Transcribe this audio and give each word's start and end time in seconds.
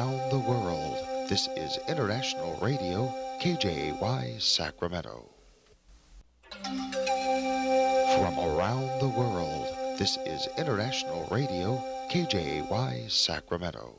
around 0.00 0.30
the 0.30 0.38
world, 0.38 0.96
this 1.28 1.46
is 1.58 1.78
International 1.86 2.58
Radio, 2.62 3.12
KJY 3.42 4.40
Sacramento. 4.40 5.28
From 8.14 8.38
around 8.38 8.88
the 8.98 9.12
world, 9.14 9.66
this 9.98 10.16
is 10.24 10.48
International 10.56 11.28
Radio, 11.30 11.84
KJY 12.10 13.10
Sacramento. 13.10 13.98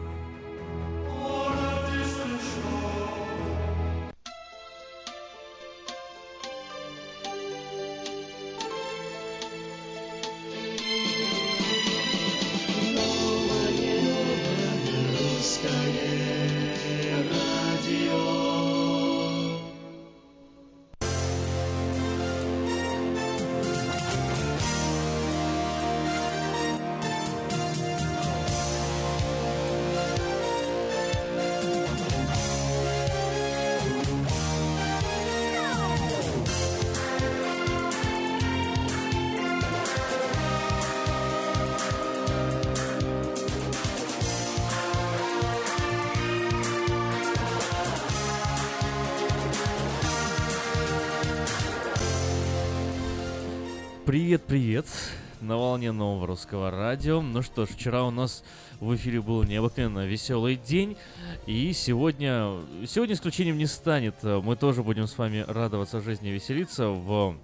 Русского 56.51 56.69
радио. 56.69 57.21
Ну 57.21 57.41
что 57.41 57.65
ж, 57.65 57.69
вчера 57.69 58.03
у 58.03 58.11
нас 58.11 58.43
в 58.81 58.93
эфире 58.95 59.21
был 59.21 59.43
необыкновенно 59.43 60.05
веселый 60.05 60.57
день, 60.57 60.97
и 61.45 61.71
сегодня, 61.71 62.59
сегодня 62.85 63.15
исключением 63.15 63.57
не 63.57 63.67
станет. 63.67 64.15
Мы 64.21 64.57
тоже 64.57 64.83
будем 64.83 65.07
с 65.07 65.17
вами 65.17 65.45
радоваться 65.47 66.01
жизни 66.01 66.29
и 66.29 66.33
веселиться. 66.33 66.89
В 66.89 67.37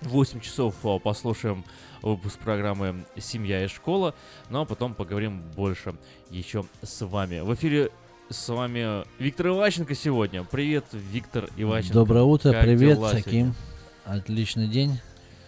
8 0.00 0.40
часов 0.40 0.74
а, 0.82 0.98
послушаем 0.98 1.64
выпуск 2.02 2.40
программы 2.40 3.04
«Семья 3.16 3.64
и 3.64 3.68
школа», 3.68 4.12
ну 4.50 4.62
а 4.62 4.64
потом 4.64 4.94
поговорим 4.94 5.40
больше 5.54 5.94
еще 6.28 6.64
с 6.82 7.06
вами. 7.06 7.40
В 7.40 7.54
эфире 7.54 7.90
с 8.28 8.48
вами 8.48 9.04
Виктор 9.22 9.48
Иващенко 9.48 9.94
сегодня. 9.94 10.42
Привет, 10.42 10.86
Виктор 10.90 11.48
Иващенко. 11.56 11.94
Доброе 11.94 12.24
утро, 12.24 12.50
Как 12.50 12.62
привет, 12.62 12.96
дела 12.96 13.10
Аким. 13.10 13.54
Отличный 14.04 14.66
день. 14.66 14.98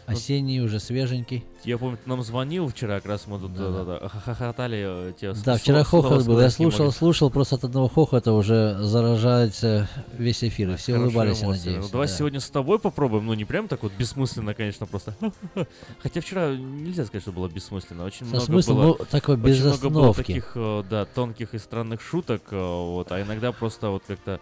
Осенний, 0.07 0.61
уже 0.61 0.81
свеженький. 0.81 1.45
Я 1.65 1.79
помню, 1.79 1.97
ты 1.97 2.09
нам 2.09 2.23
звонил 2.23 2.69
вчера, 2.69 2.97
как 2.97 3.07
раз 3.07 3.27
мы 3.27 3.39
тут 3.39 3.55
Да, 3.55 3.71
да, 3.71 3.85
да, 3.85 4.09
хохотали. 4.09 5.09
э, 5.09 5.13
Те 5.19 5.33
Да, 5.45 5.57
вчера 5.57 5.83
хохот 5.83 6.27
был. 6.27 6.39
Я 6.41 6.51
слушал, 6.51 6.93
слушал, 6.93 7.31
просто 7.31 7.55
от 7.57 7.65
одного 7.65 7.89
хохота 7.89 8.33
уже 8.33 8.77
заражается 8.83 9.89
весь 10.19 10.45
эфир. 10.45 10.71
и 10.73 10.77
Все 10.77 10.93
Хорошие 10.93 11.07
улыбались, 11.09 11.39
я 11.41 11.47
эмоции. 11.47 11.59
надеюсь. 11.67 11.85
Ну, 11.87 11.91
давай 11.91 12.07
да. 12.09 12.13
сегодня 12.15 12.41
с 12.41 12.51
тобой 12.51 12.79
попробуем. 12.79 13.27
Ну, 13.27 13.35
не 13.35 13.47
прям 13.47 13.67
так 13.67 13.83
вот 13.83 13.93
бессмысленно, 13.99 14.53
конечно, 14.53 14.87
просто. 14.87 15.15
Хотя 16.03 16.21
вчера 16.21 16.55
нельзя 16.55 17.07
сказать, 17.07 17.23
что 17.23 17.33
было 17.33 17.49
бессмысленно. 17.49 18.05
Очень 18.05 18.27
Со 18.27 18.33
много 18.33 18.45
смыслом, 18.47 18.77
было... 18.77 18.97
ну, 18.99 19.05
такой 19.11 19.37
без 19.39 19.57
Очень 19.65 19.67
много 19.69 19.89
было 19.89 20.15
таких, 20.15 20.53
э, 20.55 20.83
да, 20.91 21.07
тонких 21.07 21.55
и 21.55 21.59
странных 21.59 22.03
шуток, 22.03 22.43
э, 22.51 22.57
вот, 22.57 23.11
а 23.11 23.23
иногда 23.23 23.53
просто 23.53 23.89
вот 23.89 24.03
как-то 24.07 24.39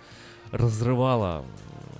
разрывало. 0.50 1.44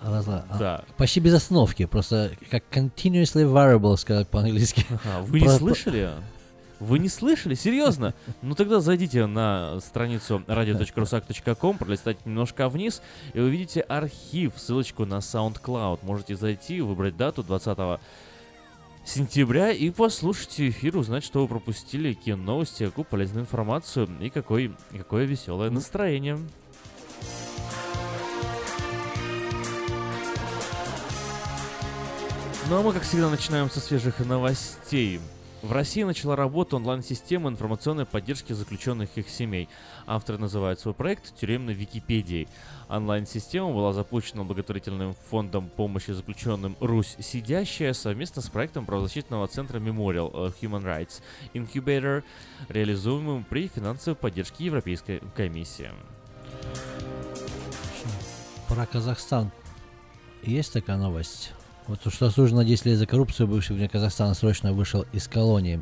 А, 0.05 0.57
Да. 0.59 0.85
Почти 0.97 1.21
без 1.21 1.35
остановки, 1.35 1.87
просто 1.87 2.33
как 2.51 2.65
continuously 2.71 3.45
variable, 3.45 3.97
сказать 3.97 4.29
по-английски. 4.29 4.85
Ага, 4.91 5.21
вы 5.27 5.41
не 5.41 5.47
Про- 5.47 5.59
слышали? 5.59 6.11
Вы 6.81 6.99
не 6.99 7.09
слышали? 7.09 7.55
Серьезно? 7.55 8.13
Ну 8.43 8.55
тогда 8.57 8.81
зайдите 8.81 9.27
на 9.27 9.79
страницу 9.81 10.43
radio.rusak.com, 10.49 11.79
пролистайте 11.79 12.21
немножко 12.25 12.69
вниз, 12.69 13.01
и 13.35 13.39
увидите 13.41 13.81
архив, 13.83 14.55
ссылочку 14.57 15.05
на 15.07 15.19
SoundCloud. 15.19 16.01
Можете 16.03 16.35
зайти, 16.37 16.81
выбрать 16.81 17.17
дату 17.17 17.45
20 17.45 18.01
сентября 19.05 19.71
и 19.71 19.91
послушать 19.91 20.61
эфир, 20.61 20.97
узнать, 20.97 21.25
что 21.25 21.41
вы 21.43 21.49
пропустили, 21.49 22.15
какие 22.15 22.35
новости, 22.35 22.87
какую 22.87 23.05
полезную 23.05 23.43
информацию 23.45 24.09
и 24.21 24.31
какой, 24.31 24.73
какое 24.97 25.25
веселое 25.25 25.71
настроение. 25.71 26.39
Ну 32.71 32.79
а 32.79 32.83
мы, 32.83 32.93
как 32.93 33.03
всегда, 33.03 33.29
начинаем 33.29 33.69
со 33.69 33.81
свежих 33.81 34.21
новостей. 34.21 35.21
В 35.63 35.73
России 35.73 36.05
начала 36.05 36.37
работу 36.37 36.77
онлайн-система 36.77 37.51
информационной 37.51 38.07
поддержки 38.07 38.53
заключенных 38.53 39.19
их 39.19 39.29
семей. 39.29 39.69
Авторы 40.07 40.39
называют 40.39 40.81
свой 40.81 40.95
проект 40.95 41.37
«Тюремной 41.37 41.75
Википедией». 41.75 42.49
Онлайн-система 42.89 43.73
была 43.73 43.93
запущена 43.93 44.45
благотворительным 44.45 45.15
фондом 45.29 45.69
помощи 45.69 46.13
заключенным 46.13 46.77
«Русь 46.81 47.17
Сидящая» 47.21 47.93
совместно 47.93 48.43
с 48.43 48.49
проектом 48.49 48.87
правозащитного 48.87 49.47
центра 49.49 49.79
Memorial 49.79 50.55
Human 50.61 50.85
Rights 50.85 51.21
Incubator, 51.55 52.23
реализуемым 52.69 53.45
при 53.45 53.69
финансовой 53.69 54.17
поддержке 54.17 54.65
Европейской 54.65 55.21
комиссии. 55.37 55.91
Про 58.69 58.87
Казахстан 58.87 59.53
есть 60.43 60.73
такая 60.73 60.97
новость? 60.97 61.53
Вот 61.89 62.01
что 62.13 62.27
осужден 62.27 62.57
на 62.57 62.65
10 62.65 62.87
лет 62.87 62.99
за 62.99 63.07
коррупцию, 63.07 63.49
бывший 63.49 63.75
вне 63.75 63.89
Казахстана 63.89 64.35
срочно 64.35 64.73
вышел 64.73 65.05
из 65.13 65.27
колонии. 65.27 65.81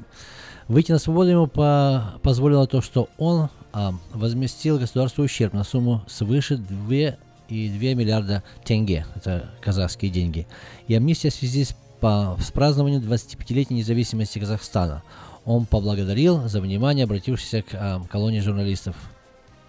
Выйти 0.66 0.92
на 0.92 0.98
свободу 0.98 1.30
ему 1.30 1.46
по 1.46 2.14
позволило 2.22 2.66
то, 2.66 2.80
что 2.80 3.08
он 3.18 3.48
а, 3.72 3.92
возместил 4.14 4.78
государству 4.78 5.24
ущерб 5.24 5.52
на 5.52 5.64
сумму 5.64 6.02
свыше 6.06 6.54
2,2 6.54 7.94
миллиарда 7.94 8.42
тенге, 8.64 9.04
это 9.14 9.50
казахские 9.60 10.10
деньги, 10.10 10.46
и 10.86 10.94
амнистия 10.94 11.30
в 11.30 11.34
связи 11.34 11.64
с, 11.64 11.76
по, 12.00 12.36
с 12.40 12.50
празднованием 12.50 13.02
25-летней 13.02 13.78
независимости 13.78 14.38
Казахстана. 14.38 15.02
Он 15.44 15.66
поблагодарил 15.66 16.48
за 16.48 16.60
внимание 16.60 17.04
обратившихся 17.04 17.62
к 17.62 17.68
а, 17.74 18.00
колонии 18.08 18.40
журналистов, 18.40 18.96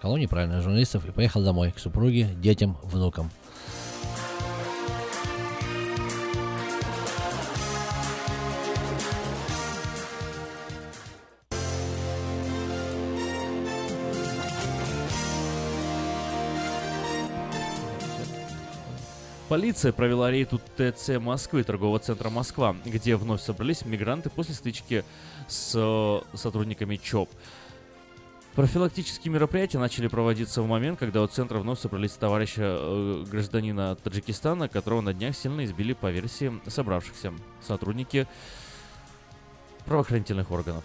колонии, 0.00 0.26
правильно, 0.26 0.62
журналистов, 0.62 1.04
и 1.06 1.10
поехал 1.10 1.42
домой 1.42 1.72
к 1.72 1.78
супруге, 1.78 2.28
детям, 2.40 2.76
внукам. 2.82 3.30
Полиция 19.52 19.92
провела 19.92 20.30
рейд 20.30 20.54
у 20.54 20.58
ТЦ 20.58 21.20
Москвы, 21.20 21.62
торгового 21.62 21.98
центра 21.98 22.30
Москва, 22.30 22.74
где 22.86 23.16
вновь 23.16 23.42
собрались 23.42 23.84
мигранты 23.84 24.30
после 24.30 24.54
стычки 24.54 25.04
с 25.46 25.74
э, 25.74 26.20
сотрудниками 26.34 26.96
ЧОП. 26.96 27.28
Профилактические 28.54 29.30
мероприятия 29.30 29.78
начали 29.78 30.06
проводиться 30.08 30.62
в 30.62 30.66
момент, 30.66 30.98
когда 30.98 31.20
у 31.20 31.26
центра 31.26 31.58
вновь 31.58 31.78
собрались 31.80 32.12
товарищи 32.12 32.60
э, 32.62 33.24
гражданина 33.30 33.94
Таджикистана, 33.96 34.70
которого 34.70 35.02
на 35.02 35.12
днях 35.12 35.36
сильно 35.36 35.66
избили 35.66 35.92
по 35.92 36.10
версии 36.10 36.50
собравшихся 36.66 37.34
сотрудники 37.60 38.26
правоохранительных 39.84 40.50
органов. 40.50 40.84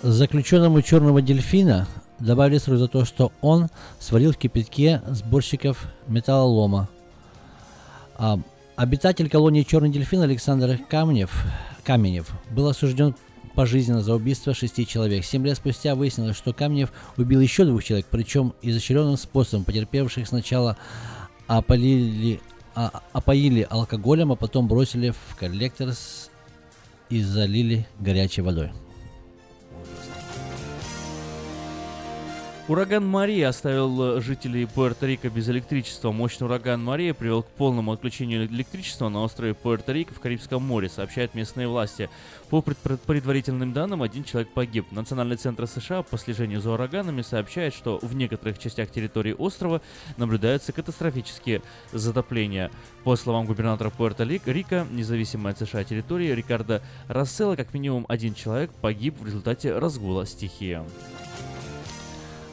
Заключенному 0.00 0.80
черного 0.80 1.20
дельфина 1.20 1.86
добавили 2.20 2.58
сразу 2.58 2.84
за 2.84 2.88
то, 2.88 3.04
что 3.04 3.32
он 3.40 3.68
сварил 3.98 4.32
в 4.32 4.36
кипятке 4.36 5.02
сборщиков 5.08 5.86
металлолома. 6.06 6.88
А, 8.16 8.38
обитатель 8.76 9.28
колонии 9.28 9.62
Черный 9.62 9.90
дельфин 9.90 10.22
Александр 10.22 10.78
Камнев, 10.88 11.44
Каменев 11.84 12.30
был 12.50 12.68
осужден 12.68 13.14
пожизненно 13.54 14.02
за 14.02 14.14
убийство 14.14 14.54
шести 14.54 14.86
человек. 14.86 15.24
Семь 15.24 15.44
лет 15.44 15.56
спустя 15.56 15.94
выяснилось, 15.94 16.36
что 16.36 16.52
Камнев 16.52 16.92
убил 17.16 17.40
еще 17.40 17.64
двух 17.64 17.82
человек, 17.82 18.06
причем 18.10 18.54
изощренным 18.62 19.16
способом, 19.16 19.64
потерпевших 19.64 20.28
сначала 20.28 20.76
опалили, 21.46 22.40
а, 22.74 23.02
опоили 23.12 23.66
алкоголем, 23.68 24.32
а 24.32 24.36
потом 24.36 24.68
бросили 24.68 25.10
в 25.10 25.36
коллектор 25.36 25.90
с, 25.90 26.30
и 27.10 27.22
залили 27.22 27.86
горячей 27.98 28.42
водой. 28.42 28.70
Ураган 32.68 33.06
Мария 33.06 33.48
оставил 33.48 34.18
э, 34.18 34.20
жителей 34.20 34.64
Пуэрто-Рико 34.66 35.30
без 35.30 35.48
электричества. 35.48 36.12
Мощный 36.12 36.44
ураган 36.44 36.84
Мария 36.84 37.14
привел 37.14 37.42
к 37.42 37.46
полному 37.46 37.92
отключению 37.92 38.44
электричества 38.44 39.08
на 39.08 39.22
острове 39.22 39.54
Пуэрто-Рико 39.54 40.12
в 40.12 40.20
Карибском 40.20 40.62
море, 40.64 40.90
сообщают 40.90 41.34
местные 41.34 41.66
власти. 41.66 42.10
По 42.50 42.60
предварительным 42.60 43.72
данным, 43.72 44.02
один 44.02 44.22
человек 44.22 44.52
погиб. 44.52 44.84
Национальный 44.90 45.36
центр 45.36 45.66
США 45.66 46.02
по 46.02 46.18
слежению 46.18 46.60
за 46.60 46.72
ураганами 46.72 47.22
сообщает, 47.22 47.72
что 47.72 48.00
в 48.02 48.14
некоторых 48.14 48.58
частях 48.58 48.90
территории 48.90 49.34
острова 49.38 49.80
наблюдаются 50.18 50.72
катастрофические 50.72 51.62
затопления. 51.92 52.70
По 53.02 53.16
словам 53.16 53.46
губернатора 53.46 53.90
Пуэрто-Рико, 53.96 54.86
независимая 54.92 55.54
от 55.54 55.58
США 55.58 55.84
территории 55.84 56.34
Рикардо 56.34 56.82
Рассела, 57.06 57.56
как 57.56 57.72
минимум 57.72 58.04
один 58.10 58.34
человек 58.34 58.70
погиб 58.82 59.18
в 59.18 59.24
результате 59.24 59.78
разгула 59.78 60.26
стихии. 60.26 60.82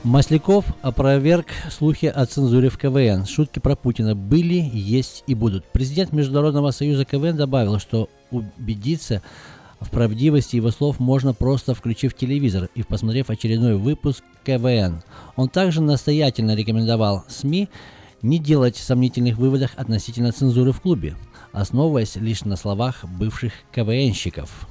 Масляков 0.06 0.66
опроверг 0.84 1.48
слухи 1.72 2.06
о 2.06 2.28
цензуре 2.28 2.70
в 2.70 2.78
КВН. 2.78 3.26
Шутки 3.26 3.58
про 3.58 3.76
Путина 3.76 4.16
были, 4.16 4.70
есть 4.72 5.24
и 5.26 5.34
будут. 5.34 5.66
Президент 5.66 6.12
Международного 6.12 6.70
союза 6.70 7.06
КВН 7.06 7.36
добавил, 7.36 7.80
что 7.80 8.08
убедиться 8.30 9.24
в 9.80 9.90
правдивости 9.90 10.58
его 10.58 10.70
слов 10.70 11.00
можно 11.00 11.34
просто 11.34 11.74
включив 11.74 12.14
телевизор 12.14 12.70
и 12.76 12.84
посмотрев 12.84 13.32
очередной 13.32 13.78
выпуск 13.78 14.24
КВН. 14.44 15.02
Он 15.38 15.50
также 15.50 15.82
настоятельно 15.82 16.56
рекомендовал 16.56 17.24
СМИ 17.28 17.68
не 18.22 18.38
делать 18.38 18.78
сомнительных 18.78 19.38
выводов 19.38 19.72
относительно 19.76 20.32
цензуры 20.32 20.72
в 20.72 20.82
клубе, 20.82 21.16
основываясь 21.52 22.16
лишь 22.16 22.46
на 22.46 22.58
словах 22.58 23.04
бывших 23.06 23.54
КВНщиков. 23.72 24.68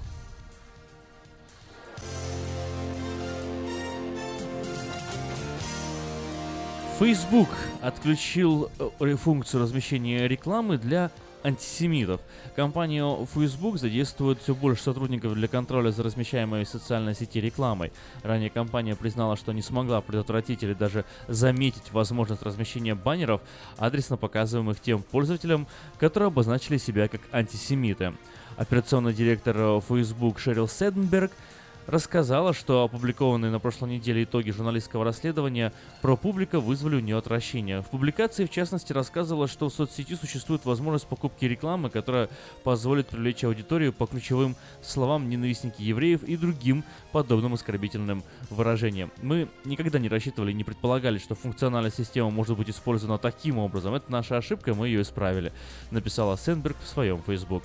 Facebook 6.98 7.48
отключил 7.82 8.70
э, 9.00 9.16
функцию 9.16 9.62
размещения 9.62 10.28
рекламы 10.28 10.78
для 10.78 11.10
антисемитов. 11.42 12.20
Компания 12.54 13.04
Facebook 13.34 13.78
задействует 13.78 14.38
все 14.40 14.54
больше 14.54 14.84
сотрудников 14.84 15.34
для 15.34 15.48
контроля 15.48 15.90
за 15.90 16.04
размещаемой 16.04 16.64
в 16.64 16.68
социальной 16.68 17.16
сети 17.16 17.40
рекламой. 17.40 17.92
Ранее 18.22 18.48
компания 18.48 18.94
признала, 18.94 19.36
что 19.36 19.52
не 19.52 19.60
смогла 19.60 20.00
предотвратить 20.00 20.62
или 20.62 20.72
даже 20.72 21.04
заметить 21.26 21.90
возможность 21.90 22.42
размещения 22.42 22.94
баннеров, 22.94 23.40
адресно 23.76 24.16
показываемых 24.16 24.80
тем 24.80 25.02
пользователям, 25.02 25.66
которые 25.98 26.28
обозначили 26.28 26.78
себя 26.78 27.08
как 27.08 27.22
антисемиты. 27.32 28.14
Операционный 28.56 29.12
директор 29.12 29.56
э, 29.58 29.80
Facebook 29.86 30.38
Шерил 30.38 30.68
Седенберг– 30.68 31.32
рассказала, 31.86 32.52
что 32.52 32.84
опубликованные 32.84 33.50
на 33.50 33.58
прошлой 33.58 33.90
неделе 33.90 34.24
итоги 34.24 34.50
журналистского 34.50 35.04
расследования 35.04 35.72
про 36.02 36.16
публика 36.16 36.60
вызвали 36.60 36.96
у 36.96 37.00
нее 37.00 37.18
отвращение. 37.18 37.82
В 37.82 37.86
публикации, 37.86 38.46
в 38.46 38.50
частности, 38.50 38.92
рассказывала, 38.92 39.48
что 39.48 39.68
в 39.68 39.74
соцсети 39.74 40.14
существует 40.14 40.64
возможность 40.64 41.06
покупки 41.06 41.44
рекламы, 41.44 41.90
которая 41.90 42.28
позволит 42.62 43.08
привлечь 43.08 43.44
аудиторию 43.44 43.92
по 43.92 44.06
ключевым 44.06 44.56
словам 44.82 45.28
ненавистники 45.28 45.82
евреев 45.82 46.22
и 46.22 46.36
другим 46.36 46.84
подобным 47.12 47.54
оскорбительным 47.54 48.22
выражениям. 48.50 49.10
Мы 49.22 49.48
никогда 49.64 49.98
не 49.98 50.08
рассчитывали 50.08 50.52
не 50.52 50.64
предполагали, 50.64 51.18
что 51.18 51.34
функциональная 51.34 51.90
система 51.90 52.30
может 52.30 52.56
быть 52.56 52.70
использована 52.70 53.18
таким 53.18 53.58
образом. 53.58 53.94
Это 53.94 54.10
наша 54.10 54.36
ошибка, 54.36 54.74
мы 54.74 54.88
ее 54.88 55.02
исправили, 55.02 55.52
написала 55.90 56.38
Сенберг 56.38 56.76
в 56.82 56.88
своем 56.88 57.22
Facebook. 57.22 57.62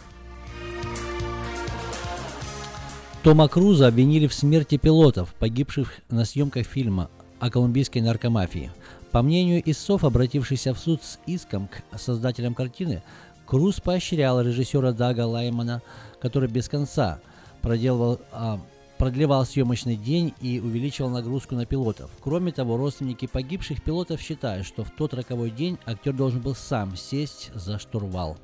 Тома 3.22 3.50
Круза 3.50 3.88
обвинили 3.88 4.28
в 4.28 4.34
смерти 4.34 4.78
пилотов, 4.78 5.34
погибших 5.34 6.00
на 6.10 6.24
съемках 6.24 6.66
фильма 6.66 7.10
о 7.42 7.50
колумбийской 7.50 8.02
наркомафии. 8.02 8.72
По 9.12 9.22
мнению 9.22 9.62
ИСОФ, 9.70 10.06
обратившийся 10.06 10.74
в 10.74 10.80
суд 10.80 11.04
с 11.04 11.20
иском 11.26 11.68
к 11.68 12.00
создателям 12.00 12.54
картины, 12.54 13.04
Круз 13.46 13.82
поощрял 13.82 14.40
режиссера 14.40 14.94
Дага 14.94 15.26
Лаймана, 15.26 15.82
который 16.22 16.48
без 16.48 16.70
конца 16.70 17.20
проделывал, 17.62 18.22
а, 18.32 18.62
продлевал 18.98 19.46
съемочный 19.46 19.98
день 19.98 20.34
и 20.40 20.62
увеличивал 20.62 21.10
нагрузку 21.10 21.56
на 21.56 21.66
пилотов. 21.66 22.10
Кроме 22.22 22.54
того, 22.54 22.78
родственники 22.78 23.28
погибших 23.28 23.84
пилотов 23.84 24.22
считают, 24.22 24.66
что 24.66 24.86
в 24.86 24.92
тот 24.92 25.14
роковой 25.14 25.50
день 25.50 25.78
актер 25.86 26.14
должен 26.14 26.40
был 26.40 26.56
сам 26.56 26.96
сесть 26.96 27.52
за 27.54 27.80
штурвал. 27.80 28.38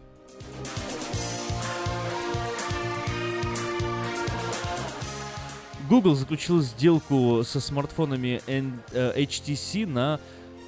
Google 5.90 6.16
заключил 6.16 6.62
сделку 6.62 7.44
со 7.44 7.60
смартфонами 7.60 8.42
э, 8.48 9.22
HTC 9.22 9.86
на 9.86 10.20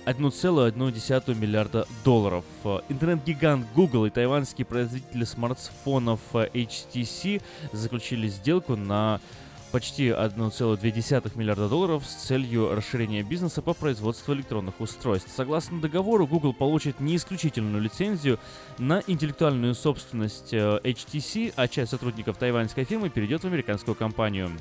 1,1 0.05 1.35
миллиарда 1.35 1.87
долларов. 2.03 2.45
Э, 2.63 2.79
Интернет-гигант 2.89 3.65
Google 3.73 4.05
и 4.05 4.09
тайваньские 4.11 4.65
производители 4.65 5.23
смартфонов 5.23 6.19
э, 6.33 6.49
HTC 6.53 7.41
заключили 7.71 8.27
сделку 8.27 8.75
на 8.75 9.19
почти 9.71 10.09
1,2 10.09 11.31
миллиарда 11.35 11.67
долларов 11.67 12.05
с 12.05 12.27
целью 12.27 12.75
расширения 12.75 13.23
бизнеса 13.23 13.63
по 13.63 13.73
производству 13.73 14.35
электронных 14.35 14.79
устройств. 14.79 15.31
Согласно 15.35 15.81
договору, 15.81 16.27
Google 16.27 16.53
получит 16.53 16.99
не 16.99 17.15
исключительную 17.15 17.81
лицензию 17.81 18.39
на 18.77 19.01
интеллектуальную 19.07 19.73
собственность 19.73 20.53
HTC, 20.53 21.53
а 21.55 21.67
часть 21.67 21.91
сотрудников 21.91 22.37
тайваньской 22.37 22.83
фирмы 22.83 23.09
перейдет 23.09 23.41
в 23.41 23.47
американскую 23.47 23.95
компанию. 23.95 24.51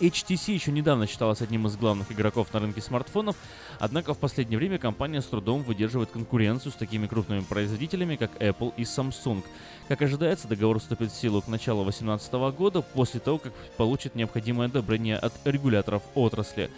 HTC 0.00 0.52
еще 0.52 0.70
недавно 0.70 1.06
считалась 1.06 1.42
одним 1.42 1.66
из 1.66 1.76
главных 1.76 2.12
игроков 2.12 2.52
на 2.52 2.60
рынке 2.60 2.80
смартфонов, 2.80 3.36
однако 3.78 4.14
в 4.14 4.18
последнее 4.18 4.58
время 4.58 4.78
компания 4.78 5.20
с 5.20 5.26
трудом 5.26 5.62
выдерживает 5.62 6.10
конкуренцию 6.10 6.72
с 6.72 6.76
такими 6.76 7.06
крупными 7.06 7.40
производителями, 7.40 8.16
как 8.16 8.40
Apple 8.40 8.72
и 8.76 8.82
Samsung. 8.82 9.42
Как 9.88 10.02
ожидается, 10.02 10.46
договор 10.46 10.78
вступит 10.78 11.10
в 11.10 11.16
силу 11.16 11.42
к 11.42 11.48
началу 11.48 11.82
2018 11.82 12.32
года, 12.56 12.82
после 12.82 13.20
того, 13.20 13.38
как 13.38 13.52
получит 13.76 14.14
необходимое 14.14 14.68
одобрение 14.68 15.16
от 15.16 15.32
регуляторов 15.44 16.02
отрасли. 16.14 16.70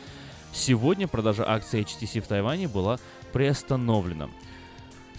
Сегодня 0.52 1.06
продажа 1.06 1.48
акций 1.48 1.82
HTC 1.82 2.20
в 2.20 2.26
Тайване 2.26 2.68
была 2.68 2.98
приостановлена. 3.32 4.28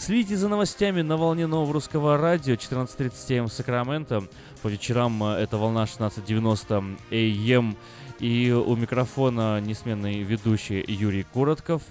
Следите 0.02 0.36
за 0.36 0.50
новостями 0.50 1.04
на 1.04 1.16
волне 1.16 1.46
нового 1.46 1.74
русского 1.74 2.18
радио 2.18 2.56
14.37 2.56 3.46
в 3.46 3.54
Сакраменто. 3.54 4.24
По 4.64 4.68
вечерам 4.68 5.24
э, 5.24 5.36
это 5.36 5.60
волна 5.60 5.84
16.90 5.84 6.98
AM. 7.12 7.78
И 8.20 8.52
у 8.52 8.76
микрофона 8.76 9.62
несменный 9.62 10.24
ведущий 10.24 10.84
Юрий 10.88 11.22
Коротков. 11.22 11.84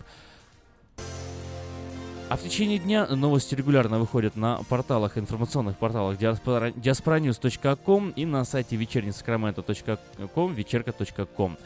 А 2.28 2.36
в 2.36 2.42
течение 2.42 2.80
дня 2.80 3.06
новости 3.06 3.54
регулярно 3.54 4.00
выходят 4.00 4.34
на 4.34 4.56
порталах, 4.68 5.16
информационных 5.16 5.78
порталах 5.78 6.18
diaspora- 6.18 6.74
diasporanews.com 6.74 8.14
и 8.16 8.26
на 8.26 8.44
сайте 8.44 8.74
вечернесакраменто.com, 8.74 10.52
вечерка.com. 10.52 11.56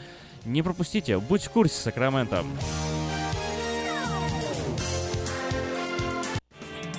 Не 0.45 0.61
пропустите, 0.61 1.17
будь 1.17 1.45
в 1.45 1.49
курсе, 1.49 1.73
Сакраменто. 1.73 2.43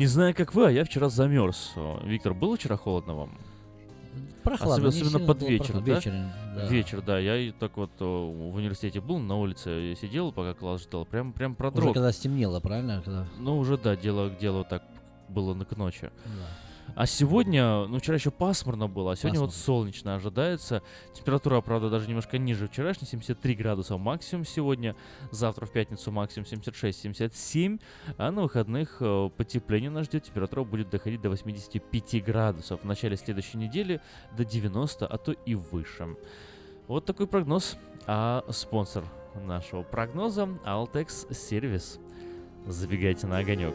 Не 0.00 0.06
знаю, 0.06 0.34
как 0.34 0.54
вы, 0.54 0.66
а 0.66 0.70
я 0.70 0.82
вчера 0.84 1.10
замерз. 1.10 1.74
Виктор, 2.04 2.32
было 2.32 2.56
вчера 2.56 2.78
холодно 2.78 3.14
вам? 3.14 3.38
Прохладно, 4.42 4.88
Особенно- 4.88 5.08
особенно 5.10 5.26
под 5.26 5.42
вечер, 5.42 5.64
прохладно. 5.74 5.86
да? 5.86 5.94
Вечером, 5.94 6.32
да. 6.56 6.66
Вечер, 6.68 7.02
да. 7.02 7.18
Я 7.18 7.36
и 7.36 7.50
так 7.50 7.76
вот 7.76 7.90
о, 8.00 8.30
в 8.32 8.54
университете 8.54 9.02
был, 9.02 9.18
на 9.18 9.36
улице 9.36 9.94
сидел, 10.00 10.32
пока 10.32 10.54
класс 10.54 10.84
ждал. 10.84 11.04
Прям, 11.04 11.34
прям 11.34 11.50
Уже 11.52 11.58
продрог. 11.58 11.92
когда 11.92 12.10
стемнело, 12.12 12.60
правильно? 12.60 13.02
Когда... 13.04 13.26
Ну, 13.38 13.58
уже, 13.58 13.76
да, 13.76 13.94
дело 13.94 14.30
к 14.30 14.38
делу 14.38 14.64
так 14.64 14.82
было 15.28 15.52
на 15.52 15.66
к 15.66 15.76
ночи. 15.76 16.10
Да. 16.24 16.30
А 16.94 17.06
сегодня, 17.06 17.86
ну, 17.86 17.98
вчера 17.98 18.16
еще 18.16 18.30
пасмурно 18.30 18.88
было, 18.88 19.12
а 19.12 19.16
сегодня 19.16 19.40
вот 19.40 19.50
Пасмурно. 19.50 19.64
солнечно 19.64 20.14
ожидается. 20.14 20.82
Температура, 21.12 21.60
правда, 21.60 21.90
даже 21.90 22.08
немножко 22.08 22.38
ниже 22.38 22.68
вчерашней, 22.68 23.06
73 23.06 23.54
градуса 23.54 23.96
максимум 23.96 24.44
сегодня. 24.44 24.96
Завтра 25.30 25.66
в 25.66 25.72
пятницу 25.72 26.10
максимум 26.10 26.46
76-77. 26.50 27.80
А 28.18 28.30
на 28.30 28.42
выходных 28.42 28.96
э, 29.00 29.30
потепление 29.36 29.90
нас 29.90 30.06
ждет. 30.06 30.24
Температура 30.24 30.64
будет 30.64 30.90
доходить 30.90 31.20
до 31.20 31.30
85 31.30 32.24
градусов. 32.24 32.80
В 32.82 32.84
начале 32.84 33.16
следующей 33.16 33.58
недели 33.58 34.00
до 34.36 34.44
90, 34.44 35.06
а 35.06 35.18
то 35.18 35.32
и 35.32 35.54
выше. 35.54 36.16
Вот 36.88 37.04
такой 37.04 37.26
прогноз. 37.26 37.76
А 38.06 38.44
спонсор 38.50 39.04
нашего 39.34 39.82
прогноза 39.82 40.48
Altex 40.64 41.32
Сервис. 41.34 41.98
Забегайте 42.66 43.26
на 43.26 43.38
огонек. 43.38 43.74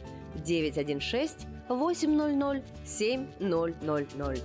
916 0.35 1.47
800 1.69 2.63
7000. 2.85 4.41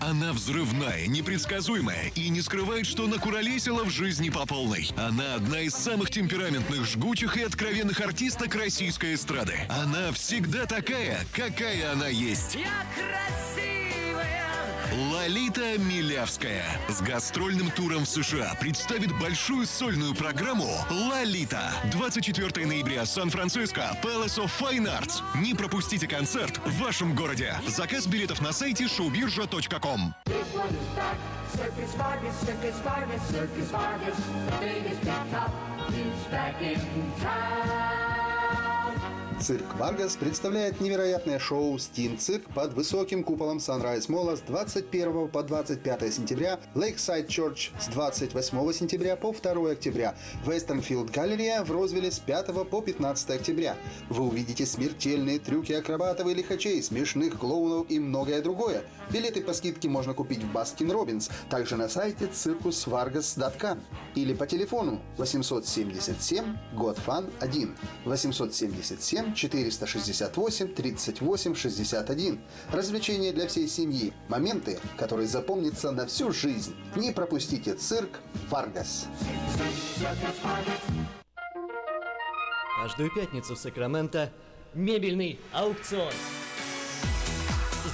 Она 0.00 0.32
взрывная, 0.32 1.06
непредсказуемая 1.08 2.12
и 2.14 2.28
не 2.28 2.40
скрывает, 2.40 2.86
что 2.86 3.06
накуролесила 3.06 3.82
в 3.82 3.90
жизни 3.90 4.30
по 4.30 4.46
полной. 4.46 4.88
Она 4.96 5.34
одна 5.34 5.60
из 5.60 5.74
самых 5.74 6.10
темпераментных, 6.10 6.84
жгучих 6.84 7.36
и 7.36 7.42
откровенных 7.42 8.00
артисток 8.00 8.54
российской 8.54 9.14
эстрады. 9.14 9.54
Она 9.68 10.12
всегда 10.12 10.66
такая, 10.66 11.18
какая 11.32 11.92
она 11.92 12.08
есть. 12.08 12.58
Лолита 15.26 15.76
Милявская 15.76 16.62
с 16.88 17.00
гастрольным 17.02 17.68
туром 17.72 18.04
в 18.04 18.08
США 18.08 18.56
представит 18.60 19.10
большую 19.18 19.66
сольную 19.66 20.14
программу 20.14 20.70
«Лолита». 20.88 21.72
24 21.90 22.64
ноября, 22.64 23.04
Сан-Франциско, 23.04 23.98
Palace 24.04 24.38
of 24.38 24.52
Fine 24.60 24.86
Arts. 24.86 25.14
Не 25.42 25.52
пропустите 25.52 26.06
концерт 26.06 26.60
в 26.64 26.80
вашем 26.80 27.16
городе. 27.16 27.56
Заказ 27.66 28.06
билетов 28.06 28.40
на 28.40 28.52
сайте 28.52 28.84
showbirja.com. 28.84 30.14
Circus 31.56 31.94
Vargas, 31.96 32.34
Circus 32.44 32.78
Vargas, 32.84 33.22
Circus 33.28 33.70
Vargas, 33.72 34.16
the 34.16 34.56
biggest 34.60 35.00
big 35.00 35.32
top, 35.32 35.50
is 35.90 36.24
back 36.30 36.60
in 36.60 36.78
town. 37.20 38.15
Цирк 39.38 39.76
Варгас 39.78 40.16
представляет 40.16 40.80
невероятное 40.80 41.38
шоу 41.38 41.78
«Steam 41.78 42.18
Cirque» 42.18 42.44
под 42.54 42.72
высоким 42.72 43.22
куполом 43.22 43.58
Sunrise 43.58 44.10
Mall 44.10 44.29
а 44.29 44.34
с 44.34 44.40
21 44.40 45.28
по 45.28 45.42
25 45.42 46.14
сентября, 46.14 46.58
Lakeside 46.74 47.26
Church 47.26 47.70
с 47.78 47.88
28 47.88 48.72
сентября 48.72 49.14
по 49.14 49.34
2 49.34 49.70
октября, 49.70 50.14
Westfield 50.46 51.12
Galleria 51.12 51.62
в 51.64 51.70
Розвилле 51.70 52.10
с 52.10 52.18
5 52.18 52.68
по 52.68 52.80
15 52.80 53.30
октября. 53.30 53.76
Вы 54.08 54.24
увидите 54.24 54.64
смертельные 54.64 55.38
трюки 55.38 55.74
акробатов 55.74 56.26
и 56.28 56.34
лихачей, 56.34 56.82
смешных 56.82 57.38
клоунов 57.38 57.90
и 57.90 58.00
многое 58.00 58.40
другое. 58.40 58.84
Билеты 59.10 59.40
по 59.40 59.52
скидке 59.52 59.88
можно 59.88 60.14
купить 60.14 60.42
в 60.42 60.52
Baskin 60.52 60.90
Robbins, 60.90 61.30
также 61.48 61.76
на 61.76 61.88
сайте 61.88 62.26
circusvargas.com 62.26 63.80
или 64.14 64.34
по 64.34 64.46
телефону 64.46 65.00
877 65.16 66.56
GOTFUN 66.74 67.30
1 67.40 67.76
877 68.04 69.34
468 69.34 70.74
38 70.74 71.54
61. 71.54 72.40
Развлечения 72.70 73.32
для 73.32 73.46
всей 73.46 73.68
семьи. 73.68 74.12
Моменты, 74.28 74.78
которые 74.96 75.28
запомнятся 75.28 75.92
на 75.92 76.06
всю 76.06 76.32
жизнь. 76.32 76.74
Не 76.96 77.12
пропустите 77.12 77.74
цирк 77.74 78.20
Варгас. 78.50 79.06
Каждую 82.82 83.14
пятницу 83.14 83.54
в 83.54 83.58
Сакраменто 83.58 84.32
мебельный 84.74 85.38
аукцион. 85.52 86.12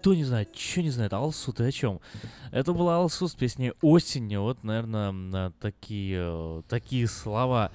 Кто 0.00 0.14
не 0.14 0.22
знает, 0.22 0.54
что 0.56 0.80
не 0.82 0.90
знает, 0.90 1.12
Алсу, 1.12 1.52
ты 1.52 1.64
о 1.64 1.72
чем? 1.72 2.00
Это 2.52 2.72
была 2.72 2.98
Алсу 2.98 3.26
с 3.26 3.34
песней 3.34 3.72
«Осенью». 3.82 4.42
Вот, 4.42 4.62
наверное, 4.62 5.50
такие, 5.60 6.20
э, 6.20 6.62
такие 6.68 7.08
слова 7.08 7.72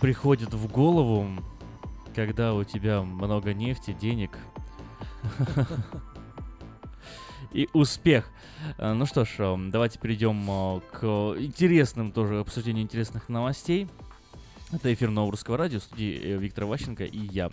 приходят 0.00 0.54
в 0.54 0.68
голову, 0.70 1.26
когда 2.14 2.54
у 2.54 2.62
тебя 2.62 3.02
много 3.02 3.54
нефти, 3.54 3.92
денег 3.92 4.38
и 7.52 7.68
успех. 7.72 8.30
Э, 8.78 8.92
Ну 8.92 9.04
что 9.04 9.24
ж, 9.24 9.30
э, 9.38 9.56
давайте 9.72 9.98
перейдем 9.98 10.80
к 10.92 11.04
интересным 11.40 12.12
тоже 12.12 12.38
обсуждению 12.38 12.84
интересных 12.84 13.28
новостей. 13.28 13.88
Это 14.70 14.92
эфир 14.92 15.10
Нового 15.10 15.30
Русского 15.32 15.56
радио, 15.56 15.78
студии 15.80 16.20
э, 16.22 16.36
Виктор 16.36 16.66
Ващенко 16.66 17.04
и 17.04 17.18
я. 17.32 17.50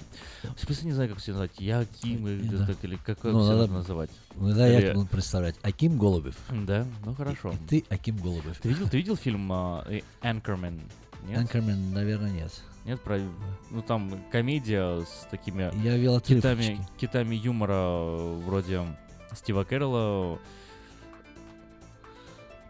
Просто 0.66 0.86
не 0.86 0.92
знаю, 0.92 1.10
как 1.10 1.20
все 1.20 1.32
назвать. 1.32 1.52
Я, 1.60 1.86
Ким, 1.86 2.28
или, 2.28 2.48
Да. 2.50 2.66
так, 2.68 2.84
или 2.84 2.98
как, 2.98 3.24
Ну, 3.24 3.40
всё 3.42 3.56
надо- 3.58 3.72
называть. 3.72 4.10
Ну 4.36 4.54
да, 4.54 4.68
я 4.68 4.94
буду 4.94 5.08
представлять. 5.08 5.56
Аким 5.62 5.98
Голубев. 5.98 6.36
Да, 6.52 6.86
ну 7.06 7.16
хорошо. 7.16 7.52
И 7.54 7.68
ты 7.68 7.86
Аким 7.90 8.18
Голубев. 8.18 8.60
Ты 8.60 8.68
видел, 8.70 8.90
ты 8.90 8.98
видел 8.98 9.16
фильм 9.16 9.50
Anchorman? 10.22 10.82
Нет? 11.28 11.40
Анкермен, 11.40 11.94
наверное, 11.94 12.32
нет. 12.32 12.52
Нет, 12.86 13.02
про... 13.02 13.20
Ну 13.72 13.82
там 13.82 14.12
комедия 14.32 15.02
с 15.02 15.26
такими 15.32 15.72
Я 15.84 16.20
китами, 16.20 16.80
китами 17.00 17.34
юмора 17.36 17.74
э, 17.74 18.42
вроде 18.46 18.82
Стива 19.34 19.64
Кэрролла, 19.64 20.38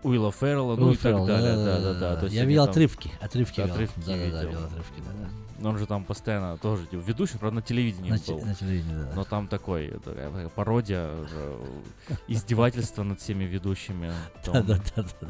Уилла 0.05 0.31
Феррелла, 0.31 0.75
ну 0.75 0.91
и 0.91 0.95
так 0.95 1.25
далее. 1.25 1.55
Да, 1.55 1.79
да, 1.93 2.15
да. 2.15 2.21
Есть 2.23 2.35
Я 2.35 2.45
видел 2.45 2.63
отрывки, 2.63 3.11
отрывки. 3.19 3.61
Отрывки 3.61 3.99
Да-да-да, 3.99 4.23
видел. 4.25 4.39
видел 4.49 4.63
отрывки. 4.65 5.01
Но 5.59 5.69
он 5.69 5.77
же 5.77 5.85
там 5.87 6.03
постоянно 6.03 6.57
тоже 6.57 6.85
типа, 6.85 7.01
ведущий, 7.01 7.37
правда, 7.37 7.55
на 7.55 7.61
телевидении 7.61 8.09
На 8.11 8.17
был. 8.17 8.39
те- 8.39 8.45
на 8.45 8.53
телевидении, 8.53 8.93
да. 8.95 9.11
Но 9.15 9.23
там 9.23 9.47
такой, 9.47 9.87
такая 10.03 10.49
пародия, 10.49 11.09
уже, 11.15 11.57
издевательство 12.27 13.03
над 13.03 13.19
всеми 13.21 13.45
ведущими. 13.45 14.11
Там 14.43 14.65
Да-да-да. 14.65 15.29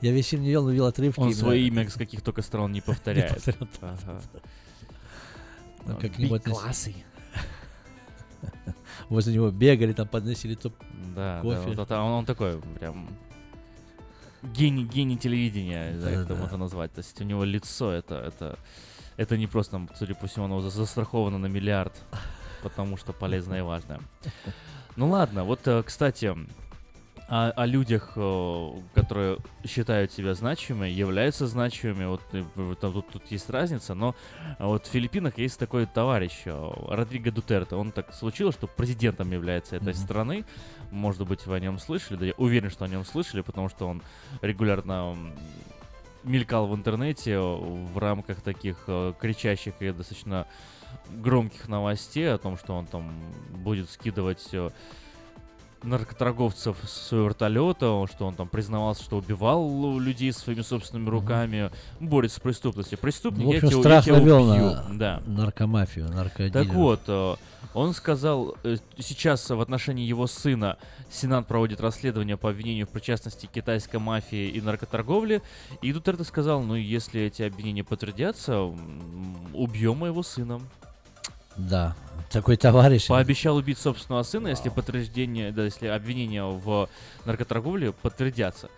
Я 0.00 0.12
весь 0.12 0.28
фильм 0.28 0.42
не 0.42 0.48
видел, 0.48 0.64
но 0.64 0.70
видел 0.70 0.86
отрывки. 0.86 1.20
Он 1.20 1.34
свое 1.34 1.66
имя 1.66 1.88
с 1.88 1.94
каких 1.94 2.22
только 2.22 2.40
стран 2.42 2.72
не 2.72 2.80
повторяет. 2.80 3.42
Ну, 5.86 5.94
А, 5.94 6.00
как-нибудь 6.00 6.42
классы. 6.44 6.94
Возле 9.08 9.34
него 9.34 9.50
бегали, 9.50 9.92
там 9.92 10.06
подносили 10.06 10.54
топ 10.54 10.74
Да, 11.14 11.36
да, 11.36 11.42
кофе. 11.42 11.68
вот 11.70 11.78
это 11.78 12.00
он, 12.00 12.10
он 12.12 12.26
такой 12.26 12.60
прям 12.78 13.08
гений, 14.42 14.84
гений 14.84 15.16
телевидения, 15.16 15.96
да, 16.00 16.10
это 16.10 16.56
назвать. 16.56 16.92
То 16.92 16.98
есть 17.00 17.20
у 17.20 17.24
него 17.24 17.44
лицо 17.44 17.92
это, 17.92 18.16
это, 18.16 18.58
это 19.16 19.36
не 19.36 19.46
просто, 19.46 19.72
там, 19.72 19.90
судя 19.96 20.14
по 20.14 20.26
всему, 20.26 20.46
оно 20.46 20.60
за- 20.60 20.70
застраховано 20.70 21.38
на 21.38 21.46
миллиард, 21.46 21.92
потому 22.62 22.96
что 22.96 23.12
полезное 23.12 23.58
и 23.60 23.62
важное. 23.62 24.00
Ну 24.96 25.08
ладно, 25.10 25.44
вот, 25.44 25.60
э, 25.66 25.82
кстати, 25.84 26.34
о, 27.30 27.50
о 27.50 27.66
людях, 27.66 28.12
э, 28.16 28.70
которые 28.94 29.36
считают 29.66 30.10
себя 30.12 30.34
значимыми, 30.34 30.88
являются 30.88 31.46
значимыми, 31.46 32.06
вот 32.06 32.22
э, 32.32 32.42
там 32.80 32.92
тут, 32.92 33.08
тут 33.10 33.30
есть 33.30 33.50
разница, 33.50 33.94
но 33.94 34.16
а 34.58 34.66
вот 34.66 34.86
в 34.86 34.90
Филиппинах 34.90 35.36
есть 35.38 35.58
такой 35.58 35.86
товарищ, 35.86 36.32
Родриго 36.46 37.30
Дутерте, 37.30 37.76
он 37.76 37.92
так 37.92 38.14
случилось, 38.14 38.54
что 38.54 38.66
президентом 38.66 39.30
является 39.30 39.76
этой 39.76 39.92
Мгм. 39.92 40.02
страны, 40.02 40.44
может 40.90 41.26
быть, 41.26 41.46
вы 41.46 41.56
о 41.56 41.60
нем 41.60 41.78
слышали, 41.78 42.16
да 42.16 42.26
я 42.26 42.34
уверен, 42.36 42.70
что 42.70 42.84
о 42.84 42.88
нем 42.88 43.04
слышали, 43.04 43.40
потому 43.40 43.68
что 43.68 43.86
он 43.86 44.02
регулярно 44.40 45.16
мелькал 46.24 46.66
в 46.66 46.74
интернете 46.74 47.38
в 47.38 47.96
рамках 47.98 48.40
таких 48.40 48.84
э, 48.86 49.14
кричащих 49.18 49.74
и 49.80 49.92
достаточно 49.92 50.46
громких 51.10 51.68
новостей 51.68 52.32
о 52.32 52.38
том, 52.38 52.56
что 52.58 52.74
он 52.74 52.86
там 52.86 53.12
будет 53.50 53.88
скидывать 53.90 54.48
э, 54.52 54.70
наркоторговцев 55.82 56.76
с 56.86 57.12
вертолета, 57.12 58.04
что 58.12 58.26
он 58.26 58.34
там 58.34 58.48
признавался, 58.48 59.02
что 59.02 59.16
убивал 59.16 59.98
людей 59.98 60.32
своими 60.32 60.62
собственными 60.62 61.08
руками, 61.08 61.70
борется 62.00 62.38
с 62.38 62.40
преступностью. 62.40 62.98
Преступник, 62.98 63.44
Ну, 63.44 63.50
в 63.50 63.52
я 63.52 63.58
общем, 63.58 63.68
тебя, 63.70 63.80
страх 63.80 64.06
я 64.06 64.20
тебя 64.20 64.36
убью. 64.36 64.44
на 64.48 64.98
Да. 64.98 65.22
наркомафию, 65.26 66.08
наркодилеров. 66.08 66.66
Так 66.66 66.74
вот, 66.74 67.00
э, 67.06 67.36
он 67.74 67.94
сказал, 67.94 68.56
э, 68.64 68.76
сейчас 68.98 69.48
в 69.50 69.60
отношении 69.60 70.04
его 70.06 70.26
сына 70.26 70.76
Сенат 71.10 71.46
проводит 71.46 71.80
расследование 71.80 72.36
по 72.36 72.50
обвинению 72.50 72.86
в 72.86 72.90
причастности 72.90 73.46
к 73.46 73.50
китайской 73.50 73.96
мафии 73.98 74.48
и 74.48 74.60
наркоторговле. 74.60 75.42
И 75.82 75.92
Дутерте 75.92 76.24
сказал, 76.24 76.62
ну, 76.62 76.74
если 76.74 77.22
эти 77.22 77.42
обвинения 77.42 77.84
подтвердятся, 77.84 78.60
убьем 79.54 79.98
моего 79.98 80.22
сына. 80.22 80.60
Да, 81.58 81.94
такой 82.30 82.56
товарищ. 82.56 83.08
Пообещал 83.08 83.56
убить 83.56 83.78
собственного 83.78 84.22
сына, 84.22 84.48
если 84.48 84.68
подтверждение, 84.68 85.52
да, 85.52 85.64
если 85.64 85.86
обвинения 85.88 86.44
в 86.44 86.88
наркоторговле 87.24 87.92
подтвердятся. 87.92 88.68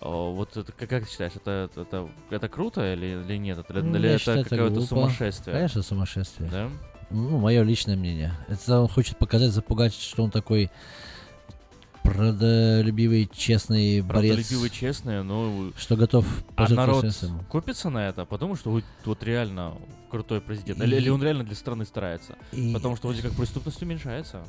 О, 0.00 0.32
Вот 0.34 0.56
это, 0.56 0.72
как, 0.72 0.88
как 0.88 1.04
ты 1.04 1.10
считаешь, 1.10 1.32
это, 1.36 1.70
это, 1.70 1.80
это, 1.82 2.08
это 2.30 2.48
круто 2.48 2.92
или, 2.92 3.22
или 3.24 3.36
нет? 3.36 3.58
Это, 3.58 3.72
Ну, 3.82 3.96
или 3.96 4.10
это 4.10 4.42
какое-то 4.48 4.80
сумасшествие? 4.82 5.54
Конечно, 5.54 5.82
сумасшествие. 5.82 6.50
Да? 6.50 6.70
Ну, 7.10 7.38
мое 7.38 7.62
личное 7.62 7.96
мнение. 7.96 8.32
Это 8.48 8.80
он 8.80 8.88
хочет 8.88 9.18
показать, 9.18 9.52
запугать, 9.52 9.94
что 9.94 10.24
он 10.24 10.30
такой 10.30 10.70
продолюбивый, 12.04 13.28
честный 13.34 14.02
борец. 14.02 14.34
Правдолюбивый, 14.36 14.70
честный, 14.70 15.22
ну... 15.24 15.72
Что 15.76 15.96
готов 15.96 16.26
А 16.54 16.68
народ 16.68 17.06
купится 17.48 17.90
на 17.90 18.08
это, 18.08 18.24
потому 18.26 18.54
что 18.56 18.70
вот, 18.70 18.84
вот 19.04 19.22
реально 19.24 19.74
крутой 20.10 20.40
президент. 20.40 20.80
И- 20.80 20.84
Или, 20.84 20.96
или 20.96 21.08
он 21.08 21.22
реально 21.22 21.44
для 21.44 21.56
страны 21.56 21.84
старается. 21.84 22.36
И- 22.52 22.72
Потому 22.72 22.96
что 22.96 23.08
вроде 23.08 23.22
как 23.22 23.32
преступность 23.32 23.82
уменьшается. 23.82 24.44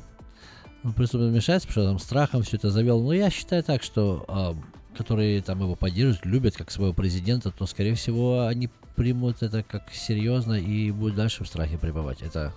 Он 0.84 0.92
преступно 0.92 1.30
мешается, 1.30 1.66
потому 1.66 1.84
что 1.84 1.90
там 1.92 1.98
страхом 1.98 2.42
все 2.42 2.58
это 2.58 2.70
завел. 2.70 3.02
Но 3.02 3.12
я 3.12 3.30
считаю 3.30 3.64
так, 3.64 3.82
что 3.82 4.24
а, 4.28 4.54
которые 4.96 5.40
там 5.42 5.60
его 5.60 5.74
поддерживают, 5.74 6.26
любят 6.26 6.56
как 6.56 6.70
своего 6.70 6.92
президента, 6.92 7.50
то, 7.50 7.66
скорее 7.66 7.94
всего, 7.94 8.46
они 8.46 8.68
примут 8.94 9.42
это 9.42 9.62
как 9.62 9.90
серьезно 9.92 10.54
и 10.54 10.90
будут 10.90 11.16
дальше 11.16 11.42
в 11.42 11.48
страхе 11.48 11.78
пребывать. 11.78 12.22
Это 12.22 12.52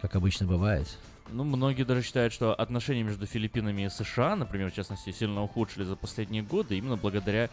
как 0.00 0.16
обычно 0.16 0.46
бывает. 0.46 0.88
Ну, 1.30 1.44
многие 1.44 1.82
даже 1.84 2.02
считают, 2.02 2.32
что 2.32 2.54
отношения 2.54 3.02
между 3.02 3.26
Филиппинами 3.26 3.82
и 3.82 3.88
США, 3.90 4.34
например, 4.36 4.70
в 4.70 4.74
частности, 4.74 5.12
сильно 5.12 5.42
ухудшили 5.42 5.84
за 5.84 5.94
последние 5.96 6.42
годы 6.42 6.78
именно 6.78 6.96
благодаря 6.96 7.50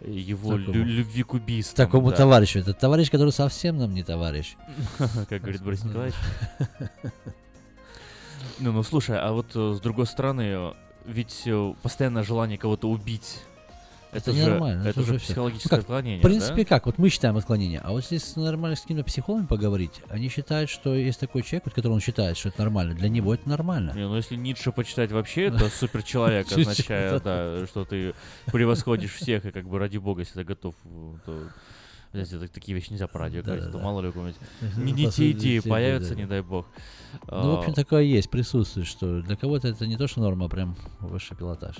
э, 0.00 0.10
его 0.10 0.56
Такому- 0.58 0.72
лю- 0.74 0.84
любви 0.84 1.22
к 1.22 1.34
убийствам. 1.34 1.76
Такому 1.86 2.10
да. 2.10 2.16
товарищу. 2.16 2.58
Это 2.58 2.74
товарищ, 2.74 3.10
который 3.10 3.30
совсем 3.30 3.78
нам 3.78 3.94
не 3.94 4.02
товарищ. 4.02 4.56
Как 5.28 5.40
говорит 5.42 5.62
Борис 5.62 5.84
Николаевич. 5.84 6.16
Ну, 8.60 8.70
ну, 8.72 8.82
слушай, 8.84 9.18
а 9.18 9.32
вот 9.32 9.46
э, 9.56 9.74
с 9.76 9.80
другой 9.80 10.06
стороны, 10.06 10.42
э, 10.42 10.72
ведь 11.06 11.48
постоянное 11.82 12.22
желание 12.22 12.56
кого-то 12.58 12.88
убить 12.88 13.40
Это, 14.14 14.32
же- 14.32 14.46
нормально. 14.50 14.86
это 14.88 15.00
уже 15.00 15.14
же 15.14 15.18
психологическое 15.18 15.68
Ну 15.76 15.76
как, 15.76 15.80
отклонение, 15.80 16.18
В 16.20 16.22
принципе, 16.22 16.62
да? 16.62 16.68
как? 16.68 16.86
Вот 16.86 16.98
мы 16.98 17.08
считаем 17.08 17.36
отклонение. 17.36 17.80
А 17.80 17.90
вот 17.92 18.04
если 18.10 18.40
нормально 18.40 18.76
с 18.76 18.80
каким-то 18.82 19.04
психологом 19.04 19.46
поговорить, 19.46 20.00
они 20.08 20.28
считают, 20.28 20.70
что 20.70 20.94
есть 20.94 21.20
такой 21.20 21.42
человек, 21.42 21.64
вот, 21.66 21.74
который 21.74 21.92
он 21.92 22.00
считает, 22.00 22.36
что 22.36 22.48
это 22.48 22.60
нормально. 22.62 22.94
Для 22.94 23.08
него 23.08 23.34
это 23.34 23.48
нормально. 23.48 23.92
Не, 23.94 24.06
ну 24.06 24.16
если 24.16 24.36
Ницше 24.36 24.72
почитать 24.72 25.12
вообще, 25.12 25.44
это 25.46 25.68
суперчеловек 25.68 26.46
означает, 26.56 27.22
да, 27.22 27.66
что 27.66 27.84
ты 27.84 28.14
превосходишь 28.46 29.12
всех, 29.14 29.44
и 29.46 29.50
как 29.50 29.68
бы 29.68 29.78
ради 29.78 29.98
бога, 29.98 30.20
если 30.20 30.34
ты 30.34 30.44
готов, 30.44 30.74
э, 30.84 31.14
то... 31.26 31.48
Так- 32.12 32.50
такие 32.52 32.76
вещи 32.76 32.90
нельзя 32.92 33.08
по 33.08 33.18
радио 33.18 33.42
говорить, 33.42 33.64
а 33.64 33.66
то 33.66 33.72
Да-да-да. 33.72 33.84
мало 33.84 34.00
ли 34.00 34.08
у 34.08 34.12
кого-нибудь 34.12 34.40
Мгм. 34.60 34.84
не, 34.94 35.06
сути, 35.10 35.32
идеи 35.32 35.58
появятся, 35.58 36.10
да-да. 36.10 36.20
не 36.22 36.28
дай 36.28 36.42
бог. 36.42 36.64
Ну, 37.28 37.56
в 37.56 37.58
общем, 37.58 37.72
А, 37.72 37.74
такое 37.74 38.02
есть, 38.04 38.30
присутствует, 38.30 38.86
что 38.86 39.20
для 39.20 39.34
кого-то 39.34 39.66
это 39.66 39.84
не 39.88 39.96
то, 39.96 40.06
что 40.06 40.20
норма, 40.20 40.46
а 40.46 40.48
прям 40.48 40.76
высший 41.00 41.36
пилотаж. 41.36 41.74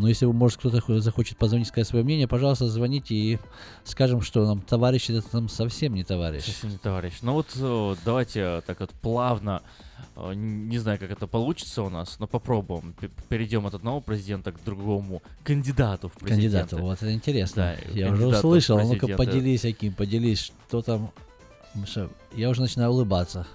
Но 0.00 0.08
если, 0.08 0.26
может, 0.26 0.58
кто-то 0.58 0.80
хо- 0.80 1.00
захочет 1.00 1.38
позвонить, 1.38 1.68
сказать 1.68 1.88
свое 1.88 2.04
мнение, 2.04 2.28
пожалуйста, 2.28 2.68
звоните 2.68 3.14
и 3.14 3.38
скажем, 3.84 4.20
что 4.22 4.46
нам 4.46 4.60
товарищ 4.60 5.10
это 5.10 5.22
нам 5.32 5.48
совсем 5.48 5.94
не 5.94 6.04
товарищ. 6.04 6.44
Совсем 6.44 6.70
не 6.70 6.78
товарищ. 6.78 7.14
Ну 7.22 7.32
вот 7.32 7.46
э, 7.56 7.94
давайте 8.04 8.40
э, 8.40 8.60
так 8.66 8.80
вот 8.80 8.90
плавно, 8.90 9.62
э, 10.16 10.34
не 10.34 10.78
знаю, 10.78 10.98
как 10.98 11.10
это 11.10 11.26
получится 11.26 11.82
у 11.82 11.88
нас, 11.90 12.18
но 12.18 12.26
попробуем. 12.26 12.94
Перейдем 13.28 13.66
от 13.66 13.74
одного 13.74 14.00
президента 14.00 14.52
к 14.52 14.62
другому 14.64 15.22
кандидату 15.44 16.08
в 16.08 16.12
президенты. 16.12 16.58
Кандидату, 16.58 16.82
вот 16.82 16.96
это 17.02 17.12
интересно. 17.12 17.76
Да, 17.76 17.90
Я 17.92 18.12
уже 18.12 18.26
услышал, 18.26 18.78
а 18.78 18.82
ну-ка 18.84 19.06
поделись, 19.16 19.64
Аким, 19.64 19.92
поделись, 19.94 20.52
что 20.68 20.82
там. 20.82 21.10
Я 22.34 22.48
уже 22.48 22.60
начинаю 22.62 22.90
улыбаться. 22.90 23.46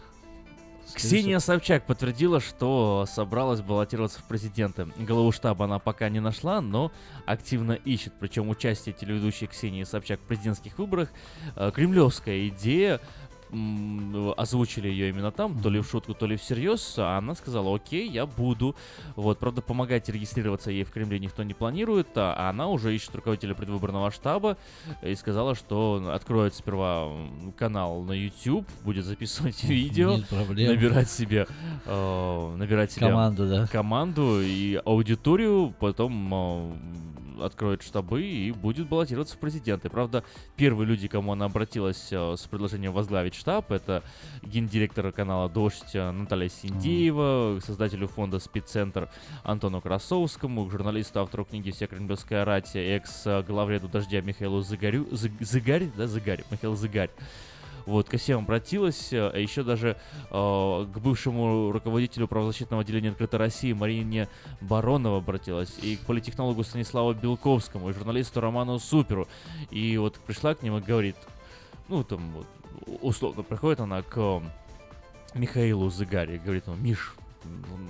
Ксения 0.96 1.40
Собчак 1.40 1.86
подтвердила, 1.86 2.40
что 2.40 3.06
собралась 3.08 3.62
баллотироваться 3.62 4.20
в 4.20 4.24
президенты. 4.26 4.88
Голову 4.98 5.32
штаба 5.32 5.66
она 5.66 5.80
пока 5.80 6.10
не 6.10 6.20
нашла, 6.20 6.62
но 6.62 6.92
активно 7.26 7.74
ищет. 7.74 8.14
Причем 8.20 8.50
участие 8.50 8.94
телеведущей 8.94 9.48
Ксении 9.48 9.84
Собчак 9.84 10.20
в 10.20 10.24
президентских 10.24 10.78
выборах 10.78 11.10
э, 11.56 11.72
кремлевская 11.74 12.48
идея. 12.50 13.00
М, 13.52 14.34
Озвучили 14.38 14.88
ее 14.88 15.10
именно 15.10 15.32
там, 15.32 15.62
то 15.62 15.70
ли 15.70 15.80
в 15.80 15.88
шутку, 15.90 16.14
то 16.14 16.26
ли 16.26 16.36
всерьез. 16.38 16.96
А 16.98 17.18
она 17.18 17.36
сказала, 17.36 17.76
окей, 17.76 18.10
я 18.10 18.26
буду. 18.26 18.76
Вот, 19.16 19.40
правда, 19.40 19.62
помогать 19.62 20.10
регистрироваться 20.10 20.72
ей 20.72 20.84
в 20.84 20.92
Кремле 20.92 21.20
никто 21.20 21.44
не 21.44 21.54
планирует, 21.54 22.08
а 22.16 22.50
она 22.50 22.68
уже 22.68 22.96
ищет 22.96 23.14
руководителя 23.16 23.54
предвыборного 23.56 24.12
штаба 24.12 24.58
и 25.02 25.16
сказала, 25.16 25.56
что 25.56 26.12
откроет 26.14 26.56
сперва 26.56 27.10
канал 27.58 28.04
на 28.04 28.14
YouTube, 28.14 28.68
будет 28.84 29.06
записывать 29.06 29.64
видео, 29.64 30.18
набирать 30.72 31.10
себе, 31.10 31.48
э, 31.86 32.56
набирать 32.58 32.92
себе 32.92 33.08
Команду, 33.08 33.48
да. 33.50 33.68
команду 33.68 34.42
и 34.42 34.82
аудиторию, 34.86 35.74
потом 35.80 36.34
э, 36.34 36.72
откроет 37.39 37.82
штабы 37.84 38.24
и 38.24 38.52
будет 38.52 38.88
баллотироваться 38.89 39.36
в 39.36 39.39
президенты. 39.39 39.89
Правда, 39.89 40.24
первые 40.56 40.88
люди, 40.88 41.08
к 41.08 41.12
кому 41.12 41.34
она 41.34 41.46
обратилась 41.46 42.08
э, 42.12 42.36
с 42.36 42.41
предложением 42.48 42.94
возглавить 42.94 43.36
штаб, 43.36 43.72
это 43.72 44.04
гендиректор 44.41 45.12
канала 45.12 45.50
«Дождь» 45.50 45.94
э, 45.94 46.12
Наталья 46.12 46.50
Синдеева, 46.50 47.60
создателю 47.65 48.08
фонда 48.08 48.39
«Спидцентр» 48.39 49.10
Антону 49.44 49.82
Красовскому, 49.82 50.65
к 50.65 50.72
журналисту, 50.72 51.22
автору 51.22 51.46
книги 51.46 51.72
«Вся 51.72 51.88
кремлевская 51.88 52.46
рать», 52.46 52.72
экс-главреду 52.76 53.88
«Дождя» 53.88 54.22
Михаилу 54.22 54.62
Зыгарю, 54.62 55.06
Зыг- 55.12 55.44
Зыгарь, 55.44 55.89
да, 55.96 56.08
Зыгарь, 56.08 56.44
Михаил 56.50 56.76
Зыгарь. 56.76 57.10
Вот, 57.86 58.10
ко 58.10 58.17
всем 58.17 58.39
обратилась, 58.39 59.12
э, 59.13 59.30
а 59.34 59.38
еще 59.38 59.63
даже 59.63 59.98
э, 60.30 60.32
к 60.32 61.00
бывшему 61.00 61.72
руководителю 61.72 62.28
правозащитного 62.28 62.82
отделения 62.82 63.10
«Открытой 63.10 63.39
России» 63.39 63.74
Марине 63.74 64.28
Баронова 64.62 65.17
обратилась, 65.17 65.74
и 65.82 65.96
к 65.96 66.02
политтехнологу 66.02 66.63
Станиславу 66.63 67.13
Белковскому, 67.13 67.89
и 67.89 67.94
журналисту 67.94 68.41
Роману 68.41 68.80
Суперу. 68.80 69.28
И 69.70 69.98
вот 69.98 70.15
пришла 70.20 70.56
к 70.56 70.63
ним 70.63 70.78
и 70.78 70.82
говорит, 70.82 71.15
ну, 71.88 72.04
там, 72.04 72.32
вот, 72.32 72.48
условно, 73.02 73.44
приходит 73.44 73.80
она 73.80 74.02
к 74.02 74.17
э, 74.17 74.41
Михаилу 75.34 75.89
Зыгаре 75.89 76.38
говорит 76.38 76.67
ему, 76.67 76.76
Миш, 76.76 77.15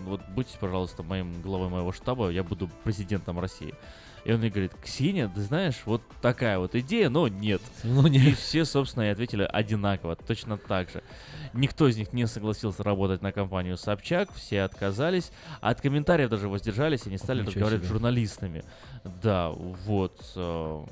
вот 0.06 0.21
будьте, 0.30 0.58
пожалуйста, 0.60 1.04
моим 1.04 1.41
главой 1.41 1.69
моего 1.69 1.91
штаба, 1.91 2.30
я 2.30 2.43
буду 2.43 2.69
президентом 2.84 3.39
России. 3.39 3.73
И 4.23 4.31
он 4.31 4.41
ей 4.43 4.51
говорит, 4.51 4.71
Ксения, 4.84 5.27
ты 5.34 5.41
знаешь, 5.41 5.81
вот 5.86 6.01
такая 6.21 6.60
вот 6.60 6.75
идея, 6.75 7.10
но 7.10 7.27
нет. 7.27 7.62
Ну, 7.84 8.05
И 8.05 8.12
нет. 8.12 8.38
все, 8.38 8.65
собственно, 8.65 9.03
и 9.03 9.07
ответили 9.07 9.41
одинаково, 9.51 10.15
точно 10.15 10.57
так 10.57 10.91
же. 10.91 11.01
Никто 11.53 11.88
из 11.88 11.97
них 11.97 12.13
не 12.13 12.27
согласился 12.27 12.84
работать 12.84 13.23
на 13.23 13.31
компанию 13.31 13.77
Собчак, 13.77 14.29
все 14.36 14.62
отказались, 14.62 15.31
а 15.60 15.69
от 15.71 15.81
комментариев 15.81 16.29
даже 16.29 16.47
воздержались 16.49 17.07
и 17.07 17.10
не 17.10 17.17
стали 17.17 17.39
Ничего 17.39 17.49
разговаривать 17.51 17.84
с 17.84 17.88
себе. 17.88 17.93
журналистами. 17.95 18.63
Да, 19.23 19.49
вот. 19.49 20.21
эм, 20.36 20.86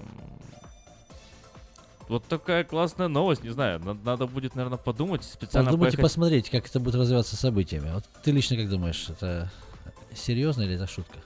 Вот 2.07 2.25
такая 2.25 2.63
классная 2.63 3.07
новость, 3.07 3.43
не 3.43 3.51
знаю, 3.51 3.79
на- 3.79 3.93
надо 3.93 4.25
будет, 4.25 4.55
наверное, 4.55 4.79
подумать, 4.79 5.23
специально 5.23 5.69
Подумайте, 5.69 5.97
поехать- 5.97 6.11
посмотреть, 6.11 6.49
как 6.49 6.65
это 6.65 6.79
будет 6.79 6.95
развиваться 6.95 7.35
событиями. 7.35 7.91
Вот 7.93 8.05
ты 8.23 8.31
лично 8.31 8.57
как 8.57 8.67
думаешь, 8.67 9.07
это 9.09 9.51
серьезно 10.15 10.63
или 10.63 10.73
это 10.73 10.87
шутка? 10.87 11.19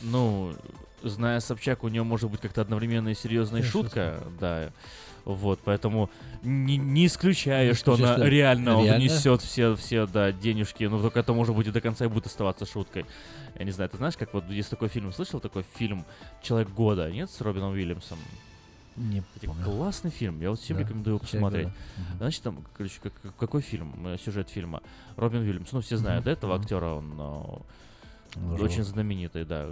Ну, 0.00 0.54
зная 1.02 1.40
Собчак, 1.40 1.84
у 1.84 1.88
нее 1.88 2.02
может 2.02 2.30
быть 2.30 2.40
как-то 2.40 2.60
одновременно 2.60 3.08
и 3.10 3.14
серьезная 3.14 3.62
шутка, 3.62 4.22
да. 4.40 4.70
Вот, 5.24 5.60
поэтому 5.64 6.10
не, 6.42 6.76
не 6.76 7.06
исключаю, 7.06 7.68
Не 7.68 7.74
что 7.74 7.94
она 7.94 8.14
что 8.14 8.26
реально, 8.26 8.82
реально? 8.82 8.96
внесет 8.98 9.40
все, 9.42 9.76
все, 9.76 10.06
да, 10.06 10.32
денежки, 10.32 10.82
но 10.84 11.00
только 11.00 11.20
это 11.20 11.32
может 11.32 11.54
быть 11.54 11.68
и 11.68 11.70
до 11.70 11.80
конца 11.80 12.04
и 12.04 12.08
будет 12.08 12.26
оставаться 12.26 12.66
шуткой. 12.66 13.06
Я 13.56 13.64
не 13.64 13.70
знаю, 13.70 13.88
ты 13.88 13.98
знаешь, 13.98 14.16
как 14.16 14.34
вот 14.34 14.48
есть 14.50 14.70
такой 14.70 14.88
фильм, 14.88 15.12
слышал 15.12 15.38
такой 15.38 15.64
фильм 15.76 16.04
«Человек 16.42 16.70
года», 16.70 17.08
нет, 17.12 17.30
с 17.30 17.40
Робином 17.40 17.70
Уильямсом? 17.72 18.18
Не 18.96 19.22
помню. 19.46 19.64
классный 19.64 20.10
фильм, 20.10 20.40
я 20.40 20.50
вот 20.50 20.58
всем 20.60 20.76
Да, 20.76 20.82
рекомендую 20.82 21.16
его 21.16 21.24
«Человек 21.26 21.32
посмотреть. 21.32 21.64
года». 21.66 21.76
Мгм. 21.96 22.16
Значит, 22.18 22.42
там, 22.42 22.64
короче, 22.76 23.00
как- 23.02 23.12
как- 23.22 23.36
какой 23.36 23.60
фильм, 23.62 24.06
э, 24.06 24.16
сюжет 24.22 24.50
фильма? 24.50 24.82
Робин 25.16 25.40
Уильямс, 25.42 25.70
ну, 25.72 25.80
все 25.82 25.96
знают, 25.96 26.22
Мгм, 26.22 26.24
да, 26.26 26.32
этого 26.32 26.56
актера, 26.56 26.86
он 26.94 27.62
Он 28.36 28.52
уже 28.52 28.64
очень 28.64 28.82
знаменитый, 28.82 29.44
да, 29.44 29.68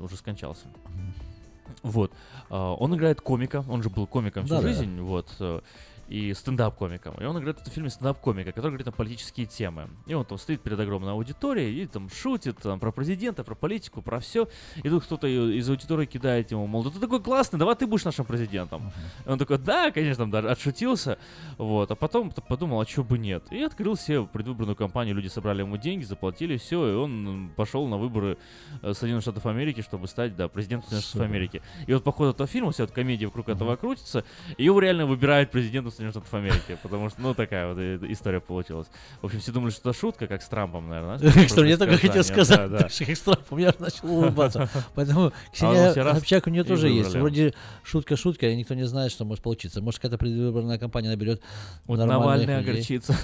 уже 0.00 0.16
скончался. 0.16 0.66
Вот. 1.82 2.12
А, 2.50 2.74
Он 2.74 2.94
играет 2.94 3.20
комика, 3.20 3.64
он 3.68 3.82
же 3.82 3.90
был 3.90 4.06
комиком 4.06 4.44
всю 4.44 4.54
Да-да. 4.54 4.68
жизнь, 4.68 5.00
вот, 5.00 5.28
э, 5.40 5.60
и 6.08 6.32
стендап-комиком. 6.34 7.14
И 7.20 7.24
он 7.24 7.38
играет 7.38 7.58
в 7.58 7.62
этом 7.62 7.72
фильме 7.72 7.90
стендап-комика, 7.90 8.52
который 8.52 8.68
говорит 8.68 8.86
на 8.86 8.92
политические 8.92 9.46
темы. 9.46 9.88
И 10.06 10.14
он 10.14 10.24
там 10.24 10.38
стоит 10.38 10.62
перед 10.62 10.78
огромной 10.78 11.12
аудиторией 11.12 11.82
и 11.82 11.86
там 11.86 12.08
шутит 12.10 12.58
там, 12.58 12.78
про 12.78 12.92
президента, 12.92 13.44
про 13.44 13.54
политику, 13.54 14.02
про 14.02 14.20
все. 14.20 14.48
И 14.82 14.88
тут 14.88 15.04
кто-то 15.04 15.26
из 15.26 15.68
аудитории 15.68 16.06
кидает 16.06 16.50
ему, 16.50 16.66
мол, 16.66 16.84
да 16.84 16.90
ты 16.90 17.00
такой 17.00 17.20
классный, 17.20 17.58
давай 17.58 17.74
ты 17.74 17.86
будешь 17.86 18.04
нашим 18.04 18.24
президентом. 18.24 18.92
И 19.24 19.28
он 19.28 19.38
такой, 19.38 19.58
да, 19.58 19.90
конечно, 19.90 20.24
там 20.24 20.30
даже 20.30 20.50
отшутился. 20.50 21.18
Вот. 21.58 21.90
А 21.90 21.94
потом 21.94 22.30
подумал, 22.30 22.80
а 22.80 22.86
чё 22.86 23.02
бы 23.02 23.18
нет. 23.18 23.44
И 23.50 23.62
открыл 23.62 23.96
себе 23.96 24.24
предвыборную 24.24 24.76
кампанию, 24.76 25.14
люди 25.14 25.28
собрали 25.28 25.62
ему 25.62 25.76
деньги, 25.76 26.04
заплатили, 26.04 26.56
все, 26.56 26.92
и 26.92 26.94
он 26.94 27.50
пошел 27.56 27.86
на 27.88 27.96
выборы 27.96 28.38
э, 28.82 28.92
Соединенных 28.92 29.22
Штатов 29.22 29.46
Америки, 29.46 29.82
чтобы 29.82 30.06
стать, 30.06 30.36
да, 30.36 30.48
президентом 30.48 30.88
Соединенных 30.90 31.08
Штатов. 31.08 31.26
Америки. 31.26 31.62
И 31.86 31.92
вот 31.92 32.04
по 32.04 32.12
ходу 32.12 32.30
этого 32.30 32.46
фильма 32.46 32.72
вся 32.72 32.84
эта 32.84 32.92
комедия 32.92 33.26
вокруг 33.26 33.48
этого 33.48 33.76
крутится, 33.76 34.24
и 34.56 34.64
его 34.64 34.80
реально 34.80 35.06
выбирают 35.06 35.50
президентом 35.50 35.92
Соединенных 35.96 36.12
Штатов 36.14 36.34
Америки, 36.34 36.78
потому 36.82 37.08
что, 37.10 37.20
ну, 37.20 37.34
такая 37.34 37.72
вот 37.72 37.78
история 38.10 38.40
получилась. 38.40 38.86
В 39.22 39.26
общем, 39.26 39.40
все 39.40 39.52
думали, 39.52 39.70
что 39.70 39.90
это 39.90 39.98
шутка, 39.98 40.26
как 40.26 40.42
с 40.42 40.48
Трампом, 40.48 40.88
наверное. 40.88 41.18
Что 41.48 41.64
я 41.64 41.76
только 41.76 41.96
хотел 41.98 42.22
сказать, 42.22 42.70
как 42.70 43.16
Страфов, 43.16 43.58
я 43.58 43.74
начал 43.78 44.08
улыбаться. 44.08 44.68
Поэтому 44.94 45.26
А 45.26 45.32
Ксения 45.52 45.94
раз 45.94 46.16
Собчак 46.18 46.46
у 46.46 46.50
нее 46.50 46.64
тоже 46.64 46.88
есть. 46.88 47.14
Вроде 47.14 47.54
шутка-шутка, 47.82 48.48
и 48.48 48.56
никто 48.56 48.74
не 48.74 48.84
знает, 48.86 49.10
что 49.12 49.24
может 49.24 49.42
получиться. 49.42 49.80
Может, 49.80 50.00
какая-то 50.00 50.18
предвыборная 50.18 50.78
кампания 50.78 51.08
наберет 51.08 51.42
Вот 51.86 51.98
Навальный 51.98 52.58
огорчится. 52.58 53.16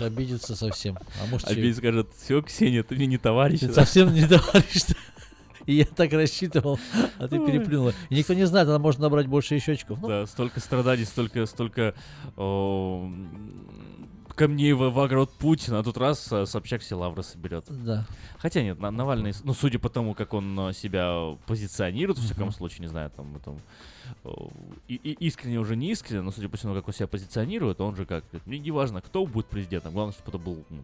Обидится 0.00 0.56
совсем. 0.56 0.98
А 1.22 1.26
может, 1.26 1.46
Опять 1.46 1.64
и- 1.64 1.74
скажет, 1.74 2.08
все, 2.16 2.42
Ксения, 2.42 2.82
ты 2.82 2.94
мне 2.94 3.06
не 3.06 3.18
товарищ. 3.18 3.60
Ты 3.60 3.68
да?» 3.68 3.74
совсем 3.74 4.12
не 4.12 4.26
товарищ. 4.26 4.82
И 5.66 5.74
я 5.76 5.84
так 5.84 6.12
рассчитывал, 6.12 6.78
а 7.18 7.28
ты 7.28 7.38
переплюнула. 7.38 7.92
И 8.10 8.14
никто 8.16 8.34
не 8.34 8.46
знает, 8.46 8.68
она 8.68 8.78
может 8.78 9.00
набрать 9.00 9.26
больше 9.26 9.54
еще 9.54 9.72
очков. 9.72 9.98
Ну, 10.00 10.08
Да, 10.08 10.26
столько 10.26 10.60
страданий, 10.60 11.04
столько, 11.04 11.46
столько 11.46 11.94
о, 12.36 13.10
камней 14.34 14.72
в, 14.72 14.90
в 14.90 15.00
огород 15.00 15.30
Путина, 15.32 15.78
а 15.78 15.82
тут 15.82 15.96
раз 15.96 16.30
а, 16.32 16.46
Собчак 16.46 16.82
все 16.82 16.96
лавры 16.96 17.22
соберет. 17.22 17.64
Да. 17.68 18.06
Хотя 18.38 18.62
нет, 18.62 18.78
На- 18.78 18.90
Навальный, 18.90 19.32
ну, 19.42 19.54
судя 19.54 19.78
по 19.78 19.88
тому, 19.88 20.14
как 20.14 20.34
он 20.34 20.58
а, 20.58 20.72
себя 20.72 21.36
позиционирует, 21.46 22.18
в 22.18 22.24
всяком 22.24 22.52
случае, 22.52 22.80
не 22.80 22.88
знаю, 22.88 23.10
там, 23.10 23.40
там 23.44 23.58
и, 24.88 24.94
и 24.94 25.12
искренне 25.26 25.58
уже 25.58 25.76
не 25.76 25.90
искренне, 25.90 26.22
но 26.22 26.30
судя 26.30 26.48
по 26.48 26.56
всему, 26.56 26.74
как 26.74 26.86
он 26.86 26.94
себя 26.94 27.06
позиционирует, 27.06 27.80
он 27.80 27.96
же 27.96 28.06
как, 28.06 28.24
мне 28.44 28.58
не 28.58 28.70
важно, 28.70 29.00
кто 29.00 29.26
будет 29.26 29.46
президентом, 29.46 29.92
главное, 29.92 30.12
чтобы 30.12 30.28
это 30.30 30.38
был 30.38 30.64
ну, 30.68 30.82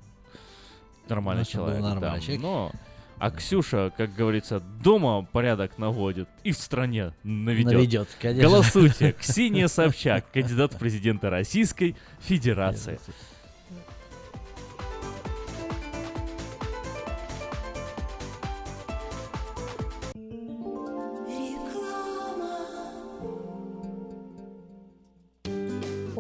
нормальный 1.09 1.45
Главное, 1.45 1.45
чтобы 1.45 1.65
был 1.67 1.73
человек. 1.73 1.83
да. 1.83 1.95
нормальный 1.95 2.21
человек. 2.23 2.43
Но 2.43 2.73
а 3.21 3.31
Ксюша, 3.31 3.93
как 3.97 4.15
говорится, 4.15 4.63
дома 4.83 5.27
порядок 5.31 5.77
наводит 5.77 6.27
и 6.43 6.53
в 6.53 6.57
стране 6.57 7.13
наведет. 7.23 7.73
Наведет, 7.73 8.09
конечно. 8.19 8.49
Голосуйте. 8.49 9.13
Ксения 9.21 9.69
Собчак, 9.69 10.25
кандидат 10.33 10.73
в 10.73 10.79
президенты 10.79 11.29
Российской 11.29 11.97
Федерации. 12.21 12.99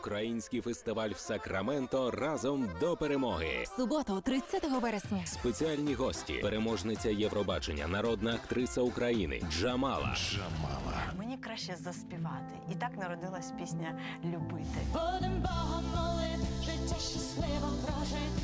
Український 0.00 0.60
фестиваль 0.60 1.10
в 1.10 1.18
Сакраменто 1.18 2.10
разом 2.10 2.68
до 2.80 2.96
перемоги. 2.96 3.64
Суботу, 3.76 4.20
30 4.20 4.64
вересня. 4.82 5.26
Спеціальні 5.26 5.94
гості, 5.94 6.32
переможниця 6.32 7.10
Євробачення, 7.10 7.88
народна 7.88 8.34
актриса 8.34 8.80
України 8.80 9.42
Джамала. 9.50 10.16
Джамала. 10.16 11.12
Мені 11.18 11.36
краще 11.38 11.76
заспівати. 11.76 12.54
І 12.72 12.74
так 12.74 12.96
народилась 12.96 13.52
пісня 13.60 14.00
Любити. 14.24 14.80
Будем 14.92 15.42
Богом 15.42 15.84
молити, 15.94 16.46
життя 16.64 16.94
щасливо 17.00 17.68
прожити. 17.86 18.40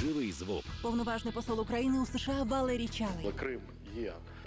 Живий 0.00 0.32
звук. 0.32 0.64
Повноважний 0.82 1.34
посол 1.34 1.60
України 1.60 1.98
у 2.00 2.06
США 2.06 2.42
Валерій 2.42 2.88
Чалий. 2.88 3.32
Крим 3.36 3.60
є 3.96 4.12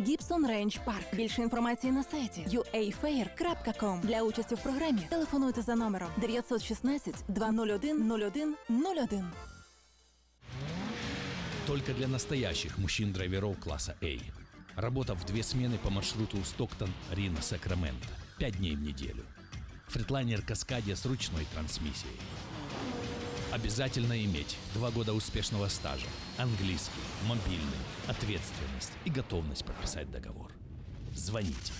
Гібсон 0.00 0.46
Рейндж 0.46 0.76
Парк. 0.84 1.14
Більше 1.14 1.42
інформації 1.42 1.92
на 1.92 2.02
сайті 2.02 2.46
uafair.com. 2.48 4.00
Для 4.00 4.22
участі 4.22 4.54
в 4.54 4.62
програмі 4.62 5.00
телефонуйте 5.10 5.62
за 5.62 5.74
номером 5.74 6.08
916 6.16 7.14
201 7.28 8.12
01 8.12 8.56
01. 8.72 9.24
Только 11.66 11.92
для 11.92 12.08
настоящих 12.08 12.78
мужчин-драйверов 12.78 13.60
класса 13.60 13.94
A. 14.02 14.18
Работа 14.76 15.14
в 15.14 15.24
две 15.24 15.42
смены 15.42 15.78
по 15.78 15.90
маршруту 15.90 16.42
Стоктон, 16.44 16.88
Рина, 17.12 17.42
Сакраменто. 17.42 18.08
Пять 18.38 18.56
дней 18.56 18.76
в 18.76 18.80
неделю. 18.80 19.24
Фритлайнер 19.88 20.42
Каскадия 20.42 20.96
с 20.96 21.04
ручной 21.06 21.46
трансмиссией. 21.52 22.16
Обязательно 23.55 24.21
иметь 24.21 24.57
два 24.73 24.91
года 24.91 25.13
успешного 25.13 25.69
стажа, 25.69 26.07
английский, 26.37 26.91
мобильный, 27.25 27.85
ответственность 28.05 28.91
и 29.05 29.09
готовность 29.09 29.63
подписать 29.63 30.11
договор. 30.11 30.51
Звоните 31.13 31.71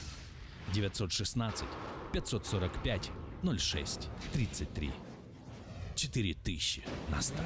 916 0.73 1.65
545 2.13 3.11
06 3.59 4.09
33 4.31 4.91
4000 5.95 6.83
на 7.09 7.21
старт. 7.21 7.45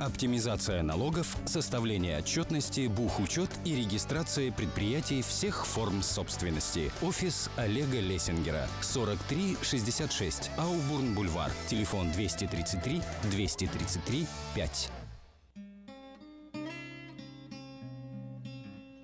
Оптимизация 0.00 0.82
налогов, 0.82 1.36
составление 1.44 2.16
отчетности, 2.20 2.86
бухучет 2.86 3.50
и 3.66 3.76
регистрация 3.76 4.50
предприятий 4.50 5.20
всех 5.20 5.66
форм 5.66 6.02
собственности. 6.02 6.90
Офис 7.02 7.50
Олега 7.56 8.00
Лессингера. 8.00 8.66
4366 8.80 10.50
Аубурн 10.56 11.14
Бульвар. 11.14 11.52
Телефон 11.68 12.10
233 12.12 13.02
233 13.30 14.26
5. 14.54 14.90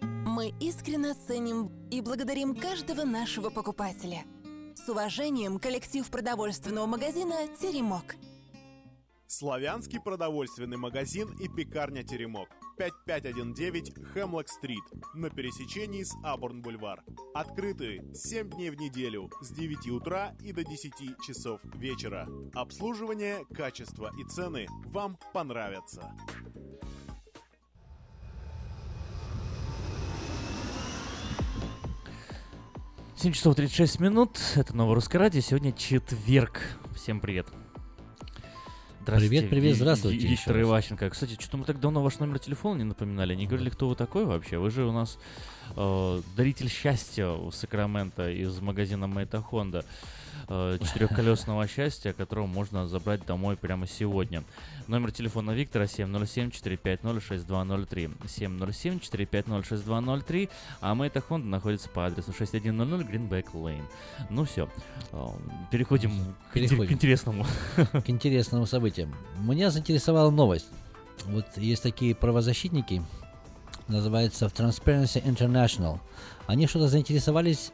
Мы 0.01 0.55
искренне 0.61 1.13
ценим 1.13 1.71
и 1.91 2.01
благодарим 2.01 2.55
каждого 2.55 3.05
нашего 3.05 3.51
покупателя. 3.51 4.25
С 4.75 4.89
уважением, 4.89 5.59
коллектив 5.59 6.09
продовольственного 6.09 6.87
магазина 6.87 7.35
«Теремок». 7.61 8.17
Славянский 9.29 10.01
продовольственный 10.01 10.77
магазин 10.77 11.29
и 11.41 11.49
пекарня 11.49 12.05
«Теремок». 12.05 12.49
5519 12.79 14.13
Хемлок-стрит 14.13 14.85
на 15.15 15.31
пересечении 15.31 16.05
с 16.05 16.15
Абурн-бульвар. 16.23 17.03
Открыты 17.35 18.03
7 18.15 18.51
дней 18.51 18.71
в 18.71 18.77
неделю 18.77 19.31
с 19.41 19.51
9 19.51 19.89
утра 19.89 20.35
и 20.41 20.53
до 20.53 20.63
10 20.63 20.93
часов 21.27 21.61
вечера. 21.75 22.29
Обслуживание, 22.55 23.45
качество 23.53 24.13
и 24.17 24.25
цены 24.25 24.69
вам 24.87 25.19
понравятся. 25.33 26.15
Семь 33.17 33.33
часов 33.33 33.57
36 33.57 33.99
минут. 33.99 34.39
Это 34.55 34.77
Новое 34.77 34.95
Русское 34.95 35.19
Радио. 35.19 35.41
Сегодня 35.41 35.73
четверг. 35.73 36.61
Всем 36.95 37.19
привет. 37.19 37.47
Привет, 37.47 37.66
привет, 39.07 39.77
Ви- 39.77 39.81
здравствуйте 39.81 40.27
Виктор. 40.27 40.61
Иващенко. 40.61 41.11
Кстати, 41.11 41.35
что-то 41.39 41.59
мы 41.59 41.65
так 41.65 41.79
давно 41.79 42.03
ваш 42.03 42.19
номер 42.19 42.41
телефона 42.41 42.79
не 42.79 42.85
напоминали. 42.85 43.35
Не 43.37 43.47
говорили, 43.47 43.71
кто 43.71 43.89
вы 43.89 43.95
такой 43.95 44.25
вообще. 44.25 44.59
Вы 44.59 44.71
же 44.71 44.85
у 44.85 44.91
нас 44.93 45.19
э, 45.77 46.23
даритель 46.37 46.69
счастья 46.69 47.29
в 47.29 47.53
Сакраменто 47.53 48.29
из 48.29 48.59
магазина 48.61 49.07
Мэйта 49.07 49.41
Хонда. 49.41 49.85
Э, 50.49 50.79
четырехколесного 50.81 51.67
счастья, 51.69 52.13
которого 52.13 52.47
можно 52.47 52.87
забрать 52.89 53.25
домой 53.27 53.57
прямо 53.57 53.87
сегодня. 53.87 54.45
Номер 54.87 55.11
телефона 55.13 55.51
Виктора 55.53 55.85
707-450-6203. 55.87 58.11
707-450-6203. 58.25 60.49
А 60.81 60.95
Мэйта 60.95 61.21
Хонда 61.21 61.47
находится 61.49 61.89
по 61.89 62.07
адресу 62.07 62.33
6100 62.33 63.01
Greenback 63.03 63.53
Lane. 63.53 63.85
Ну 64.31 64.45
все, 64.45 64.69
переходим, 65.71 66.11
к 66.53 66.57
интер- 66.57 66.69
Переходим. 66.69 66.89
к 66.89 66.93
интересному. 66.93 67.47
К 67.77 68.09
интересному 68.11 68.67
событию. 68.67 69.13
Меня 69.39 69.71
заинтересовала 69.71 70.31
новость. 70.31 70.67
Вот 71.27 71.47
есть 71.57 71.83
такие 71.83 72.15
правозащитники, 72.15 73.03
называется 73.89 74.47
Transparency 74.47 75.23
International. 75.25 75.99
Они 76.47 76.67
что-то 76.67 76.89
заинтересовались 76.89 77.73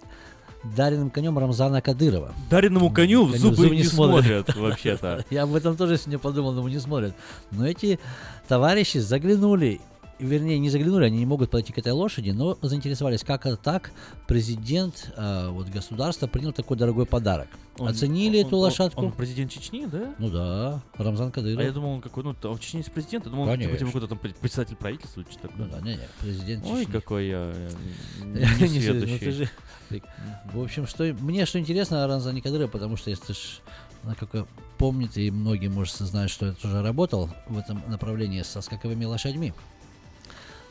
даренным 0.65 1.11
конем 1.11 1.39
Рамзана 1.39 1.81
Кадырова. 1.81 2.33
Дареному 2.51 2.91
коню 2.91 3.25
в 3.25 3.37
зубы 3.37 3.71
не 3.71 3.85
смотрят, 3.85 4.55
вообще-то. 4.57 5.25
Я 5.31 5.45
об 5.45 5.55
этом 5.55 5.77
тоже 5.77 5.97
сегодня 5.97 6.19
подумал, 6.19 6.53
но 6.53 6.69
не 6.69 6.79
смотрят. 6.79 7.15
Но 7.51 7.67
эти 7.67 7.99
товарищи 8.49 8.99
заглянули 8.99 9.81
вернее, 10.19 10.59
не 10.59 10.71
заглянули, 10.71 11.07
они 11.07 11.19
не 11.19 11.27
могут 11.27 11.51
подойти 11.51 11.73
к 11.73 11.79
этой 11.79 11.93
лошади, 11.93 12.31
но 12.31 12.57
заинтересовались, 12.63 13.25
как 13.25 13.45
это 13.47 13.57
так 13.57 13.91
президент 14.27 15.13
э, 15.17 15.49
вот 15.51 15.69
государства 15.69 16.27
принял 16.27 16.53
такой 16.53 16.77
дорогой 16.77 17.07
подарок. 17.07 17.49
Он- 17.79 17.89
Оценили 17.89 18.41
он- 18.41 18.47
эту 18.47 18.57
он- 18.57 18.62
лошадку. 18.62 19.01
Он 19.07 19.12
президент 19.12 19.51
Чечни, 19.51 19.87
да? 19.87 20.14
Ну 20.18 20.29
да, 20.29 20.83
Рамзан 20.99 21.33
Кадыров. 21.33 21.59
А 21.59 21.62
я 21.62 21.73
думал, 21.73 21.93
он 21.95 22.01
какой, 22.03 22.23
ну, 22.23 22.35
там 22.35 22.53
в 22.55 22.61
Чечне 22.61 22.81
есть 22.81 22.93
президент, 22.93 23.25
я 23.25 23.31
думал, 23.31 23.49
он 23.49 23.59
типа, 23.59 23.77
какой-то 23.77 24.09
там 24.09 24.18
пред- 24.18 24.37
председатель 24.37 24.77
правительства 24.77 25.20
или 25.23 25.31
что-то 25.31 25.49
такое. 25.49 25.66
Ну 25.66 25.73
да, 25.73 25.81
не, 25.81 25.93
не, 25.97 26.01
президент 26.20 26.64
Ой, 26.66 26.81
Чечни. 26.81 26.93
какой 26.93 27.29
я 27.29 27.53
э, 27.55 27.70
ну 28.25 28.35
несведущий. 28.66 29.18
ты 29.18 29.31
же- 29.33 29.51
В 30.53 30.61
общем, 30.62 30.87
что 30.87 31.05
мне 31.20 31.47
что 31.47 31.59
интересно 31.59 32.05
о 32.05 32.07
Рамзане 32.09 32.43
Кадырове, 32.43 32.68
потому 32.68 32.97
что 32.99 33.09
если 33.11 33.33
ж, 33.33 33.61
она 34.05 34.14
как 34.14 34.47
помнит, 34.77 35.16
и 35.16 35.31
многие, 35.31 35.68
может, 35.68 35.95
знают, 35.97 36.31
что 36.31 36.47
я 36.47 36.53
тоже 36.53 36.83
работал 36.83 37.31
в 37.49 37.57
этом 37.59 37.83
направлении 37.89 38.43
со 38.43 38.61
скаковыми 38.61 39.05
лошадьми. 39.07 39.55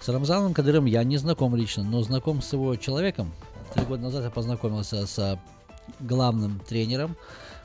С 0.01 0.07
Рамзаном 0.09 0.53
Кадыровым 0.53 0.85
я 0.85 1.03
не 1.03 1.17
знаком 1.17 1.55
лично, 1.55 1.83
но 1.83 2.01
знаком 2.03 2.41
с 2.41 2.53
его 2.53 2.75
человеком. 2.75 3.31
Три 3.73 3.85
года 3.85 4.03
назад 4.03 4.23
я 4.23 4.29
познакомился 4.31 5.05
с 5.07 5.39
главным 5.99 6.59
тренером, 6.67 7.15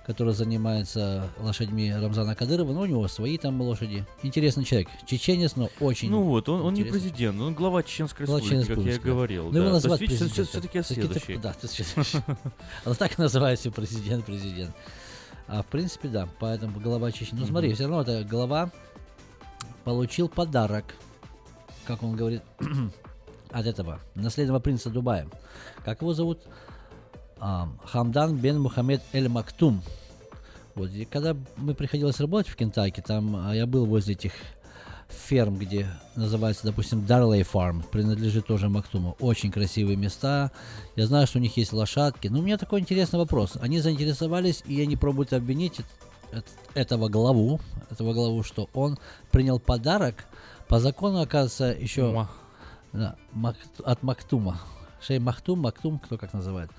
который 0.06 0.34
занимается 0.34 1.28
лошадьми 1.38 1.92
Рамзана 1.92 2.34
Кадырова, 2.34 2.72
но 2.72 2.82
у 2.82 2.86
него 2.86 3.08
свои 3.08 3.38
там 3.38 3.60
лошади. 3.60 4.06
Интересный 4.22 4.64
человек, 4.64 4.88
чеченец, 5.06 5.56
но 5.56 5.68
очень 5.80 6.10
Ну 6.10 6.22
вот, 6.22 6.48
он, 6.48 6.60
он 6.62 6.74
не 6.74 6.84
президент, 6.84 7.40
он 7.40 7.54
глава 7.54 7.82
Чеченской 7.82 8.26
Глава 8.26 8.40
республики, 8.40 8.68
как 8.68 8.76
я 8.78 8.82
и 8.82 8.86
Чеченской 8.86 9.10
говорил. 9.10 9.44
Ну, 9.50 9.58
его 9.58 9.64
да. 9.64 9.66
То 9.66 9.74
называют 9.74 10.00
есть, 10.02 10.18
президентом. 10.18 10.46
все-таки 10.46 10.78
я 10.78 10.84
следующий. 10.84 11.36
Да, 11.38 11.52
ты 11.60 11.68
следующий. 11.68 12.18
Он 12.84 12.94
так 12.94 13.18
и 13.18 13.22
называется 13.22 13.70
президент, 13.70 14.24
президент. 14.24 14.74
А 15.48 15.62
в 15.62 15.66
принципе, 15.66 16.08
да, 16.08 16.28
поэтому 16.40 16.78
глава 16.80 17.12
Чечни. 17.12 17.38
Ну 17.38 17.46
смотри, 17.46 17.72
все 17.72 17.84
равно 17.84 18.02
это 18.02 18.24
глава 18.24 18.70
получил 19.84 20.28
подарок, 20.28 20.84
как 21.84 22.02
он 22.02 22.16
говорит, 22.16 22.42
от 23.50 23.66
этого 23.66 24.00
наследного 24.16 24.58
принца 24.58 24.90
Дубая. 24.90 25.28
Как 25.84 26.02
его 26.02 26.12
зовут? 26.12 26.40
Хамдан 27.38 28.36
бен 28.36 28.60
Мухаммед 28.60 29.02
Эль 29.12 29.28
Мактум. 29.28 29.82
Вот, 30.74 30.90
и 30.90 31.04
когда 31.04 31.36
мы 31.56 31.74
приходилось 31.74 32.20
работать 32.20 32.50
в 32.52 32.56
Кентаки, 32.56 33.00
там 33.00 33.34
а, 33.36 33.54
я 33.54 33.66
был 33.66 33.86
возле 33.86 34.14
этих 34.14 34.32
ферм, 35.08 35.56
где 35.56 35.86
называется, 36.16 36.64
допустим, 36.64 37.06
Дарлей 37.06 37.42
Фарм, 37.44 37.82
принадлежит 37.92 38.46
тоже 38.46 38.68
Мактуму. 38.68 39.16
Очень 39.20 39.50
красивые 39.50 39.96
места. 39.96 40.50
Я 40.96 41.06
знаю, 41.06 41.26
что 41.26 41.38
у 41.38 41.40
них 41.40 41.56
есть 41.56 41.72
лошадки. 41.72 42.28
Но 42.28 42.40
у 42.40 42.42
меня 42.42 42.58
такой 42.58 42.80
интересный 42.80 43.18
вопрос. 43.18 43.56
Они 43.60 43.80
заинтересовались, 43.80 44.62
и 44.66 44.80
они 44.82 44.96
пробуют 44.96 45.32
обвинить 45.32 45.78
эт- 45.78 45.84
эт- 46.32 46.44
этого 46.74 47.08
главу, 47.08 47.60
этого 47.90 48.12
главу, 48.12 48.42
что 48.42 48.68
он 48.74 48.98
принял 49.30 49.58
подарок 49.58 50.26
по 50.68 50.78
закону, 50.80 51.20
оказывается, 51.20 51.66
еще 51.80 52.10
Ма. 52.10 52.30
да, 52.92 53.16
Мак- 53.32 53.56
от 53.84 54.02
Мактума. 54.02 54.60
Шей 55.00 55.20
Махтум, 55.20 55.60
Мактум, 55.60 55.98
кто 56.00 56.18
как 56.18 56.32
называет. 56.32 56.70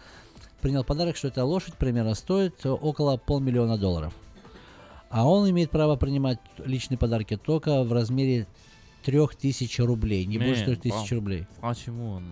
Принял 0.61 0.83
подарок, 0.83 1.15
что 1.15 1.27
эта 1.27 1.45
лошадь 1.45 1.75
примерно 1.75 2.13
стоит 2.15 2.65
э, 2.65 2.69
около 2.69 3.17
полмиллиона 3.17 3.77
долларов. 3.77 4.13
А 5.09 5.27
он 5.27 5.49
имеет 5.49 5.71
право 5.71 5.95
принимать 5.95 6.39
личные 6.57 6.97
подарки 6.97 7.37
только 7.37 7.83
в 7.83 7.93
размере 7.93 8.47
3000 9.03 9.81
рублей, 9.81 10.25
не 10.25 10.37
больше 10.37 10.61
Не, 10.61 10.75
3000 10.75 11.13
а- 11.13 11.15
рублей. 11.15 11.47
А 11.61 11.73
чему 11.75 12.11
он? 12.11 12.25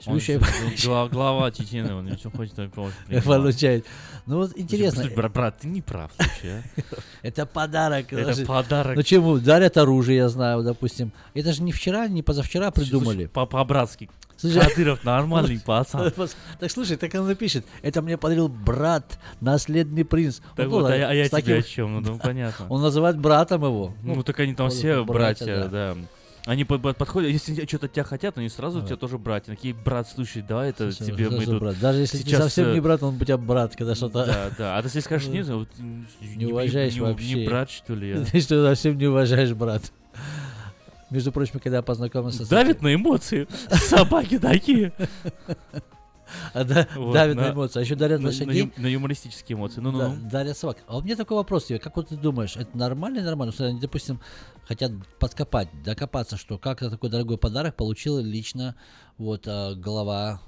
Слушай, 0.00 0.36
он 0.38 0.76
же 0.76 0.86
гла- 0.88 1.08
глава 1.08 1.50
Чечены, 1.50 1.92
он 1.94 2.06
ничего 2.06 2.30
хочет 2.30 2.72
помощь. 2.72 2.92
Получает. 3.24 3.84
Ну 4.26 4.36
вот 4.38 4.52
интересно. 4.56 5.00
Слушай, 5.02 5.14
брат, 5.16 5.32
брат, 5.32 5.58
ты 5.58 5.68
не 5.68 5.82
прав, 5.82 6.10
слушай, 6.16 6.58
а. 6.58 6.62
Это 7.22 7.46
подарок. 7.46 8.12
Это 8.12 8.44
подарок. 8.46 8.96
Ну 8.96 9.02
чему? 9.02 9.38
Дарят 9.38 9.76
оружие, 9.76 10.18
я 10.18 10.28
знаю, 10.28 10.62
допустим. 10.62 11.12
Это 11.34 11.52
же 11.52 11.62
не 11.62 11.72
вчера, 11.72 12.06
не 12.08 12.22
позавчера 12.22 12.70
придумали. 12.70 13.26
По- 13.26 13.46
По-братски. 13.46 14.08
Слушай, 14.36 14.60
Кадыров 14.68 15.02
нормальный 15.02 15.58
пацан. 15.58 16.12
Так 16.60 16.70
слушай, 16.70 16.96
так 16.96 17.12
он 17.14 17.26
напишет. 17.26 17.66
Это 17.82 18.00
мне 18.00 18.16
подарил 18.16 18.48
брат, 18.48 19.18
наследный 19.40 20.04
принц. 20.04 20.38
Так 20.54 20.66
Ну, 20.66 20.70
вот, 20.80 20.90
а 20.90 20.96
я- 20.96 21.08
а 21.08 21.28
тебе 21.28 21.56
о 21.56 21.62
чем? 21.62 21.94
Ну, 21.94 22.00
ну, 22.12 22.18
понятно. 22.18 22.66
Он 22.68 22.80
называет 22.82 23.18
братом 23.18 23.64
его. 23.64 23.94
Ну, 24.04 24.22
так 24.22 24.38
они 24.38 24.54
там 24.54 24.70
все 24.70 25.04
братья, 25.04 25.66
да. 25.66 25.96
Они 26.46 26.64
под- 26.64 26.80
под- 26.80 26.96
подходят, 26.96 27.30
если 27.30 27.66
что-то 27.66 27.86
от 27.86 27.92
тебя 27.92 28.04
хотят, 28.04 28.38
они 28.38 28.48
сразу 28.48 28.80
Да. 28.80 28.86
тебя 28.86 28.96
тоже 28.96 29.18
братья. 29.18 29.52
Такие, 29.54 29.74
брат, 29.74 30.08
слушай, 30.08 30.42
давай 30.42 30.70
это 30.70 30.90
Слушай, 30.92 31.12
тебе 31.12 31.28
мы 31.28 31.44
тут 31.44 31.60
брат? 31.60 31.78
Даже 31.78 32.00
если 32.00 32.18
ты 32.18 32.24
сейчас, 32.24 32.44
совсем 32.44 32.68
э, 32.68 32.74
не 32.74 32.80
брат, 32.80 33.02
он 33.02 33.16
у 33.16 33.24
тебя 33.24 33.36
брат, 33.36 33.76
когда 33.76 33.94
что-то... 33.94 34.24
Да, 34.24 34.50
да. 34.56 34.78
А 34.78 34.82
ты 34.82 34.88
если 34.88 35.00
скажешь, 35.00 35.28
нет, 35.32 35.46
вот, 35.48 35.68
Не 36.36 36.46
уважаешь 36.46 36.94
не, 36.94 37.00
вообще. 37.00 37.34
Не 37.34 37.46
брат, 37.46 37.70
что 37.70 37.94
ли? 37.94 38.24
Ты 38.32 38.40
что, 38.40 38.64
совсем 38.66 38.96
не 38.96 39.06
уважаешь 39.06 39.52
брат. 39.52 39.92
Между 41.10 41.32
прочим, 41.32 41.58
когда 41.60 41.78
я 41.78 41.82
познакомился 41.82 42.44
с... 42.44 42.48
Давит 42.48 42.82
на 42.82 42.94
эмоции. 42.94 43.46
Собаки 43.70 44.38
такие. 44.38 44.92
Вот, 46.96 47.12
давит 47.14 47.36
на- 47.36 47.48
на 47.48 47.52
эмоции. 47.52 47.78
А 47.78 47.82
еще 47.82 47.94
дарят 47.94 48.20
на- 48.20 48.24
на 48.24 48.28
лошадей. 48.28 48.62
ю- 48.64 48.72
На 48.76 48.86
юмористические 48.86 49.56
эмоции. 49.56 49.80
Ну, 49.80 49.90
ну, 49.92 49.98
Да, 49.98 50.08
ну. 50.08 50.30
дарят 50.30 50.56
собак. 50.58 50.78
А 50.86 50.96
у 50.98 51.02
меня 51.02 51.16
такой 51.16 51.36
вопрос. 51.36 51.66
Как 51.82 51.96
вот 51.96 52.08
ты 52.08 52.16
думаешь, 52.16 52.56
это 52.56 52.76
нормально 52.76 53.22
нормально? 53.22 53.52
Что 53.52 53.66
они, 53.66 53.80
допустим, 53.80 54.20
хотят 54.66 54.92
подкопать, 55.18 55.68
докопаться, 55.84 56.36
что 56.36 56.58
как-то 56.58 56.90
такой 56.90 57.10
дорогой 57.10 57.38
подарок 57.38 57.74
получил 57.76 58.18
лично 58.18 58.74
вот 59.18 59.44
а, 59.46 59.74
глава 59.74 60.40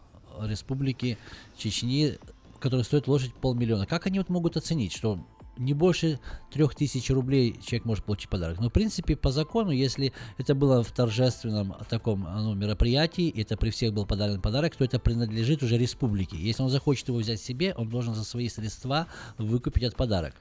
республики 0.43 1.19
Чечни, 1.57 2.19
который 2.59 2.85
стоит 2.85 3.09
лошадь 3.09 3.35
полмиллиона. 3.35 3.87
Как 3.87 4.07
они 4.07 4.19
вот 4.19 4.29
могут 4.29 4.57
оценить, 4.57 4.93
что 4.95 5.19
не 5.61 5.75
больше 5.75 6.19
трех 6.51 6.75
тысяч 6.75 7.11
рублей 7.11 7.61
человек 7.63 7.85
может 7.85 8.05
получить 8.05 8.31
подарок. 8.31 8.59
Но, 8.59 8.71
в 8.71 8.73
принципе, 8.73 9.15
по 9.15 9.31
закону, 9.31 9.71
если 9.71 10.13
это 10.39 10.55
было 10.55 10.83
в 10.83 10.91
торжественном 10.91 11.77
таком 11.89 12.23
ну, 12.23 12.55
мероприятии, 12.55 13.33
это 13.41 13.57
при 13.57 13.71
всех 13.71 13.93
был 13.93 14.07
подарен 14.07 14.41
подарок, 14.41 14.75
то 14.75 14.85
это 14.85 14.99
принадлежит 14.99 15.63
уже 15.63 15.77
республике. 15.77 16.37
Если 16.37 16.63
он 16.63 16.71
захочет 16.71 17.09
его 17.09 17.19
взять 17.19 17.41
себе, 17.41 17.75
он 17.75 17.89
должен 17.91 18.15
за 18.15 18.25
свои 18.25 18.49
средства 18.49 19.07
выкупить 19.37 19.83
этот 19.83 19.97
подарок. 19.97 20.35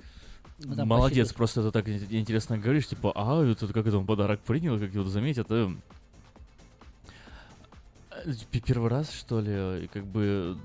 Ну, 0.60 0.76
там 0.76 0.88
Молодец, 0.88 1.34
просто 1.34 1.64
ты 1.64 1.72
так 1.72 1.88
ин- 1.88 2.08
интересно 2.10 2.58
говоришь, 2.58 2.88
типа, 2.88 3.12
а, 3.16 3.44
это 3.46 3.68
как 3.68 3.88
это 3.88 3.98
он 3.98 4.06
подарок 4.06 4.42
принял, 4.42 4.80
как 4.80 4.94
его 4.94 5.06
заметят, 5.06 5.48
э, 5.50 5.70
э, 8.26 8.34
Первый 8.66 8.90
раз, 8.90 9.12
что 9.12 9.40
ли, 9.40 9.88
как 9.88 10.06
бы 10.06 10.58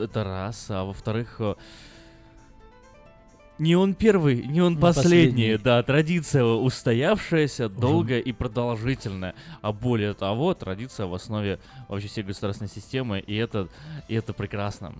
это 0.00 0.22
раз, 0.24 0.66
а 0.70 0.84
во-вторых, 0.84 1.36
э, 1.40 1.54
не 3.60 3.76
он 3.76 3.94
первый, 3.94 4.42
не 4.44 4.60
он 4.60 4.74
Не 4.74 4.80
последний, 4.80 5.20
последний. 5.52 5.56
да, 5.58 5.82
традиция 5.82 6.42
устоявшаяся, 6.44 7.68
долгая 7.68 8.18
и 8.20 8.32
продолжительная, 8.32 9.34
а 9.62 9.72
более 9.72 10.14
того, 10.14 10.54
традиция 10.54 11.06
в 11.06 11.14
основе 11.14 11.60
вообще 11.88 12.08
всей 12.08 12.24
государственной 12.24 12.68
системы, 12.70 13.20
и 13.20 13.36
это, 13.36 13.68
и 14.08 14.14
это 14.14 14.32
прекрасно. 14.32 14.94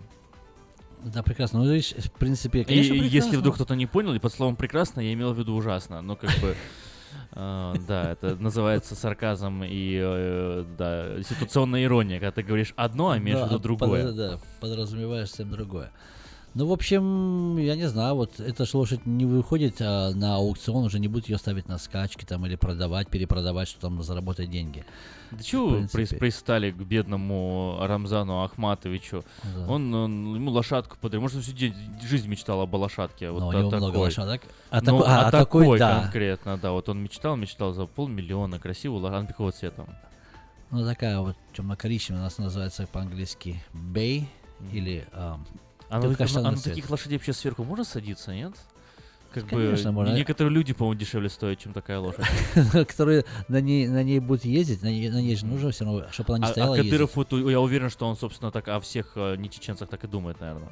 Да, 1.02 1.22
прекрасно. 1.22 1.60
Ну, 1.64 1.72
видишь, 1.72 1.92
в 1.92 2.10
принципе, 2.12 2.60
И 2.60 2.64
конечно, 2.64 2.92
если 2.92 3.08
прекрасно. 3.08 3.38
вдруг 3.38 3.54
кто-то 3.54 3.74
не 3.74 3.86
понял, 3.86 4.12
и 4.14 4.18
под 4.18 4.32
словом 4.34 4.54
прекрасно 4.56 5.00
я 5.00 5.12
имел 5.14 5.32
в 5.32 5.38
виду 5.38 5.54
ужасно. 5.54 6.02
Ну, 6.02 6.14
как 6.16 6.30
бы. 6.42 6.54
э, 7.32 7.74
Да, 7.88 8.12
это 8.12 8.36
называется 8.36 8.94
сарказм 8.94 9.62
и 9.64 9.98
э, 10.00 10.64
да, 10.76 11.22
ситуационная 11.22 11.84
ирония, 11.84 12.20
когда 12.20 12.32
ты 12.32 12.42
говоришь 12.42 12.74
одно, 12.76 13.10
а 13.10 13.18
имеешь 13.18 13.38
в 13.38 13.40
Да, 13.40 13.46
виду 13.46 13.54
под- 13.56 13.62
другое. 13.62 14.12
да, 14.12 14.38
подразумеваешь 14.60 15.28
совсем 15.30 15.50
другое. 15.50 15.90
Ну, 16.52 16.66
в 16.66 16.72
общем, 16.72 17.58
я 17.58 17.76
не 17.76 17.86
знаю, 17.88 18.16
вот 18.16 18.40
эта 18.40 18.64
ж 18.66 18.74
лошадь 18.74 19.06
не 19.06 19.24
выходит 19.24 19.76
а, 19.80 20.10
на 20.12 20.34
аукцион, 20.34 20.84
уже 20.84 20.98
не 20.98 21.06
будут 21.06 21.28
ее 21.28 21.38
ставить 21.38 21.68
на 21.68 21.78
скачки 21.78 22.24
там 22.24 22.44
или 22.44 22.56
продавать, 22.56 23.08
перепродавать, 23.08 23.68
что 23.68 23.80
там 23.82 24.02
заработать 24.02 24.50
деньги. 24.50 24.84
Да 25.30 25.44
чего 25.44 25.68
вы 25.68 25.86
пристали 25.88 26.72
к 26.72 26.76
бедному 26.76 27.76
Рамзану 27.80 28.42
Ахматовичу? 28.42 29.24
Да. 29.44 29.68
Он, 29.68 29.94
он- 29.94 30.34
ему 30.34 30.50
лошадку 30.50 30.96
подарил. 31.00 31.20
Может, 31.22 31.36
он 31.36 31.42
всю 31.44 31.52
день- 31.52 31.74
жизнь 32.02 32.26
мечтал 32.26 32.60
об 32.62 32.74
лошадке. 32.74 33.30
Вот 33.30 33.38
Но 33.40 33.48
у 33.48 33.52
та- 33.52 33.58
него 33.60 33.70
много 33.70 33.86
такой. 33.86 34.00
лошадок. 34.06 34.42
А 34.70 34.80
Ну, 34.80 34.86
тако- 34.86 35.04
а, 35.06 35.20
а 35.28 35.30
такой, 35.30 35.62
такой 35.64 35.78
да. 35.78 36.00
конкретно, 36.02 36.58
да. 36.58 36.72
Вот 36.72 36.88
он 36.88 36.98
мечтал, 37.00 37.36
мечтал 37.36 37.72
за 37.74 37.86
полмиллиона 37.86 38.58
красивую 38.58 39.00
лошадку 39.02 39.28
какого 39.28 39.52
цвета? 39.52 39.86
Ну, 40.72 40.84
такая 40.84 41.20
вот 41.20 41.36
темно-коричневая, 41.56 42.22
у 42.22 42.24
нас 42.24 42.38
называется 42.38 42.88
по-английски 42.88 43.62
бей 43.72 44.28
или 44.72 45.06
ам, 45.12 45.46
А 45.90 45.98
на, 45.98 46.06
а 46.06 46.40
на 46.42 46.56
цвет. 46.56 46.62
таких 46.62 46.88
лошадей 46.88 47.18
вообще 47.18 47.32
сверху 47.32 47.64
можно 47.64 47.84
садиться, 47.84 48.32
нет? 48.32 48.54
Как 49.32 49.46
Конечно, 49.46 49.90
бы 49.90 49.96
можно. 49.96 50.14
некоторые 50.14 50.52
люди, 50.52 50.72
по-моему, 50.72 50.98
дешевле 50.98 51.28
стоят, 51.28 51.58
чем 51.60 51.72
такая 51.72 52.00
лошадь. 52.00 52.24
которые 52.72 53.24
на 53.48 53.60
ней, 53.60 53.86
на 53.86 54.02
ней 54.02 54.18
будут 54.18 54.44
ездить, 54.44 54.82
на 54.82 54.88
ней, 54.88 55.08
на 55.08 55.20
ней 55.20 55.36
же 55.36 55.46
нужно 55.46 55.70
все 55.70 55.84
равно, 55.84 56.06
чтобы 56.10 56.34
она 56.34 56.38
не 56.38 56.44
А, 56.46 56.48
а 56.48 56.52
стояла 56.52 56.76
Кадыров, 56.76 57.14
вот, 57.14 57.32
я 57.32 57.60
уверен, 57.60 57.90
что 57.90 58.08
он, 58.08 58.16
собственно, 58.16 58.50
так 58.50 58.66
о 58.68 58.80
всех 58.80 59.12
э, 59.14 59.36
не 59.36 59.48
чеченцах 59.48 59.88
так 59.88 60.02
и 60.02 60.08
думает, 60.08 60.40
наверное. 60.40 60.70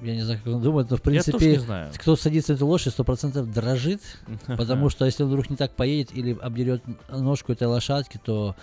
Я 0.00 0.14
не 0.14 0.22
знаю, 0.22 0.40
как 0.42 0.54
он 0.54 0.62
думает, 0.62 0.90
но 0.90 0.96
в 0.96 1.02
принципе, 1.02 1.60
кто 1.98 2.16
садится 2.16 2.52
на 2.52 2.56
эту 2.56 2.66
лошадь, 2.66 2.92
сто 2.92 3.04
процентов 3.04 3.50
дрожит, 3.52 4.02
потому 4.46 4.88
что 4.88 5.04
если 5.04 5.22
он 5.22 5.28
вдруг 5.28 5.50
не 5.50 5.56
так 5.56 5.74
поедет 5.74 6.16
или 6.16 6.36
обдерет 6.38 6.82
ножку 7.10 7.52
этой 7.52 7.66
лошадки, 7.66 8.18
то 8.22 8.56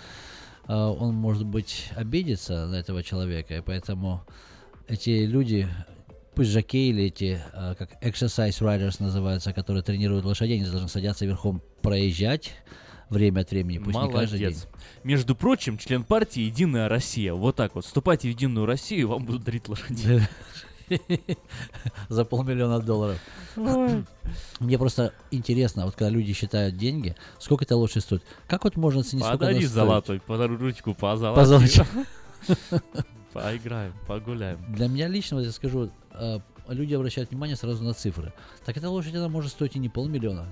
э, 0.66 0.72
он, 0.72 1.14
может 1.14 1.44
быть, 1.44 1.90
обидится 1.94 2.66
на 2.66 2.76
этого 2.76 3.04
человека, 3.04 3.56
и 3.56 3.60
поэтому 3.60 4.24
эти 4.88 5.24
люди, 5.24 5.68
пусть 6.34 6.50
жокей 6.50 6.90
или 6.90 7.04
эти, 7.04 7.40
э, 7.52 7.74
как 7.78 8.02
exercise 8.02 8.58
riders 8.60 8.96
называются, 8.98 9.52
которые 9.52 9.82
тренируют 9.82 10.24
лошадей, 10.24 10.60
они 10.60 10.68
должны 10.68 10.88
садиться 10.88 11.26
верхом, 11.26 11.62
проезжать 11.82 12.52
время 13.10 13.40
от 13.40 13.50
времени, 13.50 13.78
пусть 13.78 13.98
не 13.98 14.10
каждый 14.10 14.38
день. 14.38 14.48
Молодец. 14.48 14.68
Между 15.04 15.36
прочим, 15.36 15.78
член 15.78 16.04
партии 16.04 16.40
«Единая 16.40 16.88
Россия». 16.88 17.34
Вот 17.34 17.56
так 17.56 17.74
вот. 17.74 17.84
Вступайте 17.84 18.28
в 18.28 18.30
«Единую 18.32 18.66
Россию», 18.66 19.00
и 19.00 19.04
вам 19.04 19.24
будут 19.24 19.44
дарить 19.44 19.68
лошадей. 19.68 20.22
За 22.08 22.24
полмиллиона 22.24 22.80
долларов. 22.80 23.18
Мне 23.56 24.78
просто 24.78 25.14
интересно, 25.30 25.86
вот 25.86 25.94
когда 25.94 26.10
люди 26.10 26.32
считают 26.34 26.76
деньги, 26.76 27.16
сколько 27.38 27.64
эта 27.64 27.76
лошадь 27.76 28.02
стоит. 28.02 28.22
Как 28.48 28.64
вот 28.64 28.76
можно 28.76 29.00
оценить, 29.00 29.24
сколько 29.24 29.46
она 29.46 29.54
Подари 29.54 29.66
золотой, 29.66 30.20
подари 30.20 30.56
ручку 30.56 30.94
по 30.94 31.16
золоте. 31.16 31.86
Поиграем, 33.34 33.92
погуляем. 34.06 34.58
Для 34.72 34.88
меня 34.88 35.08
лично, 35.08 35.36
вот 35.36 35.44
я 35.44 35.52
скажу, 35.52 35.90
э, 36.12 36.38
люди 36.68 36.94
обращают 36.94 37.30
внимание 37.30 37.56
сразу 37.56 37.82
на 37.84 37.92
цифры. 37.92 38.32
Так 38.64 38.76
эта 38.76 38.88
лошадь, 38.88 39.14
она 39.14 39.28
может 39.28 39.50
стоить 39.50 39.76
и 39.76 39.78
не 39.78 39.88
полмиллиона. 39.88 40.46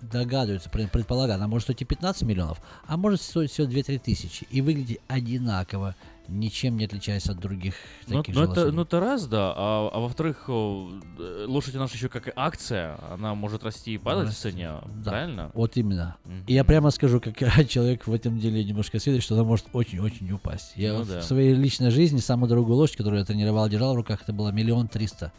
Догадываются, 0.00 0.68
пред- 0.68 0.90
предполагают, 0.90 1.38
она 1.40 1.48
может 1.48 1.64
стоить 1.66 1.82
и 1.82 1.84
15 1.84 2.24
миллионов, 2.24 2.60
а 2.86 2.96
может 2.96 3.22
стоить 3.22 3.50
всего 3.50 3.66
2-3 3.66 3.98
тысячи. 3.98 4.46
И 4.50 4.60
выглядит 4.60 5.00
одинаково, 5.08 5.94
ничем 6.28 6.76
не 6.76 6.84
отличаясь 6.84 7.26
от 7.28 7.38
других 7.38 7.74
Ну, 8.06 8.18
таких 8.18 8.34
ну, 8.34 8.40
же 8.40 8.44
это, 8.44 8.50
лошадей. 8.60 8.76
ну 8.76 8.82
это 8.82 9.00
раз, 9.00 9.26
да. 9.26 9.52
А, 9.56 9.90
а 9.92 10.00
во-вторых, 10.00 10.44
э, 10.48 11.44
лошадь 11.46 11.74
она 11.74 11.86
же 11.86 11.94
еще 11.94 12.08
как 12.08 12.32
акция, 12.36 12.98
она 13.12 13.34
может 13.34 13.64
расти 13.64 13.94
и 13.94 13.98
падать 13.98 14.24
в 14.24 14.28
Расти, 14.28 14.42
цене, 14.50 14.70
да. 15.04 15.10
правильно? 15.10 15.50
Вот 15.54 15.76
именно. 15.76 16.16
Мгм. 16.24 16.44
И 16.46 16.54
я 16.54 16.64
прямо 16.64 16.90
скажу, 16.90 17.20
как 17.20 17.36
человек 17.68 18.06
в 18.06 18.12
этом 18.12 18.38
деле 18.38 18.64
немножко 18.64 18.98
свидетель, 18.98 19.22
что 19.24 19.34
она 19.34 19.44
может 19.44 19.66
очень-очень 19.72 20.30
упасть. 20.32 20.72
Я 20.76 20.92
Ну 20.92 20.98
вот 21.00 21.08
да. 21.08 21.20
в 21.20 21.24
своей 21.24 21.54
личной 21.54 21.90
жизни 21.90 22.18
самую 22.18 22.48
дорогую 22.48 22.76
лошадь, 22.76 22.96
которую 22.96 23.20
я 23.20 23.24
тренировал, 23.24 23.68
держал 23.68 23.92
в 23.94 23.96
руках, 23.96 24.22
это 24.22 24.32
было 24.32 24.50
миллион 24.50 24.88
триста 24.88 25.32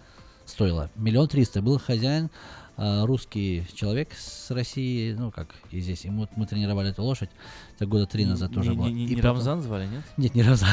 стоило. 0.45 0.91
Миллион 0.95 1.27
триста. 1.27 1.61
Был 1.63 1.79
хозяин, 1.79 2.29
русский 2.77 3.65
человек 3.73 4.09
с 4.13 4.51
России, 4.51 5.13
ну 5.13 5.31
как 5.31 5.55
и 5.71 5.79
здесь. 5.79 6.05
Ему 6.05 6.21
вот 6.21 6.29
мы 6.35 6.45
тренировали 6.45 6.89
эту 6.89 7.03
лошадь, 7.03 7.29
это 7.75 7.85
года 7.85 8.05
три 8.05 8.25
назад 8.25 8.49
Не- 8.49 8.55
тоже 8.55 8.71
не- 8.71 8.77
было. 8.77 8.87
не- 8.87 9.05
И 9.05 9.09
не 9.09 9.15
потом- 9.15 9.35
Рамзан 9.37 9.61
звали, 9.61 9.87
нет? 9.87 10.03
Нет, 10.17 10.35
не 10.35 10.41
Рамзан. 10.43 10.69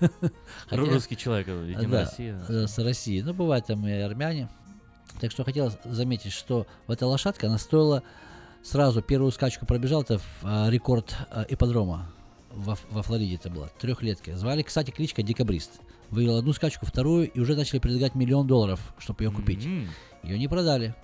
Хотя- 0.68 0.76
Русский 0.82 1.16
человек, 1.16 1.48
э, 1.48 1.66
Единая 1.68 1.88
да, 1.88 2.00
Россия. 2.02 2.40
э, 2.48 2.66
С 2.66 2.78
России. 2.78 3.20
Ну, 3.20 3.34
бывают 3.34 3.66
там 3.66 3.86
и 3.86 3.92
армяне. 3.92 4.48
Так 5.20 5.30
что 5.30 5.44
хотел 5.44 5.72
заметить, 5.84 6.32
что 6.32 6.66
вот 6.86 6.94
эта 6.96 7.06
лошадка, 7.06 7.46
она 7.46 7.58
стоила 7.58 8.02
сразу 8.62 9.00
первую 9.02 9.30
скачку 9.30 9.64
пробежал, 9.66 10.02
это 10.02 10.18
в, 10.18 10.24
а, 10.42 10.68
рекорд 10.70 11.14
а, 11.30 11.44
ипподрома 11.48 12.10
во, 12.50 12.76
во 12.90 13.02
Флориде 13.02 13.36
это 13.36 13.50
было, 13.50 13.70
трехлетки. 13.78 14.32
Звали, 14.34 14.62
кстати, 14.62 14.90
кличка 14.90 15.22
Декабрист. 15.22 15.80
Выиграл 16.10 16.38
одну 16.38 16.52
скачку, 16.52 16.86
вторую, 16.86 17.30
и 17.30 17.40
уже 17.40 17.54
начали 17.56 17.78
предлагать 17.78 18.14
миллион 18.14 18.46
долларов, 18.46 18.80
чтобы 18.98 19.22
ее 19.24 19.30
купить. 19.30 19.64
М. 19.64 19.88
Ее 20.22 20.38
не 20.38 20.48
продали, 20.48 20.94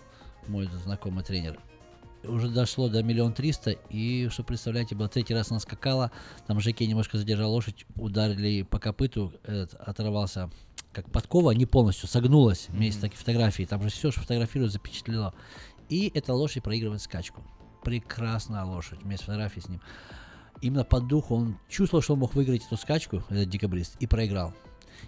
мой 0.51 0.69
знакомый 0.85 1.25
тренер. 1.25 1.59
Уже 2.23 2.51
дошло 2.51 2.89
до 2.91 3.03
миллион 3.03 3.33
триста, 3.33 3.71
и, 3.71 4.29
что 4.29 4.43
представляете, 4.43 4.95
было 4.95 5.09
третий 5.09 5.33
раз 5.33 5.51
она 5.51 5.59
скакала, 5.59 6.11
там 6.47 6.61
Жеке 6.61 6.87
немножко 6.87 7.17
задержал 7.17 7.51
лошадь, 7.51 7.87
ударили 7.97 8.63
по 8.63 8.79
копыту, 8.79 9.33
этот, 9.45 9.75
оторвался, 9.81 10.51
как 10.93 11.11
подкова, 11.11 11.53
не 11.53 11.65
полностью, 11.65 12.09
согнулась, 12.09 12.69
меня 12.69 12.87
есть 12.87 13.01
такие 13.01 13.17
фотографии, 13.17 13.63
там 13.63 13.83
же 13.83 13.89
все, 13.89 14.11
что 14.11 14.21
фотографируют, 14.21 14.73
запечатлено. 14.73 15.33
И 15.89 16.13
эта 16.15 16.35
лошадь 16.35 16.63
проигрывает 16.63 17.01
скачку. 17.01 17.43
Прекрасная 17.83 18.65
лошадь, 18.65 18.99
у 19.01 19.05
меня 19.05 19.13
есть 19.13 19.25
фотографии 19.25 19.61
с 19.61 19.69
ним. 19.69 19.81
Именно 20.61 20.85
по 20.85 21.01
духу 21.01 21.37
он 21.37 21.59
чувствовал, 21.71 22.03
что 22.03 22.13
он 22.13 22.19
мог 22.21 22.35
выиграть 22.35 22.67
эту 22.67 22.77
скачку, 22.77 23.23
этот 23.31 23.49
декабрист, 23.49 23.97
и 23.99 24.07
проиграл. 24.07 24.53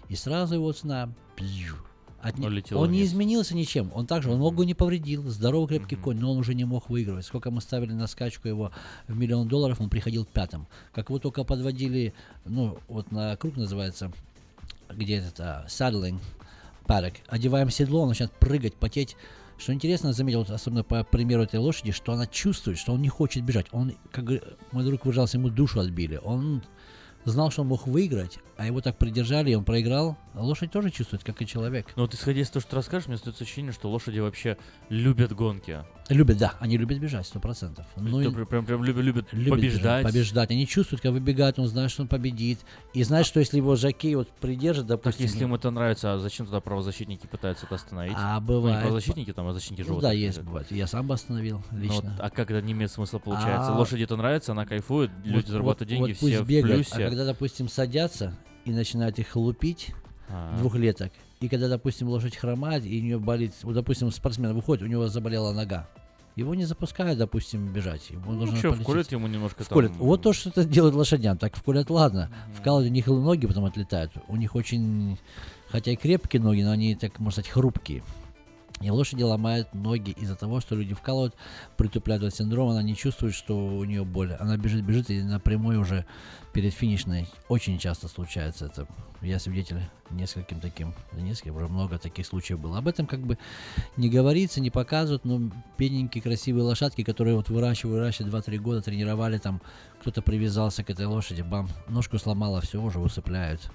И 0.09 0.15
сразу 0.15 0.55
его 0.55 0.71
цена... 0.71 1.13
пью, 1.35 1.75
от 2.23 2.37
не- 2.37 2.45
Он 2.75 2.91
не 2.91 2.99
вниз. 2.99 3.09
изменился 3.11 3.55
ничем. 3.55 3.91
Он 3.93 4.07
также, 4.07 4.31
он 4.31 4.39
ногу 4.39 4.63
не 4.63 4.73
повредил, 4.73 5.29
здоровый 5.29 5.67
крепкий 5.67 5.95
конь, 5.95 6.17
но 6.19 6.31
он 6.31 6.37
уже 6.37 6.55
не 6.55 6.63
мог 6.65 6.89
выигрывать. 6.89 7.25
Сколько 7.25 7.51
мы 7.51 7.61
ставили 7.61 7.91
на 7.91 8.07
скачку 8.07 8.47
его 8.47 8.71
в 9.07 9.15
миллион 9.17 9.47
долларов, 9.47 9.81
он 9.81 9.89
приходил 9.89 10.25
пятым. 10.25 10.67
Как 10.93 11.09
его 11.09 11.19
только 11.19 11.43
подводили, 11.43 12.13
ну, 12.45 12.77
вот 12.87 13.11
на 13.11 13.35
круг 13.35 13.57
называется, 13.57 14.11
где 14.89 15.17
это, 15.17 15.65
saddling 15.67 16.19
paddock, 16.87 17.15
одеваем 17.27 17.69
седло, 17.69 18.01
он 18.03 18.09
начинает 18.09 18.33
прыгать, 18.33 18.75
потеть. 18.75 19.15
Что 19.57 19.71
интересно, 19.71 20.13
заметил, 20.13 20.39
вот 20.39 20.49
особенно 20.49 20.83
по 20.83 21.03
примеру 21.03 21.43
этой 21.43 21.59
лошади, 21.59 21.91
что 21.91 22.11
она 22.13 22.25
чувствует, 22.25 22.77
что 22.79 22.91
он 22.93 23.01
не 23.01 23.09
хочет 23.09 23.43
бежать. 23.43 23.67
Он, 23.71 23.93
как 24.11 24.25
мой 24.71 24.83
друг 24.83 25.05
выражался, 25.05 25.37
ему 25.37 25.49
душу 25.49 25.79
отбили. 25.79 26.19
Он 26.23 26.63
знал, 27.25 27.51
что 27.51 27.61
он 27.61 27.67
мог 27.67 27.87
выиграть, 27.87 28.39
а 28.57 28.65
его 28.65 28.81
так 28.81 28.97
придержали, 28.97 29.51
и 29.51 29.55
он 29.55 29.63
проиграл. 29.63 30.17
Лошадь 30.33 30.71
тоже 30.71 30.89
чувствует, 30.89 31.23
как 31.23 31.41
и 31.41 31.47
человек. 31.47 31.87
Ну 31.95 32.03
вот 32.03 32.13
исходя 32.13 32.41
из 32.41 32.49
того, 32.49 32.61
что 32.61 32.71
ты 32.71 32.75
расскажешь, 32.77 33.07
мне 33.07 33.15
остается 33.15 33.43
ощущение, 33.43 33.71
что 33.71 33.89
лошади 33.89 34.19
вообще 34.19 34.57
любят 34.89 35.33
гонки. 35.33 35.83
Любят, 36.09 36.37
да, 36.37 36.55
они 36.59 36.77
любят 36.77 36.99
бежать, 36.99 37.25
сто 37.25 37.39
процентов. 37.39 37.85
Ну, 37.95 38.19
и- 38.19 38.29
прям, 38.45 38.65
прям, 38.65 38.83
любят, 38.83 39.03
любят 39.03 39.33
любит 39.33 39.49
побеждать. 39.51 40.01
бежать, 40.01 40.05
побеждать. 40.05 40.51
Они 40.51 40.67
чувствуют, 40.67 41.01
когда 41.01 41.13
выбегает, 41.13 41.57
он 41.59 41.67
знает, 41.67 41.91
что 41.91 42.01
он 42.01 42.09
победит. 42.09 42.59
И 42.93 43.03
знает, 43.03 43.25
что 43.25 43.39
если 43.39 43.57
его 43.57 43.75
жокей 43.77 44.15
вот 44.15 44.29
придержит, 44.29 44.87
Так 44.87 44.97
допустим... 44.97 45.25
если 45.25 45.43
им 45.43 45.53
это 45.53 45.71
нравится, 45.71 46.13
а 46.13 46.19
зачем 46.19 46.45
тогда 46.45 46.59
правозащитники 46.59 47.25
пытаются 47.27 47.65
это 47.65 47.75
остановить? 47.75 48.15
А 48.17 48.39
Ну, 48.39 48.45
бывает. 48.45 48.77
не 48.77 48.81
правозащитники, 48.81 49.31
там, 49.31 49.47
а 49.47 49.53
защитники 49.53 49.79
Ну 49.81 49.87
животных. 49.87 50.11
да, 50.11 50.13
есть, 50.13 50.37
бегают. 50.39 50.47
бывает. 50.49 50.71
Я 50.71 50.87
сам 50.87 51.07
бы 51.07 51.13
остановил 51.13 51.63
Ну 51.71 51.79
лично. 51.79 51.95
вот, 52.11 52.19
а 52.19 52.29
как 52.29 52.51
это 52.51 52.61
не 52.61 52.73
имеет 52.73 52.91
смысла 52.91 53.19
получается? 53.19 53.71
А- 53.73 53.77
Лошади 53.77 54.03
это 54.03 54.17
нравится, 54.17 54.51
она 54.51 54.65
кайфует, 54.65 55.09
люди 55.23 55.35
Вот- 55.37 55.47
зарабатывают 55.47 55.79
вот- 55.79 55.87
деньги, 55.87 56.09
вот 56.11 56.17
все 56.17 56.25
пусть 56.37 56.39
в 56.41 56.47
бегают, 56.49 56.75
плюсе. 56.87 57.05
А 57.05 57.09
когда, 57.09 57.25
допустим, 57.25 57.69
садятся 57.69 58.37
и 58.65 58.71
начинают 58.71 59.19
их 59.19 59.35
лупить, 59.37 59.93
А. 60.29 60.57
двухлеток, 60.57 61.11
и 61.43 61.49
когда, 61.49 61.67
допустим, 61.67 62.07
лошадь 62.07 62.37
хромает, 62.37 62.85
и 62.85 62.99
у 63.01 63.03
нее 63.03 63.19
болит, 63.19 63.53
вот, 63.63 63.73
допустим, 63.75 64.09
спортсмен 64.11 64.53
выходит, 64.53 64.81
у 64.83 64.87
него 64.87 65.07
заболела 65.09 65.51
нога, 65.51 65.89
его 66.37 66.55
не 66.55 66.63
запускают, 66.63 67.19
допустим, 67.19 67.67
бежать. 67.73 68.09
Ему 68.11 68.31
Ну, 68.31 68.45
нужно 68.45 68.61
полечить. 68.61 68.81
вколют 68.81 69.11
ему 69.11 69.27
немножко 69.27 69.65
Вколют. 69.65 69.91
там- 69.91 69.99
Вот 70.01 70.21
то, 70.21 70.31
что 70.31 70.49
это 70.51 70.63
делают 70.63 70.95
лошадям. 70.95 71.37
Так 71.37 71.55
вколят, 71.57 71.89
ладно. 71.89 72.29
Вкалывают, 72.57 72.89
у 72.89 72.93
них 72.93 73.07
ноги 73.07 73.45
потом 73.45 73.65
отлетают. 73.65 74.13
У 74.29 74.37
них 74.37 74.55
очень, 74.55 75.19
хотя 75.69 75.91
и 75.91 75.95
крепкие 75.97 76.41
ноги, 76.41 76.61
но 76.63 76.71
они, 76.71 76.95
так 76.95 77.19
можно 77.19 77.41
сказать, 77.43 77.51
хрупкие. 77.51 78.03
И 78.81 78.89
лошади 78.89 79.21
ломают 79.23 79.73
ноги 79.75 80.11
из-за 80.11 80.35
того, 80.35 80.59
что 80.59 80.75
люди 80.75 80.93
вкалывают, 80.93 81.35
притупляют 81.77 82.23
этот 82.23 82.35
синдром, 82.37 82.69
она 82.69 82.81
не 82.83 82.95
чувствует, 82.95 83.33
что 83.35 83.55
у 83.55 83.83
нее 83.83 84.03
боль. 84.05 84.33
Она 84.39 84.57
бежит, 84.57 84.83
бежит, 84.83 85.09
и 85.09 85.21
напрямую 85.21 85.81
уже 85.81 86.05
перед 86.53 86.73
финишной 86.73 87.27
очень 87.49 87.77
часто 87.79 88.07
случается 88.07 88.65
это. 88.67 88.87
Я 89.21 89.39
свидетель 89.39 89.79
нескольким 90.11 90.59
таким, 90.59 90.93
нескольким, 91.13 91.55
уже 91.55 91.67
много 91.67 91.97
таких 91.97 92.25
случаев 92.27 92.59
было. 92.59 92.77
Об 92.77 92.87
этом 92.87 93.07
как 93.07 93.21
бы 93.21 93.37
не 93.97 94.09
говорится, 94.09 94.61
не 94.61 94.69
показывают, 94.69 95.25
но 95.25 95.49
бедненькие 95.77 96.21
красивые 96.21 96.63
лошадки, 96.63 97.03
которые 97.03 97.35
вот 97.35 97.49
выращивают, 97.49 97.99
выращивают 97.99 98.33
2-3 98.47 98.57
года, 98.59 98.81
тренировали 98.81 99.37
там, 99.37 99.61
кто-то 100.01 100.21
привязался 100.21 100.83
к 100.83 100.89
этой 100.89 101.05
лошади, 101.05 101.41
бам, 101.41 101.69
ножку 101.87 102.17
сломала, 102.19 102.61
все, 102.61 102.81
уже 102.81 102.99
усыпляют. 102.99 103.71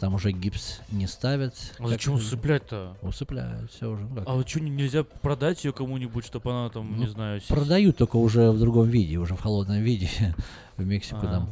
Там 0.00 0.14
уже 0.14 0.32
гипс 0.32 0.80
не 0.90 1.06
ставят. 1.06 1.54
А 1.78 1.88
зачем 1.88 2.14
усыплять-то? 2.14 2.96
Усыпляют, 3.02 3.70
все 3.72 3.90
уже. 3.90 4.02
ну 4.04 4.14
как. 4.16 4.24
А 4.28 4.32
вот 4.34 4.48
что, 4.48 4.60
нельзя 4.60 5.04
продать 5.04 5.64
ее 5.64 5.72
кому-нибудь, 5.72 6.24
чтобы 6.26 6.50
она 6.50 6.68
там, 6.70 6.98
не 6.98 7.04
Ну, 7.04 7.10
знаю... 7.10 7.40
с- 7.40 7.44
Продают 7.44 7.96
только 7.96 8.16
уже 8.16 8.50
в 8.50 8.58
другом 8.58 8.88
виде, 8.88 9.16
уже 9.18 9.34
в 9.36 9.40
холодном 9.40 9.78
виде. 9.78 10.08
в 10.76 10.84
Мексику 10.84 11.20
А. 11.22 11.30
там 11.30 11.50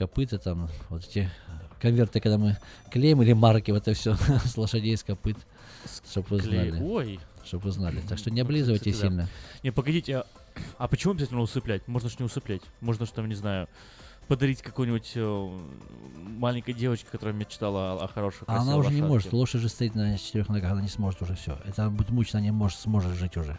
копыта, 0.00 0.38
там 0.38 0.70
вот 0.88 1.06
эти 1.06 1.30
конверты, 1.78 2.20
когда 2.20 2.38
мы 2.38 2.56
клеим 2.90 3.20
или 3.20 3.34
марки, 3.34 3.70
вот 3.70 3.82
это 3.82 3.92
все 3.92 4.16
с 4.46 4.56
лошадей, 4.56 4.96
с 4.96 5.04
копыт, 5.04 5.36
чтобы 6.10 6.26
вы 6.30 6.38
клей- 6.38 6.70
знали. 6.70 6.82
Ой. 6.82 7.20
Чтобы 7.44 7.64
вы 7.64 7.72
знали. 7.72 8.00
Так 8.08 8.18
что 8.18 8.30
не 8.30 8.40
облизывайте 8.40 8.92
кстати, 8.92 9.02
да. 9.02 9.08
сильно. 9.08 9.28
Не, 9.62 9.70
погодите, 9.72 10.16
а, 10.16 10.26
а 10.78 10.88
почему 10.88 11.12
обязательно 11.12 11.42
усыплять? 11.42 11.86
Можно 11.86 12.08
ж 12.08 12.18
не 12.18 12.24
усыплять. 12.24 12.62
Можно 12.80 13.04
ж 13.04 13.10
там, 13.10 13.28
не 13.28 13.34
знаю, 13.34 13.68
подарить 14.26 14.62
какой-нибудь 14.62 15.12
э, 15.16 15.58
маленькой 16.16 16.72
девочке, 16.72 17.08
которая 17.12 17.34
мечтала 17.34 17.92
о, 17.92 18.04
о 18.04 18.08
хорошей, 18.08 18.44
А 18.46 18.58
она 18.58 18.76
уже 18.76 18.90
не 18.90 19.02
может, 19.02 19.34
лошадь 19.34 19.60
же 19.60 19.68
стоит 19.68 19.94
на 19.94 20.16
четырех 20.16 20.48
ногах, 20.48 20.72
она 20.72 20.80
не 20.80 20.88
сможет 20.88 21.20
уже 21.20 21.34
все. 21.34 21.58
Это 21.66 21.90
будет 21.90 22.08
мучиться, 22.08 22.38
она 22.38 22.46
не 22.46 22.52
может, 22.52 22.78
сможет 22.78 23.12
жить 23.12 23.36
уже. 23.36 23.58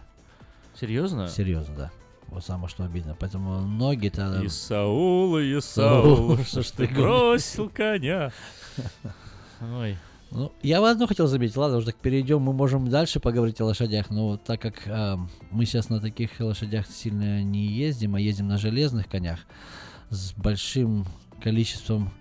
Серьезно? 0.73 1.27
Серьезно, 1.27 1.75
да. 1.75 1.91
Вот 2.31 2.45
самое 2.45 2.69
что 2.69 2.85
обидно. 2.85 3.15
Поэтому 3.19 3.59
ноги-то... 3.59 4.41
Исаул, 4.45 5.37
Исаул, 5.37 6.35
Исаул, 6.35 6.37
что 6.45 6.63
ж 6.63 6.67
ты 6.71 6.87
бросил 6.87 7.69
коня? 7.69 8.31
Ой. 9.61 9.97
Ну, 10.31 10.53
я 10.63 10.79
бы 10.79 10.89
одно 10.89 11.07
хотел 11.07 11.27
заметить, 11.27 11.57
ладно, 11.57 11.77
уже 11.77 11.87
так 11.87 11.97
перейдем, 11.97 12.41
мы 12.41 12.53
можем 12.53 12.89
дальше 12.89 13.19
поговорить 13.19 13.59
о 13.59 13.65
лошадях, 13.65 14.09
но 14.09 14.29
вот 14.29 14.45
так 14.45 14.61
как 14.61 14.75
а, 14.87 15.19
мы 15.51 15.65
сейчас 15.65 15.89
на 15.89 15.99
таких 15.99 16.39
лошадях 16.39 16.87
сильно 16.87 17.43
не 17.43 17.67
ездим, 17.67 18.15
а 18.15 18.19
ездим 18.21 18.47
на 18.47 18.57
железных 18.57 19.09
конях 19.09 19.39
с 20.09 20.31
большим 20.31 21.05
количеством 21.43 22.13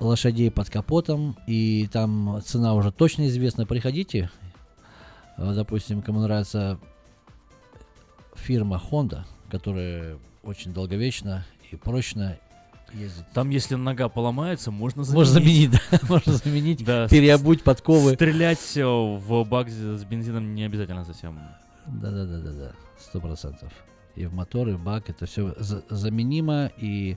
лошадей 0.00 0.50
под 0.50 0.70
капотом, 0.70 1.36
и 1.46 1.90
там 1.92 2.40
цена 2.42 2.72
уже 2.72 2.90
точно 2.90 3.28
известна, 3.28 3.66
приходите, 3.66 4.30
допустим, 5.36 6.00
кому 6.00 6.20
нравится 6.20 6.78
фирма 8.34 8.80
Honda, 8.90 9.24
которая 9.50 10.18
очень 10.42 10.72
долговечна 10.72 11.46
и 11.70 11.76
прочна, 11.76 12.38
ездит. 12.94 13.24
Там, 13.32 13.50
если 13.50 13.74
нога 13.74 14.08
поломается, 14.08 14.70
можно 14.70 15.04
заменить. 15.04 15.18
Можно 15.18 15.40
заменить, 15.40 15.70
да, 15.70 15.98
можно 16.08 16.32
заменить, 16.32 16.84
Да, 16.84 17.08
переобуть 17.08 17.62
подковы. 17.62 18.14
Стрелять 18.14 18.76
э, 18.76 18.84
в 18.84 19.44
бак 19.44 19.68
с 19.68 20.04
бензином 20.04 20.54
не 20.54 20.64
обязательно 20.64 21.04
совсем. 21.04 21.38
Да-да-да-да-да, 21.86 22.72
сто 22.98 23.20
процентов. 23.20 23.72
И 24.14 24.26
в 24.26 24.34
мотор, 24.34 24.68
и 24.68 24.72
в 24.72 24.82
бак. 24.82 25.08
Это 25.08 25.26
все 25.26 25.54
заменимо. 25.88 26.70
И, 26.76 27.16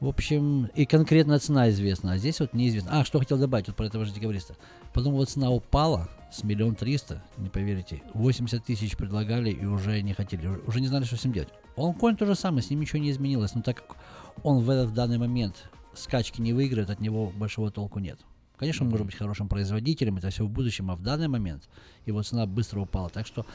в 0.00 0.08
общем, 0.08 0.66
и 0.74 0.84
конкретная 0.84 1.38
цена 1.38 1.70
известна. 1.70 2.12
А 2.12 2.18
здесь 2.18 2.40
вот 2.40 2.52
неизвестно. 2.52 3.00
А, 3.00 3.04
что 3.04 3.18
хотел 3.18 3.38
добавить 3.38 3.68
вот 3.68 3.76
про 3.76 3.86
этого 3.86 4.04
же 4.04 4.12
декабриста. 4.12 4.54
Потом 4.92 5.14
вот 5.14 5.30
цена 5.30 5.50
упала 5.50 6.08
с 6.30 6.44
миллион 6.44 6.74
триста, 6.74 7.22
не 7.38 7.48
поверите. 7.48 8.02
80 8.14 8.64
тысяч 8.64 8.96
предлагали 8.96 9.50
и 9.50 9.64
уже 9.64 10.00
не 10.02 10.14
хотели. 10.14 10.46
Уже 10.66 10.80
не 10.80 10.86
знали, 10.86 11.04
что 11.04 11.16
с 11.16 11.24
ним 11.24 11.34
делать. 11.34 11.50
Он 11.76 11.94
конь 11.94 12.16
то 12.16 12.26
же 12.26 12.34
самое, 12.34 12.62
с 12.62 12.70
ним 12.70 12.80
ничего 12.80 13.00
не 13.00 13.10
изменилось. 13.10 13.54
Но 13.54 13.62
так 13.62 13.86
как 13.86 13.96
он 14.42 14.62
в, 14.62 14.70
этот, 14.70 14.90
в 14.90 14.94
данный 14.94 15.18
момент 15.18 15.68
скачки 15.94 16.40
не 16.40 16.52
выиграет, 16.52 16.90
от 16.90 17.00
него 17.00 17.32
большого 17.36 17.70
толку 17.70 17.98
нет. 17.98 18.20
Конечно, 18.60 18.84
он 18.84 18.90
может 18.90 19.06
быть 19.06 19.16
хорошим 19.16 19.48
производителем, 19.48 20.18
это 20.18 20.28
все 20.28 20.44
в 20.44 20.50
будущем, 20.50 20.90
а 20.90 20.94
в 20.94 21.02
данный 21.02 21.28
момент 21.28 21.66
его 22.04 22.22
цена 22.22 22.44
быстро 22.44 22.80
упала. 22.80 23.08
Так 23.08 23.26
что 23.26 23.46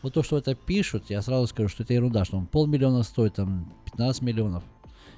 вот 0.00 0.14
то, 0.14 0.22
что 0.22 0.38
это 0.38 0.54
пишут, 0.54 1.10
я 1.10 1.20
сразу 1.20 1.46
скажу, 1.46 1.68
что 1.68 1.82
это 1.82 1.92
ерунда, 1.92 2.24
что 2.24 2.38
он 2.38 2.46
полмиллиона 2.46 3.02
стоит, 3.02 3.34
там 3.34 3.70
15 3.84 4.22
миллионов. 4.22 4.64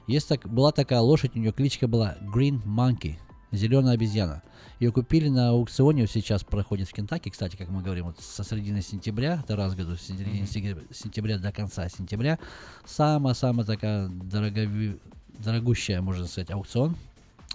Есть 0.09 0.29
так, 0.29 0.49
была 0.49 0.73
такая 0.73 0.99
лошадь, 0.99 1.37
у 1.37 1.39
нее 1.39 1.53
кличка 1.53 1.87
была 1.87 2.17
Green 2.23 2.61
Monkey, 2.65 3.19
зеленая 3.53 3.95
обезьяна. 3.95 4.43
Ее 4.79 4.93
купили 4.93 5.29
на 5.29 5.51
аукционе, 5.51 6.07
сейчас 6.07 6.45
проходит 6.45 6.89
в 6.89 6.93
Кентаки, 6.93 7.31
кстати, 7.31 7.57
как 7.57 7.69
мы 7.71 7.83
говорим, 7.83 8.07
вот 8.07 8.21
со 8.21 8.45
середины 8.45 8.83
сентября, 8.83 9.41
это 9.43 9.57
раз 9.57 9.73
в 9.73 9.77
году, 9.77 9.97
с 9.97 10.03
середины 10.03 10.43
mm-hmm. 10.43 10.93
сентября 10.93 11.39
до 11.39 11.51
конца 11.51 11.89
сентября, 11.89 12.39
самая-самая 12.85 13.65
такая 13.65 14.09
дорогови, 14.09 14.99
дорогущая, 15.39 16.03
можно 16.03 16.27
сказать, 16.27 16.51
аукцион 16.51 16.95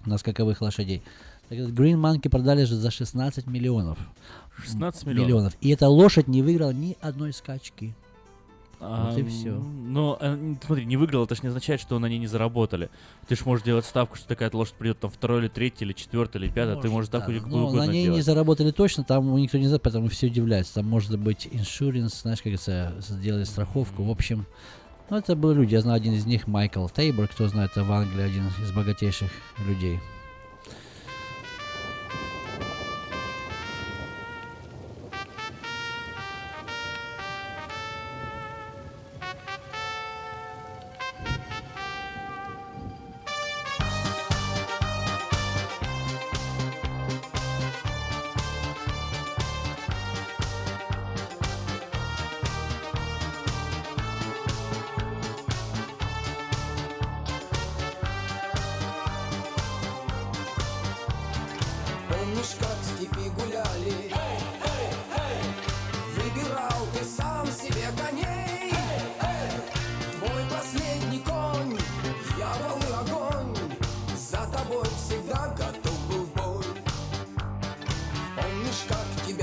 на 0.05 0.17
скаковых 0.17 0.61
лошадей. 0.61 1.03
Так 1.49 1.59
Green 1.59 1.95
Monkey 1.95 2.30
продали 2.30 2.63
же 2.63 2.76
за 2.76 2.89
16 2.89 3.45
миллионов. 3.45 3.99
16 4.57 5.05
миллионов. 5.05 5.28
миллионов. 5.28 5.53
И 5.61 5.69
эта 5.69 5.89
лошадь 5.89 6.28
не 6.28 6.41
выиграла 6.41 6.72
ни 6.72 6.97
одной 7.01 7.34
скачки. 7.34 7.93
А, 8.84 9.12
вот 9.12 9.20
и 9.20 9.24
все. 9.24 9.52
Но 9.52 10.18
э, 10.20 10.56
смотри, 10.66 10.86
не 10.86 10.98
выиграл, 10.98 11.26
это 11.26 11.36
ж 11.36 11.44
не 11.44 11.50
означает, 11.50 11.80
что 11.80 12.00
на 12.00 12.08
ней 12.08 12.18
не 12.18 12.26
заработали. 12.26 12.90
Ты 13.28 13.36
ж 13.36 13.46
можешь 13.46 13.64
делать 13.64 13.86
ставку, 13.86 14.16
что 14.16 14.28
такая 14.28 14.50
лошадь 14.52 14.74
придет 14.74 15.00
там 15.00 15.12
второй 15.12 15.42
или 15.42 15.48
третий, 15.50 15.86
или 15.86 15.94
четвертый, 15.94 16.42
или 16.42 16.48
пятый, 16.50 16.70
может, 16.70 16.82
ты 16.82 16.90
можешь 16.90 17.10
да, 17.12 17.20
какую 17.20 17.42
ну, 17.46 17.66
угодно 17.66 17.86
На 17.86 17.92
ней 17.92 18.06
делать. 18.06 18.18
не 18.18 18.22
заработали 18.24 18.72
точно, 18.72 19.04
там 19.04 19.36
никто 19.36 19.60
не 19.60 19.68
знает, 19.68 19.84
поэтому 19.84 20.08
все 20.10 20.28
удивляются. 20.28 20.76
Там 20.76 20.88
может 20.88 21.18
быть 21.20 21.48
иншуренс, 21.52 22.22
знаешь, 22.22 22.40
как 22.40 22.46
говорится, 22.46 22.96
сделали 23.00 23.44
страховку. 23.44 24.04
В 24.04 24.10
общем, 24.10 24.48
ну 25.12 25.18
это 25.18 25.36
были 25.36 25.60
люди. 25.60 25.76
Я 25.76 25.82
знаю 25.82 25.98
один 25.98 26.14
из 26.14 26.26
них, 26.26 26.48
Майкл 26.48 26.88
Тейбор, 26.88 27.28
кто 27.28 27.48
знает, 27.48 27.72
это 27.72 27.84
в 27.84 27.92
Англии 27.92 28.24
один 28.24 28.48
из 28.48 28.72
богатейших 28.72 29.30
людей. 29.68 30.00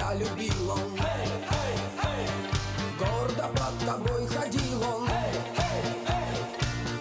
Тебя 0.08 0.14
любил 0.14 0.70
он? 0.70 0.98
Гордо 2.98 3.48
под 3.48 3.86
тобой 3.86 4.26
ходил 4.26 4.82
он 4.82 5.08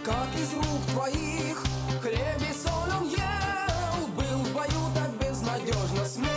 Как 0.03 0.27
из 0.35 0.53
рук 0.53 0.81
твоих 0.91 1.63
хлеб 2.01 2.41
и 2.41 2.53
соль 2.53 2.91
он 2.99 3.09
ел 3.09 4.07
Был 4.15 4.39
в 4.39 4.53
бою 4.53 4.91
так 4.93 5.11
безнадежно 5.19 6.05
смел. 6.05 6.27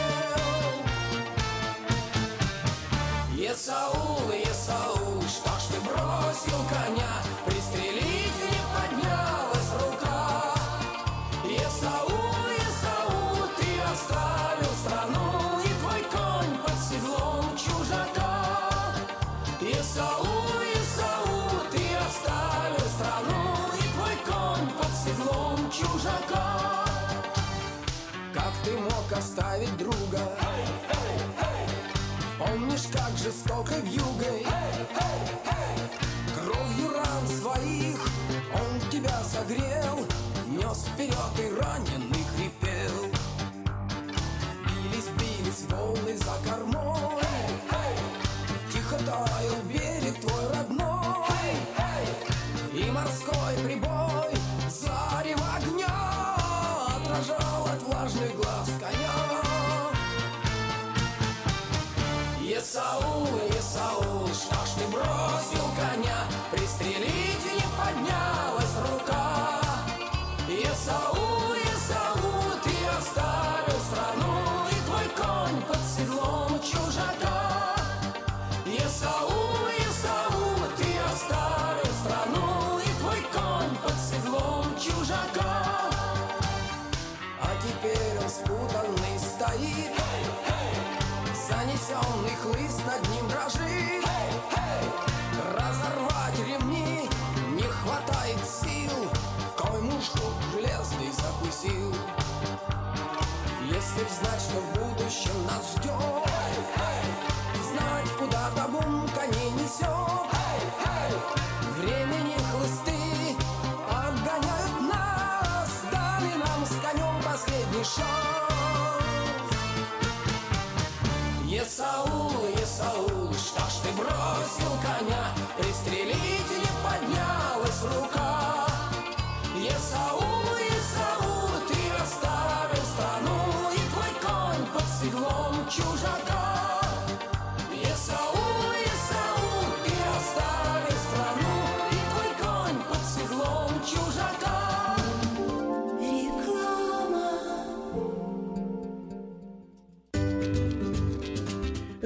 Есаул, 3.35 4.31
Есаул, 4.33 5.23
что 5.23 5.51
ж 5.51 5.63
ты 5.73 5.81
бросил 5.81 6.65
коня 6.69 7.23
хлыст 93.07 93.23
над 93.23 93.70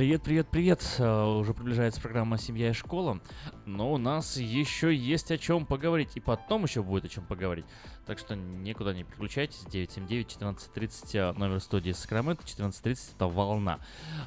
Привет, 0.00 0.22
привет, 0.22 0.48
привет. 0.50 0.96
Э, 0.98 1.24
Уже 1.26 1.52
приближается 1.52 2.00
программа 2.00 2.38
«Семья 2.38 2.70
и 2.70 2.72
школа», 2.72 3.20
но 3.66 3.92
у 3.92 3.98
нас 3.98 4.38
еще 4.38 4.96
есть 4.96 5.30
о 5.30 5.36
чем 5.36 5.66
поговорить, 5.66 6.12
и 6.14 6.20
потом 6.20 6.62
еще 6.62 6.82
будет 6.82 7.04
о 7.04 7.08
чем 7.08 7.26
поговорить. 7.26 7.66
Так 8.10 8.18
что 8.18 8.34
никуда 8.34 8.92
не 8.92 9.04
переключайтесь. 9.04 9.62
979-1430, 9.70 11.38
номер 11.38 11.60
студии 11.60 11.92
Сакраменто, 11.92 12.42
1430 12.42 13.14
это 13.14 13.28
волна. 13.28 13.78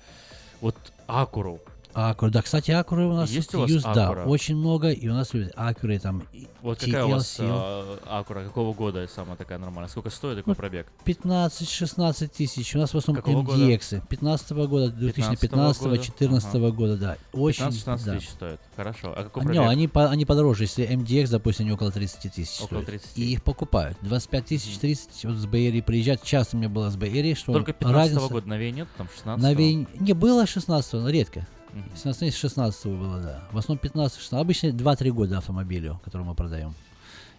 вот 0.61 0.75
Акуру. 1.07 1.59
Акура, 1.95 2.29
да, 2.29 2.41
кстати, 2.41 2.71
Акуры 2.71 3.05
у 3.05 3.13
нас 3.13 3.29
Есть 3.29 3.55
у 3.55 3.61
вас 3.61 3.69
юст, 3.69 3.87
да, 3.93 4.11
очень 4.25 4.57
много, 4.57 4.91
и 4.91 5.07
у 5.07 5.13
нас 5.13 5.31
Акуры 5.55 5.97
там 5.99 6.23
Вот 6.61 6.79
какая 6.79 7.05
у 7.05 7.11
вас 7.11 7.39
TLC. 7.39 7.45
э, 7.47 7.97
Акура, 8.09 8.43
какого 8.43 8.73
года 8.73 9.07
самая 9.07 9.37
такая 9.37 9.57
нормальная? 9.59 9.89
Сколько 9.89 10.09
стоит 10.09 10.35
такой 10.37 10.51
Ну, 10.51 10.55
пробег? 10.55 10.87
15-16 11.05 12.27
тысяч. 12.27 12.75
У 12.75 12.79
нас 12.79 12.93
в 12.93 12.97
основном 12.97 13.23
Какого 13.23 13.43
года? 13.43 13.59
MDX. 13.63 14.01
15 14.09 14.51
года, 14.67 14.89
2015 14.89 15.83
года? 15.83 15.95
2014 15.95 16.55
Ага. 16.55 16.71
года, 16.71 16.97
да. 16.97 17.17
Очень, 17.31 17.65
15-16 17.67 18.05
да. 18.05 18.17
тысяч 18.17 18.29
стоит. 18.29 18.59
Хорошо. 18.75 19.13
А 19.15 19.23
какой 19.23 19.43
А, 19.43 19.45
пробег? 19.45 19.61
не, 19.63 19.69
они, 19.69 19.87
по- 19.87 20.09
они 20.09 20.25
подороже, 20.25 20.63
если 20.63 20.85
MDX, 20.85 21.29
допустим, 21.29 21.65
они 21.65 21.73
около 21.73 21.91
30 21.91 22.29
тысяч 22.33 22.61
Около 22.61 22.81
стоят. 22.81 23.01
30. 23.03 23.17
И 23.17 23.31
их 23.33 23.43
покупают. 23.43 23.97
25 24.01 24.45
тысяч, 24.45 24.77
30, 24.79 25.25
вот 25.25 25.35
с 25.37 25.45
Бэйри 25.45 25.79
приезжать. 25.81 26.23
Часто 26.23 26.57
у 26.57 26.59
меня 26.59 26.67
было 26.67 26.89
с 26.89 26.97
Бэйри, 26.97 27.35
что 27.35 27.53
Только 27.53 27.71
15 27.71 27.95
разница... 28.13 28.33
года 28.33 28.47
новей 28.49 28.71
нет, 28.71 28.87
там 28.97 29.07
16 29.15 29.41
Новей... 29.41 29.87
Не 29.99 30.13
было 30.13 30.45
16 30.45 30.93
но 30.93 31.09
редко. 31.09 31.47
Мгм. 31.76 31.95
17 31.95 32.34
16 32.36 32.86
было, 32.86 33.19
да. 33.19 33.43
В 33.51 33.57
основном 33.57 33.80
15-16. 33.84 34.39
Обычно 34.41 34.67
2-3 34.71 35.11
года 35.11 35.38
автомобилю, 35.39 35.99
который 36.03 36.23
мы 36.26 36.34
продаем. 36.34 36.73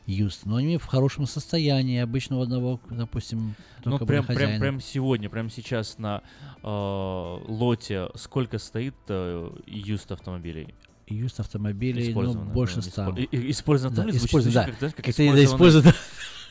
Юст. 0.07 0.47
Но 0.47 0.57
они 0.57 0.77
в 0.77 0.85
хорошем 0.85 1.27
состоянии. 1.27 1.99
Обычно 1.99 2.39
у 2.39 2.43
одного, 2.43 2.79
допустим, 2.91 3.57
Ну, 3.85 3.93
только 3.93 4.07
прям, 4.07 4.21
был 4.21 4.27
прям, 4.29 4.39
хозяин. 4.39 4.61
прям 4.61 4.81
сегодня, 4.81 5.29
прям 5.29 5.51
сейчас 5.51 5.99
на 5.99 6.23
э, 6.63 7.39
лоте 7.49 8.09
сколько 8.15 8.59
стоит 8.59 8.95
э, 9.09 9.51
юст 9.67 10.13
автомобилей? 10.13 10.75
Юст 11.09 11.39
автомобилей, 11.39 12.05
ну, 12.07 12.11
Использовано, 12.11 12.51
больше 12.53 12.77
ну, 12.77 12.83
100. 12.83 13.03
испо- 13.03 13.21
и- 13.31 13.37
и- 13.37 13.51
использовано 13.53 13.97
да, 14.05 14.11
использовано, 14.11 14.67
да. 14.81 14.87
как, 14.89 14.97
как 14.97 15.09
использованный- 15.09 15.45
использовано. 15.45 15.93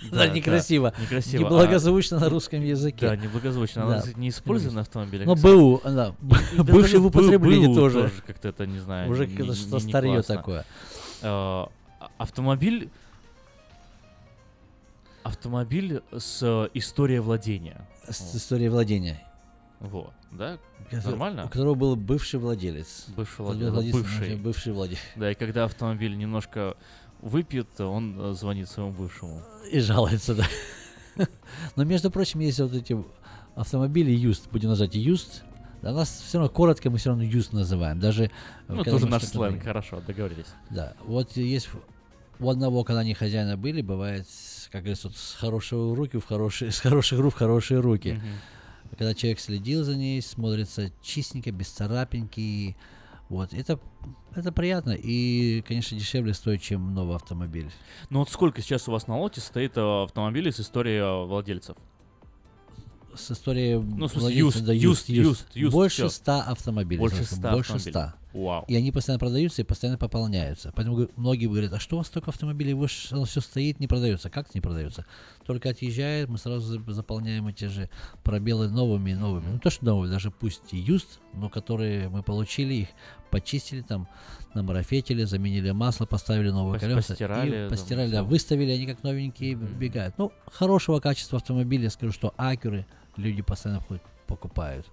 Да, 0.04 0.10
Да, 0.12 0.18
да, 0.18 0.34
некрасиво. 0.34 0.94
некрасиво. 1.02 1.40
А- 1.42 1.44
Неблагозвучно 1.46 2.20
на 2.20 2.30
русском 2.30 2.62
языке. 2.64 3.08
Да, 3.08 3.16
неблагозвучно. 3.16 3.86
Надо 3.86 4.08
Да. 4.14 4.20
не 4.20 4.28
использованный 4.30 4.82
автомобиль. 4.82 5.24
а 5.24 5.26
как 5.26 5.40
БУ, 5.40 5.82
да. 5.86 6.14
Бывший 6.58 7.00
в 7.00 7.06
употреблении 7.08 7.68
БУ 7.68 7.76
тоже. 7.76 8.12
как-то 8.28 8.50
это, 8.50 8.66
не 8.66 8.80
знаю, 8.80 9.10
Уже 9.10 9.26
как-то 9.28 9.54
что 9.56 9.80
старье 9.80 10.22
такое. 10.22 10.66
А, 11.22 11.70
Автомобиль... 12.18 12.90
Автомобиль 15.24 16.02
с 16.16 16.40
э, 16.44 16.70
историей 16.76 17.18
владения. 17.20 17.88
С 18.08 18.36
историей 18.36 18.70
владения. 18.70 19.25
Вот, 19.80 20.14
да? 20.32 20.58
Ко- 20.90 21.02
Нормально? 21.04 21.46
У 21.46 21.50
которого 21.50 21.76
был 21.76 21.96
бывший 21.96 22.40
владелец. 22.40 23.06
Бывший 23.16 23.42
Владелец, 23.42 23.72
владелец, 23.72 23.96
бывший. 23.96 24.36
бывший 24.36 24.74
владелец. 24.74 25.02
Да, 25.16 25.32
и 25.32 25.36
когда 25.36 25.66
автомобиль 25.66 26.18
немножко 26.18 26.76
выпьет, 27.22 27.80
он 27.80 28.16
э, 28.20 28.34
звонит 28.34 28.70
своему 28.70 28.92
бывшему. 28.92 29.42
И 29.72 29.80
жалуется, 29.80 30.36
да. 30.36 31.28
Но, 31.76 31.84
между 31.84 32.12
прочим, 32.12 32.40
есть 32.40 32.60
вот 32.60 32.74
эти 32.74 32.98
автомобили 33.56 34.12
юст, 34.12 34.50
будем 34.52 34.70
назвать 34.70 34.96
юст, 34.96 35.44
да, 35.82 35.92
нас 35.92 36.24
все 36.26 36.40
равно 36.40 36.52
коротко 36.52 36.90
мы 36.90 36.98
все 36.98 37.10
равно 37.10 37.24
юст 37.24 37.54
называем. 37.54 38.00
Даже 38.00 38.32
ну, 38.68 38.84
тоже 38.84 39.08
наш 39.08 39.24
сленг, 39.24 39.64
хорошо, 39.64 40.02
договорились. 40.06 40.48
Да, 40.70 40.94
вот 41.04 41.38
есть 41.38 41.70
у 42.40 42.50
одного, 42.50 42.84
когда 42.84 43.02
они 43.02 43.14
хозяина 43.14 43.56
были, 43.56 43.82
бывает, 43.82 44.26
как 44.72 44.82
говорится, 44.82 45.10
с 45.10 45.36
хорошего 45.40 45.96
руки 45.96 46.18
в 46.18 46.26
хорошие, 46.26 46.72
с 46.72 46.80
хороших 46.80 47.20
рук 47.20 47.36
в 47.36 47.38
хорошие 47.38 47.80
руки. 47.80 48.10
Mm-hmm. 48.10 48.36
Когда 48.98 49.14
человек 49.14 49.40
следил 49.40 49.84
за 49.84 49.96
ней, 49.96 50.22
смотрится 50.22 50.92
чистенько, 51.02 51.52
без 51.52 51.68
царапинки, 51.68 52.76
вот, 53.28 53.54
это, 53.54 53.80
это 54.36 54.52
приятно 54.52 54.92
и, 54.92 55.62
конечно, 55.68 55.98
дешевле 55.98 56.34
стоит, 56.34 56.62
чем 56.62 56.94
новый 56.94 57.16
автомобиль. 57.16 57.72
Ну 58.10 58.20
вот 58.20 58.30
сколько 58.30 58.62
сейчас 58.62 58.88
у 58.88 58.92
вас 58.92 59.08
на 59.08 59.18
лоте 59.18 59.42
стоит 59.42 59.78
э, 59.78 60.04
автомобилей 60.04 60.52
с 60.52 60.60
историей 60.60 61.00
э, 61.00 61.26
владельцев? 61.26 61.76
С 63.16 63.32
историей 63.32 63.78
ну, 63.78 64.08
смысле, 64.08 64.38
юст, 64.38 64.64
да, 64.64 64.74
юст, 64.74 65.10
юст, 65.10 65.26
юст, 65.28 65.56
юст, 65.56 65.74
Больше 65.74 66.10
ста 66.10 66.44
автомобилей. 66.44 67.00
Больше 67.00 67.24
ста 67.24 67.52
Больше 67.54 67.80
ста. 67.80 68.16
Вау. 68.36 68.66
И 68.68 68.76
они 68.76 68.92
постоянно 68.92 69.18
продаются 69.18 69.62
и 69.62 69.66
постоянно 69.66 69.98
пополняются. 69.98 70.74
Поэтому 70.76 71.08
многие 71.16 71.48
говорят, 71.48 71.72
а 71.72 71.80
что 71.80 71.96
у 71.96 72.00
вас 72.00 72.08
столько 72.08 72.32
автомобилей, 72.32 72.74
вы 72.74 72.88
оно 73.12 73.24
все 73.24 73.40
стоит, 73.40 73.80
не 73.80 73.88
продается. 73.88 74.30
Как 74.30 74.54
не 74.54 74.60
продается? 74.60 75.06
Только 75.46 75.70
отъезжает, 75.70 76.28
мы 76.28 76.38
сразу 76.38 76.84
заполняем 76.92 77.48
эти 77.48 77.66
же 77.66 77.90
пробелы 78.24 78.70
новыми 78.70 79.12
и 79.12 79.16
новыми. 79.16 79.46
Ну, 79.54 79.60
то, 79.60 79.70
что 79.70 79.86
новые, 79.86 80.12
даже 80.12 80.32
пусть 80.32 80.74
и 80.74 80.78
юст, 80.78 81.22
но 81.34 81.50
которые 81.50 82.10
мы 82.10 82.24
получили, 82.24 82.74
их 82.74 82.88
почистили 83.32 83.82
там, 83.82 84.10
намарафетили, 84.54 85.24
заменили 85.24 85.72
масло, 85.72 86.06
поставили 86.06 86.50
новые 86.50 86.82
колеса. 86.82 87.08
Постирали. 87.08 87.68
И 87.68 87.70
постирали, 87.70 88.12
да, 88.12 88.24
выставили, 88.24 88.72
они 88.72 88.86
как 88.86 89.02
новенькие 89.04 89.54
mm-hmm. 89.54 89.78
бегают. 89.78 90.18
Ну, 90.18 90.34
хорошего 90.48 91.00
качества 91.00 91.38
автомобиля, 91.38 91.90
скажу, 91.90 92.12
что 92.12 92.34
акюры 92.36 92.86
люди 93.16 93.42
постоянно 93.42 93.82
покупают. 94.28 94.86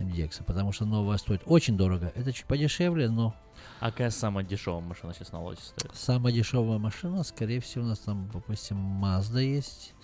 MDX, 0.00 0.42
потому 0.44 0.72
что 0.72 0.84
новая 0.84 1.18
стоит 1.18 1.42
очень 1.46 1.76
дорого. 1.76 2.12
Это 2.14 2.32
чуть 2.32 2.46
подешевле, 2.46 3.08
но... 3.08 3.34
А 3.80 3.90
какая 3.90 4.10
самая 4.10 4.44
дешевая 4.44 4.80
машина 4.80 5.14
сейчас 5.14 5.32
на 5.32 5.42
лоте 5.42 5.62
стоит? 5.62 5.94
Самая 5.94 6.32
дешевая 6.32 6.78
машина, 6.78 7.22
скорее 7.22 7.60
всего, 7.60 7.84
у 7.84 7.88
нас 7.88 7.98
там, 7.98 8.30
допустим, 8.32 8.76
Mazda 9.02 9.42
есть. 9.42 9.94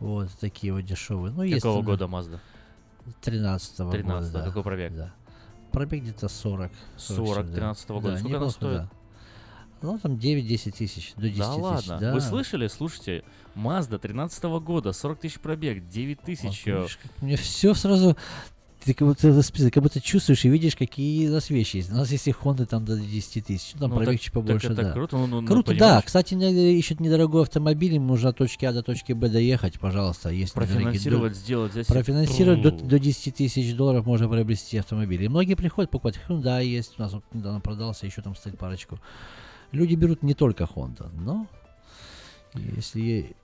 Вот 0.00 0.30
такие 0.40 0.72
вот 0.72 0.82
дешевые. 0.82 1.32
Ну, 1.32 1.48
Какого 1.54 1.76
есть, 1.76 1.86
года 1.86 2.04
Mazda? 2.04 2.40
13-го 3.22 3.90
13 3.90 4.04
года, 4.04 4.30
да. 4.30 4.44
Какой 4.44 4.62
пробег? 4.62 4.94
Да. 4.94 5.14
Пробег 5.72 6.02
где-то 6.02 6.28
40. 6.28 6.72
40, 6.96 7.50
13 7.50 7.90
-го 7.90 7.94
года. 8.00 8.12
Да, 8.12 8.18
Сколько 8.18 8.36
она 8.36 8.50
стоит? 8.50 8.76
Да. 8.78 8.90
Ну, 9.82 9.98
там 9.98 10.12
9-10 10.14 10.72
тысяч, 10.72 11.12
до 11.16 11.28
10 11.28 11.38
да 11.38 11.50
тысяч. 11.50 11.62
ладно, 11.62 11.98
да. 11.98 12.14
вы 12.14 12.20
слышали? 12.22 12.68
Слушайте, 12.68 13.22
Mazda 13.54 13.98
13 13.98 14.44
-го 14.44 14.60
года, 14.60 14.92
40 14.92 15.20
тысяч 15.20 15.38
пробег, 15.38 15.86
9 15.88 16.20
тысяч. 16.22 16.64
Вот, 16.66 16.90
мне 17.20 17.36
все 17.36 17.74
сразу 17.74 18.16
ты 18.84 18.92
как 18.92 19.08
будто, 19.08 19.42
как 19.70 19.82
будто 19.82 20.00
чувствуешь 20.00 20.44
и 20.44 20.48
видишь, 20.48 20.76
какие 20.76 21.28
у 21.28 21.32
нас 21.32 21.48
вещи 21.48 21.78
есть. 21.78 21.90
У 21.90 21.94
нас 21.94 22.10
есть 22.10 22.28
и 22.28 22.32
Honda 22.32 22.66
там 22.66 22.84
до 22.84 22.98
10 22.98 23.44
тысяч, 23.44 23.72
ну, 23.74 23.80
там 23.80 23.90
ну, 23.90 23.96
пробег 23.96 24.20
чуть 24.20 24.32
побольше, 24.32 24.68
так 24.68 24.78
это 24.78 24.82
да. 24.88 24.92
круто, 24.92 25.16
ну, 25.16 25.26
ну, 25.26 25.46
круто, 25.46 25.72
ну, 25.72 25.78
да. 25.78 26.02
Кстати, 26.02 26.34
ищут 26.34 27.00
недорогой 27.00 27.42
автомобиль, 27.42 27.94
им 27.94 28.06
нужно 28.06 28.30
от 28.30 28.36
точки 28.36 28.64
А 28.66 28.72
до 28.72 28.82
точки 28.82 29.12
Б 29.12 29.28
доехать, 29.28 29.80
пожалуйста. 29.80 30.28
Есть 30.28 30.52
Профинансировать, 30.52 31.32
до, 31.32 31.38
сделать 31.38 31.72
здесь. 31.72 31.86
Профинансировать 31.86 32.62
до, 32.62 32.70
до 32.70 32.98
10 32.98 33.34
тысяч 33.34 33.74
долларов 33.74 34.04
можно 34.04 34.28
приобрести 34.28 34.76
автомобиль. 34.76 35.22
И 35.22 35.28
многие 35.28 35.54
приходят 35.54 35.90
покупать. 35.90 36.20
Hyundai 36.28 36.64
есть, 36.66 36.94
у 36.98 37.02
нас 37.02 37.12
вот 37.12 37.24
недавно 37.32 37.60
продался, 37.60 38.06
еще 38.06 38.20
там 38.20 38.36
стоит 38.36 38.58
парочку. 38.58 39.00
Люди 39.72 39.94
берут 39.94 40.22
не 40.22 40.34
только 40.34 40.64
Honda, 40.64 41.10
но 41.14 41.46
если 42.54 43.34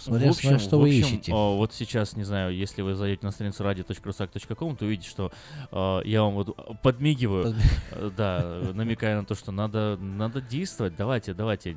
Смотря, 0.00 0.28
в 0.28 0.30
общем, 0.30 0.58
что 0.58 0.78
в 0.78 0.82
общем, 0.82 1.00
вы 1.02 1.08
ищете. 1.08 1.32
О, 1.32 1.56
вот 1.56 1.72
сейчас, 1.72 2.16
не 2.16 2.24
знаю, 2.24 2.54
если 2.56 2.82
вы 2.82 2.94
зайдете 2.94 3.26
на 3.26 3.32
страницу 3.32 3.62
radio.rusak.com, 3.62 4.76
то 4.76 4.84
увидите, 4.84 5.08
что 5.08 5.30
э, 5.70 6.00
я 6.04 6.22
вам 6.22 6.34
вот 6.34 6.56
подмигиваю, 6.82 7.54
э, 7.92 8.10
да, 8.16 8.60
намекая 8.72 9.16
на 9.16 9.24
то, 9.24 9.34
что 9.34 9.52
надо, 9.52 9.96
надо 10.00 10.40
действовать. 10.40 10.96
Давайте, 10.96 11.34
давайте, 11.34 11.76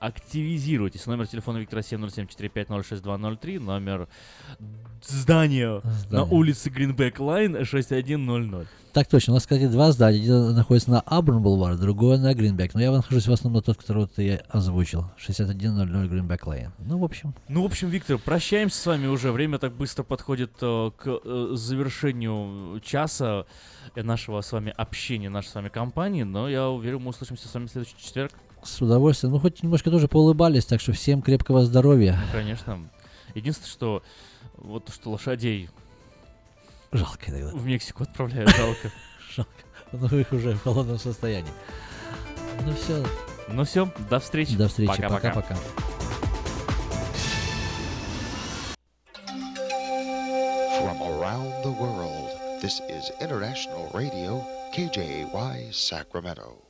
активизируйтесь. 0.00 1.06
Номер 1.06 1.26
телефона 1.26 1.58
Виктора 1.58 1.82
707-450-6203, 1.82 3.60
номер 3.60 4.08
здания, 5.02 5.80
здания. 5.80 6.10
на 6.10 6.24
улице 6.24 6.70
Greenback 6.70 7.20
Lane 7.20 7.64
6100. 7.64 8.66
Так 8.92 9.06
точно. 9.06 9.32
У 9.32 9.36
нас, 9.36 9.44
кстати, 9.44 9.68
два 9.68 9.92
здания. 9.92 10.18
Один 10.18 10.54
находится 10.54 10.90
на 10.90 11.00
Auburn 11.00 11.42
Бульвар, 11.42 11.76
другое 11.76 12.18
на 12.18 12.34
Greenback. 12.34 12.74
Но 12.74 12.80
я 12.80 12.90
нахожусь 12.90 13.28
в 13.28 13.32
основном 13.32 13.60
на 13.60 13.62
тот, 13.62 13.76
который 13.76 14.08
я 14.16 14.42
озвучил. 14.48 15.06
6100 15.16 15.54
Greenback 16.08 16.46
Lane. 16.46 16.72
Ну, 16.78 16.98
в 16.98 17.04
общем. 17.04 17.34
Ну, 17.48 17.62
в 17.62 17.66
общем, 17.66 17.88
Виктор, 17.88 18.18
прощаемся 18.18 18.80
с 18.80 18.86
вами 18.86 19.06
уже. 19.06 19.30
Время 19.30 19.58
так 19.58 19.74
быстро 19.74 20.02
подходит 20.02 20.50
э, 20.60 20.90
к 20.96 21.06
э, 21.06 21.50
завершению 21.54 22.80
часа 22.80 23.46
нашего 23.94 24.40
с 24.40 24.50
вами 24.50 24.74
общения, 24.76 25.30
нашей 25.30 25.48
с 25.48 25.54
вами 25.54 25.68
компании. 25.68 26.24
Но 26.24 26.48
я 26.48 26.68
уверен, 26.68 27.00
мы 27.02 27.10
услышимся 27.10 27.46
с 27.46 27.54
вами 27.54 27.66
в 27.66 27.70
следующий 27.70 27.96
четверг. 27.96 28.32
С 28.64 28.82
удовольствием. 28.82 29.32
Ну, 29.32 29.38
хоть 29.38 29.62
немножко 29.62 29.90
тоже 29.90 30.08
поулыбались, 30.08 30.64
так 30.64 30.80
что 30.80 30.92
всем 30.92 31.22
крепкого 31.22 31.64
здоровья. 31.64 32.18
Ну, 32.20 32.32
конечно. 32.32 32.90
Единственное, 33.36 33.70
что 33.70 34.02
вот 34.56 34.90
что 34.92 35.10
лошадей 35.10 35.70
Жалко 36.92 37.30
иногда. 37.30 37.50
В 37.52 37.64
Мексику 37.64 38.02
отправляют, 38.02 38.50
жалко. 38.50 38.90
Жалко. 39.36 39.52
Ну, 39.92 40.06
их 40.18 40.32
уже 40.32 40.52
в 40.54 40.62
холодном 40.62 40.98
состоянии. 40.98 41.52
Ну 42.64 42.74
все. 42.74 43.06
Ну 43.48 43.64
все, 43.64 43.92
до 44.08 44.18
встречи. 44.20 44.56
До 44.56 44.68
встречи. 44.68 44.88
Пока-пока. 45.00 45.56
From 50.80 51.00
around 51.02 51.62
the 51.62 51.70
world, 51.70 52.30
this 52.62 52.80
is 52.88 53.10
International 53.20 53.90
Radio, 53.92 54.44
KJY 54.74 55.72
Sacramento. 55.72 56.69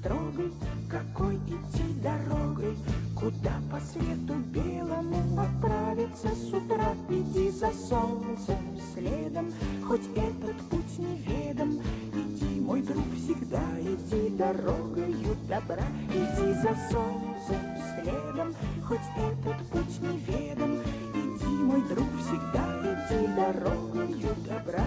Строгой, 0.00 0.52
какой 0.88 1.36
идти 1.36 2.00
дорогой, 2.02 2.76
Куда 3.14 3.52
по 3.70 3.78
свету 3.80 4.34
белому 4.46 5.38
отправиться 5.38 6.28
с 6.28 6.54
утра. 6.54 6.94
Иди 7.10 7.50
за 7.50 7.70
солнцем 7.70 8.56
следом, 8.94 9.52
хоть 9.86 10.06
этот 10.16 10.56
путь 10.70 10.98
неведом. 10.98 11.82
Иди, 12.14 12.60
мой 12.60 12.80
друг, 12.80 13.04
всегда 13.14 13.62
иди 13.78 14.30
дорогою 14.38 15.36
добра. 15.46 15.84
Иди 16.08 16.52
за 16.62 16.74
солнцем 16.90 17.60
следом, 18.00 18.54
хоть 18.88 19.00
этот 19.18 19.68
путь 19.68 20.00
неведом. 20.00 20.80
Иди, 21.12 21.62
мой 21.62 21.82
друг, 21.82 22.08
всегда 22.20 22.64
иди 22.80 23.26
дорогою 23.36 24.34
добра. 24.48 24.86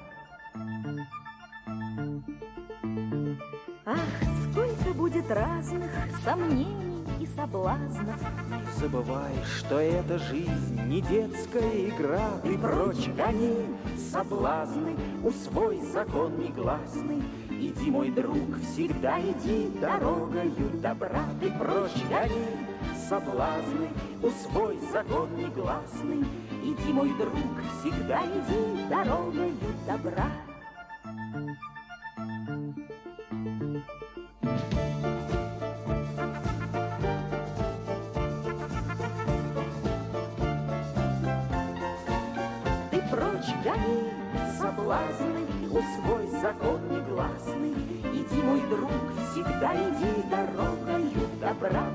Разных 5.33 5.89
сомнений 6.23 7.05
и 7.19 7.25
соблазнов. 7.25 8.19
Не 8.49 8.79
забывай, 8.79 9.33
что 9.57 9.79
эта 9.79 10.19
жизнь 10.19 10.81
не 10.87 11.01
детская 11.01 11.89
игра. 11.89 12.29
Ты 12.43 12.57
прочь 12.57 13.07
гони 13.09 13.67
соблазны, 14.11 14.95
усвой 15.23 15.81
закон 15.81 16.37
негласный. 16.39 17.23
Иди, 17.49 17.91
мой 17.91 18.09
друг, 18.09 18.57
всегда 18.73 19.19
иди 19.19 19.69
дорогою 19.79 20.69
добра. 20.81 21.25
Ты 21.39 21.51
прочь 21.51 22.03
гони 22.09 22.67
соблазны, 23.07 23.89
усвой 24.21 24.79
закон 24.91 25.35
негласный. 25.35 26.25
Иди, 26.63 26.91
мой 26.91 27.09
друг, 27.17 27.33
всегда 27.79 28.21
иди 28.25 28.89
дорогою 28.89 29.53
добра. 29.87 30.25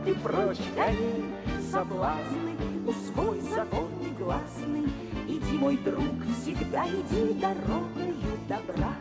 Ты 0.06 0.14
прочь 0.14 0.60
гони 0.76 1.24
соблазны, 1.68 2.54
усвой 2.86 3.40
закон 3.40 3.90
негласный. 3.98 4.84
Иди, 5.26 5.58
мой 5.58 5.76
друг, 5.78 6.14
всегда 6.40 6.86
иди 6.86 7.34
дорогою 7.40 8.14
добра. 8.48 8.94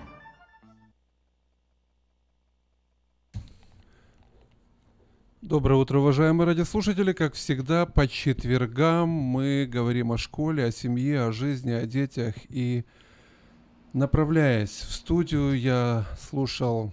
Доброе 5.44 5.76
утро, 5.76 6.00
уважаемые 6.00 6.48
радиослушатели. 6.48 7.14
Как 7.14 7.36
всегда, 7.36 7.86
по 7.86 8.08
четвергам 8.08 9.08
мы 9.08 9.70
говорим 9.72 10.12
о 10.12 10.18
школе, 10.18 10.66
о 10.66 10.72
семье, 10.72 11.26
о 11.26 11.32
жизни, 11.32 11.70
о 11.70 11.86
детях. 11.86 12.34
И 12.50 12.84
направляясь 13.94 14.72
в 14.72 14.92
студию, 14.92 15.54
я 15.54 16.08
слушал 16.20 16.92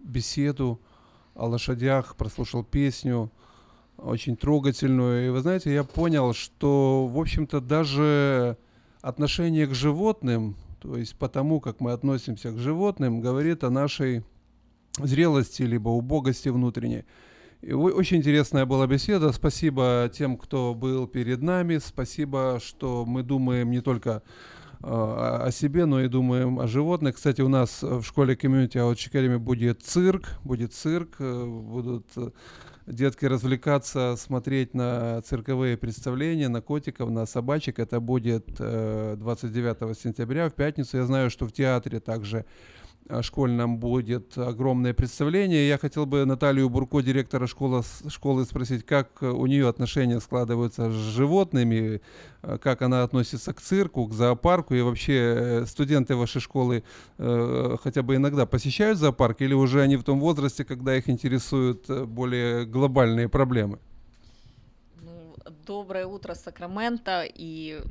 беседу 0.00 0.80
о 1.34 1.46
лошадях, 1.46 2.16
прослушал 2.16 2.64
песню 2.64 3.30
очень 3.96 4.36
трогательную. 4.36 5.26
И 5.26 5.28
вы 5.30 5.40
знаете, 5.40 5.72
я 5.72 5.84
понял, 5.84 6.32
что, 6.34 7.06
в 7.06 7.18
общем-то, 7.18 7.60
даже 7.60 8.56
отношение 9.00 9.66
к 9.66 9.74
животным, 9.74 10.56
то 10.80 10.96
есть 10.96 11.16
потому, 11.16 11.60
как 11.60 11.80
мы 11.80 11.92
относимся 11.92 12.50
к 12.50 12.58
животным, 12.58 13.20
говорит 13.20 13.64
о 13.64 13.70
нашей 13.70 14.22
зрелости, 14.98 15.62
либо 15.62 15.88
убогости 15.90 16.48
внутренней. 16.48 17.04
Очень 17.62 18.18
интересная 18.18 18.66
была 18.66 18.86
беседа. 18.86 19.32
Спасибо 19.32 20.10
тем, 20.12 20.36
кто 20.36 20.74
был 20.74 21.06
перед 21.06 21.40
нами. 21.40 21.78
Спасибо, 21.78 22.60
что 22.62 23.06
мы 23.06 23.22
думаем 23.22 23.70
не 23.70 23.80
только 23.80 24.22
о 24.86 25.50
себе, 25.50 25.86
но 25.86 26.00
и 26.00 26.08
думаем 26.08 26.60
о 26.60 26.66
животных. 26.66 27.16
Кстати, 27.16 27.40
у 27.40 27.48
нас 27.48 27.82
в 27.82 28.02
школе 28.02 28.34
Outreach 28.34 29.10
Academy 29.10 29.38
будет 29.38 29.82
цирк, 29.82 30.28
будет 30.44 30.72
цирк, 30.72 31.16
э, 31.18 31.44
будут 31.46 32.06
э, 32.16 32.30
детки 32.86 33.24
развлекаться, 33.24 34.16
смотреть 34.18 34.74
на 34.74 35.22
цирковые 35.22 35.76
представления, 35.76 36.48
на 36.48 36.60
котиков, 36.60 37.10
на 37.10 37.26
собачек. 37.26 37.78
Это 37.78 38.00
будет 38.00 38.46
э, 38.58 39.16
29 39.18 39.98
сентября, 39.98 40.50
в 40.50 40.54
пятницу. 40.54 40.96
Я 40.96 41.04
знаю, 41.04 41.30
что 41.30 41.46
в 41.46 41.52
театре 41.52 42.00
также 42.00 42.38
э, 42.38 42.44
школьном 43.22 43.78
будет 43.78 44.36
огромное 44.38 44.94
представление. 44.94 45.68
Я 45.68 45.78
хотел 45.78 46.06
бы 46.06 46.24
Наталью 46.24 46.70
Бурко, 46.70 47.00
директора 47.00 47.46
школы, 47.46 47.82
школы 48.08 48.44
спросить, 48.44 48.84
как 48.84 49.22
у 49.22 49.46
нее 49.46 49.68
отношения 49.68 50.20
складываются 50.20 50.90
с 50.90 50.94
животными, 50.94 52.00
э, 52.42 52.58
как 52.58 52.82
она 52.82 53.02
относится 53.02 53.52
к 53.52 53.60
цирку, 53.60 54.06
к 54.06 54.12
зоопарку, 54.12 54.74
и 54.74 54.80
вообще 54.80 55.14
э, 55.14 55.66
студенты 55.66 56.16
вашей 56.16 56.40
школы 56.40 56.82
э, 57.18 57.76
хотя 57.82 58.02
бы 58.02 58.16
иногда 58.16 58.46
посещают 58.46 58.98
зоопарк, 58.98 59.42
или 59.42 59.54
уже 59.54 59.82
они 59.82 59.96
в 59.96 60.04
том 60.04 60.20
возрасте, 60.20 60.64
когда 60.64 60.96
их 60.96 61.08
интересуют 61.08 61.88
э, 61.90 62.04
более 62.04 62.64
глобальные 62.64 63.28
проблемы? 63.28 63.78
Ну, 65.02 65.34
доброе 65.66 66.06
утро, 66.06 66.34
Сакраменто, 66.34 67.24
и 67.24 67.82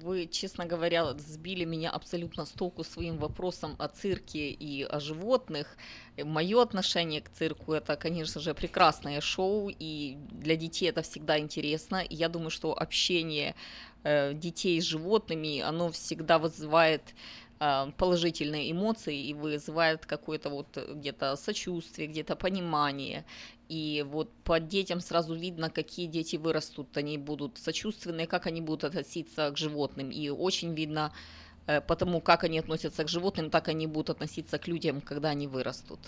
вы, 0.00 0.26
честно 0.26 0.64
говоря, 0.64 1.12
сбили 1.18 1.64
меня 1.64 1.90
абсолютно 1.90 2.46
с 2.46 2.50
толку 2.50 2.84
своим 2.84 3.18
вопросом 3.18 3.76
о 3.78 3.88
цирке 3.88 4.50
и 4.50 4.82
о 4.84 5.00
животных. 5.00 5.76
Мое 6.16 6.62
отношение 6.62 7.20
к 7.20 7.28
цирку 7.28 7.72
это, 7.72 7.96
конечно 7.96 8.40
же, 8.40 8.54
прекрасное 8.54 9.20
шоу, 9.20 9.70
и 9.70 10.16
для 10.30 10.56
детей 10.56 10.88
это 10.88 11.02
всегда 11.02 11.38
интересно. 11.38 12.02
И 12.02 12.14
я 12.14 12.28
думаю, 12.28 12.50
что 12.50 12.72
общение 12.72 13.54
э, 14.04 14.34
детей 14.34 14.80
с 14.80 14.84
животными, 14.84 15.60
оно 15.60 15.90
всегда 15.90 16.38
вызывает 16.38 17.02
э, 17.60 17.92
положительные 17.98 18.72
эмоции 18.72 19.28
и 19.28 19.34
вызывает 19.34 20.06
какое-то 20.06 20.48
вот 20.50 20.76
э, 20.76 20.94
где-то 20.94 21.36
сочувствие, 21.36 22.08
где-то 22.08 22.34
понимание. 22.36 23.24
И 23.72 24.04
вот 24.06 24.28
по 24.44 24.60
детям 24.60 25.00
сразу 25.00 25.34
видно, 25.34 25.70
какие 25.70 26.06
дети 26.06 26.36
вырастут, 26.36 26.94
они 26.98 27.16
будут 27.16 27.56
сочувственные, 27.56 28.26
как 28.26 28.46
они 28.46 28.60
будут 28.60 28.84
относиться 28.84 29.50
к 29.50 29.56
животным. 29.56 30.10
И 30.10 30.28
очень 30.28 30.74
видно 30.74 31.10
э, 31.66 31.80
потому, 31.80 32.20
как 32.20 32.44
они 32.44 32.58
относятся 32.58 33.02
к 33.04 33.08
животным, 33.08 33.48
так 33.48 33.68
они 33.68 33.86
будут 33.86 34.10
относиться 34.10 34.58
к 34.58 34.68
людям, 34.68 35.00
когда 35.00 35.30
они 35.30 35.46
вырастут. 35.46 36.00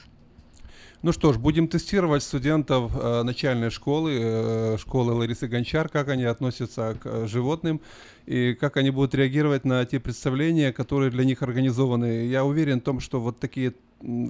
Ну 1.00 1.12
что 1.12 1.32
ж, 1.32 1.38
будем 1.38 1.68
тестировать 1.68 2.22
студентов 2.22 2.92
э, 2.94 3.22
начальной 3.22 3.70
школы, 3.70 4.18
э, 4.22 4.76
школы 4.78 5.12
Ларисы 5.12 5.46
Гончар, 5.46 5.88
как 5.88 6.08
они 6.08 6.24
относятся 6.24 6.98
к 7.02 7.06
э, 7.06 7.26
животным 7.26 7.80
и 8.26 8.54
как 8.54 8.76
они 8.76 8.90
будут 8.90 9.14
реагировать 9.14 9.64
на 9.64 9.84
те 9.86 10.00
представления, 10.00 10.70
которые 10.70 11.10
для 11.10 11.24
них 11.24 11.42
организованы. 11.42 12.26
Я 12.26 12.44
уверен 12.44 12.80
в 12.80 12.84
том, 12.84 13.00
что 13.00 13.20
вот 13.20 13.38
такие 13.38 13.72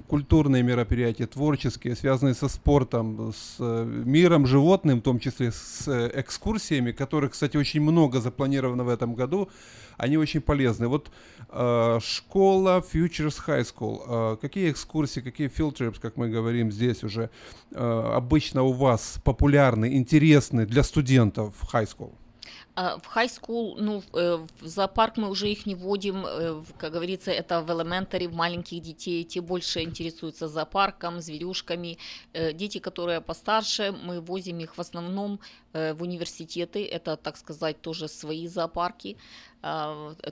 культурные 0.07 0.63
мероприятия, 0.63 1.25
творческие, 1.25 1.95
связанные 1.95 2.33
со 2.33 2.47
спортом, 2.47 3.33
с 3.33 3.57
э, 3.59 3.85
миром 4.05 4.47
животным, 4.47 4.99
в 4.99 5.01
том 5.01 5.19
числе 5.19 5.51
с 5.51 5.87
э, 5.87 6.11
экскурсиями, 6.15 6.91
которых, 6.91 7.31
кстати, 7.31 7.57
очень 7.57 7.81
много 7.81 8.21
запланировано 8.21 8.83
в 8.83 8.89
этом 8.89 9.15
году, 9.15 9.49
они 9.97 10.17
очень 10.17 10.41
полезны. 10.41 10.87
Вот 10.87 11.11
э, 11.49 11.99
школа 12.01 12.83
Futures 12.93 13.39
High 13.45 13.65
School. 13.65 14.01
Э, 14.07 14.37
какие 14.37 14.71
экскурсии, 14.71 15.21
какие 15.21 15.49
field 15.49 15.99
как 15.99 16.17
мы 16.17 16.29
говорим 16.29 16.71
здесь 16.71 17.03
уже, 17.03 17.29
э, 17.71 18.11
обычно 18.15 18.63
у 18.63 18.71
вас 18.71 19.19
популярны, 19.23 19.95
интересны 19.95 20.65
для 20.65 20.83
студентов 20.83 21.53
high 21.73 21.87
school? 21.87 22.13
А, 22.75 22.97
В 22.97 23.15
high 23.15 23.29
school, 23.29 23.75
ну, 23.77 24.01
в 24.01 24.17
э, 24.17 24.35
в 24.35 24.67
зоопарк 24.67 25.17
мы 25.17 25.29
уже 25.29 25.49
их 25.49 25.65
не 25.65 25.75
вводим, 25.75 26.25
э, 26.25 26.63
как 26.77 26.91
говорится, 26.91 27.31
это 27.31 27.61
в 27.61 27.71
elementary, 27.71 28.27
в 28.27 28.33
маленьких 28.33 28.81
детей, 28.81 29.23
те 29.23 29.39
больше 29.39 29.81
интересуются 29.81 30.47
зоопарком, 30.49 31.21
зверюшками. 31.21 31.97
Э, 32.33 32.51
Дети, 32.51 32.79
которые 32.79 33.21
постарше, 33.21 33.93
мы 34.03 34.19
возим 34.19 34.59
их 34.59 34.77
в 34.77 34.81
основном 34.81 35.39
в 35.73 36.03
университеты, 36.03 36.85
это, 36.85 37.17
так 37.17 37.35
сказать, 37.35 37.81
тоже 37.81 38.07
свои 38.07 38.47
зоопарки, 38.47 39.17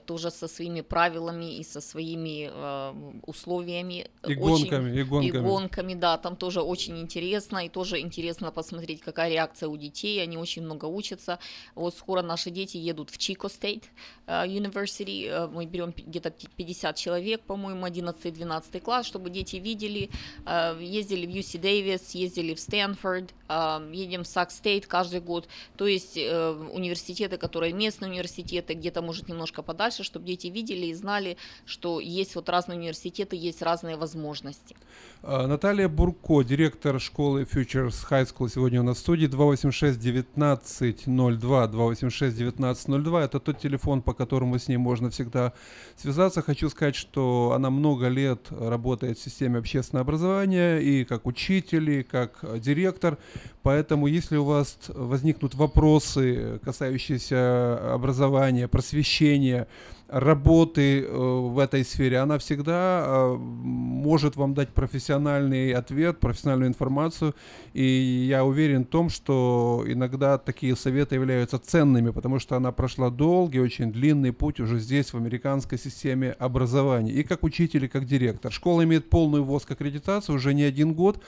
тоже 0.06 0.30
со 0.30 0.46
своими 0.48 0.80
правилами 0.82 1.56
и 1.56 1.64
со 1.64 1.80
своими 1.80 2.48
э, 2.52 2.94
условиями. 3.26 4.06
И 4.28 4.36
Очень- 4.36 4.38
гонками, 4.40 4.96
и 4.96 5.00
И 5.00 5.02
гонками. 5.02 5.42
гонками, 5.48 5.94
да, 5.94 6.16
там 6.18 6.36
тоже 6.36 6.60
очень 6.62 6.98
интересно, 7.00 7.66
и 7.66 7.68
тоже 7.68 7.98
интересно 8.00 8.52
посмотреть, 8.52 9.00
какая 9.00 9.30
реакция 9.32 9.68
у 9.68 9.76
детей, 9.76 10.22
они 10.22 10.36
очень 10.38 10.62
много 10.62 10.84
учатся. 10.86 11.38
Вот 11.74 11.94
скоро 11.96 12.22
наши 12.22 12.50
дети 12.50 12.76
едут 12.76 13.10
в 13.10 13.18
Чико 13.18 13.48
Стейт 13.48 13.84
University, 14.28 15.26
э, 15.28 15.46
мы 15.48 15.66
берем 15.66 15.92
где-то 15.96 16.30
пи- 16.30 16.48
50 16.56 16.96
человек, 16.96 17.40
по-моему, 17.42 17.86
11-12 17.86 18.80
класс, 18.80 19.06
чтобы 19.06 19.30
дети 19.30 19.56
видели, 19.56 20.10
э, 20.46 20.78
ездили 20.80 21.26
в 21.26 21.30
UC 21.30 21.60
Davis, 21.60 22.02
ездили 22.12 22.54
в 22.54 22.60
Стэнфорд, 22.60 23.32
э, 23.48 23.90
едем 23.92 24.22
в 24.22 24.26
Сак 24.26 24.50
Стейт 24.50 24.86
каждый 24.86 25.20
год, 25.20 25.48
то 25.76 25.86
есть 25.86 26.16
э, 26.16 26.50
университеты, 26.72 27.36
которые 27.36 27.72
местные 27.72 28.10
университеты, 28.10 28.74
где-то, 28.74 29.02
может, 29.02 29.23
немножко 29.28 29.62
подальше, 29.62 30.04
чтобы 30.04 30.26
дети 30.26 30.48
видели 30.48 30.86
и 30.86 30.94
знали, 30.94 31.36
что 31.66 32.00
есть 32.00 32.34
вот 32.34 32.48
разные 32.48 32.78
университеты, 32.78 33.36
есть 33.36 33.62
разные 33.62 33.96
возможности. 33.96 34.76
А, 35.22 35.46
Наталья 35.46 35.88
Бурко, 35.88 36.42
директор 36.42 36.98
школы 37.00 37.42
Futures 37.42 37.94
High 38.10 38.26
School, 38.26 38.48
сегодня 38.48 38.80
у 38.80 38.84
нас 38.84 38.96
в 38.98 39.00
студии 39.00 39.28
286-1902, 39.28 41.72
286-1902. 41.72 43.24
Это 43.24 43.40
тот 43.40 43.58
телефон, 43.58 44.02
по 44.02 44.12
которому 44.12 44.58
с 44.58 44.68
ней 44.68 44.76
можно 44.76 45.08
всегда 45.10 45.52
связаться. 45.96 46.42
Хочу 46.42 46.68
сказать, 46.68 46.94
что 46.94 47.52
она 47.54 47.70
много 47.70 48.08
лет 48.08 48.48
работает 48.50 49.18
в 49.18 49.22
системе 49.22 49.60
общественного 49.60 50.02
образования 50.02 50.78
и 50.78 51.04
как 51.04 51.26
учитель, 51.26 51.90
и 51.90 52.02
как 52.02 52.38
э, 52.42 52.58
директор. 52.58 53.18
Поэтому, 53.64 54.06
если 54.08 54.36
у 54.36 54.44
вас 54.44 54.76
возникнут 54.88 55.54
вопросы, 55.54 56.60
касающиеся 56.62 57.94
образования, 57.94 58.68
просвещения, 58.68 59.66
работы 60.08 61.00
э, 61.00 61.08
в 61.08 61.58
этой 61.58 61.84
сфере, 61.84 62.18
она 62.18 62.38
всегда 62.38 63.04
э, 63.04 63.36
может 63.38 64.36
вам 64.36 64.54
дать 64.54 64.68
профессиональный 64.68 65.72
ответ, 65.72 66.20
профессиональную 66.20 66.68
информацию. 66.68 67.34
И 67.72 68.26
я 68.28 68.44
уверен 68.44 68.84
в 68.84 68.88
том, 68.88 69.08
что 69.08 69.82
иногда 69.86 70.38
такие 70.38 70.76
советы 70.76 71.14
являются 71.14 71.58
ценными, 71.58 72.10
потому 72.10 72.38
что 72.38 72.56
она 72.56 72.70
прошла 72.70 73.10
долгий, 73.10 73.60
очень 73.60 73.92
длинный 73.92 74.32
путь 74.32 74.60
уже 74.60 74.78
здесь, 74.78 75.12
в 75.12 75.16
американской 75.16 75.78
системе 75.78 76.32
образования. 76.32 77.12
И 77.12 77.22
как 77.22 77.42
учитель, 77.42 77.86
и 77.86 77.88
как 77.88 78.04
директор. 78.04 78.52
Школа 78.52 78.84
имеет 78.84 79.08
полную 79.08 79.44
ВОЗ 79.44 79.66
аккредитацию 79.68 80.36
уже 80.36 80.52
не 80.54 80.64
один 80.64 80.92
год. 80.92 81.22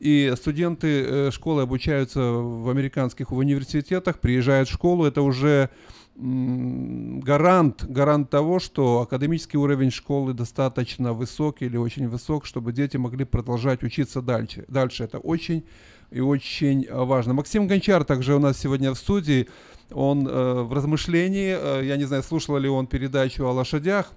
И 0.00 0.32
студенты 0.36 1.04
э, 1.04 1.30
школы 1.32 1.62
обучаются 1.62 2.20
в 2.20 2.68
американских 2.68 3.32
университетах, 3.32 4.20
приезжают 4.20 4.68
в 4.68 4.72
школу. 4.72 5.04
Это 5.04 5.22
уже 5.22 5.70
гарант, 6.18 7.84
гарант 7.84 8.30
того, 8.30 8.58
что 8.58 9.02
академический 9.02 9.56
уровень 9.56 9.92
школы 9.92 10.32
достаточно 10.32 11.12
высокий 11.12 11.66
или 11.66 11.76
очень 11.76 12.08
высок, 12.08 12.44
чтобы 12.44 12.72
дети 12.72 12.96
могли 12.96 13.24
продолжать 13.24 13.84
учиться 13.84 14.20
дальше. 14.20 14.64
Дальше 14.68 15.04
это 15.04 15.18
очень 15.18 15.64
и 16.10 16.20
очень 16.20 16.84
э, 16.84 17.04
важно. 17.04 17.34
Максим 17.34 17.68
Гончар 17.68 18.04
также 18.04 18.34
у 18.34 18.40
нас 18.40 18.58
сегодня 18.58 18.90
в 18.92 18.98
студии. 18.98 19.48
Он 19.92 20.26
э, 20.26 20.62
в 20.62 20.72
размышлении, 20.72 21.56
э, 21.56 21.84
я 21.84 21.96
не 21.96 22.04
знаю, 22.04 22.22
слушал 22.22 22.56
ли 22.58 22.68
он 22.68 22.86
передачу 22.88 23.46
о 23.46 23.52
лошадях, 23.52 24.10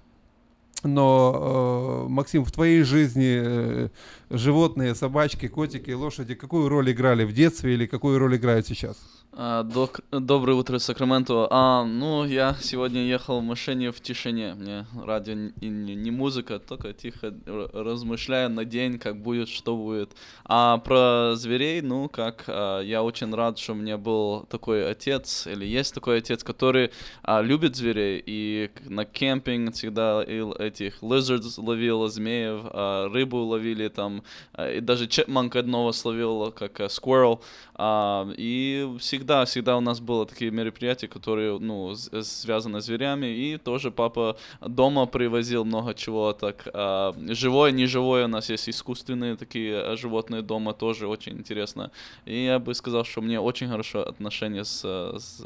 но, 0.82 2.06
э, 2.06 2.08
Максим, 2.08 2.44
в 2.44 2.50
твоей 2.50 2.82
жизни 2.82 3.40
э, 3.44 3.88
животные, 4.30 4.96
собачки, 4.96 5.46
котики, 5.46 5.92
лошади, 5.92 6.34
какую 6.34 6.68
роль 6.68 6.90
играли 6.90 7.24
в 7.24 7.32
детстве 7.32 7.74
или 7.74 7.86
какую 7.86 8.18
роль 8.18 8.36
играют 8.36 8.66
сейчас? 8.66 8.96
А, 9.34 9.62
док- 9.62 10.00
доброе 10.10 10.52
утро, 10.58 10.78
Сакраменто. 10.78 11.46
А, 11.50 11.84
ну, 11.84 12.26
я 12.26 12.54
сегодня 12.60 13.06
ехал 13.06 13.40
в 13.40 13.42
машине 13.42 13.90
в 13.90 13.98
тишине. 13.98 14.52
Мне 14.52 14.84
радио 14.94 15.32
н- 15.32 15.54
и 15.62 15.68
не, 15.70 15.94
не 15.94 16.10
музыка, 16.10 16.58
только 16.58 16.92
тихо 16.92 17.32
размышляю 17.46 18.50
на 18.50 18.66
день, 18.66 18.98
как 18.98 19.22
будет, 19.22 19.48
что 19.48 19.74
будет. 19.74 20.10
А 20.44 20.76
про 20.78 21.32
зверей, 21.34 21.80
ну, 21.80 22.10
как, 22.10 22.44
а, 22.46 22.80
я 22.82 23.02
очень 23.02 23.34
рад, 23.34 23.58
что 23.58 23.72
у 23.72 23.76
меня 23.76 23.96
был 23.96 24.44
такой 24.50 24.90
отец, 24.90 25.46
или 25.46 25.64
есть 25.64 25.94
такой 25.94 26.18
отец, 26.18 26.44
который 26.44 26.90
а, 27.22 27.40
любит 27.40 27.74
зверей, 27.74 28.22
и 28.26 28.70
на 28.84 29.06
кемпинг 29.06 29.74
всегда 29.74 30.22
и 30.22 30.42
этих 30.58 31.02
lizards 31.02 31.54
ловил, 31.56 32.06
змеев, 32.06 32.60
а, 32.64 33.08
рыбу 33.08 33.38
ловили 33.38 33.88
там, 33.88 34.24
а, 34.52 34.70
и 34.70 34.80
даже 34.80 35.06
чепманка 35.06 35.60
одного 35.60 35.92
словил, 35.92 36.52
как 36.52 36.78
а, 36.80 36.84
squirrel. 36.88 37.40
А, 37.74 38.28
и 38.36 38.94
всегда, 38.98 39.21
всегда 39.44 39.76
у 39.76 39.80
нас 39.80 40.00
было 40.00 40.26
такие 40.26 40.50
мероприятия, 40.50 41.08
которые, 41.08 41.58
ну, 41.58 41.94
с- 41.94 42.10
связаны 42.24 42.80
с 42.80 42.84
зверями, 42.86 43.26
и 43.26 43.56
тоже 43.58 43.90
папа 43.90 44.36
дома 44.60 45.06
привозил 45.06 45.64
много 45.64 45.94
чего, 45.94 46.32
так, 46.32 46.68
а, 46.74 47.14
живое, 47.28 47.72
неживое, 47.72 48.24
у 48.24 48.28
нас 48.28 48.50
есть 48.50 48.68
искусственные 48.68 49.36
такие 49.36 49.76
а, 49.78 49.96
животные 49.96 50.42
дома, 50.42 50.72
тоже 50.72 51.06
очень 51.06 51.32
интересно. 51.32 51.90
И 52.26 52.44
я 52.44 52.58
бы 52.58 52.74
сказал, 52.74 53.04
что 53.04 53.20
меня 53.20 53.40
очень 53.40 53.68
хорошее 53.68 54.04
отношение 54.04 54.64
с, 54.64 54.82
а, 54.84 55.16
с, 55.18 55.40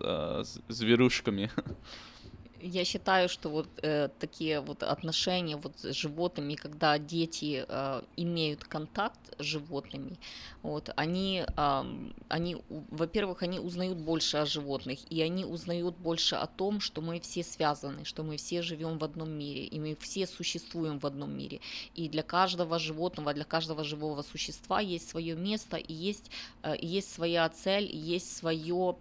с 0.44 0.60
зверушками. 0.68 1.50
Я 2.60 2.84
считаю, 2.84 3.28
что 3.28 3.48
вот 3.50 3.68
э, 3.82 4.08
такие 4.18 4.60
вот 4.60 4.82
отношения 4.82 5.56
вот 5.56 5.78
с 5.78 5.92
животными, 5.92 6.54
когда 6.54 6.98
дети 6.98 7.64
э, 7.68 8.02
имеют 8.16 8.64
контакт 8.64 9.18
с 9.38 9.44
животными, 9.44 10.18
вот, 10.62 10.90
они, 10.96 11.44
ам, 11.56 12.12
они, 12.28 12.56
во-первых, 12.68 13.42
они 13.42 13.60
узнают 13.60 13.98
больше 13.98 14.38
о 14.38 14.46
животных, 14.46 14.98
и 15.10 15.22
они 15.22 15.44
узнают 15.44 15.96
больше 15.96 16.34
о 16.34 16.46
том, 16.46 16.80
что 16.80 17.00
мы 17.02 17.20
все 17.20 17.42
связаны, 17.44 18.04
что 18.04 18.22
мы 18.24 18.36
все 18.36 18.62
живем 18.62 18.98
в 18.98 19.04
одном 19.04 19.30
мире, 19.30 19.64
и 19.64 19.78
мы 19.78 19.96
все 20.00 20.26
существуем 20.26 20.98
в 20.98 21.06
одном 21.06 21.36
мире. 21.36 21.60
И 21.94 22.08
для 22.08 22.22
каждого 22.22 22.78
животного, 22.78 23.32
для 23.32 23.44
каждого 23.44 23.84
живого 23.84 24.22
существа 24.22 24.80
есть 24.80 25.08
свое 25.08 25.36
место, 25.36 25.76
и 25.76 25.92
есть, 25.92 26.30
э, 26.62 26.74
есть 26.80 27.12
своя 27.12 27.48
цель, 27.48 27.84
и 27.84 27.96
есть 27.96 28.36
свое 28.36 28.96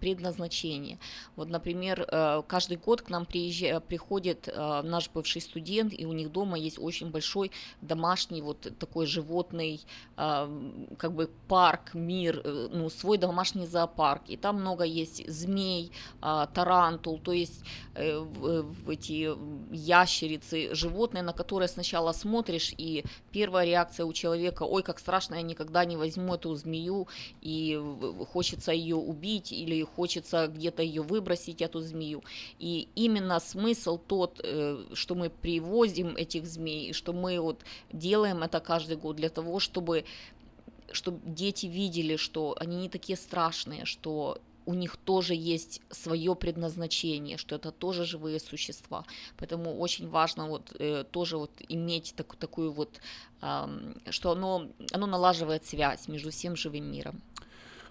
предназначение. 0.00 0.98
Вот, 1.34 1.48
например, 1.48 2.06
э, 2.06 2.42
каждый 2.58 2.76
год 2.76 3.02
к 3.02 3.10
нам 3.10 3.24
приезжа- 3.24 3.80
приходит 3.80 4.48
э, 4.48 4.82
наш 4.82 5.10
бывший 5.14 5.40
студент, 5.40 5.92
и 6.00 6.06
у 6.06 6.12
них 6.12 6.32
дома 6.32 6.58
есть 6.58 6.78
очень 6.80 7.10
большой 7.10 7.50
домашний 7.82 8.42
вот 8.42 8.66
такой 8.78 9.06
животный, 9.06 9.80
э, 10.16 10.48
как 10.98 11.12
бы 11.12 11.30
парк, 11.48 11.94
мир, 11.94 12.40
э, 12.44 12.68
ну, 12.72 12.90
свой 12.90 13.18
домашний 13.18 13.66
зоопарк. 13.66 14.22
И 14.30 14.36
там 14.36 14.56
много 14.60 14.84
есть 14.84 15.22
змей, 15.30 15.92
а, 16.20 16.46
тарантул, 16.46 17.18
то 17.18 17.32
есть 17.32 17.62
э, 17.94 18.18
в- 18.18 18.62
в 18.62 18.90
эти 18.90 19.28
ящерицы, 19.72 20.74
животные, 20.74 21.22
на 21.22 21.32
которые 21.32 21.68
сначала 21.68 22.12
смотришь, 22.12 22.74
и 22.78 23.04
первая 23.32 23.66
реакция 23.66 24.06
у 24.06 24.12
человека, 24.12 24.64
ой, 24.64 24.82
как 24.82 24.98
страшно, 24.98 25.36
я 25.36 25.42
никогда 25.42 25.84
не 25.84 25.96
возьму 25.96 26.34
эту 26.34 26.54
змею, 26.54 27.06
и 27.40 27.76
в- 27.76 28.24
хочется 28.26 28.72
ее 28.72 28.96
убить, 28.96 29.52
или 29.52 29.82
хочется 29.96 30.46
где-то 30.48 30.82
ее 30.82 31.02
выбросить, 31.02 31.62
эту 31.62 31.80
змею. 31.80 32.22
И 32.58 32.88
именно 32.94 33.40
смысл 33.40 33.98
тот, 33.98 34.40
э, 34.42 34.84
что 34.92 35.14
мы 35.14 35.30
привозим 35.30 36.16
этих 36.16 36.46
змей, 36.46 36.92
что 36.92 37.12
мы 37.12 37.40
вот 37.40 37.60
делаем 37.92 38.42
это 38.42 38.60
каждый 38.60 38.96
год 38.96 39.16
для 39.16 39.28
того, 39.28 39.60
чтобы 39.60 40.04
чтобы 40.90 41.20
дети 41.26 41.66
видели, 41.66 42.16
что 42.16 42.56
они 42.58 42.76
не 42.76 42.88
такие 42.88 43.16
страшные, 43.16 43.84
что 43.84 44.38
у 44.68 44.74
них 44.74 44.96
тоже 44.98 45.34
есть 45.34 45.80
свое 45.90 46.34
предназначение, 46.34 47.38
что 47.38 47.56
это 47.56 47.72
тоже 47.72 48.04
живые 48.04 48.38
существа. 48.38 49.04
Поэтому 49.38 49.78
очень 49.78 50.10
важно 50.10 50.46
вот 50.46 50.76
э, 50.78 51.04
тоже 51.10 51.38
вот 51.38 51.50
иметь 51.70 52.12
так, 52.16 52.36
такую 52.36 52.72
вот, 52.72 53.00
эм, 53.40 53.94
что 54.10 54.32
оно, 54.32 54.68
оно 54.92 55.06
налаживает 55.06 55.64
связь 55.64 56.06
между 56.08 56.30
всем 56.30 56.54
живым 56.54 56.92
миром. 56.92 57.22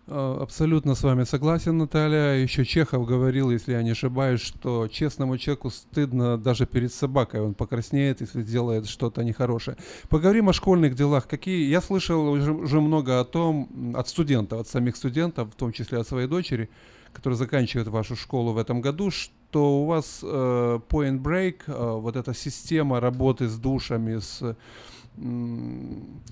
А, 0.10 0.42
Абсолютно 0.42 0.96
с 0.96 1.04
вами 1.04 1.26
согласен, 1.26 1.78
Наталья. 1.78 2.36
Еще 2.36 2.64
Чехов 2.64 3.06
говорил, 3.06 3.52
если 3.52 3.74
я 3.74 3.84
не 3.84 3.92
ошибаюсь, 3.92 4.40
что 4.40 4.88
честному 4.88 5.38
человеку 5.38 5.70
стыдно 5.70 6.38
даже 6.38 6.66
перед 6.66 6.94
собакой. 6.94 7.42
Он 7.42 7.54
покраснеет, 7.54 8.22
если 8.22 8.42
делает 8.42 8.88
что-то 8.88 9.24
нехорошее. 9.24 9.76
Поговорим 10.10 10.48
о 10.48 10.54
школьных 10.54 10.96
делах. 10.96 11.28
Какие? 11.28 11.70
Я 11.70 11.82
слышал 11.82 12.30
уже, 12.30 12.54
уже 12.54 12.80
много 12.80 13.20
о 13.20 13.26
том 13.26 13.94
от 13.96 14.08
студентов, 14.08 14.62
от 14.62 14.68
самих 14.68 14.96
студентов, 14.96 15.50
в 15.52 15.56
том 15.56 15.74
числе 15.74 16.00
от 16.00 16.08
своей 16.08 16.28
дочери, 16.28 16.70
которая 17.12 17.38
заканчивает 17.38 17.90
вашу 17.90 18.16
школу 18.16 18.54
в 18.54 18.58
этом 18.58 18.80
году, 18.80 19.12
что 19.12 19.82
у 19.82 19.86
вас 19.86 20.22
э, 20.24 20.80
Point 20.90 21.22
Break, 21.22 21.56
э, 21.68 22.00
вот 22.00 22.16
эта 22.16 22.34
система 22.34 23.02
работы 23.02 23.50
с 23.50 23.58
душами, 23.58 24.20
с 24.20 24.56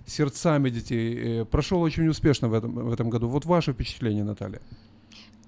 сердцами 0.06 0.70
детей 0.70 1.42
э, 1.42 1.46
прошел 1.46 1.82
очень 1.82 2.08
успешно 2.08 2.48
в 2.48 2.54
этом, 2.54 2.74
в 2.74 2.94
этом 2.94 3.10
году. 3.10 3.28
Вот 3.28 3.46
ваше 3.46 3.74
впечатление, 3.74 4.24
Наталья. 4.24 4.62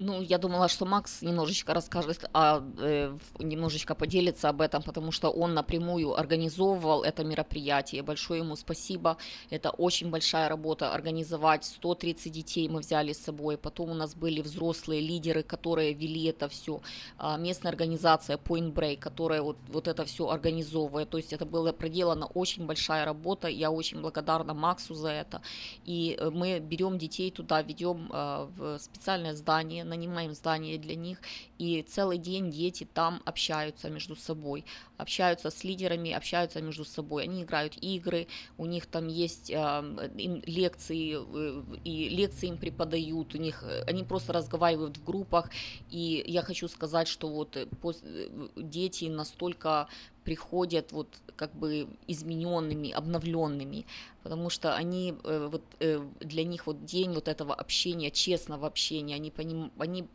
Ну, 0.00 0.22
я 0.22 0.38
думала, 0.38 0.68
что 0.68 0.86
Макс 0.86 1.22
немножечко 1.22 1.74
расскажет, 1.74 2.30
а, 2.32 2.62
э, 2.78 3.16
немножечко 3.38 3.94
поделится 3.94 4.48
об 4.48 4.60
этом, 4.60 4.82
потому 4.82 5.12
что 5.12 5.30
он 5.30 5.54
напрямую 5.54 6.14
организовывал 6.18 7.02
это 7.02 7.24
мероприятие. 7.24 8.02
Большое 8.02 8.40
ему 8.40 8.56
спасибо. 8.56 9.16
Это 9.50 9.70
очень 9.70 10.10
большая 10.10 10.48
работа 10.48 10.94
организовать. 10.94 11.64
130 11.64 12.32
детей 12.32 12.68
мы 12.68 12.80
взяли 12.80 13.12
с 13.12 13.18
собой. 13.18 13.56
Потом 13.56 13.90
у 13.90 13.94
нас 13.94 14.14
были 14.14 14.40
взрослые 14.40 15.00
лидеры, 15.00 15.42
которые 15.42 15.94
вели 15.94 16.24
это 16.24 16.48
все. 16.48 16.80
местная 17.38 17.72
организация 17.72 18.36
Point 18.36 18.72
Break, 18.72 18.98
которая 18.98 19.42
вот, 19.42 19.56
вот 19.68 19.88
это 19.88 20.04
все 20.04 20.28
организовывает. 20.28 21.10
То 21.10 21.18
есть 21.18 21.32
это 21.32 21.44
была 21.44 21.72
проделана 21.72 22.26
очень 22.26 22.66
большая 22.66 23.04
работа. 23.04 23.48
Я 23.48 23.70
очень 23.70 24.00
благодарна 24.00 24.54
Максу 24.54 24.94
за 24.94 25.08
это. 25.08 25.42
И 25.84 26.16
э, 26.18 26.30
мы 26.30 26.60
берем 26.60 26.98
детей 26.98 27.30
туда, 27.30 27.62
ведем 27.62 28.10
э, 28.12 28.48
в 28.56 28.78
специальное 28.78 29.34
здание, 29.34 29.87
нанимаем 29.88 30.34
здание 30.34 30.78
для 30.78 30.94
них, 30.94 31.18
и 31.58 31.82
целый 31.82 32.18
день 32.18 32.50
дети 32.50 32.86
там 32.92 33.20
общаются 33.24 33.90
между 33.90 34.14
собой, 34.16 34.64
общаются 34.96 35.50
с 35.50 35.64
лидерами, 35.64 36.12
общаются 36.12 36.62
между 36.62 36.84
собой. 36.84 37.24
Они 37.24 37.42
играют 37.42 37.76
игры, 37.80 38.26
у 38.56 38.66
них 38.66 38.86
там 38.86 39.08
есть 39.08 39.50
э, 39.50 39.54
им 39.54 40.42
лекции, 40.46 41.16
э, 41.18 41.62
и 41.84 42.08
лекции 42.08 42.48
им 42.48 42.58
преподают, 42.58 43.34
у 43.34 43.38
них 43.38 43.62
э, 43.62 43.82
они 43.86 44.04
просто 44.04 44.32
разговаривают 44.32 44.96
в 44.98 45.04
группах, 45.04 45.50
и 45.90 46.24
я 46.26 46.42
хочу 46.42 46.68
сказать, 46.68 47.08
что 47.08 47.28
вот 47.28 47.56
э, 47.56 47.66
э, 47.82 48.48
дети 48.56 49.06
настолько 49.06 49.88
приходят 50.24 50.92
вот 50.92 51.08
как 51.36 51.54
бы 51.54 51.88
измененными, 52.06 52.90
обновленными, 52.90 53.86
потому 54.28 54.50
что 54.50 54.76
они 54.76 55.14
э, 55.24 55.48
вот 55.50 55.62
э, 55.80 56.06
для 56.20 56.44
них 56.44 56.66
вот 56.66 56.84
день 56.84 57.14
вот 57.14 57.28
этого 57.28 57.54
общения, 57.54 58.10
честного 58.10 58.66
общения, 58.66 59.14
они 59.14 59.30
поним, 59.30 59.72
они 59.78 60.06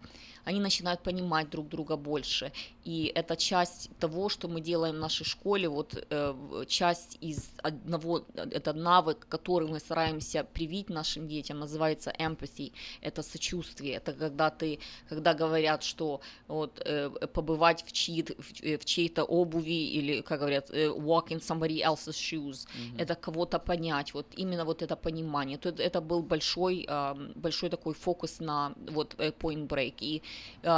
они 0.45 0.60
начинают 0.60 1.02
понимать 1.03 1.49
друг 1.49 1.70
друга 1.70 1.95
больше. 1.95 2.52
И 2.84 3.11
это 3.15 3.36
часть 3.36 3.90
того, 3.99 4.30
что 4.30 4.48
мы 4.48 4.61
делаем 4.61 4.95
в 4.95 4.99
нашей 4.99 5.26
школе, 5.26 5.70
вот 5.70 6.06
э, 6.10 6.65
часть 6.68 7.18
из 7.22 7.52
одного, 7.64 8.26
это 8.36 8.74
навык, 8.74 9.26
который 9.30 9.70
мы 9.70 9.80
стараемся 9.80 10.44
привить 10.44 10.90
нашим 10.90 11.28
детям, 11.28 11.60
называется 11.60 12.14
empathy, 12.20 12.72
это 13.02 13.24
сочувствие, 13.24 13.95
это 13.95 14.14
когда 14.14 14.49
ты, 14.49 14.80
когда 15.10 15.34
говорят, 15.34 15.84
что 15.84 16.20
вот 16.48 16.82
э, 16.86 17.10
побывать 17.34 17.84
в, 17.86 17.91
чьи, 17.91 18.24
в, 18.24 18.64
э, 18.64 18.78
в 18.78 18.86
чьей-то 18.86 19.24
обуви 19.24 19.98
или, 19.98 20.22
как 20.22 20.40
говорят, 20.40 20.70
walk 20.72 21.30
in 21.30 21.40
somebody 21.40 21.82
else's 21.82 22.14
shoes, 22.14 22.68
Мгм. 22.74 22.98
это 22.99 23.15
кого-то 23.15 23.60
понять, 23.60 24.14
вот 24.14 24.26
именно 24.36 24.65
вот 24.65 24.82
это 24.82 24.95
понимание. 24.95 25.57
То 25.57 25.70
это 25.70 26.02
был 26.02 26.22
большой, 26.22 26.88
большой 27.36 27.70
такой 27.70 27.94
фокус 27.94 28.40
на 28.40 28.74
вот 28.91 29.15
Point 29.15 29.68
Break, 29.68 29.95
и 30.02 30.22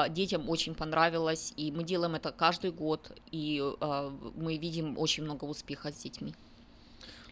детям 0.10 0.50
очень 0.50 0.74
понравилось, 0.74 1.54
и 1.58 1.72
мы 1.72 1.84
делаем 1.84 2.16
это 2.16 2.32
каждый 2.32 2.72
год, 2.72 3.12
и 3.32 3.62
а, 3.80 4.12
мы 4.36 4.58
видим 4.58 4.98
очень 4.98 5.24
много 5.24 5.46
успеха 5.46 5.92
с 5.92 5.98
детьми. 6.04 6.34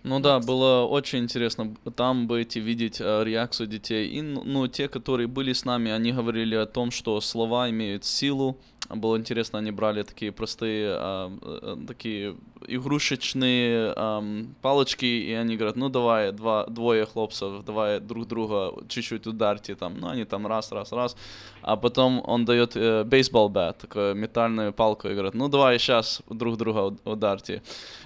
Ну 0.04 0.20
да, 0.20 0.40
было 0.40 0.86
очень 0.86 1.20
интересно 1.20 1.74
там 1.96 2.28
быть 2.28 2.58
и 2.58 2.60
видеть 2.60 3.00
э, 3.00 3.24
реакцию 3.24 3.68
детей. 3.68 4.10
И, 4.10 4.22
ну, 4.22 4.68
те, 4.68 4.90
которые 4.90 5.28
были 5.28 5.54
с 5.54 5.64
нами, 5.64 5.92
они 5.92 6.12
говорили 6.12 6.56
о 6.56 6.66
том, 6.66 6.92
что 6.92 7.22
слова 7.22 7.70
имеют 7.70 8.04
силу. 8.04 8.58
Было 8.90 9.18
интересно, 9.18 9.60
они 9.60 9.72
брали 9.72 10.04
такие 10.04 10.32
простые, 10.32 10.96
а, 10.98 11.32
э, 11.42 11.78
такие 11.88 12.36
игрушечные 12.68 13.94
ам, 13.96 14.56
палочки, 14.62 15.06
и 15.06 15.34
они 15.34 15.56
говорят, 15.56 15.76
ну 15.76 15.90
давай, 15.90 16.32
два, 16.32 16.66
двое 16.66 17.06
хлопцев, 17.06 17.64
давай 17.66 18.00
друг 18.00 18.28
друга 18.28 18.74
чуть-чуть 18.88 19.28
ударьте 19.28 19.76
там. 19.76 20.00
Ну 20.00 20.08
они 20.08 20.26
там 20.26 20.48
раз, 20.48 20.72
раз, 20.72 20.92
раз. 20.92 21.16
А 21.62 21.76
потом 21.78 22.22
он 22.26 22.46
дает 22.46 22.76
э, 22.76 23.04
бейсбол 23.06 23.50
бэт, 23.50 23.78
такую 23.78 24.16
метальную 24.16 24.74
палку, 24.74 25.08
и 25.08 25.14
говорит, 25.14 25.34
ну 25.34 25.48
давай 25.48 25.80
сейчас 25.80 26.22
друг 26.30 26.58
друга 26.58 26.80
уд- 26.80 27.02
ударьте. 27.06 27.62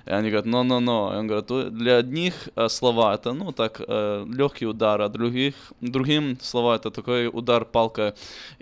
И 0.05 0.11
они 0.11 0.29
говорят, 0.29 0.45
но-но-но. 0.45 1.13
И 1.13 1.17
он 1.17 1.27
говорит, 1.27 1.49
«Ну, 1.49 1.69
для 1.69 1.97
одних 1.97 2.49
э, 2.55 2.69
слова 2.69 3.15
это, 3.15 3.33
ну, 3.33 3.51
так, 3.51 3.79
легкий 3.79 4.67
удар, 4.67 5.01
а 5.01 5.09
других, 5.09 5.55
другим 5.81 6.37
слова 6.41 6.75
это 6.75 6.91
такой 6.91 7.27
удар 7.27 7.65
палкой. 7.65 8.13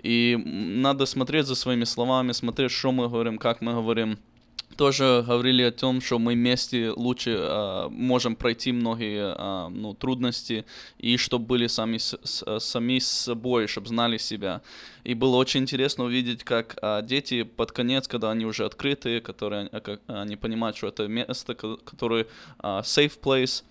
И 0.02 0.36
надо 0.82 1.06
смотреть 1.06 1.46
за 1.46 1.54
своими 1.54 1.84
словами, 1.84 2.05
смотреть, 2.32 2.70
что 2.72 2.92
мы 2.92 3.08
говорим, 3.08 3.38
как 3.38 3.60
мы 3.62 3.72
говорим. 3.72 4.18
Тоже 4.76 5.24
говорили 5.26 5.62
о 5.62 5.70
том, 5.70 6.00
что 6.02 6.18
мы 6.18 6.34
вместе 6.34 6.90
лучше 6.90 7.30
э, 7.38 7.88
можем 7.90 8.36
пройти 8.36 8.72
многие 8.72 9.34
э, 9.34 9.68
ну, 9.70 9.94
трудности, 9.94 10.64
и 10.98 11.16
чтобы 11.16 11.46
были 11.46 11.66
сами 11.66 11.96
с, 11.96 12.18
с- 12.22 12.58
сами 12.60 12.98
с 12.98 13.06
собой, 13.06 13.68
чтобы 13.68 13.88
знали 13.88 14.18
себя. 14.18 14.60
И 15.04 15.14
было 15.14 15.36
очень 15.36 15.60
интересно 15.60 16.04
увидеть, 16.04 16.44
как 16.44 16.76
а, 16.82 17.00
дети 17.00 17.44
под 17.44 17.72
конец, 17.72 18.06
когда 18.08 18.30
они 18.32 18.44
уже 18.44 18.66
открытые, 18.66 19.20
которые 19.20 19.68
а, 19.72 19.80
как, 19.80 20.00
они 20.08 20.36
понимают, 20.36 20.76
что 20.76 20.88
это 20.88 21.08
место, 21.08 21.54
ко- 21.54 21.76
которое 21.78 22.26
а, 22.58 22.80
safe 22.82 23.18
place, 23.22 23.62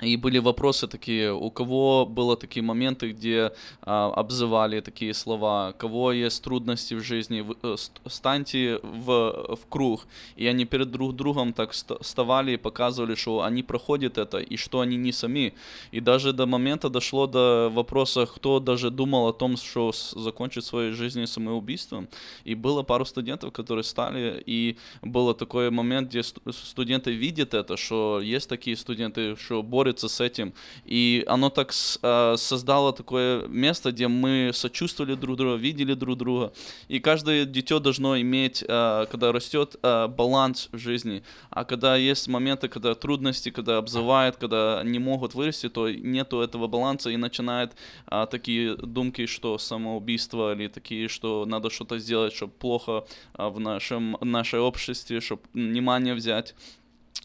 и 0.00 0.16
были 0.16 0.38
вопросы 0.38 0.88
такие, 0.88 1.32
у 1.32 1.50
кого 1.50 2.06
было 2.06 2.36
такие 2.36 2.62
моменты, 2.62 3.12
где 3.12 3.52
а, 3.82 4.12
обзывали 4.16 4.80
такие 4.80 5.14
слова, 5.14 5.72
кого 5.78 6.12
есть 6.12 6.42
трудности 6.42 6.94
в 6.94 7.00
жизни, 7.02 7.40
в- 7.42 7.56
э, 7.62 7.76
ст- 7.76 8.00
станьте 8.06 8.80
в, 8.82 9.56
в 9.56 9.66
круг. 9.68 10.06
И 10.34 10.46
они 10.48 10.64
перед 10.64 10.90
друг 10.90 11.14
другом 11.14 11.52
так 11.52 11.72
ст- 11.72 11.92
вставали 12.00 12.52
и 12.52 12.56
показывали, 12.56 13.14
что 13.14 13.42
они 13.42 13.62
проходят 13.62 14.18
это, 14.18 14.38
и 14.38 14.56
что 14.56 14.80
они 14.80 14.96
не 14.96 15.12
сами. 15.12 15.52
И 15.92 16.00
даже 16.00 16.32
до 16.32 16.46
момента 16.46 16.88
дошло 16.88 17.26
до 17.28 17.70
вопроса, 17.72 18.26
кто 18.26 18.58
даже 18.58 18.90
думал 18.90 19.28
о 19.28 19.32
том, 19.32 19.56
что 19.56 19.92
закончит 20.16 20.64
свою 20.64 20.94
жизнь 20.94 21.26
самоубийством. 21.26 22.08
И 22.44 22.56
было 22.56 22.82
пару 22.82 23.04
студентов, 23.04 23.52
которые 23.52 23.84
стали, 23.84 24.42
и 24.46 24.76
был 25.02 25.32
такой 25.34 25.70
момент, 25.70 26.08
где 26.08 26.22
ст- 26.22 26.40
студенты 26.50 27.12
видят 27.12 27.54
это, 27.54 27.76
что 27.76 28.20
есть 28.20 28.48
такие 28.48 28.76
студенты, 28.76 29.36
что 29.36 29.62
борются 29.72 30.08
с 30.08 30.20
этим. 30.20 30.52
И 30.84 31.24
оно 31.26 31.48
так 31.50 31.72
а, 32.02 32.36
создало 32.36 32.92
такое 32.92 33.46
место, 33.48 33.90
где 33.90 34.08
мы 34.08 34.50
сочувствовали 34.52 35.14
друг 35.14 35.36
друга, 35.36 35.56
видели 35.56 35.94
друг 35.94 36.18
друга. 36.18 36.52
И 36.88 37.00
каждое 37.00 37.44
дитё 37.46 37.78
должно 37.78 38.20
иметь, 38.20 38.64
а, 38.68 39.06
когда 39.06 39.32
растет, 39.32 39.76
а, 39.82 40.08
баланс 40.08 40.68
в 40.72 40.78
жизни. 40.78 41.22
А 41.50 41.64
когда 41.64 41.96
есть 41.96 42.28
моменты, 42.28 42.68
когда 42.68 42.94
трудности, 42.94 43.50
когда 43.50 43.78
обзывают, 43.78 44.36
когда 44.36 44.82
не 44.84 44.98
могут 44.98 45.34
вырасти, 45.34 45.68
то 45.68 45.90
нету 45.90 46.40
этого 46.40 46.66
баланса 46.68 47.10
и 47.10 47.16
начинает 47.16 47.72
а, 48.06 48.26
такие 48.26 48.76
думки, 48.76 49.26
что 49.26 49.58
самоубийство 49.58 50.54
или 50.54 50.68
такие, 50.68 51.08
что 51.08 51.46
надо 51.46 51.70
что-то 51.70 51.98
сделать, 51.98 52.34
чтобы 52.34 52.52
плохо 52.52 53.04
а, 53.34 53.48
в 53.48 53.60
нашем 53.60 54.16
нашей 54.20 54.60
обществе, 54.60 55.20
чтобы 55.20 55.42
внимание 55.54 56.14
взять. 56.14 56.54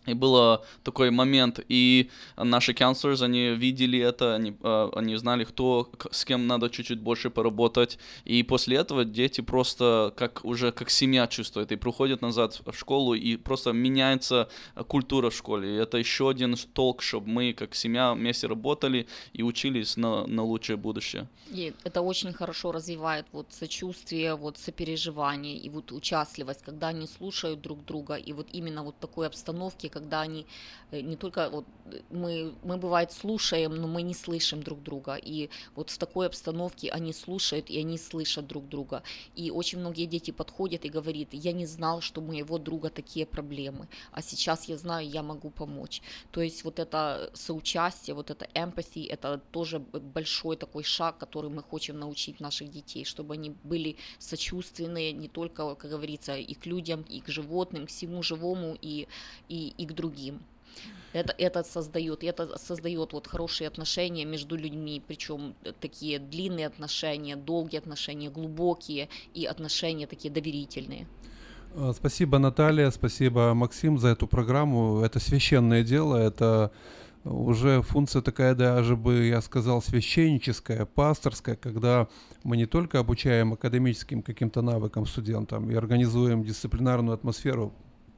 И 0.07 0.13
был 0.13 0.63
такой 0.83 1.11
момент, 1.11 1.59
и 1.67 2.09
наши 2.37 2.71
counselors, 2.71 3.21
они 3.21 3.49
видели 3.49 3.99
это, 3.99 4.35
они, 4.35 4.55
э, 4.63 4.89
они 4.95 5.17
знали, 5.17 5.43
кто, 5.43 5.91
с 6.11 6.23
кем 6.23 6.47
надо 6.47 6.69
чуть-чуть 6.69 7.01
больше 7.01 7.29
поработать. 7.29 7.99
И 8.23 8.41
после 8.43 8.77
этого 8.77 9.03
дети 9.03 9.41
просто 9.41 10.13
как 10.15 10.45
уже 10.45 10.71
как 10.71 10.89
семья 10.89 11.27
чувствуют, 11.27 11.73
и 11.73 11.75
приходят 11.75 12.21
назад 12.21 12.61
в 12.65 12.73
школу, 12.73 13.15
и 13.15 13.35
просто 13.35 13.73
меняется 13.73 14.47
культура 14.87 15.29
в 15.29 15.35
школе. 15.35 15.75
И 15.75 15.77
это 15.77 15.97
еще 15.97 16.29
один 16.29 16.55
толк, 16.73 17.01
чтобы 17.01 17.27
мы 17.27 17.53
как 17.53 17.75
семья 17.75 18.13
вместе 18.13 18.47
работали 18.47 19.07
и 19.33 19.43
учились 19.43 19.97
на, 19.97 20.25
на 20.25 20.43
лучшее 20.43 20.77
будущее. 20.77 21.27
И 21.49 21.73
это 21.83 22.01
очень 22.01 22.31
хорошо 22.31 22.71
развивает 22.71 23.25
вот 23.33 23.47
сочувствие, 23.51 24.35
вот 24.35 24.57
сопереживание 24.57 25.57
и 25.57 25.69
вот 25.69 25.91
участливость, 25.91 26.61
когда 26.63 26.87
они 26.87 27.07
слушают 27.07 27.61
друг 27.61 27.83
друга, 27.85 28.15
и 28.15 28.31
вот 28.31 28.47
именно 28.53 28.83
вот 28.83 28.97
такой 28.99 29.27
обстановке 29.27 29.76
обстановке, 29.77 29.89
когда 29.89 30.21
они 30.21 30.45
э, 30.91 31.01
не 31.01 31.15
только 31.15 31.49
вот 31.49 31.65
э, 31.85 32.01
мы, 32.09 32.53
мы 32.63 32.77
бывает 32.77 33.11
слушаем, 33.11 33.75
но 33.75 33.87
мы 33.87 34.03
не 34.03 34.13
слышим 34.13 34.61
друг 34.61 34.83
друга. 34.83 35.15
И 35.15 35.49
вот 35.75 35.89
в 35.89 35.97
такой 35.97 36.27
обстановке 36.27 36.89
они 36.89 37.13
слушают 37.13 37.69
и 37.69 37.79
они 37.79 37.97
слышат 37.97 38.47
друг 38.47 38.67
друга. 38.69 39.01
И 39.37 39.51
очень 39.51 39.79
многие 39.79 40.07
дети 40.07 40.31
подходят 40.31 40.85
и 40.85 40.89
говорят, 40.89 41.33
я 41.33 41.53
не 41.53 41.65
знал, 41.67 42.01
что 42.01 42.21
у 42.21 42.25
моего 42.25 42.57
друга 42.57 42.89
такие 42.89 43.25
проблемы, 43.25 43.87
а 44.11 44.21
сейчас 44.21 44.69
я 44.69 44.77
знаю, 44.77 45.09
я 45.09 45.23
могу 45.23 45.49
помочь. 45.49 46.01
То 46.31 46.41
есть 46.41 46.63
вот 46.65 46.79
это 46.79 47.29
соучастие, 47.33 48.13
вот 48.13 48.31
это 48.31 48.45
empathy, 48.55 49.07
это 49.09 49.37
тоже 49.51 49.79
большой 49.79 50.55
такой 50.55 50.83
шаг, 50.83 51.17
который 51.17 51.49
мы 51.49 51.63
хотим 51.63 51.99
научить 51.99 52.39
наших 52.39 52.69
детей, 52.69 53.05
чтобы 53.05 53.33
они 53.33 53.51
были 53.63 53.95
сочувственные 54.19 55.13
не 55.13 55.27
только, 55.27 55.75
как 55.75 55.91
говорится, 55.91 56.35
и 56.35 56.53
к 56.53 56.67
людям, 56.67 57.05
и 57.09 57.19
к 57.19 57.31
животным, 57.31 57.85
к 57.85 57.89
всему 57.89 58.23
живому, 58.23 58.77
и, 58.87 59.07
и, 59.49 59.66
и 59.67 59.85
к 59.85 59.93
другим. 59.93 60.39
Это, 61.13 61.33
это 61.37 61.63
создает, 61.63 62.23
это 62.23 62.57
создает 62.59 63.13
вот 63.13 63.27
хорошие 63.27 63.67
отношения 63.67 64.25
между 64.25 64.55
людьми, 64.55 65.01
причем 65.07 65.55
такие 65.79 66.19
длинные 66.19 66.67
отношения, 66.67 67.35
долгие 67.35 67.77
отношения, 67.77 68.29
глубокие 68.29 69.07
и 69.33 69.45
отношения 69.45 70.05
такие 70.05 70.31
доверительные. 70.31 71.07
А, 71.75 71.93
Спасибо, 71.93 72.39
Наталья, 72.39 72.91
спасибо, 72.91 73.53
Максим, 73.53 73.97
за 73.97 74.09
эту 74.09 74.27
программу. 74.27 75.01
Это 75.01 75.19
священное 75.19 75.83
дело, 75.83 76.17
это 76.17 76.71
уже 77.23 77.81
функция 77.81 78.21
такая 78.21 78.55
даже 78.55 78.95
бы, 78.95 79.25
я 79.25 79.41
сказал, 79.41 79.81
священническая, 79.81 80.85
пасторская, 80.85 81.55
когда 81.55 82.07
мы 82.43 82.57
не 82.57 82.65
только 82.65 82.99
обучаем 82.99 83.53
академическим 83.53 84.21
каким-то 84.21 84.61
навыкам 84.61 85.05
студентам 85.05 85.69
и 85.69 85.75
организуем 85.75 86.43
дисциплинарную 86.43 87.15
атмосферу, 87.15 87.73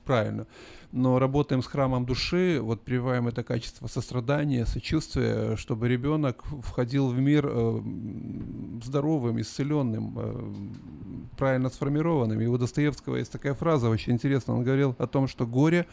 правильно, 0.10 0.48
но 0.92 1.20
работаем 1.20 1.62
с 1.62 1.68
храмом 1.68 2.04
души, 2.04 2.60
вот 2.60 2.82
прививаем 2.82 3.28
это 3.28 3.44
качество 3.44 3.86
сострадания, 3.86 4.66
сочувствия, 4.66 5.56
чтобы 5.56 5.88
ребенок 5.88 6.44
входил 6.64 7.10
в 7.10 7.20
мир 7.20 7.46
э, 7.48 7.82
здоровым, 8.84 9.40
исцеленным, 9.40 10.16
э, 10.18 11.36
правильно 11.38 11.70
сформированным. 11.70 12.42
И 12.42 12.48
у 12.48 12.58
Достоевского 12.58 13.18
есть 13.18 13.32
такая 13.32 13.54
фраза 13.54 13.88
очень 13.88 14.14
интересная, 14.14 14.56
он 14.56 14.64
говорил 14.64 14.96
о 14.98 15.06
том, 15.06 15.28
что 15.28 15.46
горе 15.46 15.86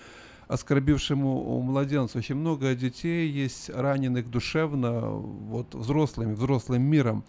оскорбившему 0.48 1.60
младенцу. 1.60 2.16
Очень 2.16 2.36
много 2.36 2.74
детей 2.74 3.28
есть 3.28 3.68
раненых 3.68 4.30
душевно, 4.30 5.10
вот 5.10 5.74
взрослыми, 5.74 6.32
взрослым 6.32 6.80
миром. 6.80 7.22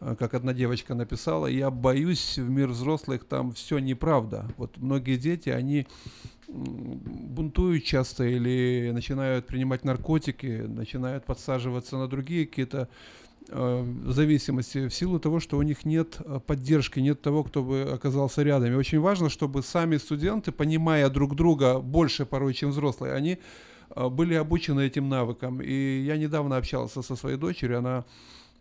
Э, 0.00 0.14
Как 0.18 0.34
одна 0.34 0.52
девочка 0.52 0.94
написала, 0.94 1.46
я 1.46 1.70
боюсь 1.70 2.38
в 2.38 2.48
мир 2.48 2.68
взрослых, 2.68 3.24
там 3.24 3.52
все 3.52 3.78
неправда. 3.78 4.46
Вот 4.56 4.76
многие 4.78 5.16
дети, 5.16 5.48
они 5.48 5.86
бунтуют 6.48 7.84
часто 7.84 8.24
или 8.24 8.90
начинают 8.92 9.46
принимать 9.46 9.84
наркотики, 9.84 10.64
начинают 10.66 11.24
подсаживаться 11.24 11.96
на 11.96 12.06
другие 12.06 12.46
какие-то 12.46 12.88
э, 13.48 13.94
зависимости 14.06 14.86
в 14.86 14.94
силу 14.94 15.18
того, 15.18 15.40
что 15.40 15.58
у 15.58 15.62
них 15.62 15.84
нет 15.84 16.18
э, 16.20 16.40
поддержки, 16.46 17.00
нет 17.00 17.20
того, 17.20 17.42
кто 17.42 17.62
бы 17.64 17.82
оказался 17.92 18.42
рядом. 18.42 18.72
И 18.72 18.76
очень 18.76 19.00
важно, 19.00 19.28
чтобы 19.28 19.62
сами 19.62 19.96
студенты, 19.96 20.52
понимая 20.52 21.08
друг 21.10 21.34
друга 21.34 21.80
больше 21.80 22.26
порой, 22.26 22.54
чем 22.54 22.70
взрослые, 22.70 23.12
они 23.14 23.38
были 23.94 24.34
обучены 24.34 24.84
этим 24.84 25.08
навыкам. 25.08 25.60
И 25.62 26.00
я 26.00 26.16
недавно 26.16 26.56
общался 26.56 27.02
со 27.02 27.16
своей 27.16 27.36
дочерью, 27.36 27.78
она 27.78 28.04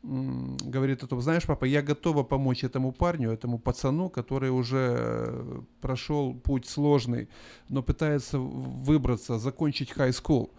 говорит 0.06 1.04
о 1.04 1.08
том, 1.08 1.22
знаешь, 1.22 1.46
папа, 1.46 1.66
я 1.66 1.82
готова 1.82 2.24
помочь 2.24 2.64
этому 2.64 2.92
парню, 2.92 3.32
этому 3.32 3.58
пацану, 3.58 4.10
который 4.10 4.50
уже 4.50 4.96
э, 4.98 5.62
прошел 5.82 6.34
путь 6.34 6.68
сложный, 6.68 7.28
но 7.70 7.82
пытается 7.82 8.38
выбраться, 8.40 9.40
закончить 9.40 9.92
high 9.92 10.12
school. 10.12 10.50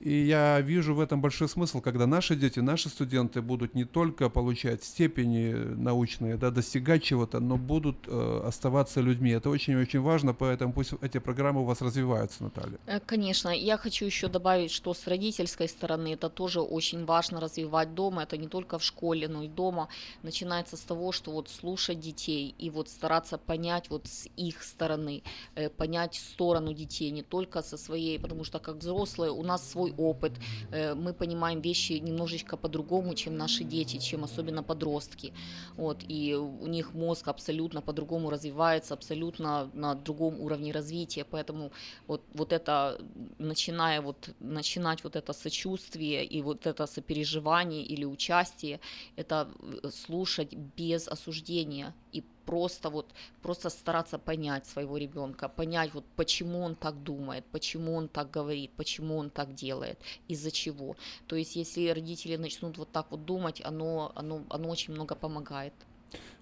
И 0.00 0.26
я 0.26 0.60
вижу 0.60 0.94
в 0.94 1.00
этом 1.00 1.22
большой 1.22 1.48
смысл, 1.48 1.80
когда 1.80 2.06
наши 2.06 2.36
дети, 2.36 2.60
наши 2.60 2.88
студенты 2.88 3.40
будут 3.40 3.74
не 3.74 3.84
только 3.84 4.28
получать 4.28 4.84
степени 4.84 5.52
научные, 5.52 6.36
да, 6.36 6.50
достигать 6.50 7.02
чего-то, 7.02 7.40
но 7.40 7.56
будут 7.56 7.96
э, 8.06 8.42
оставаться 8.44 9.00
людьми. 9.00 9.30
Это 9.30 9.48
очень-очень 9.48 10.00
важно, 10.00 10.34
поэтому 10.34 10.72
пусть 10.74 10.92
эти 11.00 11.18
программы 11.18 11.62
у 11.62 11.64
вас 11.64 11.80
развиваются, 11.80 12.44
Наталья. 12.44 12.78
Э, 12.86 13.00
Конечно, 13.00 13.48
я 13.48 13.78
хочу 13.78 14.04
еще 14.04 14.28
добавить, 14.28 14.70
что 14.70 14.92
с 14.92 15.06
родительской 15.06 15.68
стороны 15.68 16.12
это 16.12 16.28
тоже 16.28 16.60
очень 16.60 17.06
важно 17.06 17.40
развивать 17.40 17.94
дома. 17.94 18.22
Это 18.24 18.36
не 18.36 18.48
только 18.48 18.78
в 18.78 18.84
школе, 18.84 19.28
но 19.28 19.44
и 19.44 19.48
дома. 19.48 19.88
Начинается 20.22 20.76
с 20.76 20.80
того, 20.80 21.12
что 21.12 21.30
вот 21.30 21.48
слушать 21.48 22.00
детей 22.00 22.54
и 22.58 22.68
вот 22.70 22.88
стараться 22.90 23.38
понять 23.38 23.88
вот 23.88 24.06
с 24.06 24.28
их 24.36 24.62
стороны, 24.62 25.22
э, 25.54 25.70
понять 25.70 26.16
сторону 26.16 26.74
детей, 26.74 27.10
не 27.10 27.22
только 27.22 27.62
со 27.62 27.78
своей, 27.78 28.18
потому 28.18 28.44
что 28.44 28.58
как 28.58 28.76
взрослые 28.76 29.32
у 29.32 29.42
нас 29.42 29.70
свой 29.70 29.85
опыт, 29.96 30.32
э, 30.72 30.94
мы 30.94 31.12
понимаем 31.12 31.60
вещи 31.60 31.92
немножечко 31.92 32.56
по-другому, 32.56 33.14
чем 33.14 33.36
наши 33.36 33.64
дети, 33.64 33.98
чем 33.98 34.24
особенно 34.24 34.62
подростки. 34.62 35.32
Вот, 35.76 36.04
и 36.08 36.34
у 36.34 36.66
них 36.66 36.94
мозг 36.94 37.28
абсолютно 37.28 37.80
по-другому 37.82 38.30
развивается, 38.30 38.94
абсолютно 38.94 39.70
на 39.74 39.94
другом 39.94 40.40
уровне 40.40 40.72
развития, 40.72 41.24
поэтому 41.24 41.70
вот, 42.06 42.22
вот 42.34 42.52
это, 42.52 42.98
начиная 43.38 44.00
вот, 44.00 44.30
начинать 44.40 45.04
вот 45.04 45.16
это 45.16 45.32
сочувствие 45.32 46.24
и 46.24 46.42
вот 46.42 46.66
это 46.66 46.86
сопереживание 46.86 47.82
или 47.82 48.04
участие, 48.04 48.80
это 49.16 49.48
э, 49.82 49.90
слушать 49.90 50.54
без 50.76 51.08
осуждения. 51.08 51.94
И 52.12 52.22
просто 52.46 52.90
вот, 52.90 53.06
просто 53.42 53.70
стараться 53.70 54.18
понять 54.18 54.66
своего 54.66 54.96
ребенка, 54.96 55.48
понять 55.48 55.94
вот 55.94 56.04
почему 56.16 56.62
он 56.62 56.74
так 56.74 57.02
думает, 57.02 57.44
почему 57.52 57.94
он 57.94 58.08
так 58.08 58.30
говорит, 58.30 58.70
почему 58.76 59.16
он 59.18 59.30
так 59.30 59.54
делает, 59.54 59.98
из-за 60.28 60.50
чего. 60.50 60.96
То 61.26 61.36
есть 61.36 61.56
если 61.56 61.88
родители 61.88 62.36
начнут 62.36 62.78
вот 62.78 62.92
так 62.92 63.06
вот 63.10 63.24
думать, 63.24 63.60
оно, 63.64 64.12
оно, 64.14 64.42
оно 64.48 64.68
очень 64.68 64.94
много 64.94 65.14
помогает. 65.14 65.74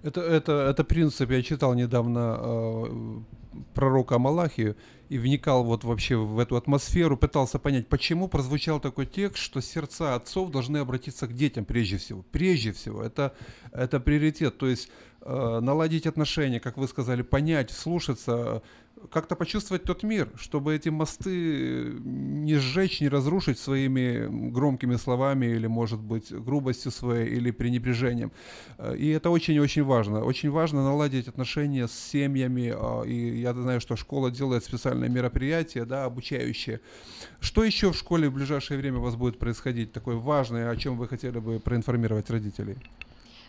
Это, 0.03 0.21
это, 0.21 0.53
это 0.53 0.85
принцип, 0.85 1.31
я 1.31 1.43
читал 1.43 1.75
недавно 1.75 2.39
э, 2.39 3.21
пророка 3.73 4.19
Малахию 4.19 4.77
и 5.09 5.19
вникал 5.19 5.65
вот 5.65 5.85
вообще 5.85 6.17
в 6.17 6.39
эту 6.39 6.57
атмосферу, 6.57 7.17
пытался 7.17 7.59
понять, 7.59 7.89
почему 7.89 8.29
прозвучал 8.29 8.81
такой 8.81 9.07
текст, 9.07 9.43
что 9.43 9.61
сердца 9.61 10.15
отцов 10.15 10.51
должны 10.51 10.79
обратиться 10.79 11.27
к 11.27 11.35
детям 11.35 11.65
прежде 11.65 11.97
всего. 11.97 12.25
Прежде 12.33 12.73
всего, 12.73 13.03
это, 13.03 13.35
это 13.73 14.01
приоритет, 14.01 14.59
то 14.59 14.67
есть 14.67 14.91
наладить 15.25 16.07
отношения, 16.07 16.61
как 16.61 16.77
вы 16.77 16.87
сказали, 16.89 17.23
понять, 17.23 17.71
слушаться, 17.71 18.63
как-то 19.11 19.37
почувствовать 19.37 19.85
тот 19.85 20.03
мир, 20.03 20.29
чтобы 20.37 20.75
эти 20.75 20.89
мосты 20.89 21.93
не 22.05 22.57
сжечь, 22.57 23.01
не 23.01 23.09
разрушить 23.09 23.59
своими 23.59 24.27
громкими 24.51 24.97
словами 24.97 25.47
или, 25.47 25.67
может 25.67 26.01
быть, 26.01 26.33
грубостью 26.33 26.91
своей 26.91 27.29
или 27.37 27.51
пренебрежением. 27.51 28.33
Э, 28.79 28.97
И 28.97 29.09
это 29.09 29.31
очень-очень 29.31 29.83
важно. 29.83 30.25
Очень 30.25 30.51
важно 30.51 30.85
наладить 30.85 31.29
отношения 31.29 31.89
с 31.89 31.93
семьями. 31.93 32.75
И 33.07 33.41
я 33.41 33.53
знаю, 33.53 33.81
что 33.81 33.97
школа 33.97 34.31
делает 34.31 34.65
специальные 34.65 35.11
мероприятия, 35.11 35.85
да, 35.85 36.05
обучающие. 36.05 36.81
Что 37.41 37.65
еще 37.65 37.93
в 37.93 37.97
школе 37.97 38.29
в 38.29 38.35
ближайшее 38.35 38.79
время 38.79 38.99
у 38.99 39.03
вас 39.03 39.17
будет 39.17 39.39
происходить 39.39 39.93
такое 39.93 40.17
важное, 40.17 40.71
о 40.71 40.77
чем 40.77 40.97
вы 40.97 41.09
хотели 41.09 41.39
бы 41.39 41.61
проинформировать 41.61 42.31
родителей? 42.31 42.77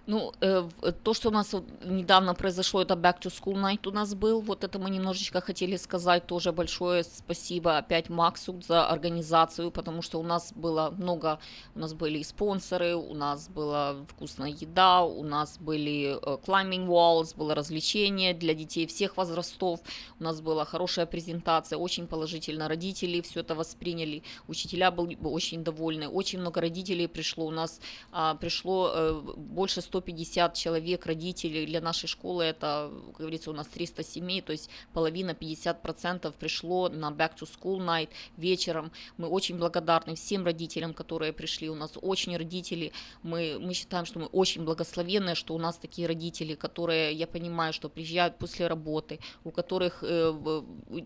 Ну, 0.07 0.33
э, 0.41 0.69
то, 1.03 1.13
что 1.13 1.29
у 1.29 1.31
нас 1.31 1.55
недавно 1.83 2.35
произошло, 2.35 2.81
это 2.81 2.93
Back 2.93 3.21
to 3.21 3.31
School 3.31 3.55
Night 3.55 3.87
у 3.87 3.91
нас 3.91 4.13
был. 4.13 4.41
Вот 4.41 4.63
это 4.63 4.77
мы 4.77 4.91
немножечко 4.91 5.41
хотели 5.41 5.77
сказать. 5.77 6.27
Тоже 6.27 6.51
большое 6.51 7.03
спасибо 7.03 7.77
опять 7.77 8.09
Максу 8.09 8.61
за 8.61 8.87
организацию, 8.87 9.71
потому 9.71 10.03
что 10.03 10.19
у 10.19 10.23
нас 10.23 10.53
было 10.53 10.93
много, 10.97 11.39
у 11.75 11.79
нас 11.79 11.93
были 11.93 12.19
и 12.19 12.23
спонсоры, 12.23 12.95
у 12.95 13.15
нас 13.15 13.49
была 13.49 13.95
вкусная 14.07 14.51
еда, 14.51 15.01
у 15.01 15.23
нас 15.23 15.57
были 15.57 16.17
э, 16.21 16.37
climbing 16.45 16.85
walls, 16.85 17.35
было 17.35 17.55
развлечение 17.55 18.35
для 18.35 18.53
детей 18.53 18.85
всех 18.85 19.17
возрастов, 19.17 19.79
у 20.19 20.23
нас 20.23 20.39
была 20.39 20.65
хорошая 20.65 21.07
презентация, 21.07 21.79
очень 21.79 22.05
положительно 22.05 22.67
родители 22.67 23.21
все 23.21 23.39
это 23.39 23.55
восприняли, 23.55 24.21
учителя 24.47 24.91
были 24.91 25.17
очень 25.23 25.63
довольны, 25.63 26.07
очень 26.07 26.39
много 26.39 26.61
родителей 26.61 27.07
пришло, 27.07 27.45
у 27.45 27.51
нас 27.51 27.79
а, 28.11 28.35
пришло 28.35 28.91
э, 28.93 29.21
больше 29.35 29.81
150 29.95 30.53
человек, 30.53 31.05
родителей 31.05 31.65
для 31.65 31.81
нашей 31.81 32.07
школы, 32.07 32.43
это, 32.43 32.91
как 33.07 33.19
говорится, 33.19 33.49
у 33.49 33.53
нас 33.53 33.67
300 33.67 34.03
семей, 34.03 34.41
то 34.41 34.51
есть 34.51 34.69
половина, 34.93 35.31
50% 35.31 36.33
пришло 36.37 36.89
на 36.89 37.11
Back 37.11 37.31
to 37.39 37.47
School 37.47 37.77
Night 37.77 38.09
вечером. 38.37 38.91
Мы 39.17 39.27
очень 39.27 39.57
благодарны 39.57 40.15
всем 40.15 40.45
родителям, 40.45 40.93
которые 40.93 41.31
пришли. 41.31 41.69
У 41.69 41.75
нас 41.75 41.91
очень 42.01 42.35
родители, 42.37 42.91
мы, 43.23 43.57
мы 43.59 43.73
считаем, 43.73 44.05
что 44.05 44.19
мы 44.19 44.25
очень 44.25 44.65
благословенные, 44.65 45.35
что 45.35 45.55
у 45.55 45.57
нас 45.57 45.77
такие 45.77 46.07
родители, 46.07 46.55
которые, 46.55 47.13
я 47.13 47.27
понимаю, 47.27 47.71
что 47.73 47.89
приезжают 47.89 48.37
после 48.37 48.67
работы, 48.67 49.19
у 49.43 49.51
которых 49.51 50.03
э, 50.03 50.61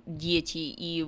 дети 0.07 0.57
и 0.57 1.05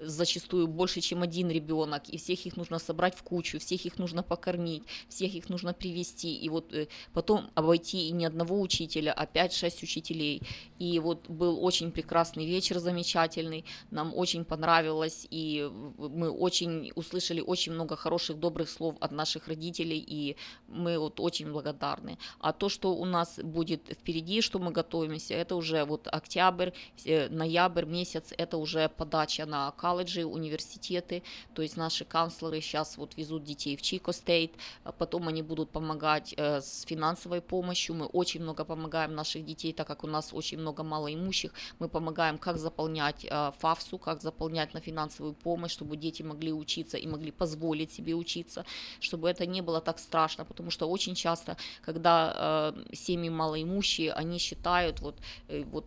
зачастую 0.00 0.68
больше, 0.68 1.00
чем 1.00 1.22
один 1.22 1.50
ребенок, 1.50 2.08
и 2.08 2.16
всех 2.16 2.46
их 2.46 2.56
нужно 2.56 2.78
собрать 2.78 3.16
в 3.16 3.22
кучу, 3.22 3.58
всех 3.58 3.86
их 3.86 3.98
нужно 3.98 4.22
покормить, 4.22 4.84
всех 5.08 5.34
их 5.34 5.48
нужно 5.48 5.72
привести, 5.74 6.36
и 6.36 6.48
вот 6.48 6.72
э, 6.72 6.86
потом 7.24 7.50
обойти 7.54 8.08
и 8.08 8.12
не 8.12 8.26
одного 8.26 8.60
учителя, 8.60 9.12
а 9.12 9.24
5-6 9.24 9.82
учителей. 9.82 10.42
И 10.78 10.98
вот 10.98 11.30
был 11.30 11.64
очень 11.64 11.90
прекрасный 11.90 12.44
вечер, 12.44 12.78
замечательный, 12.78 13.64
нам 13.90 14.12
очень 14.14 14.44
понравилось, 14.44 15.26
и 15.30 15.70
мы 15.98 16.30
очень 16.30 16.92
услышали 16.94 17.40
очень 17.40 17.72
много 17.72 17.96
хороших, 17.96 18.38
добрых 18.38 18.68
слов 18.68 18.96
от 19.00 19.12
наших 19.12 19.48
родителей, 19.48 20.04
и 20.06 20.36
мы 20.68 20.98
вот 20.98 21.20
очень 21.20 21.50
благодарны. 21.50 22.18
А 22.40 22.52
то, 22.52 22.68
что 22.68 22.94
у 22.94 23.06
нас 23.06 23.38
будет 23.42 23.80
впереди, 23.88 24.42
что 24.42 24.58
мы 24.58 24.70
готовимся, 24.70 25.34
это 25.34 25.56
уже 25.56 25.84
вот 25.84 26.08
октябрь, 26.12 26.70
э, 27.06 27.28
ноябрь 27.30 27.86
месяц, 27.86 28.34
это 28.36 28.58
уже 28.58 28.88
подача 28.88 29.46
на 29.46 29.70
колледжи, 29.70 30.26
университеты, 30.26 31.22
то 31.54 31.62
есть 31.62 31.76
наши 31.76 32.04
канцлеры 32.04 32.60
сейчас 32.60 32.98
вот 32.98 33.16
везут 33.16 33.44
детей 33.44 33.76
в 33.76 33.82
Чико 33.82 34.12
Стейт, 34.12 34.52
а 34.82 34.92
потом 34.92 35.28
они 35.28 35.42
будут 35.42 35.70
помогать 35.70 36.34
э, 36.36 36.60
с 36.60 36.84
финансовой 37.14 37.40
помощью, 37.40 37.96
мы 37.96 38.06
очень 38.06 38.42
много 38.42 38.64
помогаем 38.64 39.14
наших 39.14 39.44
детей, 39.44 39.72
так 39.72 39.86
как 39.86 40.04
у 40.04 40.06
нас 40.06 40.32
очень 40.32 40.58
много 40.58 40.82
малоимущих, 40.82 41.52
мы 41.80 41.88
помогаем, 41.88 42.38
как 42.38 42.58
заполнять 42.58 43.24
э, 43.24 43.52
ФАФСу, 43.58 43.98
как 43.98 44.22
заполнять 44.22 44.74
на 44.74 44.80
финансовую 44.80 45.34
помощь, 45.34 45.72
чтобы 45.72 45.96
дети 45.96 46.22
могли 46.22 46.52
учиться 46.52 46.98
и 46.98 47.06
могли 47.06 47.30
позволить 47.30 47.92
себе 47.92 48.14
учиться, 48.14 48.64
чтобы 49.00 49.28
это 49.28 49.46
не 49.46 49.62
было 49.62 49.80
так 49.80 49.98
страшно, 49.98 50.44
потому 50.44 50.70
что 50.70 50.90
очень 50.90 51.14
часто, 51.14 51.56
когда 51.86 52.72
э, 52.74 52.94
семьи 52.94 53.30
малоимущие, 53.30 54.12
они 54.12 54.38
считают, 54.38 55.00
вот, 55.00 55.14
э, 55.48 55.64
вот 55.64 55.84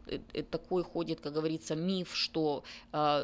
такой 0.49 0.84
ходит, 0.84 1.20
как 1.20 1.34
говорится, 1.34 1.76
миф, 1.76 2.16
что 2.16 2.64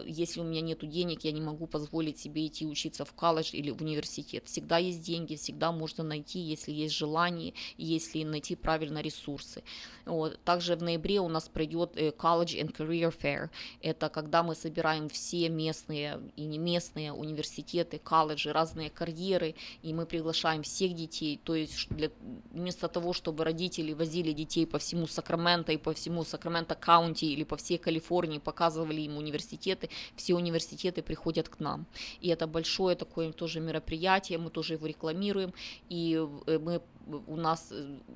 если 0.05 0.41
у 0.41 0.43
меня 0.43 0.61
нет 0.61 0.89
денег, 0.89 1.25
я 1.25 1.31
не 1.31 1.41
могу 1.41 1.67
позволить 1.67 2.19
себе 2.19 2.45
идти 2.45 2.65
учиться 2.65 3.05
в 3.05 3.13
колледж 3.13 3.55
или 3.55 3.71
в 3.71 3.81
университет. 3.81 4.43
Всегда 4.45 4.77
есть 4.77 5.01
деньги, 5.01 5.35
всегда 5.35 5.71
можно 5.71 6.03
найти, 6.03 6.39
если 6.39 6.73
есть 6.83 6.95
желание, 6.95 7.53
если 7.83 8.23
найти 8.23 8.55
правильно 8.55 9.01
ресурсы. 9.01 9.63
Вот. 10.05 10.39
Также 10.43 10.75
в 10.75 10.83
ноябре 10.83 11.19
у 11.19 11.27
нас 11.27 11.47
пройдет 11.47 11.91
э, 11.95 12.09
College 12.09 12.61
and 12.61 12.75
Career 12.75 13.13
Fair. 13.15 13.49
Это 13.81 14.09
когда 14.09 14.43
мы 14.43 14.55
собираем 14.55 15.09
все 15.09 15.49
местные 15.49 16.19
и 16.35 16.45
не 16.45 16.57
местные 16.57 17.13
университеты, 17.13 17.99
колледжи, 17.99 18.51
разные 18.51 18.89
карьеры, 18.89 19.55
и 19.81 19.93
мы 19.93 20.05
приглашаем 20.05 20.63
всех 20.63 20.95
детей. 20.95 21.39
То 21.43 21.55
есть 21.55 21.87
для, 21.89 22.09
вместо 22.51 22.87
того, 22.87 23.13
чтобы 23.13 23.43
родители 23.43 23.93
возили 23.93 24.31
детей 24.33 24.65
по 24.65 24.77
всему 24.77 25.07
Сакраменто 25.07 25.71
и 25.71 25.77
по 25.77 25.93
всему 25.93 26.23
Сакраменто 26.23 26.75
Каунти 26.75 27.25
или 27.25 27.43
по 27.43 27.55
всей 27.55 27.77
Калифорнии, 27.77 28.39
показывали 28.39 29.01
им 29.01 29.17
университеты, 29.17 29.89
все 30.15 30.35
университеты 30.35 31.01
приходят 31.01 31.49
к 31.49 31.59
нам. 31.59 31.85
И 32.21 32.29
это 32.29 32.47
большое 32.47 32.95
такое 32.95 33.31
тоже 33.31 33.59
мероприятие, 33.59 34.37
мы 34.37 34.49
тоже 34.49 34.73
его 34.73 34.87
рекламируем, 34.87 35.53
и 35.89 36.19
э, 36.47 36.59
мы 36.59 36.81
у 37.27 37.35
нас 37.35 37.72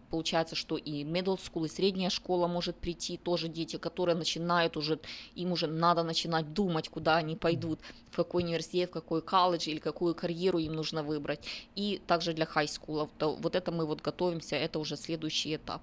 получается, 0.10 0.56
что 0.56 0.78
и 0.78 1.04
middle 1.04 1.38
school, 1.38 1.66
и 1.66 1.70
средняя 1.70 2.10
школа 2.10 2.48
может 2.48 2.76
прийти, 2.76 3.18
тоже 3.18 3.48
дети, 3.48 3.78
которые 3.78 4.16
начинают 4.16 4.78
уже, 4.78 5.00
им 5.36 5.52
уже 5.52 5.68
надо 5.68 6.04
начинать 6.04 6.54
думать, 6.54 6.90
куда 6.90 7.18
они 7.18 7.36
пойдут, 7.36 7.80
в 8.12 8.16
какой 8.16 8.44
университет, 8.44 8.90
в 8.90 8.94
какой 8.94 9.22
колледж 9.22 9.70
или 9.70 9.80
какую 9.80 10.16
карьеру 10.16 10.60
им 10.60 10.74
нужно 10.74 11.04
выбрать. 11.04 11.40
И 11.76 12.02
также 12.08 12.34
для 12.34 12.46
school. 12.46 13.10
Вот 13.20 13.56
это 13.56 13.72
мы 13.72 13.86
вот 13.86 14.02
готовимся, 14.02 14.56
это 14.56 14.80
уже 14.80 14.96
следующий 14.98 15.56
этап. 15.56 15.82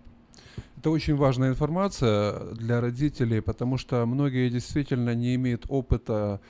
Это 0.76 0.90
очень 0.90 1.16
важная 1.16 1.48
информация 1.50 2.52
для 2.52 2.80
родителей, 2.80 3.40
потому 3.40 3.78
что 3.78 4.04
многие 4.06 4.50
действительно 4.50 5.14
не 5.14 5.34
имеют 5.34 5.64
опыта 5.68 6.40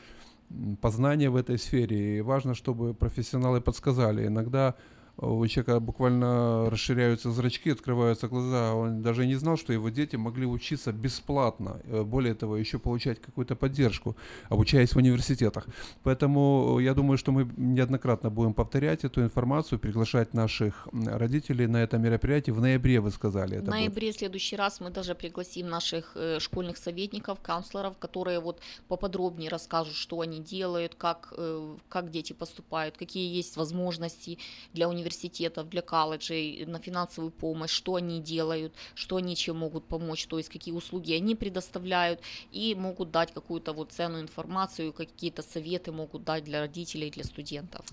познания 0.80 1.30
в 1.30 1.36
этой 1.36 1.58
сфере, 1.58 2.18
и 2.18 2.20
важно, 2.20 2.54
чтобы 2.54 2.94
профессионалы 2.94 3.60
подсказали. 3.60 4.26
Иногда 4.26 4.74
у 5.16 5.46
человека 5.46 5.78
буквально 5.80 6.68
расширяются 6.70 7.30
зрачки, 7.30 7.70
открываются 7.70 8.28
глаза. 8.28 8.74
Он 8.74 9.02
даже 9.02 9.26
не 9.26 9.36
знал, 9.36 9.56
что 9.56 9.72
его 9.72 9.88
дети 9.88 10.16
могли 10.16 10.44
учиться 10.46 10.92
бесплатно. 10.92 11.80
Э, 11.84 12.02
более 12.02 12.34
того, 12.34 12.56
еще 12.56 12.78
получать 12.78 13.20
какую-то 13.20 13.54
поддержку, 13.54 14.16
обучаясь 14.48 14.92
в 14.92 14.96
университетах. 14.96 15.66
Поэтому 16.02 16.80
я 16.80 16.94
думаю, 16.94 17.16
что 17.16 17.32
мы 17.32 17.48
неоднократно 17.56 18.30
будем 18.30 18.54
повторять 18.54 19.04
эту 19.04 19.22
информацию, 19.22 19.78
приглашать 19.78 20.34
наших 20.34 20.88
родителей 20.92 21.68
на 21.68 21.82
это 21.82 21.98
мероприятие. 21.98 22.54
В 22.54 22.60
ноябре 22.60 23.00
вы 23.00 23.10
сказали. 23.10 23.58
Это 23.58 23.66
в 23.66 23.68
ноябре 23.68 24.08
будет. 24.08 24.16
в 24.16 24.18
следующий 24.18 24.56
раз 24.56 24.80
мы 24.80 24.90
даже 24.90 25.14
пригласим 25.14 25.68
наших 25.68 26.12
э, 26.16 26.40
школьных 26.40 26.76
советников, 26.76 27.38
канцлеров, 27.40 27.98
которые 27.98 28.40
вот 28.40 28.60
поподробнее 28.88 29.48
расскажут, 29.48 29.94
что 29.94 30.20
они 30.20 30.40
делают, 30.40 30.96
как, 30.96 31.32
э, 31.36 31.76
как 31.88 32.10
дети 32.10 32.32
поступают, 32.32 32.96
какие 32.96 33.32
есть 33.32 33.56
возможности 33.56 34.38
для 34.72 34.88
университета 34.88 35.03
университетов, 35.04 35.68
для 35.68 35.82
колледжей 35.82 36.64
на 36.66 36.78
финансовую 36.78 37.30
помощь, 37.30 37.70
что 37.70 37.94
они 37.96 38.20
делают, 38.20 38.72
что 38.94 39.16
они 39.16 39.36
чем 39.36 39.58
могут 39.58 39.84
помочь, 39.84 40.26
то 40.26 40.38
есть 40.38 40.48
какие 40.48 40.74
услуги 40.74 41.12
они 41.12 41.34
предоставляют 41.34 42.20
и 42.52 42.74
могут 42.74 43.10
дать 43.10 43.32
какую-то 43.32 43.72
вот 43.72 43.92
ценную 43.92 44.22
информацию, 44.22 44.92
какие-то 44.92 45.42
советы 45.42 45.92
могут 45.92 46.24
дать 46.24 46.44
для 46.44 46.60
родителей, 46.60 47.10
для 47.10 47.24
студентов. 47.24 47.84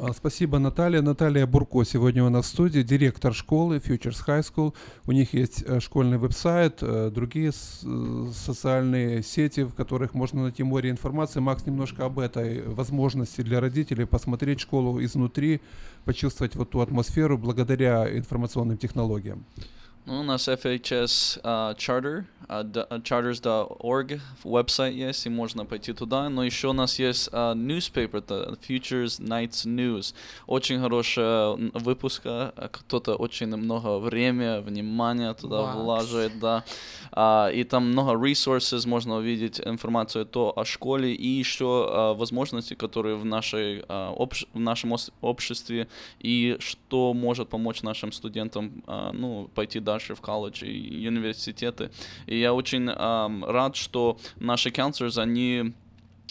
А, 0.00 0.12
спасибо, 0.12 0.60
Наталья. 0.60 1.02
Наталья 1.02 1.44
Бурко 1.44 1.82
сегодня 1.82 2.22
у 2.22 2.28
нас 2.28 2.44
в 2.44 2.48
студии, 2.48 2.82
директор 2.82 3.34
школы 3.34 3.78
Futures 3.78 4.24
High 4.24 4.46
School. 4.46 4.74
У 5.06 5.12
них 5.12 5.34
есть 5.34 5.64
э, 5.66 5.80
школьный 5.80 6.18
веб-сайт, 6.18 6.78
э, 6.82 7.10
другие 7.12 7.50
э, 7.50 8.26
социальные 8.32 9.24
сети, 9.24 9.64
в 9.64 9.74
которых 9.74 10.14
можно 10.14 10.42
найти 10.42 10.62
море 10.62 10.90
информации. 10.90 11.40
Макс, 11.40 11.66
немножко 11.66 12.04
об 12.04 12.20
этой 12.20 12.62
возможности 12.62 13.40
для 13.40 13.58
родителей 13.58 14.06
посмотреть 14.06 14.60
школу 14.60 15.02
изнутри, 15.02 15.60
почувствовать 16.04 16.54
вот 16.54 16.70
ту 16.70 16.78
атмосферу 16.78 17.36
благодаря 17.36 18.16
информационным 18.16 18.78
технологиям. 18.78 19.44
Ну, 20.08 20.20
у 20.20 20.22
нас 20.22 20.48
FHS 20.48 21.38
uh, 21.42 21.76
Charter, 21.76 22.24
uh, 22.48 22.64
uh, 22.64 23.02
charters.org 23.02 24.20
веб-сайт 24.42 24.94
есть, 24.94 25.26
и 25.26 25.28
можно 25.28 25.66
пойти 25.66 25.92
туда. 25.92 26.30
Но 26.30 26.44
еще 26.44 26.68
у 26.68 26.72
нас 26.72 26.98
есть 26.98 27.28
uh, 27.28 27.54
newspaper, 27.54 28.20
это 28.20 28.56
Futures 28.66 29.20
Nights 29.20 29.66
News. 29.66 30.14
Очень 30.46 30.80
хорошая 30.80 31.50
выпуск, 31.74 32.22
кто-то 32.22 33.16
очень 33.16 33.54
много 33.54 33.98
времени, 33.98 34.62
внимания 34.62 35.34
туда 35.34 35.56
Wax. 35.56 35.82
вложит, 35.82 36.38
да. 36.40 36.64
Uh, 37.12 37.52
и 37.52 37.64
там 37.64 37.90
много 37.90 38.12
resources, 38.12 38.88
можно 38.88 39.16
увидеть 39.16 39.60
информацию 39.60 40.24
то 40.24 40.58
о 40.58 40.64
школе 40.64 41.14
и 41.14 41.28
еще 41.28 41.64
uh, 41.64 42.14
возможности, 42.16 42.72
которые 42.72 43.16
в, 43.16 43.26
нашей, 43.26 43.80
uh, 43.80 44.14
общ, 44.16 44.46
в 44.54 44.58
нашем 44.58 44.96
обществе 45.20 45.86
и 46.18 46.56
что 46.60 47.12
может 47.12 47.50
помочь 47.50 47.82
нашим 47.82 48.10
студентам 48.10 48.82
uh, 48.86 49.12
ну, 49.12 49.50
пойти 49.54 49.80
дальше 49.80 49.97
дальше 49.98 50.14
в 50.14 50.20
колледж 50.20 50.64
и 50.64 51.08
университеты. 51.08 51.90
И 52.26 52.38
я 52.38 52.54
очень 52.54 52.88
um, 52.88 53.44
рад, 53.44 53.74
что 53.74 54.18
наши 54.38 54.70
counselors, 54.70 55.20
они 55.20 55.74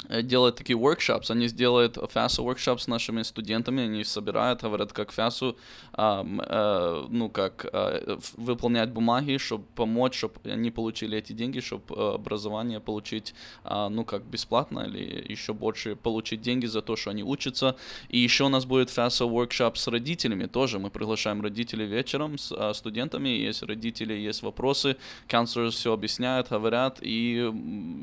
Э, 0.09 0.21
делают 0.21 0.55
такие 0.55 0.77
workshops, 0.77 1.31
они 1.31 1.47
сделают 1.47 1.97
FASU 1.97 2.45
workshops 2.45 2.79
с 2.79 2.87
нашими 2.87 3.23
студентами, 3.23 3.83
они 3.83 4.03
собирают, 4.03 4.61
говорят, 4.61 4.93
как 4.93 5.11
FASU, 5.13 5.55
э, 5.97 6.23
э, 6.49 7.05
ну, 7.09 7.29
как 7.29 7.65
э, 7.71 8.17
выполнять 8.37 8.89
бумаги, 8.89 9.37
чтобы 9.37 9.65
помочь, 9.75 10.17
чтобы 10.17 10.35
они 10.45 10.71
получили 10.71 11.17
эти 11.17 11.33
деньги, 11.33 11.59
чтобы 11.59 11.95
э, 11.95 12.15
образование 12.15 12.79
получить, 12.79 13.33
э, 13.63 13.87
ну, 13.89 14.05
как 14.05 14.23
бесплатно 14.23 14.81
или 14.81 15.31
еще 15.31 15.53
больше 15.53 15.95
получить 15.95 16.41
деньги 16.41 16.67
за 16.67 16.81
то, 16.81 16.95
что 16.95 17.09
они 17.09 17.23
учатся. 17.23 17.75
И 18.09 18.19
еще 18.19 18.45
у 18.45 18.49
нас 18.49 18.65
будет 18.65 18.89
FASU 18.89 19.29
workshop 19.29 19.75
с 19.75 19.87
родителями 19.87 20.45
тоже, 20.45 20.79
мы 20.79 20.89
приглашаем 20.89 21.41
родителей 21.41 21.85
вечером 21.85 22.37
с 22.37 22.51
э, 22.51 22.73
студентами, 22.73 23.29
есть 23.29 23.63
родители, 23.63 24.13
есть 24.13 24.43
вопросы, 24.43 24.95
counselors 25.27 25.71
все 25.71 25.91
объясняют, 25.91 26.49
говорят, 26.49 26.99
и 27.01 27.49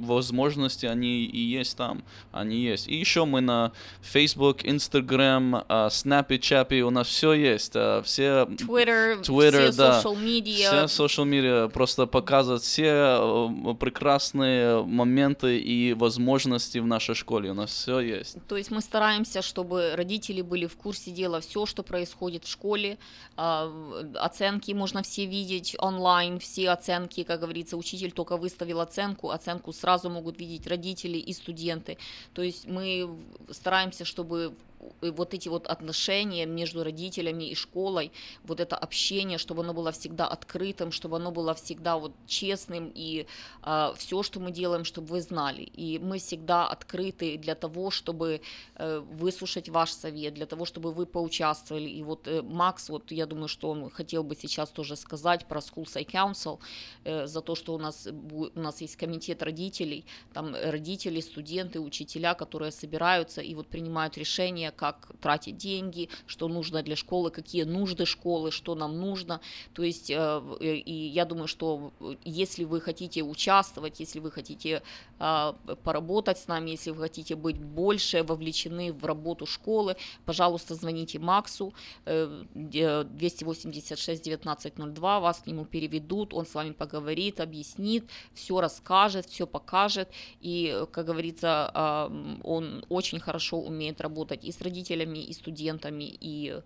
возможности 0.01 0.87
они 0.87 1.25
и 1.25 1.39
есть 1.39 1.77
там, 1.77 1.84
они 2.33 2.57
есть. 2.57 2.89
И 2.89 2.97
еще 2.97 3.25
мы 3.25 3.41
на 3.41 3.73
Facebook, 4.03 4.65
Instagram, 4.65 5.67
uh, 5.67 5.89
Snappy, 5.89 6.39
Chappy, 6.39 6.81
у 6.81 6.91
нас 6.91 7.07
все 7.09 7.33
есть, 7.33 7.77
uh, 7.77 8.03
все... 8.03 8.47
Twitter, 8.67 9.21
Twitter 9.23 9.71
все 9.71 9.77
да, 9.77 10.01
social 10.01 10.17
media. 10.17 10.87
Все 10.87 11.05
social 11.05 11.25
media, 11.25 11.69
просто 11.69 12.07
показывать 12.07 12.63
все 12.63 12.85
uh, 12.85 13.75
прекрасные 13.75 14.83
моменты 14.83 15.59
и 15.59 15.95
возможности 15.95 16.79
в 16.79 16.87
нашей 16.87 17.15
школе, 17.15 17.51
у 17.51 17.55
нас 17.55 17.71
все 17.71 18.01
есть. 18.01 18.37
То 18.49 18.57
есть 18.57 18.71
мы 18.71 18.81
стараемся, 18.81 19.43
чтобы 19.43 19.95
родители 19.95 20.43
были 20.43 20.67
в 20.67 20.77
курсе 20.77 21.11
дела, 21.11 21.41
все, 21.41 21.67
что 21.67 21.83
происходит 21.83 22.45
в 22.45 22.51
школе, 22.51 22.99
оценки 23.37 24.73
можно 24.73 25.03
все 25.03 25.27
видеть 25.27 25.77
онлайн, 25.79 26.39
все 26.39 26.71
оценки, 26.71 27.23
как 27.23 27.41
говорится, 27.41 27.77
учитель 27.77 28.13
только 28.13 28.37
выставил 28.37 28.81
оценку, 28.81 29.31
оценку 29.31 29.73
сразу 29.73 30.11
могут 30.11 30.39
видеть 30.39 30.67
родители 30.67 31.19
и 31.19 31.33
студенты 31.33 31.74
студенты. 31.75 31.99
То 32.33 32.43
есть 32.43 32.67
мы 32.67 33.09
стараемся, 33.51 34.05
чтобы 34.05 34.55
вот 35.01 35.35
эти 35.35 35.49
вот 35.49 35.67
отношения 35.67 36.47
между 36.47 36.85
родителями 36.85 37.45
и 37.45 37.55
школой, 37.55 38.13
вот 38.45 38.61
это 38.61 38.77
общение, 38.77 39.39
чтобы 39.39 39.63
оно 39.63 39.75
было 39.75 39.93
всегда 39.93 40.27
открытым, 40.27 40.93
чтобы 40.93 41.17
оно 41.17 41.31
было 41.31 41.55
всегда 41.55 41.97
вот 41.97 42.13
честным, 42.27 42.93
и 42.95 43.27
э, 43.63 43.93
все, 43.97 44.23
что 44.23 44.41
мы 44.41 44.51
делаем, 44.51 44.85
чтобы 44.85 45.09
вы 45.09 45.21
знали. 45.21 45.63
И 45.63 45.99
мы 45.99 46.19
всегда 46.19 46.67
открыты 46.67 47.37
для 47.39 47.55
того, 47.55 47.91
чтобы 47.91 48.41
э, 48.77 48.99
выслушать 48.99 49.69
ваш 49.69 49.91
совет, 49.93 50.35
для 50.35 50.47
того, 50.47 50.65
чтобы 50.65 50.93
вы 50.93 51.07
поучаствовали. 51.07 51.89
И 51.89 52.03
вот 52.03 52.29
э, 52.29 52.43
Макс, 52.43 52.89
вот 52.89 53.13
я 53.13 53.27
думаю, 53.27 53.49
что 53.49 53.71
он 53.71 53.91
хотел 53.91 54.25
бы 54.25 54.37
сейчас 54.37 54.71
тоже 54.71 54.97
сказать 54.97 55.47
про 55.47 55.61
School 55.61 55.85
Site 55.85 56.11
Council, 56.11 56.59
э, 57.05 57.27
за 57.27 57.41
то, 57.41 57.55
что 57.55 57.75
у 57.75 57.79
нас, 57.79 58.07
у 58.07 58.61
нас 58.61 58.81
есть 58.81 58.97
комитет 58.97 59.43
родителей, 59.43 60.05
там 60.33 60.55
родители, 60.55 61.21
студенты, 61.21 61.81
учителя, 61.81 62.35
которые 62.35 62.73
собираются 62.73 63.41
и 63.41 63.55
вот 63.55 63.69
принимают 63.69 64.19
решение, 64.19 64.71
как 64.77 65.11
тратить 65.21 65.57
деньги, 65.57 66.09
что 66.27 66.49
нужно 66.49 66.83
для 66.83 66.97
школы, 66.97 67.31
какие 67.31 67.65
нужды 67.65 68.07
школы, 68.07 68.51
что 68.51 68.75
нам 68.75 69.01
нужно. 69.01 69.41
То 69.73 69.83
есть, 69.83 70.11
э, 70.11 70.43
э, 70.61 70.77
и 70.77 71.09
я 71.09 71.25
думаю, 71.25 71.49
что 71.49 71.93
если 72.25 72.65
вы 72.65 72.81
хотите 72.81 73.23
участвовать, 73.23 74.01
если 74.01 74.21
вы 74.21 74.31
хотите 74.31 74.83
а, 75.19 75.55
поработать 75.85 76.39
с 76.39 76.49
нами, 76.49 76.71
если 76.71 76.91
вы 76.91 77.03
хотите 77.03 77.37
быть 77.37 77.59
больше 77.59 78.23
вовлечены 78.23 78.93
в 78.93 79.05
работу 79.05 79.47
школы, 79.47 79.97
пожалуйста, 80.25 80.75
звоните 80.75 81.19
Максу 81.19 81.75
286 82.05 84.27
1902, 84.27 85.21
вас 85.21 85.39
к 85.39 85.47
нему 85.47 85.65
переведут, 85.65 86.35
он 86.35 86.47
с 86.47 86.55
вами 86.55 86.73
поговорит, 86.73 87.41
объяснит, 87.41 88.05
все 88.35 88.61
расскажет, 88.61 89.27
все 89.27 89.47
покажет, 89.47 90.09
и, 90.41 90.85
как 90.93 91.07
говорится, 91.07 91.71
а, 91.75 92.13
он 92.43 92.85
очень 92.89 93.21
хорошо 93.21 93.59
умеет 93.59 94.01
работать 94.01 94.45
и 94.45 94.53
с 94.53 94.61
родителями, 94.65 95.19
и 95.19 95.33
студентами, 95.33 96.05
и 96.21 96.61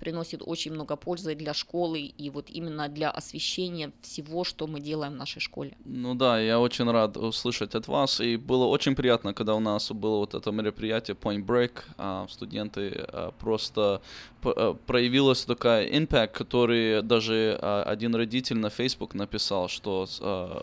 приносит 0.00 0.42
очень 0.44 0.72
много 0.72 0.96
пользы 0.96 1.34
для 1.34 1.54
школы 1.54 2.00
и 2.00 2.30
вот 2.30 2.50
именно 2.50 2.88
для 2.88 3.10
освещения 3.10 3.92
всего, 4.00 4.44
что 4.44 4.66
мы 4.66 4.80
делаем 4.80 5.12
в 5.12 5.16
нашей 5.16 5.40
школе. 5.40 5.76
Ну 5.84 6.14
да, 6.14 6.40
я 6.40 6.58
очень 6.58 6.90
рад 6.90 7.16
услышать 7.16 7.74
от 7.74 7.88
вас, 7.88 8.20
и 8.20 8.36
было 8.36 8.64
очень 8.64 8.94
приятно, 8.94 9.34
когда 9.34 9.54
у 9.54 9.60
нас 9.60 9.92
было 9.92 10.16
вот 10.16 10.34
это 10.34 10.50
мероприятие 10.50 11.16
Point 11.16 11.44
Break, 11.44 11.72
а, 11.98 12.26
студенты 12.28 13.06
а, 13.12 13.30
просто 13.38 14.00
а, 14.42 14.74
проявилась 14.86 15.44
такая 15.44 15.88
impact, 15.88 16.28
который 16.28 17.02
даже 17.02 17.58
один 17.86 18.14
родитель 18.14 18.56
на 18.56 18.70
Facebook 18.70 19.14
написал, 19.14 19.68
что 19.68 20.06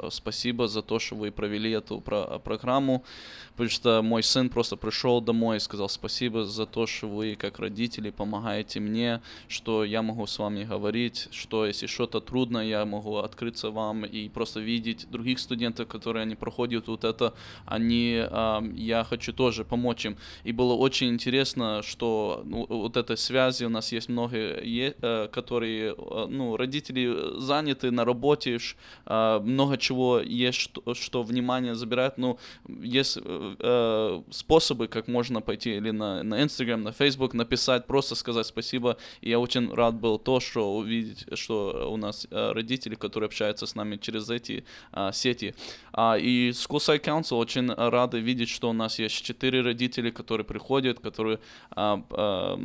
спасибо 0.10 0.68
за 0.68 0.82
то, 0.82 1.00
что 1.00 1.16
вы 1.16 1.32
провели 1.32 1.72
эту 1.72 2.02
программу, 2.02 3.04
потому 3.52 3.70
что 3.70 4.02
мой 4.02 4.24
сын 4.24 4.50
просто 4.50 4.78
пришел 4.78 5.22
домой 5.22 5.58
и 5.58 5.60
сказал 5.60 5.90
спасибо 5.90 6.46
за 6.46 6.66
то, 6.66 6.88
что 6.88 7.08
вы 7.08 7.36
как 7.36 7.60
родители 7.60 8.10
помогаете 8.10 8.80
мне, 8.80 9.22
что 9.48 9.84
я 9.84 10.02
могу 10.02 10.28
с 10.28 10.40
вами 10.40 10.64
говорить, 10.64 11.28
что 11.32 11.66
если 11.66 11.88
что-то 11.88 12.20
трудно, 12.20 12.60
я 12.60 12.86
могу 12.86 13.18
открыться 13.18 13.72
вам 13.72 14.06
и 14.06 14.30
просто 14.30 14.60
видеть 14.60 15.08
других 15.10 15.40
студентов, 15.40 15.88
которые 15.88 16.24
они 16.24 16.36
проходят 16.36 16.88
вот 16.88 17.04
это, 17.04 17.34
они, 17.66 18.18
э, 18.20 18.62
я 18.76 19.04
хочу 19.04 19.34
тоже 19.34 19.64
помочь 19.64 20.06
им. 20.06 20.18
И 20.44 20.52
было 20.52 20.74
очень 20.74 21.10
интересно, 21.10 21.82
что 21.84 22.42
ну, 22.46 22.66
вот 22.70 22.98
этой 22.98 23.18
связи 23.18 23.66
у 23.66 23.70
нас 23.70 23.92
есть 23.92 24.10
многие, 24.10 24.96
э, 25.02 25.28
которые, 25.28 25.96
э, 25.98 26.28
ну, 26.30 26.58
родители 26.58 27.40
заняты 27.40 27.92
на 27.92 28.06
работе, 28.06 28.60
э, 29.06 29.40
много 29.44 29.78
чего 29.78 30.20
есть, 30.20 30.60
что, 30.60 30.94
что 30.94 31.24
внимание 31.24 31.76
забирает, 31.76 32.18
но 32.18 32.38
есть 32.68 33.18
э, 33.24 34.22
способы, 34.30 34.88
как 34.88 35.08
можно 35.08 35.42
пойти 35.42 35.78
или 35.78 35.92
на, 35.92 36.24
на 36.24 36.42
Instagram, 36.42 36.84
на 36.84 36.92
Facebook 36.92 37.34
написать, 37.34 37.86
просто 37.86 38.16
сказать 38.16 38.48
спасибо, 38.48 38.98
и 39.22 39.30
я 39.30 39.40
очень 39.40 39.74
рад 39.74 39.96
был 39.96 40.20
то, 40.20 40.40
что 40.40 40.76
увидеть, 40.76 41.26
что 41.34 41.90
у 41.92 41.98
нас 41.98 42.28
э, 42.30 42.52
родители, 42.52 42.96
которые 42.96 43.28
общаются 43.28 43.66
с 43.66 43.76
нами 43.76 43.98
через 43.98 44.30
эти 44.30 44.64
а, 44.92 45.12
сети. 45.12 45.54
А, 45.94 46.18
и 46.18 46.50
School 46.50 46.80
Site 46.80 47.04
Council 47.04 47.38
очень 47.38 47.72
рады 47.72 48.20
видеть, 48.20 48.50
что 48.50 48.70
у 48.70 48.74
нас 48.74 49.00
есть 49.00 49.24
четыре 49.24 49.62
родителя, 49.62 50.12
которые 50.12 50.46
приходят, 50.46 51.00
которые 51.00 51.40
а, 51.72 52.04
а, 52.12 52.60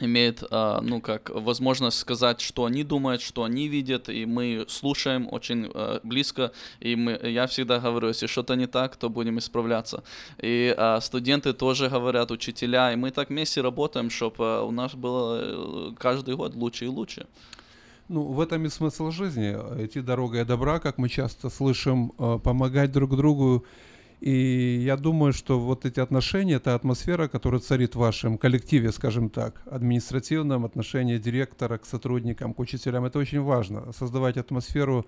имеет, 0.00 0.42
а, 0.50 0.80
ну, 0.80 1.00
как 1.00 1.30
возможность 1.30 1.98
сказать, 1.98 2.40
что 2.40 2.64
они 2.64 2.84
думают, 2.84 3.22
что 3.22 3.44
они 3.44 3.68
видят, 3.68 4.08
и 4.08 4.26
мы 4.26 4.66
слушаем 4.68 5.28
очень 5.30 5.70
а, 5.74 6.00
близко, 6.02 6.52
и 6.80 6.96
мы, 6.96 7.18
я 7.22 7.46
всегда 7.46 7.78
говорю, 7.78 8.08
если 8.08 8.26
что-то 8.26 8.54
не 8.56 8.66
так, 8.66 8.96
то 8.96 9.08
будем 9.08 9.38
исправляться. 9.38 10.02
И 10.42 10.74
а, 10.76 11.00
студенты 11.00 11.52
тоже 11.52 11.88
говорят, 11.88 12.30
учителя, 12.30 12.92
и 12.92 12.96
мы 12.96 13.10
так 13.10 13.30
вместе 13.30 13.60
работаем, 13.60 14.10
чтобы 14.10 14.66
у 14.66 14.70
нас 14.70 14.94
было 14.94 15.40
э, 15.42 15.92
каждый 15.98 16.36
год 16.36 16.54
лучше 16.54 16.84
и 16.84 16.88
лучше. 16.88 17.26
Ну, 18.08 18.22
в 18.22 18.40
этом 18.40 18.64
и 18.64 18.68
смысл 18.68 19.10
жизни. 19.10 19.52
Идти 19.84 20.00
дорогой 20.00 20.44
добра, 20.44 20.78
как 20.78 20.98
мы 20.98 21.08
часто 21.08 21.50
слышим, 21.50 22.10
помогать 22.44 22.92
друг 22.92 23.16
другу, 23.16 23.64
и 24.20 24.80
я 24.84 24.96
думаю, 24.96 25.32
что 25.32 25.60
вот 25.60 25.84
эти 25.84 26.00
отношения, 26.00 26.54
эта 26.54 26.74
атмосфера, 26.74 27.28
которая 27.28 27.60
царит 27.60 27.94
в 27.94 27.98
вашем 27.98 28.38
коллективе, 28.38 28.92
скажем 28.92 29.28
так, 29.28 29.62
административном, 29.66 30.64
отношении 30.64 31.18
директора 31.18 31.78
к 31.78 31.84
сотрудникам, 31.84 32.54
к 32.54 32.58
учителям, 32.58 33.04
это 33.04 33.18
очень 33.18 33.42
важно. 33.42 33.92
Создавать 33.92 34.36
атмосферу 34.38 35.06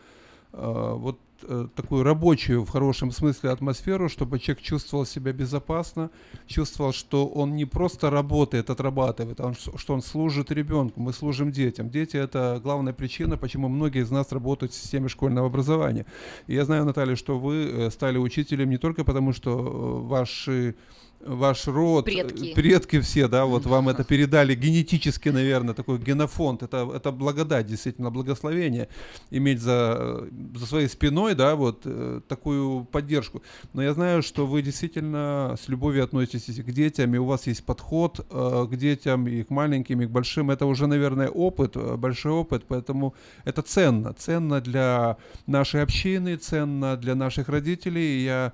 вот 0.52 1.18
э, 1.42 1.68
такую 1.74 2.02
рабочую 2.02 2.64
в 2.64 2.70
хорошем 2.70 3.10
смысле 3.10 3.50
атмосферу, 3.50 4.08
чтобы 4.08 4.38
человек 4.38 4.62
чувствовал 4.62 5.04
себя 5.04 5.32
безопасно, 5.32 6.10
чувствовал, 6.46 6.92
что 6.92 7.26
он 7.26 7.54
не 7.54 7.64
просто 7.64 8.10
работает, 8.10 8.70
отрабатывает, 8.70 9.40
а 9.40 9.52
что 9.54 9.94
он 9.94 10.02
служит 10.02 10.50
ребенку, 10.50 11.00
мы 11.00 11.12
служим 11.12 11.52
детям. 11.52 11.90
Дети 11.90 12.16
это 12.16 12.60
главная 12.62 12.92
причина, 12.92 13.36
почему 13.36 13.68
многие 13.68 14.02
из 14.02 14.10
нас 14.10 14.32
работают 14.32 14.72
в 14.72 14.74
системе 14.74 15.08
школьного 15.08 15.48
образования. 15.48 16.06
И 16.46 16.54
я 16.54 16.64
знаю, 16.64 16.84
Наталья, 16.84 17.16
что 17.16 17.38
вы 17.38 17.70
э, 17.70 17.90
стали 17.90 18.18
учителем 18.18 18.70
не 18.70 18.78
только 18.78 19.04
потому, 19.04 19.32
что 19.32 20.02
ваши 20.02 20.76
ваш 21.20 21.66
род, 21.66 22.04
предки. 22.04 22.54
предки 22.54 23.00
все, 23.00 23.28
да, 23.28 23.44
вот 23.44 23.66
вам 23.66 23.88
это 23.88 24.04
передали 24.04 24.54
генетически, 24.54 25.28
наверное, 25.30 25.74
такой 25.74 25.98
генофонд, 25.98 26.62
это, 26.62 26.90
это 26.94 27.12
благодать, 27.12 27.66
действительно, 27.66 28.10
благословение, 28.10 28.88
иметь 29.30 29.60
за, 29.60 30.28
за 30.54 30.66
своей 30.66 30.88
спиной, 30.88 31.34
да, 31.34 31.56
вот 31.56 31.82
э, 31.84 32.20
такую 32.28 32.84
поддержку. 32.84 33.42
Но 33.72 33.82
я 33.82 33.94
знаю, 33.94 34.22
что 34.22 34.46
вы 34.46 34.62
действительно 34.62 35.56
с 35.60 35.68
любовью 35.68 36.04
относитесь 36.04 36.62
к 36.62 36.70
детям, 36.70 37.14
и 37.14 37.18
у 37.18 37.24
вас 37.24 37.46
есть 37.46 37.64
подход 37.64 38.24
э, 38.30 38.66
к 38.70 38.76
детям, 38.76 39.26
и 39.26 39.42
к 39.42 39.50
маленьким, 39.50 40.00
и 40.00 40.06
к 40.06 40.10
большим, 40.10 40.50
это 40.50 40.66
уже, 40.66 40.86
наверное, 40.86 41.28
опыт, 41.28 41.76
э, 41.76 41.96
большой 41.96 42.32
опыт, 42.32 42.64
поэтому 42.68 43.14
это 43.44 43.62
ценно, 43.62 44.14
ценно 44.14 44.60
для 44.60 45.16
нашей 45.46 45.82
общины, 45.82 46.36
ценно 46.36 46.96
для 46.96 47.14
наших 47.14 47.48
родителей, 47.48 48.20
и 48.20 48.24
я, 48.24 48.52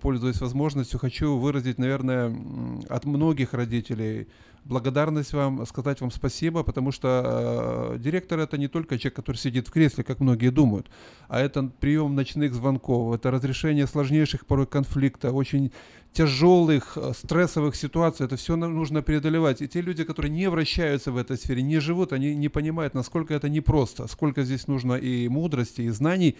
пользуясь 0.00 0.40
возможностью, 0.40 0.98
хочу 0.98 1.36
выразить, 1.36 1.78
наверное, 1.78 2.05
наверное, 2.06 2.82
от 2.88 3.04
многих 3.04 3.52
родителей 3.52 4.28
благодарность 4.66 5.32
вам, 5.32 5.64
сказать 5.66 6.00
вам 6.00 6.10
спасибо, 6.10 6.62
потому 6.62 6.92
что 6.92 7.92
э, 7.94 7.98
директор 7.98 8.38
это 8.38 8.58
не 8.58 8.68
только 8.68 8.98
человек, 8.98 9.16
который 9.16 9.36
сидит 9.36 9.68
в 9.68 9.70
кресле, 9.70 10.04
как 10.04 10.20
многие 10.20 10.50
думают, 10.50 10.90
а 11.28 11.40
это 11.40 11.70
прием 11.80 12.14
ночных 12.14 12.54
звонков, 12.54 13.14
это 13.14 13.30
разрешение 13.30 13.86
сложнейших 13.86 14.46
порой 14.46 14.66
конфликтов, 14.66 15.34
очень 15.34 15.72
тяжелых, 16.12 16.96
э, 16.96 17.12
стрессовых 17.16 17.76
ситуаций, 17.76 18.26
это 18.26 18.36
все 18.36 18.56
нужно 18.56 19.02
преодолевать. 19.02 19.62
И 19.62 19.68
те 19.68 19.80
люди, 19.80 20.04
которые 20.04 20.30
не 20.30 20.50
вращаются 20.50 21.12
в 21.12 21.16
этой 21.16 21.36
сфере, 21.36 21.62
не 21.62 21.78
живут, 21.78 22.12
они 22.12 22.34
не 22.34 22.48
понимают, 22.48 22.94
насколько 22.94 23.34
это 23.34 23.48
непросто, 23.48 24.06
сколько 24.08 24.42
здесь 24.42 24.66
нужно 24.66 24.94
и 24.94 25.28
мудрости, 25.28 25.82
и 25.82 25.90
знаний, 25.90 26.36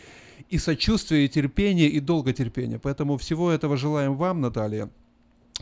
и 0.48 0.58
сочувствия, 0.58 1.24
и 1.24 1.28
терпения, 1.28 1.88
и 1.88 2.00
долготерпения. 2.00 2.78
Поэтому 2.78 3.16
всего 3.16 3.50
этого 3.50 3.76
желаем 3.76 4.16
вам, 4.16 4.40
Наталья. 4.40 4.90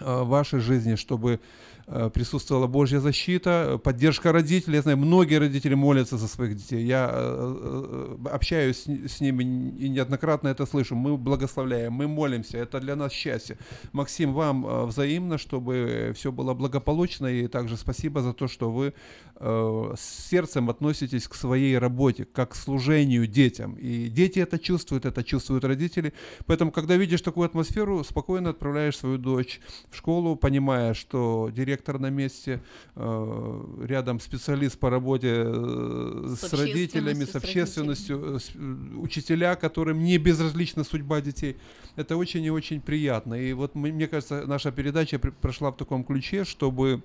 Э, 0.01 0.25
вашей 0.25 0.61
жизни, 0.61 0.97
чтобы 0.97 1.41
присутствовала 1.86 2.66
Божья 2.66 3.01
защита, 3.01 3.78
поддержка 3.82 4.32
родителей. 4.32 4.77
Я 4.77 4.82
знаю, 4.82 4.98
многие 4.98 5.39
родители 5.39 5.74
молятся 5.74 6.16
за 6.16 6.28
своих 6.28 6.56
детей. 6.56 6.85
Я 6.85 7.11
э, 7.12 8.16
э, 8.23 8.28
общаюсь 8.32 8.86
с 8.86 9.20
ними 9.20 9.44
и 9.78 9.89
неоднократно 9.89 10.48
это 10.48 10.66
слышу. 10.66 10.94
Мы 10.94 11.16
благословляем, 11.16 11.93
мы 11.93 12.09
молимся. 12.09 12.59
Это 12.59 12.81
для 12.81 12.97
нас 12.97 13.12
счастье. 13.12 13.59
Максим, 13.93 14.32
вам 14.32 14.86
взаимно, 14.86 15.36
чтобы 15.36 16.12
все 16.15 16.32
было 16.32 16.55
благополучно. 16.55 17.27
И 17.27 17.48
также 17.48 17.77
спасибо 17.77 18.23
за 18.23 18.32
то, 18.32 18.48
что 18.48 18.70
вы 18.70 18.94
с 19.36 20.28
сердцем 20.31 20.70
относитесь 20.70 21.28
к 21.28 21.35
своей 21.35 21.77
работе, 21.77 22.24
как 22.24 22.52
к 22.52 22.55
служению 22.55 23.27
детям. 23.27 23.74
И 23.74 24.09
дети 24.09 24.39
это 24.39 24.59
чувствуют, 24.59 25.05
это 25.05 25.23
чувствуют 25.23 25.65
родители. 25.65 26.12
Поэтому, 26.47 26.70
когда 26.70 26.97
видишь 26.97 27.20
такую 27.20 27.47
атмосферу, 27.47 28.05
спокойно 28.05 28.51
отправляешь 28.51 28.97
свою 28.97 29.19
дочь 29.19 29.61
в 29.90 29.97
школу, 29.97 30.36
понимая, 30.36 30.94
что 30.94 31.51
директор 31.52 31.74
директор 31.75 31.99
на 31.99 32.11
месте, 32.11 32.61
э, 32.97 33.65
рядом 33.87 34.21
специалист 34.21 34.79
по 34.79 34.91
работе 34.91 35.29
э, 35.47 36.35
с, 36.37 36.41
С 36.49 36.53
родителями, 36.53 37.25
общественностью, 37.25 37.27
с 37.27 37.35
общественностью, 37.45 38.37
э, 38.37 38.39
с- 38.39 38.51
э, 38.55 38.97
учителя, 38.99 39.57
которым 39.57 40.03
не 40.05 40.19
безразлична 40.19 40.85
судьба 40.85 41.21
детей. 41.21 41.57
Это 41.97 42.17
очень 42.17 42.45
и 42.45 42.51
очень 42.51 42.81
приятно. 42.81 43.35
И 43.35 43.53
вот 43.55 43.75
мне 43.75 44.07
кажется, 44.07 44.45
наша 44.47 44.71
передача 44.73 45.19
прошла 45.19 45.71
в 45.71 45.77
таком 45.77 46.05
ключе, 46.05 46.45
чтобы 46.45 47.03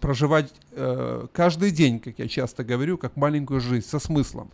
проживать 0.00 0.54
э, 0.72 1.26
каждый 1.32 1.70
день, 1.70 2.00
как 2.00 2.18
я 2.18 2.28
часто 2.28 2.64
говорю, 2.64 2.96
как 2.98 3.16
маленькую 3.16 3.60
жизнь 3.60 3.86
со 3.86 3.98
смыслом. 3.98 4.50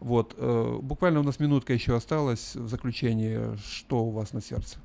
Вот, 0.00 0.34
э, 0.38 0.78
буквально 0.82 1.20
у 1.20 1.22
нас 1.24 1.40
минутка 1.40 1.72
еще 1.74 1.94
осталась 1.96 2.54
в 2.56 2.68
заключение. 2.68 3.56
Что 3.64 4.04
у 4.04 4.10
вас 4.10 4.32
на 4.32 4.40
сердце? 4.40 4.78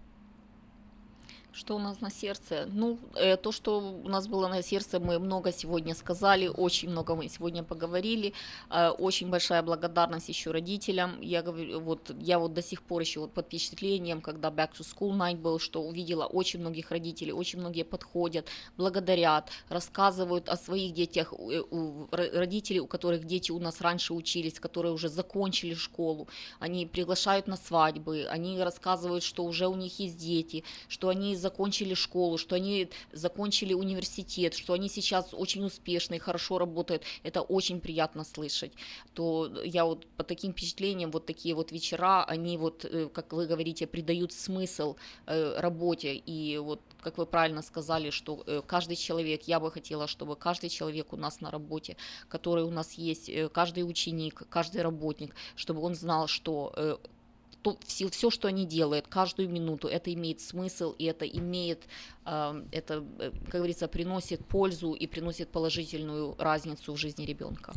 Что 1.56 1.76
у 1.76 1.80
нас 1.80 2.02
на 2.02 2.10
сердце? 2.10 2.68
Ну, 2.74 3.00
э, 3.16 3.38
то, 3.38 3.54
что 3.54 3.80
у 3.80 4.10
нас 4.10 4.28
было 4.28 4.50
на 4.50 4.62
сердце, 4.62 5.00
мы 5.00 5.20
много 5.20 5.54
сегодня 5.54 5.96
сказали, 5.96 6.48
очень 6.48 6.90
много 6.90 7.16
мы 7.16 7.30
сегодня 7.30 7.64
поговорили. 7.64 8.34
Э, 8.70 8.90
очень 8.90 9.30
большая 9.30 9.64
благодарность 9.64 10.28
еще 10.28 10.52
родителям. 10.52 11.22
Я 11.22 11.42
говорю, 11.42 11.80
вот 11.80 12.12
я 12.20 12.40
вот 12.40 12.54
до 12.54 12.62
сих 12.62 12.82
пор 12.82 13.02
еще 13.02 13.22
вот 13.22 13.32
под 13.32 13.46
впечатлением, 13.46 14.20
когда 14.20 14.50
Back 14.50 14.72
to 14.78 14.82
School 14.82 15.18
Night 15.18 15.38
был, 15.38 15.60
что 15.60 15.82
увидела 15.82 16.26
очень 16.26 16.60
многих 16.60 16.92
родителей, 16.92 17.32
очень 17.32 17.60
многие 17.60 17.84
подходят, 17.84 18.48
благодарят, 18.76 19.50
рассказывают 19.70 20.50
о 20.50 20.58
своих 20.58 20.94
детях, 20.94 21.32
э, 21.32 21.64
у 21.72 22.08
ро- 22.12 22.38
родителей, 22.38 22.82
у 22.82 22.88
которых 22.88 23.24
дети 23.24 23.52
у 23.52 23.60
нас 23.60 23.80
раньше 23.80 24.14
учились, 24.14 24.60
которые 24.60 24.92
уже 24.92 25.08
закончили 25.08 25.74
школу, 25.74 26.28
они 26.60 26.86
приглашают 26.86 27.48
на 27.48 27.56
свадьбы, 27.56 28.28
они 28.30 28.62
рассказывают, 28.62 29.24
что 29.24 29.46
уже 29.46 29.68
у 29.68 29.76
них 29.76 30.00
есть 30.00 30.18
дети, 30.18 30.66
что 30.90 31.08
они 31.08 31.38
закончили 31.46 31.94
школу, 31.94 32.38
что 32.38 32.56
они 32.56 32.90
закончили 33.14 33.74
университет, 33.74 34.54
что 34.56 34.74
они 34.74 34.90
сейчас 34.90 35.34
очень 35.34 35.64
успешны 35.64 36.16
и 36.16 36.20
хорошо 36.20 36.58
работают. 36.58 37.04
Это 37.24 37.42
очень 37.42 37.80
приятно 37.80 38.24
слышать. 38.24 38.72
То 39.14 39.52
я 39.64 39.84
вот 39.86 40.08
по 40.18 40.24
таким 40.24 40.52
впечатлениям, 40.52 41.12
вот 41.12 41.26
такие 41.26 41.54
вот 41.54 41.72
вечера, 41.72 42.26
они 42.34 42.58
вот, 42.58 42.86
э, 42.86 43.10
как 43.14 43.34
вы 43.34 43.46
говорите, 43.46 43.86
придают 43.86 44.32
смысл 44.34 44.96
э, 45.28 45.60
работе. 45.60 46.16
И 46.16 46.58
вот, 46.58 46.82
как 47.02 47.18
вы 47.20 47.26
правильно 47.26 47.62
сказали, 47.62 48.10
что 48.10 48.44
э, 48.48 48.62
каждый 48.66 48.96
человек, 48.96 49.44
я 49.48 49.60
бы 49.60 49.72
хотела, 49.72 50.08
чтобы 50.08 50.36
каждый 50.36 50.70
человек 50.70 51.14
у 51.14 51.18
нас 51.18 51.42
на 51.42 51.52
работе, 51.52 51.96
который 52.28 52.64
у 52.64 52.72
нас 52.72 52.94
есть, 52.94 53.30
каждый 53.52 53.84
ученик, 53.84 54.42
каждый 54.50 54.82
работник, 54.82 55.36
чтобы 55.56 55.82
он 55.82 55.96
знал, 55.96 56.28
что 56.28 57.00
то 57.66 57.78
все, 57.88 58.08
все, 58.10 58.30
что 58.30 58.48
они 58.48 58.66
делают, 58.66 59.08
каждую 59.08 59.50
минуту, 59.50 59.88
это 59.88 60.14
имеет 60.14 60.40
смысл, 60.40 60.94
и 61.00 61.06
это 61.06 61.26
имеет, 61.26 61.80
э, 62.26 62.62
это, 62.72 63.04
э, 63.18 63.32
как 63.46 63.56
говорится, 63.56 63.88
приносит 63.88 64.46
пользу 64.46 64.94
и 64.94 65.08
приносит 65.08 65.50
положительную 65.50 66.36
разницу 66.38 66.94
в 66.94 66.98
жизни 66.98 67.26
ребенка. 67.26 67.74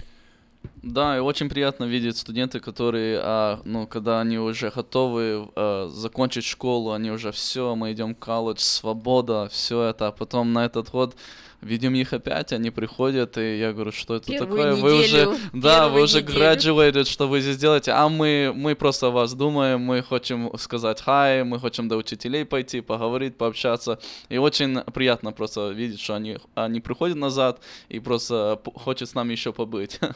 Да, 0.82 1.16
и 1.16 1.20
очень 1.20 1.48
приятно 1.48 1.84
видеть 1.84 2.18
студенты, 2.18 2.60
которые, 2.60 3.18
а, 3.22 3.60
ну, 3.64 3.86
когда 3.86 4.20
они 4.20 4.38
уже 4.38 4.70
готовы 4.70 5.48
а, 5.56 5.88
закончить 5.88 6.44
школу, 6.44 6.90
они 6.90 7.10
уже 7.10 7.30
все, 7.32 7.74
мы 7.74 7.92
идем 7.92 8.14
в 8.14 8.18
колледж, 8.18 8.60
свобода, 8.60 9.48
все 9.50 9.84
это, 9.84 10.08
а 10.08 10.12
потом 10.12 10.52
на 10.52 10.66
этот 10.66 10.90
год 10.90 11.16
видим 11.60 11.94
их 11.94 12.12
опять, 12.12 12.52
они 12.52 12.70
приходят, 12.70 13.36
и 13.38 13.58
я 13.58 13.72
говорю, 13.72 13.92
что 13.92 14.16
это 14.16 14.26
Первую 14.26 14.48
такое, 14.48 14.74
вы 14.74 15.00
уже, 15.00 15.26
неделю, 15.26 15.36
да, 15.52 15.88
вы 15.88 16.02
уже 16.02 16.22
неделю. 16.22 16.38
graduated, 16.38 17.04
что 17.04 17.28
вы 17.28 17.40
здесь 17.40 17.56
делаете, 17.56 17.92
а 17.92 18.08
мы, 18.08 18.52
мы 18.54 18.74
просто 18.74 19.08
о 19.08 19.10
вас 19.10 19.34
думаем, 19.34 19.80
мы 19.80 20.02
хотим 20.02 20.50
сказать 20.58 21.02
хай, 21.02 21.44
мы 21.44 21.58
хотим 21.58 21.88
до 21.88 21.96
учителей 21.96 22.44
пойти, 22.44 22.80
поговорить, 22.80 23.36
пообщаться, 23.36 23.98
и 24.28 24.38
очень 24.38 24.80
приятно 24.92 25.32
просто 25.32 25.70
видеть, 25.70 26.00
что 26.00 26.14
они, 26.14 26.38
они 26.54 26.80
приходят 26.80 27.16
назад 27.16 27.60
и 27.88 27.98
просто 27.98 28.60
хочет 28.74 29.08
с 29.08 29.14
нами 29.14 29.32
еще 29.32 29.52
побыть. 29.52 29.98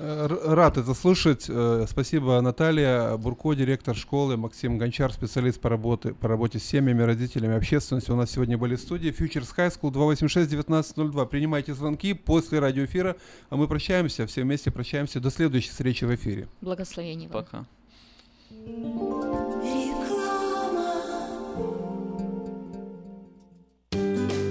Рад 0.00 0.78
это 0.78 0.94
слышать. 0.94 1.44
Э, 1.48 1.84
Спасибо, 1.86 2.40
Наталья 2.40 3.18
Бурко, 3.18 3.52
директор 3.52 3.94
школы, 3.94 4.38
Максим 4.38 4.78
Гончар, 4.78 5.12
специалист 5.12 5.60
по 5.60 5.68
работе, 5.68 6.14
по 6.14 6.26
работе 6.26 6.58
с 6.58 6.64
семьями, 6.64 7.02
родителями, 7.02 7.54
общественностью. 7.54 8.14
У 8.14 8.16
нас 8.16 8.30
сегодня 8.30 8.56
были 8.56 8.76
в 8.76 8.80
студии 8.80 9.10
Futures 9.10 9.54
High 9.54 9.78
School 9.78 9.92
286-1902. 9.92 11.26
Принимайте 11.26 11.74
звонки 11.74 12.14
после 12.14 12.60
радиоэфира, 12.60 13.16
а 13.50 13.56
мы 13.56 13.68
прощаемся, 13.68 14.26
все 14.26 14.42
вместе 14.42 14.70
прощаемся. 14.70 15.20
До 15.20 15.30
следующей 15.30 15.68
встречи 15.68 16.04
в 16.04 16.14
эфире. 16.14 16.48
Благословений 16.62 17.28
вам. 17.28 17.44
Пока. 17.44 17.66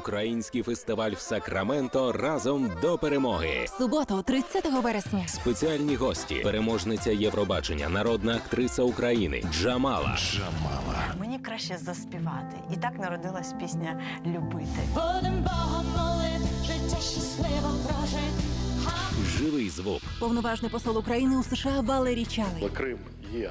Український 0.00 0.62
фестиваль 0.62 1.10
в 1.10 1.18
Сакраменто 1.20 2.12
разом 2.12 2.70
до 2.82 2.98
перемоги. 2.98 3.66
Суботу, 3.78 4.22
30 4.22 4.64
вересня. 4.82 5.28
Спеціальні 5.28 5.96
гості, 5.96 6.34
переможниця 6.34 7.10
Євробачення, 7.10 7.88
народна 7.88 8.36
актриса 8.36 8.82
України 8.82 9.44
Джамала. 9.52 10.18
Джамала. 10.18 11.14
Мені 11.20 11.38
краще 11.38 11.78
заспівати. 11.78 12.56
І 12.74 12.76
так 12.76 12.98
народилась 12.98 13.52
пісня 13.60 14.00
Любити. 14.26 14.80
Будем 14.94 15.42
Богом 15.42 15.86
молити, 15.96 16.48
життя 16.66 16.96
щасливо 17.00 17.70
прожити. 17.86 18.42
Живий 19.38 19.70
звук. 19.70 20.02
Повноважний 20.20 20.70
посол 20.70 20.98
України 20.98 21.36
у 21.36 21.42
США 21.42 21.80
Валерій 21.80 22.24
Чалий. 22.26 22.68
Крим 22.76 22.98
є 23.32 23.50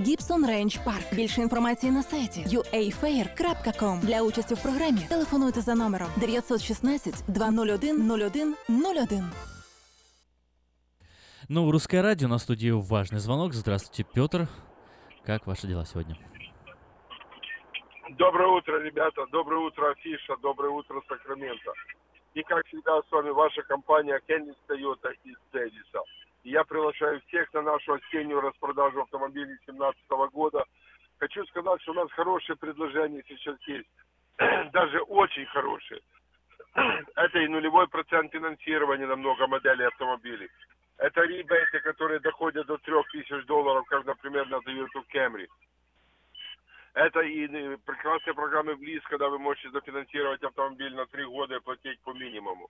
Гібсон 0.00 0.46
Рейндж 0.46 0.76
Парк. 0.84 1.14
Більше 1.14 1.40
інформації 1.40 1.92
на 1.92 2.02
сайті 2.02 2.40
uafair.com. 2.56 4.00
Для 4.00 4.22
участі 4.22 4.54
в 4.54 4.62
програмі 4.62 5.00
телефонуйте 5.08 5.60
за 5.60 5.74
номером 5.74 6.08
916 6.16 7.24
201 7.28 8.10
01 8.10 8.56
01. 9.10 9.24
Ну, 11.48 11.70
русское 11.70 12.02
радио 12.02 12.28
на 12.28 12.38
студии 12.38 12.70
важный 12.70 13.20
звонок. 13.20 13.54
Здравствуйте, 13.54 14.04
Петр. 14.14 14.48
Как 15.26 15.46
ваши 15.46 15.66
дела 15.66 15.84
сегодня? 15.86 16.16
Доброе 18.18 18.48
утро, 18.48 18.78
ребята. 18.82 19.24
Доброе 19.32 19.60
утро, 19.66 19.90
Афиша. 19.90 20.36
Доброе 20.42 20.70
утро, 20.70 21.00
Сакраменто. 21.08 21.72
И, 22.34 22.42
как 22.42 22.66
всегда, 22.66 23.00
с 23.00 23.10
вами 23.10 23.30
ваша 23.30 23.62
компания 23.62 24.20
Кеннис 24.26 24.56
Тойота 24.66 25.08
из 25.24 25.36
Дэвиса. 25.52 26.00
Я 26.43 26.63
приглашаю 26.65 27.21
всех 27.27 27.51
на 27.53 27.61
нашу 27.61 27.93
осеннюю 27.93 28.41
распродажу 28.41 29.01
автомобилей 29.01 29.55
2017 29.65 30.09
года. 30.31 30.65
Хочу 31.19 31.45
сказать, 31.45 31.81
что 31.81 31.91
у 31.91 31.95
нас 31.95 32.11
хорошее 32.11 32.57
предложение 32.57 33.23
сейчас 33.27 33.57
есть. 33.67 33.89
даже 34.73 34.99
очень 35.01 35.45
хорошие. 35.47 36.01
Это 37.15 37.39
и 37.39 37.47
нулевой 37.47 37.87
процент 37.87 38.31
финансирования 38.31 39.05
на 39.05 39.15
много 39.15 39.47
моделей 39.47 39.85
автомобилей. 39.85 40.49
Это 40.97 41.21
ребейты, 41.21 41.79
которые 41.79 42.19
доходят 42.19 42.67
до 42.67 42.77
3000 42.77 43.45
долларов, 43.45 43.85
как, 43.87 44.05
например, 44.05 44.47
на 44.47 44.55
Toyota 44.57 45.03
Camry. 45.13 45.47
Это 46.93 47.21
и 47.21 47.47
э, 47.47 47.77
прекрасные 47.85 48.33
программы 48.35 48.75
в 48.75 48.81
ЛИС, 48.81 49.03
когда 49.03 49.29
вы 49.29 49.39
можете 49.39 49.71
зафинансировать 49.71 50.43
автомобиль 50.43 50.93
на 50.93 51.05
3 51.07 51.25
года 51.25 51.55
и 51.55 51.61
платить 51.61 51.99
по 52.01 52.13
минимуму. 52.13 52.69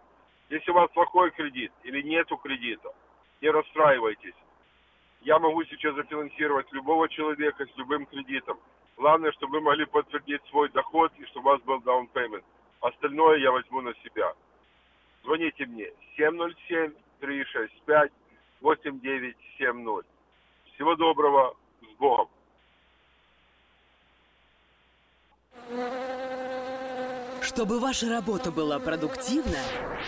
Если 0.49 0.72
у 0.72 0.73
вас 0.73 0.91
плохой 0.91 1.31
кредит 1.31 1.72
или 1.84 2.02
нету 2.02 2.35
кредита, 2.35 2.93
не 3.41 3.49
расстраивайтесь. 3.49 4.35
Я 5.22 5.38
могу 5.38 5.64
сейчас 5.65 5.95
зафинансировать 5.95 6.72
любого 6.72 7.07
человека 7.07 7.65
с 7.65 7.77
любым 7.77 8.06
кредитом. 8.07 8.60
Главное, 8.98 9.31
чтобы 9.34 9.60
вы 9.60 9.61
могли 9.61 9.85
подтвердить 9.85 10.41
свой 10.49 10.69
доход 10.69 11.11
и 11.19 11.26
чтобы 11.26 11.49
у 11.49 11.53
вас 11.53 11.61
был 11.61 11.80
down 11.80 12.10
payment. 12.14 12.43
Остальное 12.81 13.38
я 13.38 13.52
возьму 13.52 13.81
на 13.81 13.93
себя. 14.03 14.34
Звоните 15.23 15.65
мне 15.68 15.91
707 16.18 16.93
365 17.19 18.11
8970. 18.61 20.06
Всего 20.73 20.95
доброго, 20.95 21.56
с 21.81 21.98
Богом. 21.98 22.27
Чтобы 27.42 27.80
ваша 27.80 28.08
работа 28.08 28.52
была 28.52 28.78
продуктивна, 28.80 29.58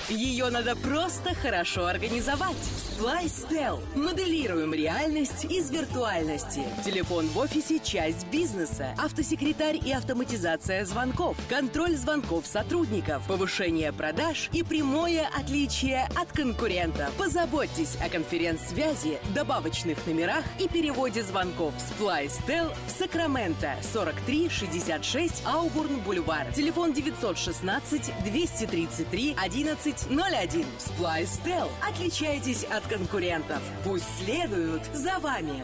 ее 0.08 0.50
надо 0.50 0.76
просто 0.76 1.34
хорошо 1.34 1.88
организовать. 1.88 2.56
Splice 3.04 3.50
Tel. 3.50 3.98
Моделируем 3.98 4.74
реальность 4.74 5.46
из 5.46 5.72
виртуальности. 5.72 6.62
Телефон 6.86 7.28
в 7.28 7.38
офисе– 7.40 7.80
часть 7.84 8.28
бизнеса. 8.28 8.96
Автосекретарь 8.98 9.80
и 9.84 9.92
автоматизация 9.92 10.86
звонков. 10.86 11.36
Контроль 11.50 11.96
звонков 11.96 12.46
сотрудников. 12.46 13.26
Повышение 13.28 13.92
продаж 13.92 14.50
и 14.54 14.62
прямое 14.62 15.28
отличие 15.38 16.08
от 16.16 16.32
конкурентов. 16.32 17.12
Позаботьтесь 17.16 17.98
о 18.00 18.10
конференц-связи, 18.10 19.20
добавочных 19.34 20.06
номерах 20.06 20.44
и 20.60 20.68
переводе 20.68 21.24
звонков. 21.24 21.74
Splice 21.78 22.40
Tel 22.48 22.74
в 22.88 22.92
Сакраменто. 22.92 23.76
4366 23.92 25.44
Аубурн 25.46 26.00
Бульвар. 26.02 26.54
Телефон 26.54 26.94
916 27.24 28.12
233 28.26 29.36
1101. 29.38 30.66
Splice 30.78 31.40
Tel. 31.46 31.70
Отличайтесь 31.82 32.66
от 32.66 32.86
конкурентов. 32.88 33.62
Пусть 33.86 34.06
следуют 34.20 34.84
за 34.94 35.20
вами. 35.20 35.64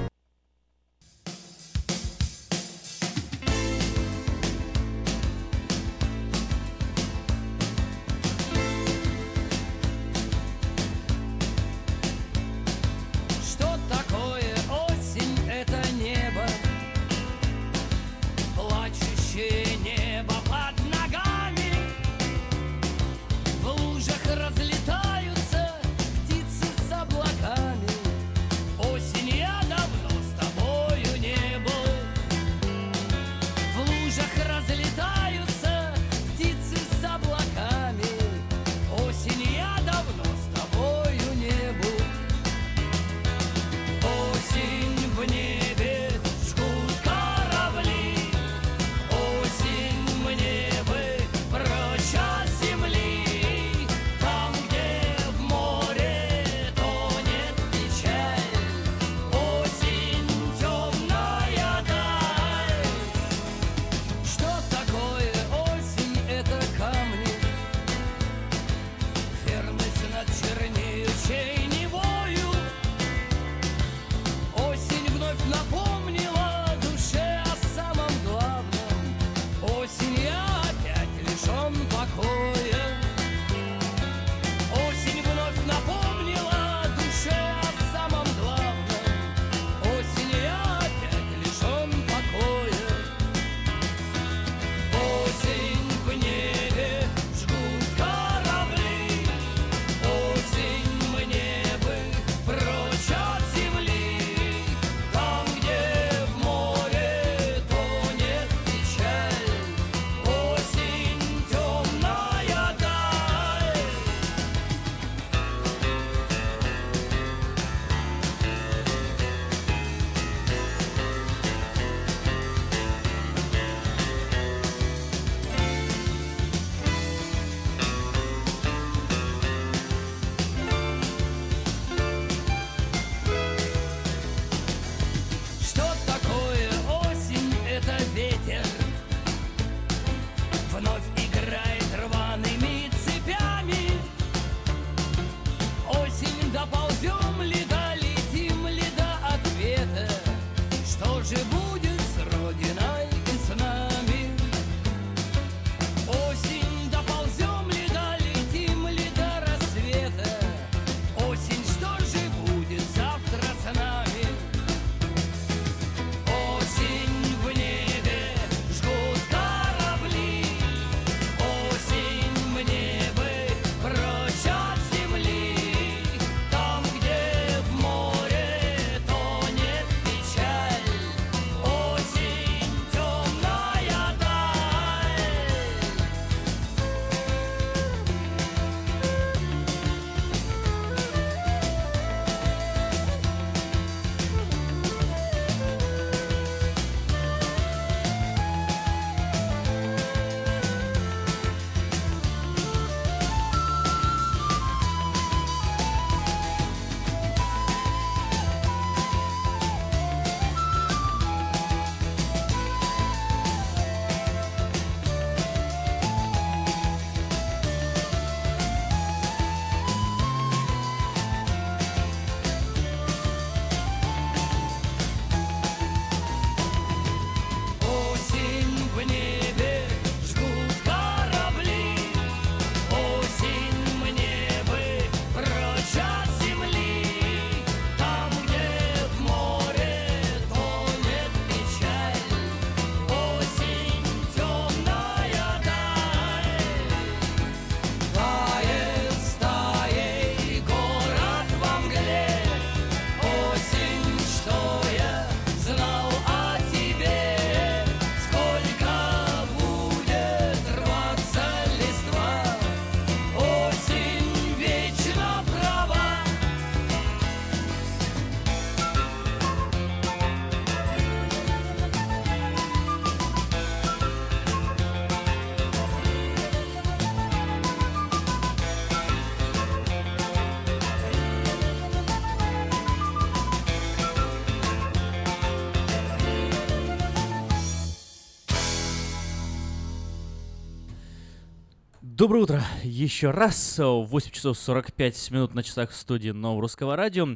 Доброе 292.21 292.43
утро 292.43 292.63
еще 292.83 293.31
раз. 293.31 293.79
8 293.79 294.29
часов 294.29 294.55
45 294.55 295.31
минут 295.31 295.55
на 295.55 295.63
часах 295.63 295.89
в 295.89 295.95
студии 295.95 296.29
Нового 296.29 296.61
Русского 296.61 296.95
Радио. 296.95 297.27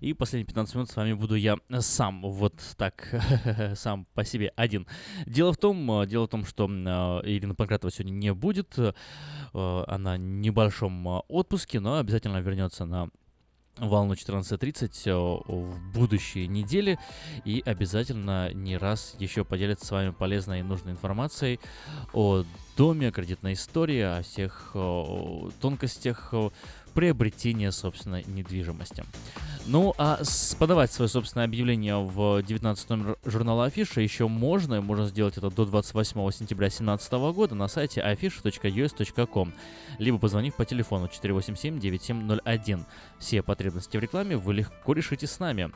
И 0.00 0.14
последние 0.14 0.48
15 0.48 0.74
минут 0.74 0.90
с 0.90 0.96
вами 0.96 1.12
буду 1.12 1.36
я 1.36 1.58
сам. 1.78 2.22
Вот 2.22 2.54
так, 2.76 3.22
сам 3.76 4.04
по 4.14 4.24
себе 4.24 4.52
один. 4.56 4.88
Дело 5.26 5.52
в 5.52 5.58
том, 5.58 5.88
э, 6.02 6.08
дело 6.08 6.26
в 6.26 6.28
том, 6.28 6.44
что 6.44 6.64
э, 6.64 6.68
Ирина 7.30 7.54
Панкратова 7.54 7.92
сегодня 7.92 8.10
не 8.10 8.34
будет. 8.34 8.76
Э, 8.78 8.92
Она 9.86 10.14
в 10.14 10.18
небольшом 10.18 11.22
отпуске, 11.28 11.78
но 11.78 11.98
обязательно 11.98 12.38
вернется 12.38 12.84
на 12.84 13.10
волну 13.78 14.14
14.30 14.14 15.02
э, 15.06 15.52
в 15.52 15.92
будущие 15.92 16.46
недели 16.46 16.98
и 17.44 17.62
обязательно 17.64 18.52
не 18.52 18.76
раз 18.76 19.16
еще 19.18 19.44
поделится 19.44 19.86
с 19.86 19.90
вами 19.90 20.10
полезной 20.10 20.60
и 20.60 20.62
нужной 20.62 20.92
информацией 20.92 21.58
о 22.12 22.44
доме, 22.76 23.10
кредитной 23.10 23.54
истории, 23.54 24.00
о 24.00 24.22
всех 24.22 24.72
э, 24.74 25.50
тонкостях 25.60 26.28
э, 26.32 26.50
приобретения, 26.94 27.72
собственно, 27.72 28.22
недвижимости. 28.26 29.04
Ну, 29.66 29.94
а 29.98 30.20
подавать 30.58 30.92
свое 30.92 31.08
собственное 31.08 31.46
объявление 31.46 31.96
в 31.96 32.42
19 32.42 32.90
номер 32.90 33.16
журнала 33.24 33.66
Афиша 33.66 34.00
еще 34.00 34.26
можно, 34.28 34.74
и 34.74 34.80
можно 34.80 35.06
сделать 35.06 35.36
это 35.36 35.50
до 35.50 35.64
28 35.64 36.30
сентября 36.32 36.66
2017 36.66 37.12
года 37.12 37.54
на 37.54 37.68
сайте 37.68 38.00
afisha.us.com, 38.00 39.52
либо 39.98 40.18
позвонив 40.18 40.56
по 40.56 40.64
телефону 40.64 41.06
487-9701. 41.06 42.84
Все 43.18 43.42
потребности 43.42 43.96
в 43.96 44.00
рекламе 44.00 44.36
вы 44.36 44.54
легко 44.54 44.92
решите 44.92 45.26
с 45.26 45.38
нами. 45.38 45.70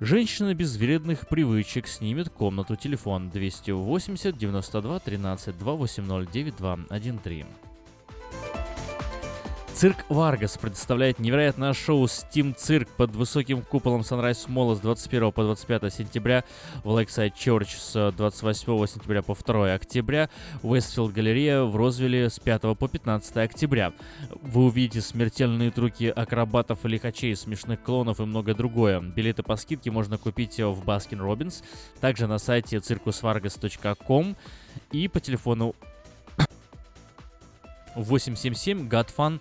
Женщина 0.00 0.54
без 0.54 0.76
вредных 0.76 1.26
привычек 1.26 1.88
снимет 1.88 2.28
комнату. 2.28 2.76
Телефон 2.76 3.30
280 3.30 4.38
92 4.38 4.98
13 5.00 5.58
280 5.58 6.32
9213. 6.32 7.67
Цирк 9.78 10.06
Варгас 10.08 10.58
представляет 10.58 11.20
невероятное 11.20 11.72
шоу 11.72 12.06
Steam 12.06 12.52
Cirque 12.52 12.88
под 12.96 13.14
высоким 13.14 13.62
куполом 13.62 14.00
Sunrise 14.00 14.48
Mall 14.48 14.74
с 14.74 14.80
21 14.80 15.30
по 15.30 15.44
25 15.44 15.94
сентября, 15.94 16.42
в 16.82 16.98
Lakeside 16.98 17.32
Church 17.32 17.78
с 17.78 18.12
28 18.16 18.86
сентября 18.88 19.22
по 19.22 19.36
2 19.36 19.74
октября, 19.74 20.30
Westfield 20.64 21.12
Galleria 21.12 21.62
в 21.62 21.76
Розвилле 21.76 22.28
с 22.28 22.40
5 22.40 22.76
по 22.76 22.88
15 22.88 23.36
октября. 23.36 23.92
Вы 24.42 24.64
увидите 24.64 25.00
смертельные 25.00 25.70
трюки 25.70 26.06
акробатов 26.06 26.84
и 26.84 26.88
лихачей, 26.88 27.36
смешных 27.36 27.80
клоунов 27.80 28.18
и 28.18 28.24
многое 28.24 28.56
другое. 28.56 29.00
Билеты 29.00 29.44
по 29.44 29.54
скидке 29.54 29.92
можно 29.92 30.18
купить 30.18 30.58
в 30.58 30.84
Baskin 30.84 31.20
Robbins, 31.20 31.62
также 32.00 32.26
на 32.26 32.38
сайте 32.38 32.78
circusvargas.com 32.78 34.34
и 34.90 35.06
по 35.06 35.20
телефону 35.20 35.76
877 37.98 38.88
GOTFUN 38.88 39.40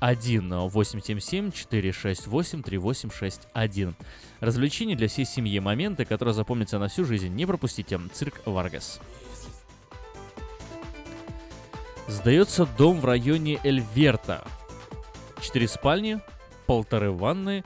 1 0.00 0.68
877 0.70 1.52
468 1.52 2.62
3861. 2.62 3.96
Развлечения 4.40 4.96
для 4.96 5.08
всей 5.08 5.24
семьи, 5.24 5.58
моменты, 5.58 6.04
которые 6.04 6.34
запомнятся 6.34 6.78
на 6.78 6.88
всю 6.88 7.04
жизнь. 7.04 7.28
Не 7.34 7.46
пропустите. 7.46 8.00
Цирк 8.12 8.40
Варгас. 8.44 9.00
Сдается 12.06 12.66
дом 12.78 13.00
в 13.00 13.04
районе 13.04 13.58
Эльверта. 13.64 14.44
Четыре 15.42 15.68
спальни, 15.68 16.20
полторы 16.66 17.10
ванны. 17.10 17.64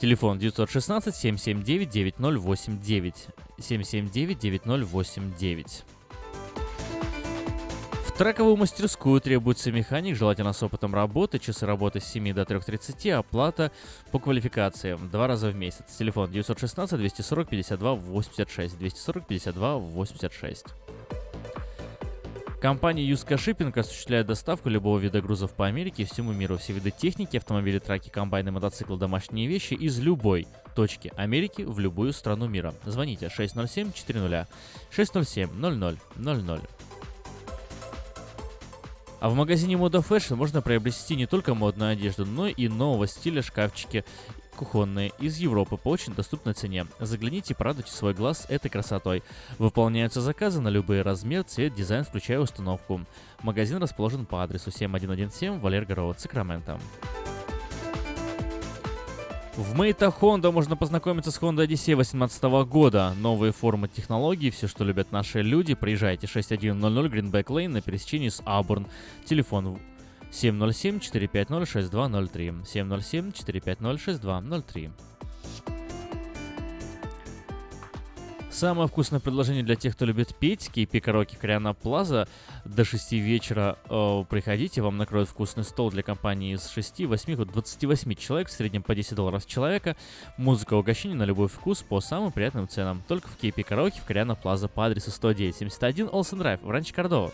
Телефон 0.00 0.38
916 0.38 1.14
779 1.14 1.88
9089. 1.88 3.28
779 3.58 4.38
9089. 4.38 5.84
В 8.12 8.18
трековую 8.18 8.56
мастерскую 8.56 9.22
требуется 9.22 9.72
механик, 9.72 10.16
желательно 10.16 10.52
с 10.52 10.62
опытом 10.62 10.94
работы, 10.94 11.38
часы 11.38 11.64
работы 11.64 11.98
с 11.98 12.04
7 12.04 12.34
до 12.34 12.42
3.30, 12.42 13.10
оплата 13.10 13.72
по 14.10 14.18
квалификациям 14.18 15.08
два 15.08 15.26
раза 15.26 15.48
в 15.48 15.56
месяц. 15.56 15.96
Телефон 15.98 16.30
916 16.30 16.98
240 16.98 17.48
52 17.48 17.94
86, 17.94 18.78
240 18.78 19.26
52 19.26 19.76
86. 19.76 20.66
Компания 22.60 23.02
Юска 23.02 23.34
Shipping 23.36 23.76
осуществляет 23.76 24.26
доставку 24.26 24.68
любого 24.68 24.98
вида 24.98 25.22
грузов 25.22 25.52
по 25.52 25.66
Америке 25.66 26.02
и 26.02 26.06
всему 26.06 26.32
миру. 26.32 26.58
Все 26.58 26.74
виды 26.74 26.90
техники, 26.90 27.38
автомобили, 27.38 27.78
траки, 27.78 28.10
комбайны, 28.10 28.52
мотоциклы, 28.52 28.98
домашние 28.98 29.48
вещи 29.48 29.72
из 29.72 29.98
любой 29.98 30.46
точки 30.76 31.10
Америки 31.16 31.62
в 31.62 31.78
любую 31.78 32.12
страну 32.12 32.46
мира. 32.46 32.74
Звоните 32.84 33.30
607 33.30 33.92
400 33.92 34.46
607 34.90 35.50
00 35.50 35.98
00. 36.14 36.60
А 39.22 39.28
в 39.28 39.36
магазине 39.36 39.76
Moda 39.76 40.04
Fashion 40.04 40.34
можно 40.34 40.62
приобрести 40.62 41.14
не 41.14 41.26
только 41.26 41.54
модную 41.54 41.92
одежду, 41.92 42.26
но 42.26 42.48
и 42.48 42.66
нового 42.66 43.06
стиля 43.06 43.40
шкафчики 43.40 44.04
кухонные 44.56 45.12
из 45.20 45.36
Европы 45.36 45.76
по 45.76 45.90
очень 45.90 46.12
доступной 46.12 46.54
цене. 46.54 46.88
Загляните 46.98 47.54
и 47.54 47.56
порадуйте 47.56 47.92
свой 47.92 48.14
глаз 48.14 48.46
этой 48.48 48.68
красотой. 48.68 49.22
Выполняются 49.58 50.20
заказы 50.20 50.60
на 50.60 50.70
любые 50.70 51.02
размер, 51.02 51.44
цвет, 51.44 51.72
дизайн, 51.72 52.02
включая 52.02 52.40
установку. 52.40 53.02
Магазин 53.42 53.76
расположен 53.76 54.26
по 54.26 54.42
адресу 54.42 54.72
7117 54.72 55.62
Валерго 55.62 55.94
Роуд, 55.94 56.18
Сакраменто. 56.18 56.80
В 59.54 59.76
Мейта 59.76 60.06
Honda 60.06 60.50
можно 60.50 60.76
познакомиться 60.76 61.30
с 61.30 61.38
Honda 61.38 61.66
Odyssey 61.66 61.94
2018 61.94 62.42
года. 62.66 63.12
Новые 63.18 63.52
формы 63.52 63.86
технологий, 63.86 64.50
все, 64.50 64.66
что 64.66 64.82
любят 64.82 65.12
наши 65.12 65.42
люди. 65.42 65.74
Приезжайте 65.74 66.26
6100 66.26 67.06
Greenback 67.06 67.48
Lane 67.48 67.68
на 67.68 67.82
пересечении 67.82 68.30
с 68.30 68.40
Абурн. 68.46 68.86
Телефон 69.26 69.78
707-450-6203. 70.30 72.64
707-450-6203. 72.64 74.90
Самое 78.52 78.86
вкусное 78.86 79.18
предложение 79.18 79.62
для 79.62 79.76
тех, 79.76 79.96
кто 79.96 80.04
любит 80.04 80.34
петь. 80.34 80.70
KP 80.72 81.00
Караоке 81.00 81.38
Кориана 81.38 81.72
Плаза. 81.72 82.28
До 82.66 82.84
6 82.84 83.12
вечера 83.12 83.78
э, 83.88 84.24
приходите, 84.28 84.82
вам 84.82 84.98
накроют 84.98 85.30
вкусный 85.30 85.64
стол 85.64 85.90
для 85.90 86.02
компании 86.02 86.54
из 86.54 86.68
6, 86.68 87.06
8, 87.06 87.44
28 87.46 88.14
человек, 88.14 88.48
в 88.48 88.52
среднем 88.52 88.82
по 88.82 88.94
10 88.94 89.14
долларов 89.14 89.42
с 89.42 89.46
человека. 89.46 89.96
Музыка 90.36 90.74
угощение 90.74 91.16
на 91.16 91.22
любой 91.22 91.48
вкус 91.48 91.82
по 91.82 92.02
самым 92.02 92.30
приятным 92.30 92.68
ценам. 92.68 93.02
Только 93.08 93.28
в 93.28 93.42
KP 93.42 93.64
Караоке 93.64 94.00
в 94.00 94.04
Кориана 94.04 94.34
Плаза 94.34 94.68
по 94.68 94.84
адресу 94.84 95.10
10971 95.10 96.10
Олсен 96.12 96.38
Драйв 96.38 96.60
в 96.60 96.70
Ранче 96.70 96.92
Кордова. 96.92 97.32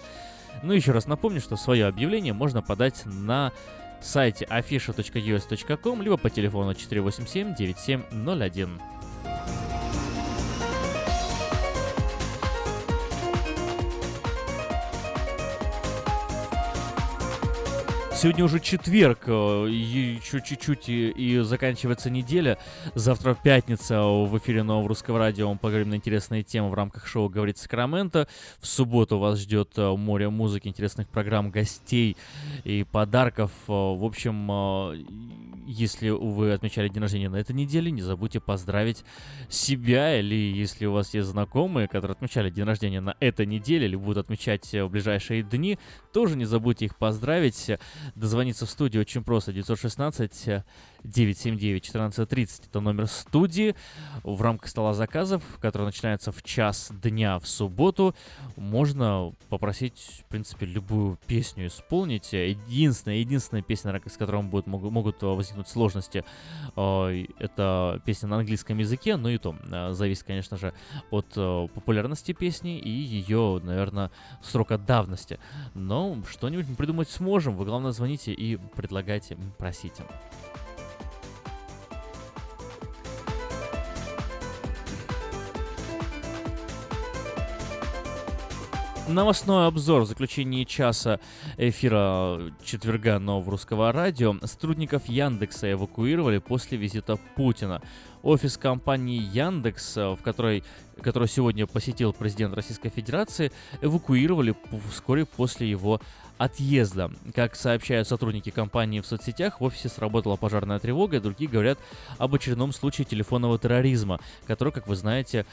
Ну 0.63 0.73
еще 0.73 0.93
раз 0.93 1.09
напомню, 1.09 1.41
что 1.41 1.57
свое 1.57 1.87
объявление 1.87 2.33
можно 2.33 2.63
подать 2.63 3.03
на 3.05 3.53
сайте 4.01 4.47
afisha.us.com 4.49 6.01
либо 6.01 6.17
по 6.17 6.31
телефону 6.31 6.75
487 6.75 7.57
9701. 7.57 8.81
Сегодня 18.21 18.45
уже 18.45 18.59
четверг, 18.59 19.21
э, 19.27 20.19
чуть-чуть 20.25 20.89
и, 20.89 21.11
и 21.11 21.39
заканчивается 21.39 22.11
неделя. 22.11 22.59
Завтра 22.97 23.39
пятница 23.41 24.03
в 24.03 24.37
эфире 24.39 24.65
Нового 24.65 24.89
Русского 24.89 25.21
Радио. 25.21 25.49
Мы 25.53 25.57
поговорим 25.57 25.91
на 25.91 25.95
интересные 25.95 26.43
темы 26.43 26.71
в 26.71 26.75
рамках 26.75 27.07
шоу 27.07 27.29
«Говорит 27.29 27.59
Сакраменто». 27.59 28.27
В 28.59 28.67
субботу 28.67 29.19
вас 29.21 29.39
ждет 29.39 29.71
э, 29.77 29.95
море 29.95 30.31
музыки, 30.31 30.67
интересных 30.67 31.09
программ, 31.09 31.53
гостей 31.53 32.17
и 32.65 32.85
подарков. 32.91 33.53
Э, 33.69 33.71
в 33.73 34.05
общем, 34.05 34.51
если 35.69 36.09
вы 36.09 36.51
отмечали 36.51 36.89
день 36.89 37.03
рождения 37.03 37.29
на 37.29 37.37
этой 37.37 37.55
неделе, 37.55 37.93
не 37.93 38.03
забудьте 38.03 38.41
поздравить 38.41 39.05
себя 39.49 40.19
или 40.19 40.35
если 40.35 40.87
у 40.87 40.93
вас 40.93 41.15
есть 41.15 41.29
знакомые, 41.29 41.87
которые 41.87 42.15
отмечали 42.17 42.51
день 42.51 42.65
рождения 42.65 43.01
на 43.01 43.15
этой 43.21 43.47
неделе 43.47 43.87
или 43.87 43.95
будут 43.95 44.25
отмечать 44.25 44.73
в 44.73 44.89
ближайшие 44.89 45.45
дни, 45.45 45.79
тоже 46.13 46.37
не 46.37 46.47
забудьте 46.47 46.87
их 46.87 46.97
поздравить. 46.97 47.71
Дозвониться 48.15 48.67
в 48.67 48.71
студию 48.71 49.01
очень 49.03 49.23
просто. 49.25 49.53
916 49.53 50.65
979 51.05 51.89
1430 51.89 52.67
это 52.67 52.81
номер 52.81 53.07
студии. 53.07 53.75
В 54.23 54.41
рамках 54.43 54.69
стола 54.69 54.95
заказов, 54.95 55.43
который 55.61 55.85
начинается 55.85 56.33
в 56.33 56.43
час 56.43 56.91
дня 56.91 57.39
в 57.39 57.47
субботу, 57.47 58.15
можно 58.57 59.33
попросить, 59.49 60.23
в 60.25 60.25
принципе, 60.27 60.67
любую 60.67 61.19
песню 61.27 61.67
исполнить. 61.67 62.33
Единственная, 62.33 63.19
единственная 63.19 63.63
песня, 63.63 64.01
с 64.07 64.17
которой 64.17 64.43
будут, 64.43 64.67
могут, 64.67 64.93
могут 64.93 65.23
возникнуть 65.23 65.69
сложности, 65.69 66.25
э, 66.77 67.27
это 67.39 68.03
песня 68.05 68.29
на 68.29 68.37
английском 68.39 68.79
языке, 68.79 69.17
но 69.17 69.31
и 69.31 69.39
то 69.39 69.57
э, 69.71 69.93
зависит, 69.93 70.25
конечно 70.25 70.57
же, 70.57 70.73
от 71.11 71.27
э, 71.37 71.69
популярности 71.75 72.33
песни 72.33 72.79
и 72.79 72.91
ее, 72.91 73.61
наверное, 73.63 74.11
срока 74.43 74.79
давности. 74.79 75.39
Но 75.75 76.19
что-нибудь 76.29 76.69
мы 76.69 76.77
придумать 76.77 77.09
сможем. 77.09 77.57
Вы, 77.57 77.65
главное, 77.65 77.93
звоните 77.93 78.33
и 78.33 78.57
предлагайте, 78.57 79.37
просите. 79.59 80.05
Новостной 89.09 89.69
обзор 89.69 90.03
в 90.03 90.07
заключении 90.07 90.65
часа 90.65 91.19
эфира 91.57 92.53
четверга 92.63 93.19
нового 93.19 93.53
русского 93.53 93.91
радио. 93.91 94.35
Сотрудников 94.45 95.07
Яндекса 95.07 95.73
эвакуировали 95.73 96.37
после 96.39 96.77
визита 96.77 97.17
Путина. 97.35 97.81
Офис 98.23 98.59
компании 98.59 99.19
Яндекс, 99.33 99.97
в 99.97 100.19
которой, 100.23 100.63
который 101.01 101.27
сегодня 101.27 101.67
посетил 101.67 102.13
президент 102.13 102.55
Российской 102.55 102.91
Федерации, 102.91 103.51
эвакуировали 103.81 104.55
вскоре 104.91 105.25
после 105.25 105.71
его 105.71 106.03
отъезда. 106.37 107.11
Как 107.35 107.57
сообщают 107.57 108.07
сотрудники 108.07 108.51
компании 108.51 109.01
в 109.01 109.07
соцсетях, 109.07 109.61
в 109.61 109.65
офисе 109.65 109.89
сработала 109.89 110.37
пожарная 110.37 110.79
тревога, 110.81 111.17
и 111.17 111.21
другие 111.21 111.51
говорят 111.51 111.79
об 112.19 112.35
очередном 112.35 112.73
случае 112.73 113.07
телефонного 113.07 113.59
терроризма, 113.59 114.21
который, 114.47 114.73
как 114.73 114.87
вы 114.87 114.97
знаете, 114.97 115.47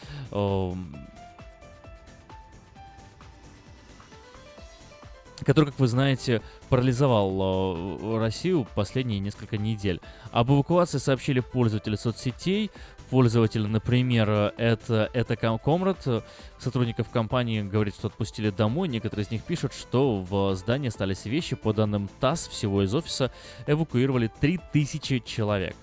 который, 5.43 5.65
как 5.67 5.79
вы 5.79 5.87
знаете, 5.87 6.41
парализовал 6.69 7.97
э, 7.99 8.17
Россию 8.19 8.67
последние 8.75 9.19
несколько 9.19 9.57
недель. 9.57 9.99
Об 10.31 10.51
эвакуации 10.51 10.97
сообщили 10.97 11.39
пользователи 11.39 11.95
соцсетей. 11.95 12.71
Пользователь, 13.09 13.67
например, 13.67 14.53
это, 14.57 15.09
это 15.13 15.35
Комрад, 15.35 16.07
сотрудников 16.57 17.09
компании 17.09 17.61
говорит, 17.61 17.93
что 17.93 18.07
отпустили 18.07 18.49
домой. 18.49 18.87
Некоторые 18.87 19.25
из 19.25 19.31
них 19.31 19.43
пишут, 19.43 19.73
что 19.73 20.21
в 20.21 20.55
здании 20.55 20.87
остались 20.87 21.25
вещи. 21.25 21.55
По 21.55 21.71
данным 21.71 22.09
ТАСС, 22.19 22.47
всего 22.47 22.83
из 22.83 22.95
офиса 22.95 23.31
эвакуировали 23.67 24.31
3000 24.39 25.19
человек. 25.19 25.75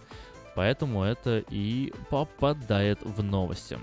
Поэтому 0.55 1.05
это 1.05 1.43
и 1.49 1.93
попадает 2.11 2.99
в 3.03 3.23
новости. 3.23 3.79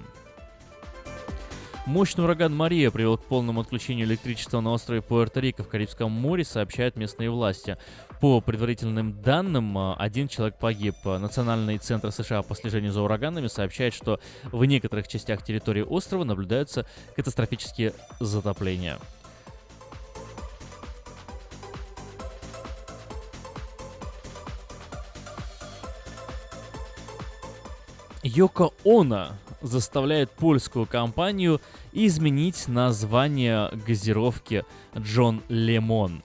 Мощный 1.89 2.23
ураган 2.23 2.55
Мария 2.55 2.91
привел 2.91 3.17
к 3.17 3.23
полному 3.23 3.61
отключению 3.61 4.05
электричества 4.05 4.61
на 4.61 4.73
острове 4.73 5.01
Пуэрто-Рико 5.01 5.63
в 5.63 5.67
Карибском 5.67 6.11
море, 6.11 6.45
сообщают 6.45 6.95
местные 6.95 7.31
власти. 7.31 7.77
По 8.21 8.41
предварительным 8.41 9.19
данным, 9.23 9.75
один 9.97 10.27
человек 10.27 10.59
погиб. 10.59 10.93
Национальный 11.03 11.79
центр 11.79 12.11
США 12.11 12.43
по 12.43 12.53
слежению 12.53 12.91
за 12.91 13.01
ураганами 13.01 13.47
сообщает, 13.47 13.95
что 13.95 14.19
в 14.51 14.63
некоторых 14.65 15.07
частях 15.07 15.43
территории 15.43 15.81
острова 15.81 16.23
наблюдаются 16.25 16.85
катастрофические 17.15 17.93
затопления. 18.19 18.99
Йоко 28.21 28.69
Оно 28.85 29.29
заставляет 29.61 30.31
польскую 30.31 30.85
компанию 30.85 31.59
изменить 31.91 32.67
название 32.67 33.69
газировки 33.85 34.65
Джон 34.97 35.41
Лемон. 35.49 36.23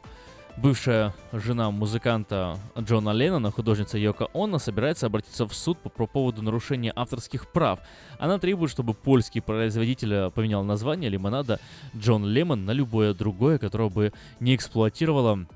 Бывшая 0.56 1.12
жена 1.32 1.72
музыканта 1.72 2.58
Джона 2.78 3.10
Леннона, 3.10 3.50
художница 3.50 3.98
Йока 3.98 4.28
Онна, 4.32 4.58
собирается 4.60 5.06
обратиться 5.06 5.48
в 5.48 5.54
суд 5.54 5.78
по, 5.78 5.88
по 5.88 6.06
поводу 6.06 6.42
нарушения 6.42 6.92
авторских 6.94 7.50
прав. 7.50 7.80
Она 8.18 8.38
требует, 8.38 8.70
чтобы 8.70 8.94
польский 8.94 9.42
производитель 9.42 10.30
поменял 10.30 10.62
название 10.62 11.10
лимонада 11.10 11.58
Джон 11.96 12.24
Лемон 12.24 12.64
на 12.64 12.70
любое 12.70 13.14
другое, 13.14 13.58
которое 13.58 13.90
бы 13.90 14.12
не 14.38 14.54
эксплуатировало 14.54 15.46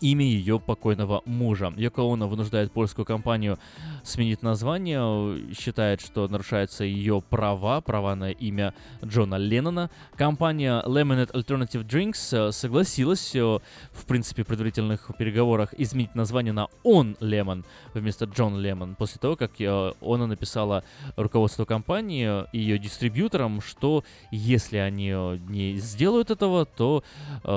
имя 0.00 0.24
ее 0.24 0.58
покойного 0.58 1.22
мужа. 1.24 1.72
Йоко 1.76 2.02
Оно 2.02 2.28
вынуждает 2.28 2.72
польскую 2.72 3.04
компанию 3.04 3.58
сменить 4.02 4.42
название, 4.42 5.54
считает, 5.54 6.00
что 6.00 6.28
нарушаются 6.28 6.84
ее 6.84 7.22
права, 7.28 7.80
права 7.80 8.14
на 8.14 8.30
имя 8.30 8.74
Джона 9.04 9.36
Леннона. 9.36 9.90
Компания 10.16 10.82
Lemonade 10.86 11.32
Alternative 11.32 11.86
Drinks 11.86 12.48
э, 12.48 12.52
согласилась 12.52 13.34
э, 13.34 13.40
в 13.40 14.04
принципе 14.06 14.44
предварительных 14.44 15.10
переговорах 15.18 15.74
изменить 15.78 16.14
название 16.14 16.52
на 16.52 16.68
On 16.84 17.18
Lemon 17.18 17.64
вместо 17.94 18.26
Джон 18.26 18.58
Лемон 18.58 18.94
после 18.94 19.20
того, 19.20 19.36
как 19.36 19.60
э, 19.60 19.92
она 20.00 20.26
написала 20.26 20.84
руководству 21.16 21.66
компании 21.66 22.44
и 22.52 22.58
ее 22.58 22.78
дистрибьюторам, 22.78 23.60
что 23.60 24.04
если 24.30 24.76
они 24.76 25.10
не 25.48 25.76
сделают 25.76 26.30
этого, 26.30 26.64
то, 26.64 27.02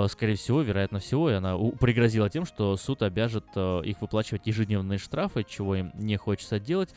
скорее 0.07 0.35
всего, 0.35 0.61
вероятно 0.61 0.99
всего, 0.99 1.29
и 1.29 1.33
она 1.33 1.57
пригрозила 1.79 2.28
тем, 2.29 2.45
что 2.45 2.75
суд 2.77 3.01
обяжет 3.01 3.45
э, 3.55 3.81
их 3.83 4.01
выплачивать 4.01 4.47
ежедневные 4.47 4.99
штрафы, 4.99 5.43
чего 5.43 5.75
им 5.75 5.91
не 5.95 6.17
хочется 6.17 6.59
делать. 6.59 6.93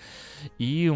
И 0.58 0.92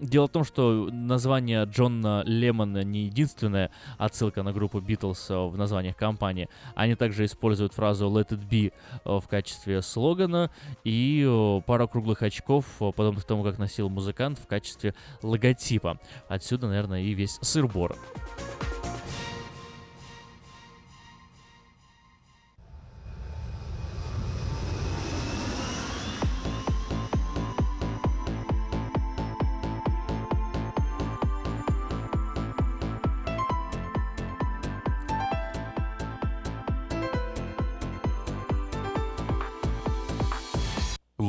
дело 0.00 0.26
в 0.26 0.30
том, 0.30 0.44
что 0.44 0.88
название 0.90 1.64
Джона 1.64 2.22
Лемона 2.26 2.84
не 2.84 3.04
единственная 3.04 3.70
отсылка 3.96 4.42
на 4.42 4.52
группу 4.52 4.80
Битлз 4.80 5.30
в 5.30 5.56
названиях 5.56 5.96
компании. 5.96 6.48
Они 6.74 6.94
также 6.94 7.24
используют 7.24 7.72
фразу 7.72 8.06
Let 8.06 8.30
it 8.30 8.48
be 8.48 8.72
в 9.04 9.26
качестве 9.28 9.82
слогана 9.82 10.50
и 10.84 11.24
э, 11.26 11.60
пару 11.66 11.88
круглых 11.88 12.22
очков, 12.22 12.64
э, 12.80 12.92
подобных 12.92 13.24
тому, 13.24 13.42
как 13.44 13.58
носил 13.58 13.88
музыкант, 13.88 14.38
в 14.38 14.46
качестве 14.46 14.94
логотипа. 15.22 15.98
Отсюда, 16.28 16.68
наверное, 16.68 17.02
и 17.02 17.14
весь 17.14 17.38
сыр-бор. 17.40 17.96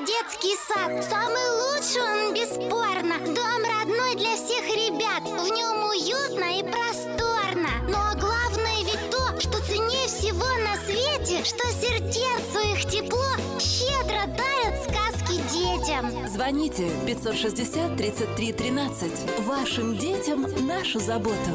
«Чудо 0.00 0.06
детский 0.06 0.56
сад» 0.68 1.04
Самый 1.04 1.50
лучший 1.60 2.02
он 2.02 2.34
бесспорно 2.34 3.18
Дом 3.18 3.62
родной 3.64 4.14
для 4.16 4.34
всех 4.36 4.66
ребят 4.68 5.22
В 5.22 5.48
нем 5.52 5.88
уютно 5.88 6.58
и 6.58 6.62
просторно 6.62 7.70
Но 7.88 8.18
главное 8.18 8.84
ведь 8.84 9.10
то, 9.10 9.40
что 9.40 9.62
ценнее 9.64 10.06
всего 10.06 10.46
на 10.64 10.76
свете 10.84 11.44
Что 11.44 11.66
сердцу 11.68 12.60
их 12.72 12.90
тепло 12.90 13.26
Щедро 13.58 14.26
дарят 14.26 14.82
сказки 14.84 15.40
детям 15.52 16.28
Звоните 16.28 16.90
560 17.06 17.96
33 17.96 18.52
13. 18.52 19.40
Вашим 19.40 19.96
детям 19.98 20.46
нашу 20.66 21.00
заботу. 21.00 21.50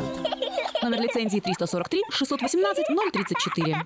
Номер 0.82 1.02
лицензии 1.02 1.40
343 1.40 2.04
618 2.12 2.86
034. 3.14 3.86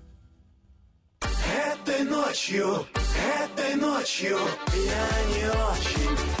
Этой 1.21 2.03
ночью, 2.03 2.85
этой 3.43 3.75
ночью 3.75 4.37
я 4.73 5.35
не 5.35 5.49
очень 5.49 6.40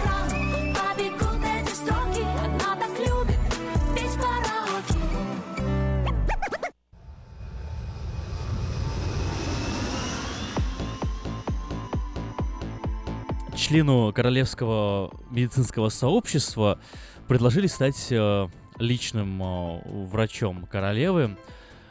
Члену 13.61 14.11
королевского 14.11 15.11
медицинского 15.29 15.89
сообщества 15.89 16.79
предложили 17.27 17.67
стать 17.67 18.07
э, 18.09 18.47
личным 18.79 19.41
э, 19.41 19.81
врачом 20.07 20.65
королевы. 20.65 21.37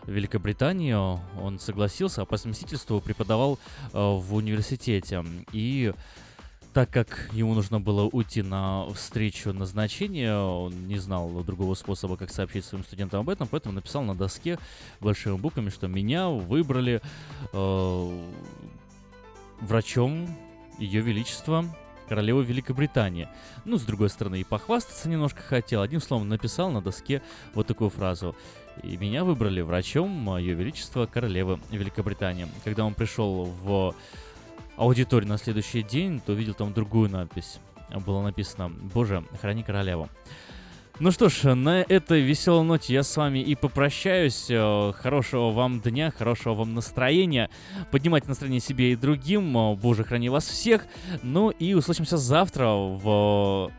в 0.03 0.11
Великобританию. 0.11 1.21
Он 1.41 1.61
согласился, 1.61 2.23
а 2.23 2.25
по 2.25 2.37
совместительству 2.39 3.01
преподавал 3.01 3.61
э, 3.93 3.99
в 3.99 4.35
университете. 4.35 5.25
И 5.53 5.93
так 6.73 6.91
как 6.91 7.29
ему 7.33 7.55
нужно 7.55 7.79
было 7.79 8.03
уйти 8.03 8.43
на 8.43 8.87
встречу 8.93 9.53
назначения, 9.53 10.35
он 10.35 10.89
не 10.89 10.99
знал 10.99 11.31
другого 11.45 11.75
способа, 11.75 12.17
как 12.17 12.31
сообщить 12.31 12.65
своим 12.65 12.83
студентам 12.83 13.21
об 13.21 13.29
этом, 13.29 13.47
поэтому 13.47 13.75
написал 13.77 14.03
на 14.03 14.17
доске 14.17 14.59
большими 14.99 15.37
буквами, 15.37 15.71
что 15.71 15.87
меня 15.87 16.31
выбрали 16.31 17.01
э, 17.53 18.29
врачом 19.61 20.27
Ее 20.81 21.03
Величества 21.03 21.65
королевы 22.09 22.43
Великобритании. 22.43 23.29
Ну, 23.65 23.79
с 23.79 23.83
другой 23.83 24.09
стороны, 24.09 24.41
и 24.41 24.45
похвастаться 24.45 25.09
немножко 25.09 25.43
хотел. 25.43 25.83
Одним 25.83 26.01
словом, 26.01 26.29
написал 26.29 26.71
на 26.71 26.81
доске 26.81 27.23
вот 27.55 27.69
такую 27.69 27.91
фразу. 27.91 28.35
И 28.83 28.97
меня 28.97 29.23
выбрали 29.23 29.61
врачом 29.61 30.37
Ее 30.39 30.55
Величества 30.55 31.07
королевы 31.07 31.61
Великобритании. 31.71 32.49
Когда 32.65 32.85
он 32.85 32.95
пришел 32.95 33.45
в 33.45 33.95
аудиторию 34.77 35.29
на 35.29 35.39
следующий 35.39 35.83
день, 35.83 36.21
то 36.21 36.33
увидел 36.33 36.55
там 36.55 36.73
другую 36.73 37.11
надпись. 37.11 37.61
Было 38.07 38.23
написано 38.23 38.71
«Боже, 38.71 39.25
храни 39.41 39.63
королеву». 39.63 40.09
Ну 41.01 41.11
что 41.13 41.31
ж, 41.31 41.55
на 41.55 41.81
этой 41.81 42.21
веселой 42.21 42.63
ноте 42.63 42.93
я 42.93 43.03
с 43.03 43.17
вами 43.17 43.39
и 43.39 43.55
попрощаюсь. 43.55 44.49
Э, 44.51 44.93
хорошего 44.95 45.51
вам 45.51 45.81
дня, 45.81 46.11
хорошего 46.11 46.53
вам 46.53 46.75
настроения. 46.75 47.49
Поднимайте 47.91 48.29
настроение 48.29 48.61
себе 48.61 48.93
и 48.93 48.97
другим. 48.97 49.57
Э, 49.57 49.75
Боже, 49.77 50.05
храни 50.05 50.29
вас 50.29 50.47
всех. 50.47 50.85
Ну 51.23 51.49
и 51.49 51.73
услышимся 51.73 52.19
завтра 52.19 52.67
в 52.67 53.73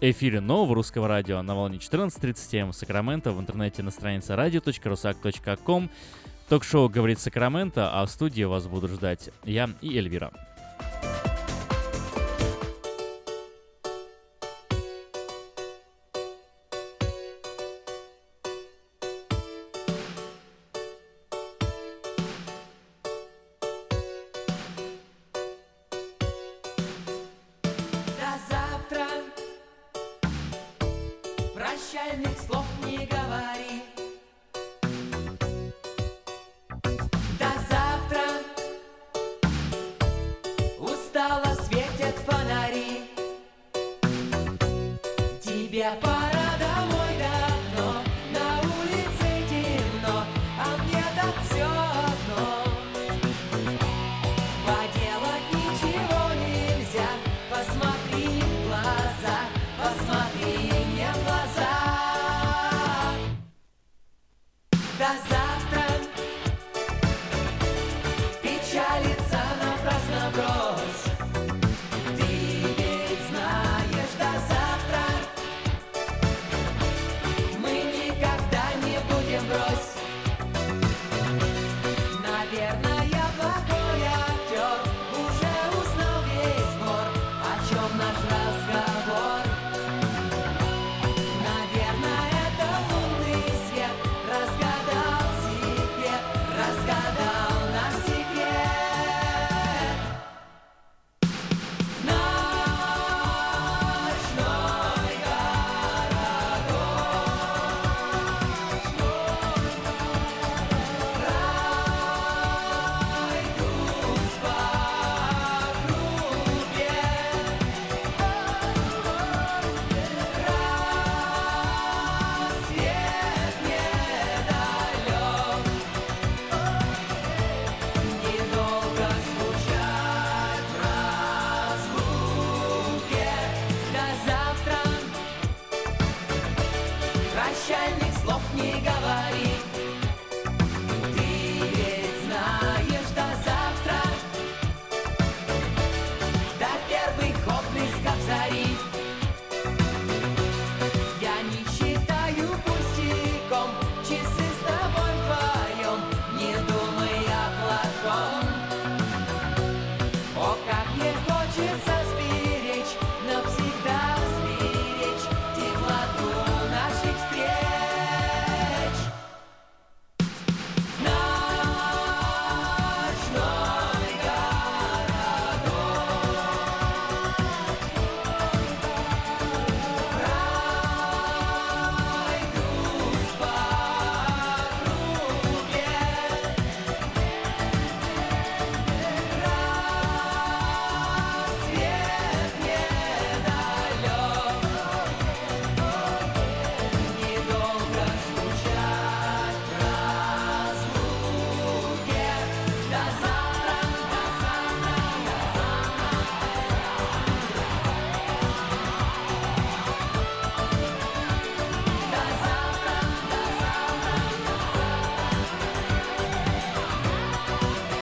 эфире 0.00 0.40
нового 0.40 0.76
русского 0.76 1.08
радио 1.08 1.42
на 1.42 1.56
волне 1.56 1.78
14.37 1.78 2.70
в 2.70 2.76
Сакраменто, 2.76 3.32
в 3.32 3.40
интернете 3.40 3.82
на 3.82 3.90
странице 3.90 4.34
radio.rusak.com. 4.34 5.90
Ток-шоу 6.48 6.88
«Говорит 6.88 7.18
Сакраменто», 7.18 7.90
а 7.92 8.06
в 8.06 8.08
студии 8.08 8.44
вас 8.44 8.68
буду 8.68 8.86
ждать 8.86 9.30
я 9.44 9.68
и 9.80 9.98
Эльвира. 9.98 10.30